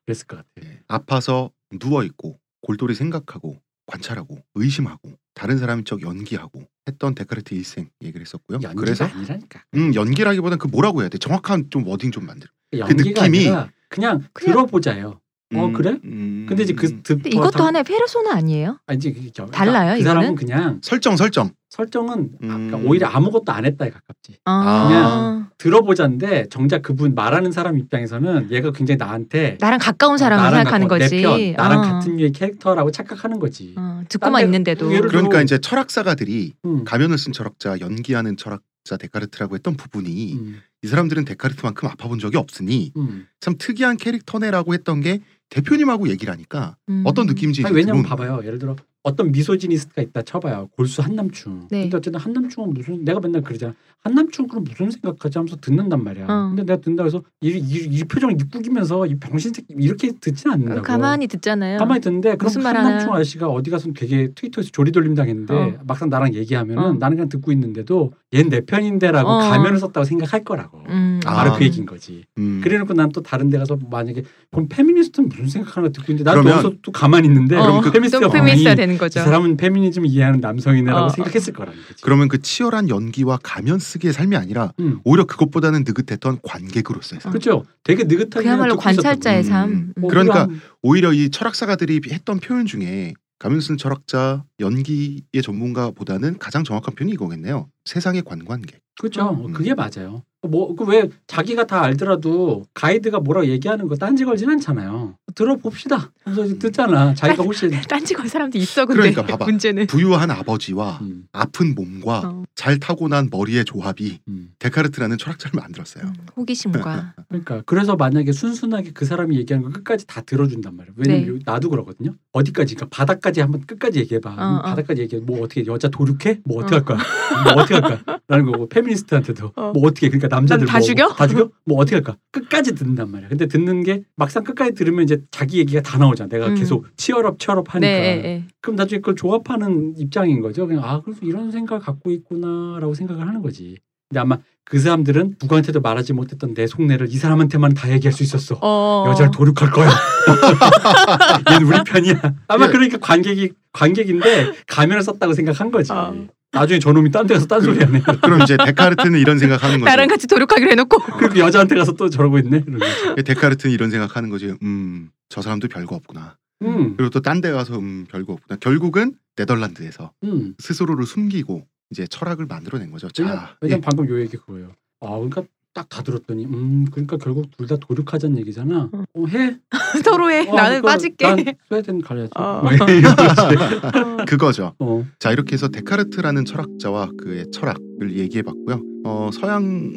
그랬을 0.06 0.26
것 0.26 0.36
같아. 0.36 0.48
예, 0.64 0.80
아파서 0.88 1.50
누워 1.78 2.04
있고 2.04 2.38
골똘히 2.62 2.94
생각하고 2.94 3.58
관찰하고 3.86 4.38
의심하고 4.54 5.10
다른 5.36 5.58
사람인 5.58 5.84
척 5.84 6.02
연기하고 6.02 6.66
했던 6.88 7.14
데카르트 7.14 7.54
일생 7.54 7.88
얘기를 8.02 8.22
했었고요. 8.22 8.54
연기가 8.62 8.74
그래서 8.74 9.04
아니라니까. 9.04 9.62
음 9.74 9.94
연기라기보다는 9.94 10.58
그 10.58 10.66
뭐라고 10.66 11.02
해야 11.02 11.08
돼? 11.10 11.18
정확한 11.18 11.66
좀 11.70 11.86
워딩 11.86 12.10
좀 12.10 12.26
만들어. 12.26 12.50
연기가 12.76 13.20
느낌이- 13.20 13.22
아니라 13.22 13.68
그냥, 13.88 14.24
그냥- 14.32 14.54
들어보자요. 14.56 15.20
어 15.54 15.66
음, 15.66 15.72
그래? 15.74 15.96
음, 16.04 16.46
근데 16.48 16.64
이제 16.64 16.72
그 16.72 17.02
듣. 17.02 17.24
이것도 17.24 17.62
하나의 17.62 17.84
페르소나 17.84 18.34
아니에요? 18.34 18.80
아니지 18.86 19.12
그게 19.12 19.30
저- 19.32 19.46
달라요, 19.46 19.96
그 19.96 20.02
사람은 20.02 20.32
이거는? 20.32 20.34
그냥 20.34 20.80
설정 20.82 21.16
설정. 21.16 21.52
설정은 21.76 22.30
아, 22.42 22.46
그러니까 22.46 22.78
음. 22.78 22.86
오히려 22.86 23.06
아무것도 23.08 23.52
안 23.52 23.66
했다에 23.66 23.90
가깝지. 23.90 24.38
아, 24.46 25.48
들어보자인데 25.58 26.48
정작 26.48 26.80
그분 26.80 27.14
말하는 27.14 27.52
사람 27.52 27.76
입장에서는 27.76 28.50
얘가 28.50 28.72
굉장히 28.72 28.96
나한테 28.96 29.58
나랑 29.60 29.78
가까운 29.78 30.16
사람을 30.16 30.42
나랑 30.42 30.56
생각하는 30.60 30.88
거지. 30.88 31.20
편, 31.20 31.52
나랑 31.52 31.78
어. 31.78 31.82
같은 31.82 32.16
류의 32.16 32.32
캐릭터라고 32.32 32.90
착각하는 32.90 33.38
거지. 33.38 33.74
어, 33.76 33.80
딴 33.80 34.06
듣고만 34.08 34.40
데- 34.40 34.44
있는데도. 34.46 34.88
그러니까 34.88 35.42
이제 35.42 35.58
철학사가들이 35.58 36.54
음. 36.64 36.84
가면을 36.84 37.18
쓴 37.18 37.32
철학자, 37.34 37.78
연기하는 37.80 38.38
철학자 38.38 38.96
데카르트라고 38.98 39.54
했던 39.54 39.76
부분이 39.76 40.34
음. 40.34 40.60
이 40.82 40.86
사람들은 40.86 41.26
데카르트만큼 41.26 41.88
아파본 41.90 42.18
적이 42.20 42.38
없으니 42.38 42.92
음. 42.96 43.26
참 43.40 43.54
특이한 43.58 43.98
캐릭터네라고 43.98 44.72
했던 44.72 45.00
게 45.02 45.20
대표님하고 45.50 46.08
얘기를 46.08 46.32
하니까 46.32 46.76
음. 46.88 47.02
어떤 47.04 47.26
느낌인지 47.26 47.64
아니, 47.66 47.74
왜냐면 47.76 48.02
봐봐요. 48.02 48.40
예를 48.44 48.58
들어 48.58 48.76
어떤 49.06 49.30
미소지니스트가 49.30 50.02
있다 50.02 50.22
쳐봐요. 50.22 50.68
골수 50.76 51.00
한남충. 51.00 51.68
네. 51.70 51.82
근데 51.82 51.96
어쨌든 51.96 52.20
한남충은 52.20 52.74
무슨 52.74 53.04
내가 53.04 53.20
맨날 53.20 53.42
그러잖아. 53.42 53.72
한남충 54.02 54.46
그럼 54.46 54.64
무슨 54.64 54.90
생각하지 54.90 55.38
하면서 55.38 55.56
듣는단 55.56 56.02
말이야. 56.04 56.26
어. 56.28 56.48
근데 56.48 56.62
내가 56.64 56.80
듣는다 56.80 57.04
해서 57.04 57.22
이, 57.40 57.50
이, 57.50 57.88
이 57.90 58.04
표정을 58.04 58.36
꾸기면서 58.52 59.06
이 59.06 59.16
병신 59.16 59.52
새끼 59.52 59.74
이렇게 59.78 60.12
듣진 60.20 60.50
않는다고. 60.50 60.82
가만히 60.82 61.26
듣잖아요. 61.26 61.78
가만히 61.78 62.00
듣는데 62.00 62.36
그럼 62.36 62.52
한남충 62.64 63.08
하나. 63.10 63.14
아저씨가 63.16 63.48
어디 63.48 63.70
가서 63.70 63.88
되게 63.96 64.28
트위터에서 64.34 64.70
조리돌림 64.72 65.14
당했는데 65.14 65.54
어. 65.54 65.74
막상 65.86 66.08
나랑 66.08 66.34
얘기하면은 66.34 66.82
어. 66.82 66.92
나는 66.94 67.16
그냥 67.16 67.28
듣고 67.28 67.50
있는데도 67.52 68.12
얜 68.32 68.48
내 68.48 68.60
편인데라고 68.60 69.28
어. 69.28 69.38
가면을 69.38 69.78
썼다고 69.78 70.04
생각할 70.04 70.44
거라고. 70.44 70.82
음. 70.88 71.20
아. 71.24 71.34
바로 71.34 71.54
그 71.54 71.64
얘기인 71.64 71.86
거지. 71.86 72.24
음. 72.38 72.60
그래놓고 72.62 72.92
난 72.94 73.06
또 73.12 73.22
다른 73.22 73.48
데 73.50 73.56
가서 73.56 73.78
만약에 73.88 74.22
그럼 74.50 74.66
페미니스트는 74.68 75.28
무슨 75.28 75.46
생각하는 75.48 75.88
거 75.88 75.92
듣고 75.92 76.12
있는데 76.12 76.28
나도 76.30 76.48
여기서 76.48 76.72
또 76.82 76.92
가만히 76.92 77.28
있는데 77.28 77.56
어, 77.56 77.62
그럼 77.62 77.80
그 77.80 77.90
페미니스트가 77.92 78.26
좀 78.26 78.32
페미니스트가 78.32 78.74
분명히 78.74 78.95
되는 78.96 78.98
거죠. 78.98 79.20
사람은 79.20 79.56
페미니즘을 79.56 80.08
이해하는 80.08 80.40
남성이네라고 80.40 81.06
어. 81.06 81.08
생각했을 81.10 81.52
거라는 81.52 81.78
거지. 81.88 82.02
그러면 82.02 82.28
그 82.28 82.40
치열한 82.40 82.88
연기와 82.88 83.38
가면 83.42 83.78
쓰기의 83.78 84.12
삶이 84.12 84.36
아니라 84.36 84.72
음. 84.80 85.00
오히려 85.04 85.24
그것보다는 85.24 85.84
느긋했던 85.86 86.40
관객으로서의 86.42 87.20
삶. 87.20 87.32
그렇죠. 87.32 87.64
되게 87.84 88.04
느긋하게 88.04 88.42
그야말로. 88.44 88.76
관찰자의 88.76 89.38
음. 89.38 89.42
삶. 89.42 89.92
뭐 89.96 90.10
그러니까 90.10 90.46
그런- 90.46 90.60
오히려 90.82 91.12
이 91.12 91.30
철학사가들이 91.30 92.00
했던 92.10 92.38
표현 92.40 92.66
중에 92.66 93.14
가면 93.38 93.60
쓴 93.60 93.76
철학자 93.76 94.44
연기의 94.60 95.42
전문가보다는 95.42 96.38
가장 96.38 96.64
정확한 96.64 96.94
표현이 96.94 97.12
이거겠네요. 97.12 97.68
세상의 97.84 98.22
관관객. 98.22 98.80
그렇죠. 98.98 99.30
음. 99.46 99.52
그게 99.52 99.74
맞아요. 99.74 100.22
뭐그왜 100.42 101.08
자기가 101.26 101.66
다 101.66 101.82
알더라도 101.82 102.64
가이드가 102.74 103.20
뭐라고 103.20 103.48
얘기하는 103.48 103.88
거 103.88 103.96
딴지 103.96 104.24
걸진 104.24 104.48
않잖아요. 104.50 105.14
들어봅시다. 105.34 106.12
그래서 106.24 106.58
듣잖아. 106.58 107.14
자기가 107.14 107.42
혹시 107.42 107.68
딴지 107.88 108.14
걸 108.14 108.28
사람도 108.28 108.56
있어 108.58 108.86
근데 108.86 109.00
그러니까 109.12 109.26
봐봐. 109.26 109.44
문제는. 109.46 109.86
부유한 109.86 110.30
아버지와 110.30 110.98
음, 111.02 111.24
아픈 111.32 111.74
몸과 111.74 112.20
어. 112.24 112.44
잘 112.54 112.78
타고난 112.78 113.28
머리의 113.30 113.64
조합이 113.64 114.20
음. 114.28 114.50
데카르트라는 114.58 115.18
철학자를 115.18 115.60
만들었어요. 115.60 116.04
음, 116.04 116.14
호기심과 116.36 117.14
그러니까 117.28 117.62
그래서 117.66 117.96
만약에 117.96 118.32
순순하게 118.32 118.92
그 118.92 119.04
사람이 119.04 119.36
얘기하는 119.38 119.66
거 119.68 119.72
끝까지 119.72 120.06
다 120.06 120.20
들어준단 120.20 120.76
말이에요. 120.76 120.94
왜냐면 120.96 121.34
네. 121.38 121.42
나도 121.44 121.70
그러거든요. 121.70 122.14
어디까지 122.32 122.74
그러니까 122.76 122.96
바닥까지 122.96 123.40
한번 123.40 123.62
끝까지 123.66 123.98
얘기해봐. 124.00 124.30
어, 124.30 124.34
음, 124.34 124.58
어. 124.58 124.62
바닥까지 124.62 125.02
얘기해. 125.02 125.22
뭐 125.22 125.42
어떻게 125.42 125.64
여자 125.66 125.88
도륙해? 125.88 126.40
뭐 126.44 126.62
어떻게 126.62 126.76
어. 126.76 126.78
할 126.78 126.84
거야? 126.84 126.98
뭐 127.44 127.62
어떻게 127.62 127.74
할 127.74 127.82
거야? 127.82 128.18
라는 128.28 128.46
거고 128.46 128.68
페미니스트한테도 128.68 129.52
어. 129.56 129.72
뭐 129.72 129.86
어떻게 129.88 130.08
그러니까 130.08 130.25
남자들 130.28 130.66
난다 130.66 130.78
뭐, 130.78 130.86
죽여? 130.86 131.08
다 131.08 131.26
죽여? 131.26 131.50
뭐 131.64 131.78
어떻게 131.78 131.96
할까? 131.96 132.16
끝까지 132.32 132.74
듣는단 132.74 133.10
말이야. 133.10 133.28
근데 133.28 133.46
듣는 133.46 133.82
게 133.82 134.02
막상 134.16 134.44
끝까지 134.44 134.74
들으면 134.74 135.04
이제 135.04 135.22
자기 135.30 135.58
얘기가 135.58 135.80
다 135.82 135.98
나오잖아. 135.98 136.28
내가 136.28 136.48
음. 136.48 136.54
계속 136.54 136.86
치열업 136.96 137.38
치열업 137.38 137.74
하니까. 137.74 137.86
네, 137.86 138.16
네, 138.16 138.22
네. 138.22 138.44
그럼 138.60 138.76
나중에 138.76 139.00
그걸 139.00 139.16
조합하는 139.16 139.94
입장인 139.96 140.40
거죠. 140.40 140.66
그냥 140.66 140.84
아 140.84 141.00
그래서 141.02 141.20
이런 141.22 141.50
생각 141.50 141.80
갖고 141.80 142.10
있구나라고 142.10 142.94
생각을 142.94 143.26
하는 143.26 143.42
거지. 143.42 143.78
근데 144.08 144.20
아마 144.20 144.38
그 144.64 144.78
사람들은 144.80 145.36
누구한테도 145.40 145.80
말하지 145.80 146.12
못했던 146.12 146.54
내 146.54 146.66
속내를 146.66 147.08
이 147.10 147.16
사람한테만 147.16 147.74
다 147.74 147.90
얘기할 147.90 148.12
수 148.12 148.22
있었어. 148.22 148.58
어. 148.60 149.04
여자를 149.08 149.30
도륙할 149.30 149.70
거야. 149.70 149.88
얘는 151.52 151.66
우리 151.66 151.78
편이야. 151.84 152.34
아마 152.48 152.66
예. 152.66 152.70
그러니까 152.70 152.98
관객이 152.98 153.52
관객인데 153.72 154.52
가면을 154.66 155.02
썼다고 155.02 155.34
생각한 155.34 155.70
거지. 155.70 155.92
어. 155.92 156.26
나중에 156.52 156.78
저놈이 156.78 157.10
딴데 157.10 157.34
가서 157.34 157.46
딴 157.46 157.60
소리 157.60 157.78
하네. 157.82 158.00
그럼 158.22 158.42
이제 158.42 158.56
데카르트는 158.56 159.18
이런 159.18 159.38
생각하는 159.38 159.80
거죠. 159.80 159.84
나랑 159.90 160.08
같이 160.08 160.26
도륙하기로 160.26 160.70
해놓고 160.70 160.98
그리고 161.18 161.38
여자한테 161.38 161.74
가서 161.74 161.92
또 161.92 162.08
저러고 162.08 162.38
있네. 162.38 162.60
거지. 162.64 163.22
데카르트는 163.24 163.74
이런 163.74 163.90
생각하는 163.90 164.30
거지. 164.30 164.54
음, 164.62 165.10
저 165.28 165.42
사람도 165.42 165.68
별거 165.68 165.96
없구나. 165.96 166.36
음, 166.62 166.96
그리고 166.96 167.10
또 167.10 167.20
딴 167.20 167.40
데 167.42 167.50
가서 167.52 167.78
음, 167.78 168.06
별거 168.08 168.32
없구나. 168.32 168.58
결국은 168.60 169.14
네덜란드에서 169.36 170.12
음. 170.24 170.54
스스로를 170.58 171.04
숨기고 171.04 171.66
이제 171.90 172.06
철학을 172.06 172.46
만들어낸 172.46 172.90
거죠. 172.90 173.08
왜냐, 173.18 173.32
자, 173.34 173.56
왜냐면 173.60 173.78
예. 173.78 173.84
방금 173.84 174.08
요 174.08 174.20
얘기 174.20 174.36
그거예요. 174.38 174.72
아 175.02 175.08
그러니까 175.10 175.42
딱 175.76 175.88
다 175.90 176.02
들었더니 176.02 176.46
음 176.46 176.86
그러니까 176.90 177.16
결국 177.18 177.50
둘 177.56 177.66
다 177.66 177.76
도륙하자는 177.76 178.38
얘기잖아. 178.38 178.88
어. 178.92 179.04
어, 179.14 179.26
해. 179.26 179.58
서로 180.04 180.30
해. 180.30 180.40
어, 180.48 180.54
나는 180.54 180.80
그러니까 180.80 180.88
빠질게. 180.88 181.26
난 181.26 181.44
스웨덴 181.68 182.00
가야지. 182.00 182.30
어. 182.36 182.62
뭐. 182.62 182.70
어. 184.22 184.24
그거죠. 184.26 184.74
어. 184.78 185.04
자 185.18 185.32
이렇게 185.32 185.52
해서 185.54 185.68
데카르트라는 185.68 186.44
철학자와 186.44 187.10
그의 187.18 187.46
철학을 187.52 188.16
얘기해봤고요. 188.18 188.82
어, 189.04 189.30
서양 189.32 189.92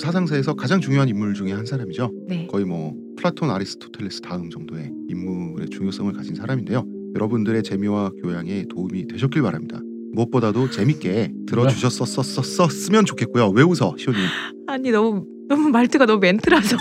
사상사에서 0.00 0.54
가장 0.54 0.80
중요한 0.80 1.08
인물 1.08 1.34
중에 1.34 1.52
한 1.52 1.66
사람이죠. 1.66 2.10
네. 2.28 2.46
거의 2.46 2.64
뭐 2.64 2.94
플라톤, 3.16 3.50
아리스토텔레스 3.50 4.20
다음 4.22 4.48
정도의 4.50 4.92
인물의 5.08 5.68
중요성을 5.70 6.12
가진 6.12 6.34
사람인데요. 6.34 6.84
여러분들의 7.14 7.62
재미와 7.62 8.10
교양에 8.22 8.64
도움이 8.68 9.06
되셨길 9.08 9.42
바랍니다. 9.42 9.80
무엇보다도 10.28 10.70
재밌게 10.70 11.32
들어주셨었었었으면 11.46 13.04
좋겠고요. 13.04 13.50
왜 13.50 13.62
웃어, 13.62 13.94
시온님? 13.96 14.22
아니 14.66 14.90
너무 14.90 15.24
너무 15.48 15.70
말투가 15.70 16.04
너무 16.04 16.20
멘트라서. 16.20 16.76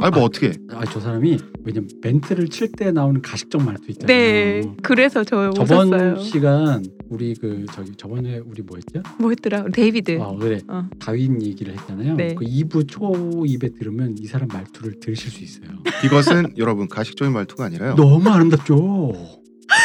아니 0.00 0.10
뭐 0.14 0.24
어떻게? 0.24 0.52
아저 0.72 0.98
사람이 0.98 1.38
왜냐면 1.64 1.88
멘트를 2.02 2.48
칠 2.48 2.66
때 2.72 2.90
나오는 2.90 3.22
가식적 3.22 3.62
말도 3.62 3.84
있잖아요. 3.90 4.06
네. 4.06 4.62
그래서 4.82 5.22
저 5.22 5.50
저번 5.50 5.92
웃었어요. 5.92 6.16
시간 6.18 6.84
우리 7.08 7.34
그 7.34 7.64
저기 7.72 7.92
저번에 7.96 8.38
우리 8.38 8.62
뭐였죠? 8.62 9.02
뭐였더라? 9.20 9.66
데이비드. 9.72 10.18
아 10.20 10.34
그래 10.36 10.60
어. 10.66 10.88
다윈 10.98 11.40
얘기를 11.42 11.74
했잖아요. 11.74 12.16
네. 12.16 12.34
그 12.34 12.44
2부 12.44 12.88
초입에 12.88 13.68
들으면 13.68 14.16
이 14.18 14.26
사람 14.26 14.48
말투를 14.48 14.98
들으실 14.98 15.30
수 15.30 15.44
있어요. 15.44 15.68
이것은 16.04 16.54
여러분 16.58 16.88
가식적인 16.88 17.32
말투가 17.32 17.66
아니라요. 17.66 17.94
너무 17.94 18.28
아름답죠. 18.28 19.12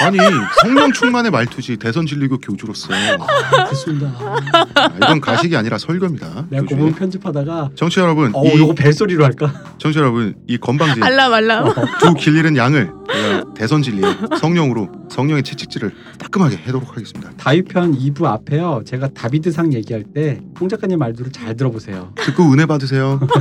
아니 0.03 0.17
성령 0.61 0.91
충만의 0.91 1.31
말투지 1.31 1.77
대선 1.77 2.05
진리교 2.05 2.37
교주로서 2.39 2.93
아, 2.93 3.65
그렇습니다. 3.65 4.07
아, 4.75 4.89
이건 4.97 5.19
가식이 5.21 5.55
아니라 5.55 5.77
설교입니다. 5.77 6.47
내가 6.49 6.63
교주의. 6.63 6.79
고문 6.79 6.93
편집하다가 6.95 7.71
정치 7.75 7.99
여러분, 7.99 8.31
어 8.33 8.43
이 8.45 8.55
이거 8.55 8.73
벨소리로 8.75 9.23
할까? 9.23 9.53
정치 9.77 9.97
여러분 9.99 10.35
이 10.47 10.57
건방진 10.57 11.01
알람 11.03 11.33
알람. 11.33 11.73
두 11.99 12.13
길 12.15 12.35
잃은 12.37 12.57
양을 12.57 12.91
제가 13.11 13.43
대선 13.55 13.81
진리 13.81 14.01
성령으로 14.39 14.89
성령의 15.09 15.43
채찍질을 15.43 15.91
따끔하게 16.19 16.57
해도록 16.57 16.89
하겠습니다. 16.95 17.31
다윗편 17.37 17.97
2부 17.97 18.25
앞에요. 18.25 18.83
제가 18.85 19.09
다비드상 19.09 19.73
얘기할 19.73 20.03
때 20.13 20.41
홍 20.59 20.69
작가님 20.69 20.99
말들을 20.99 21.31
잘 21.31 21.55
들어보세요. 21.55 22.13
듣고 22.17 22.51
은혜 22.53 22.65
받으세요. 22.65 23.19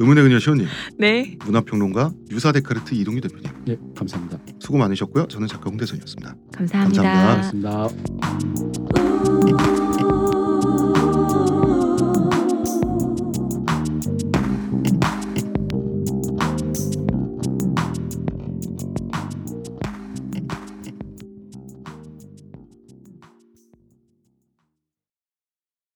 의문의 0.00 0.24
그녀 0.24 0.38
시호님, 0.38 0.66
네. 0.98 1.36
문화평론가 1.44 2.10
유사 2.30 2.52
데카르트 2.52 2.94
이동규 2.94 3.20
대표님 3.20 3.50
예, 3.68 3.76
감사합니다. 3.94 4.38
수고 4.58 4.78
많으셨고요. 4.78 5.28
저는 5.28 5.46
작가 5.46 5.68
홍대선이었습니다. 5.68 6.34
감사합니다. 6.52 7.02
감사합니다. 7.02 7.88
고맙습니다. 7.88 9.79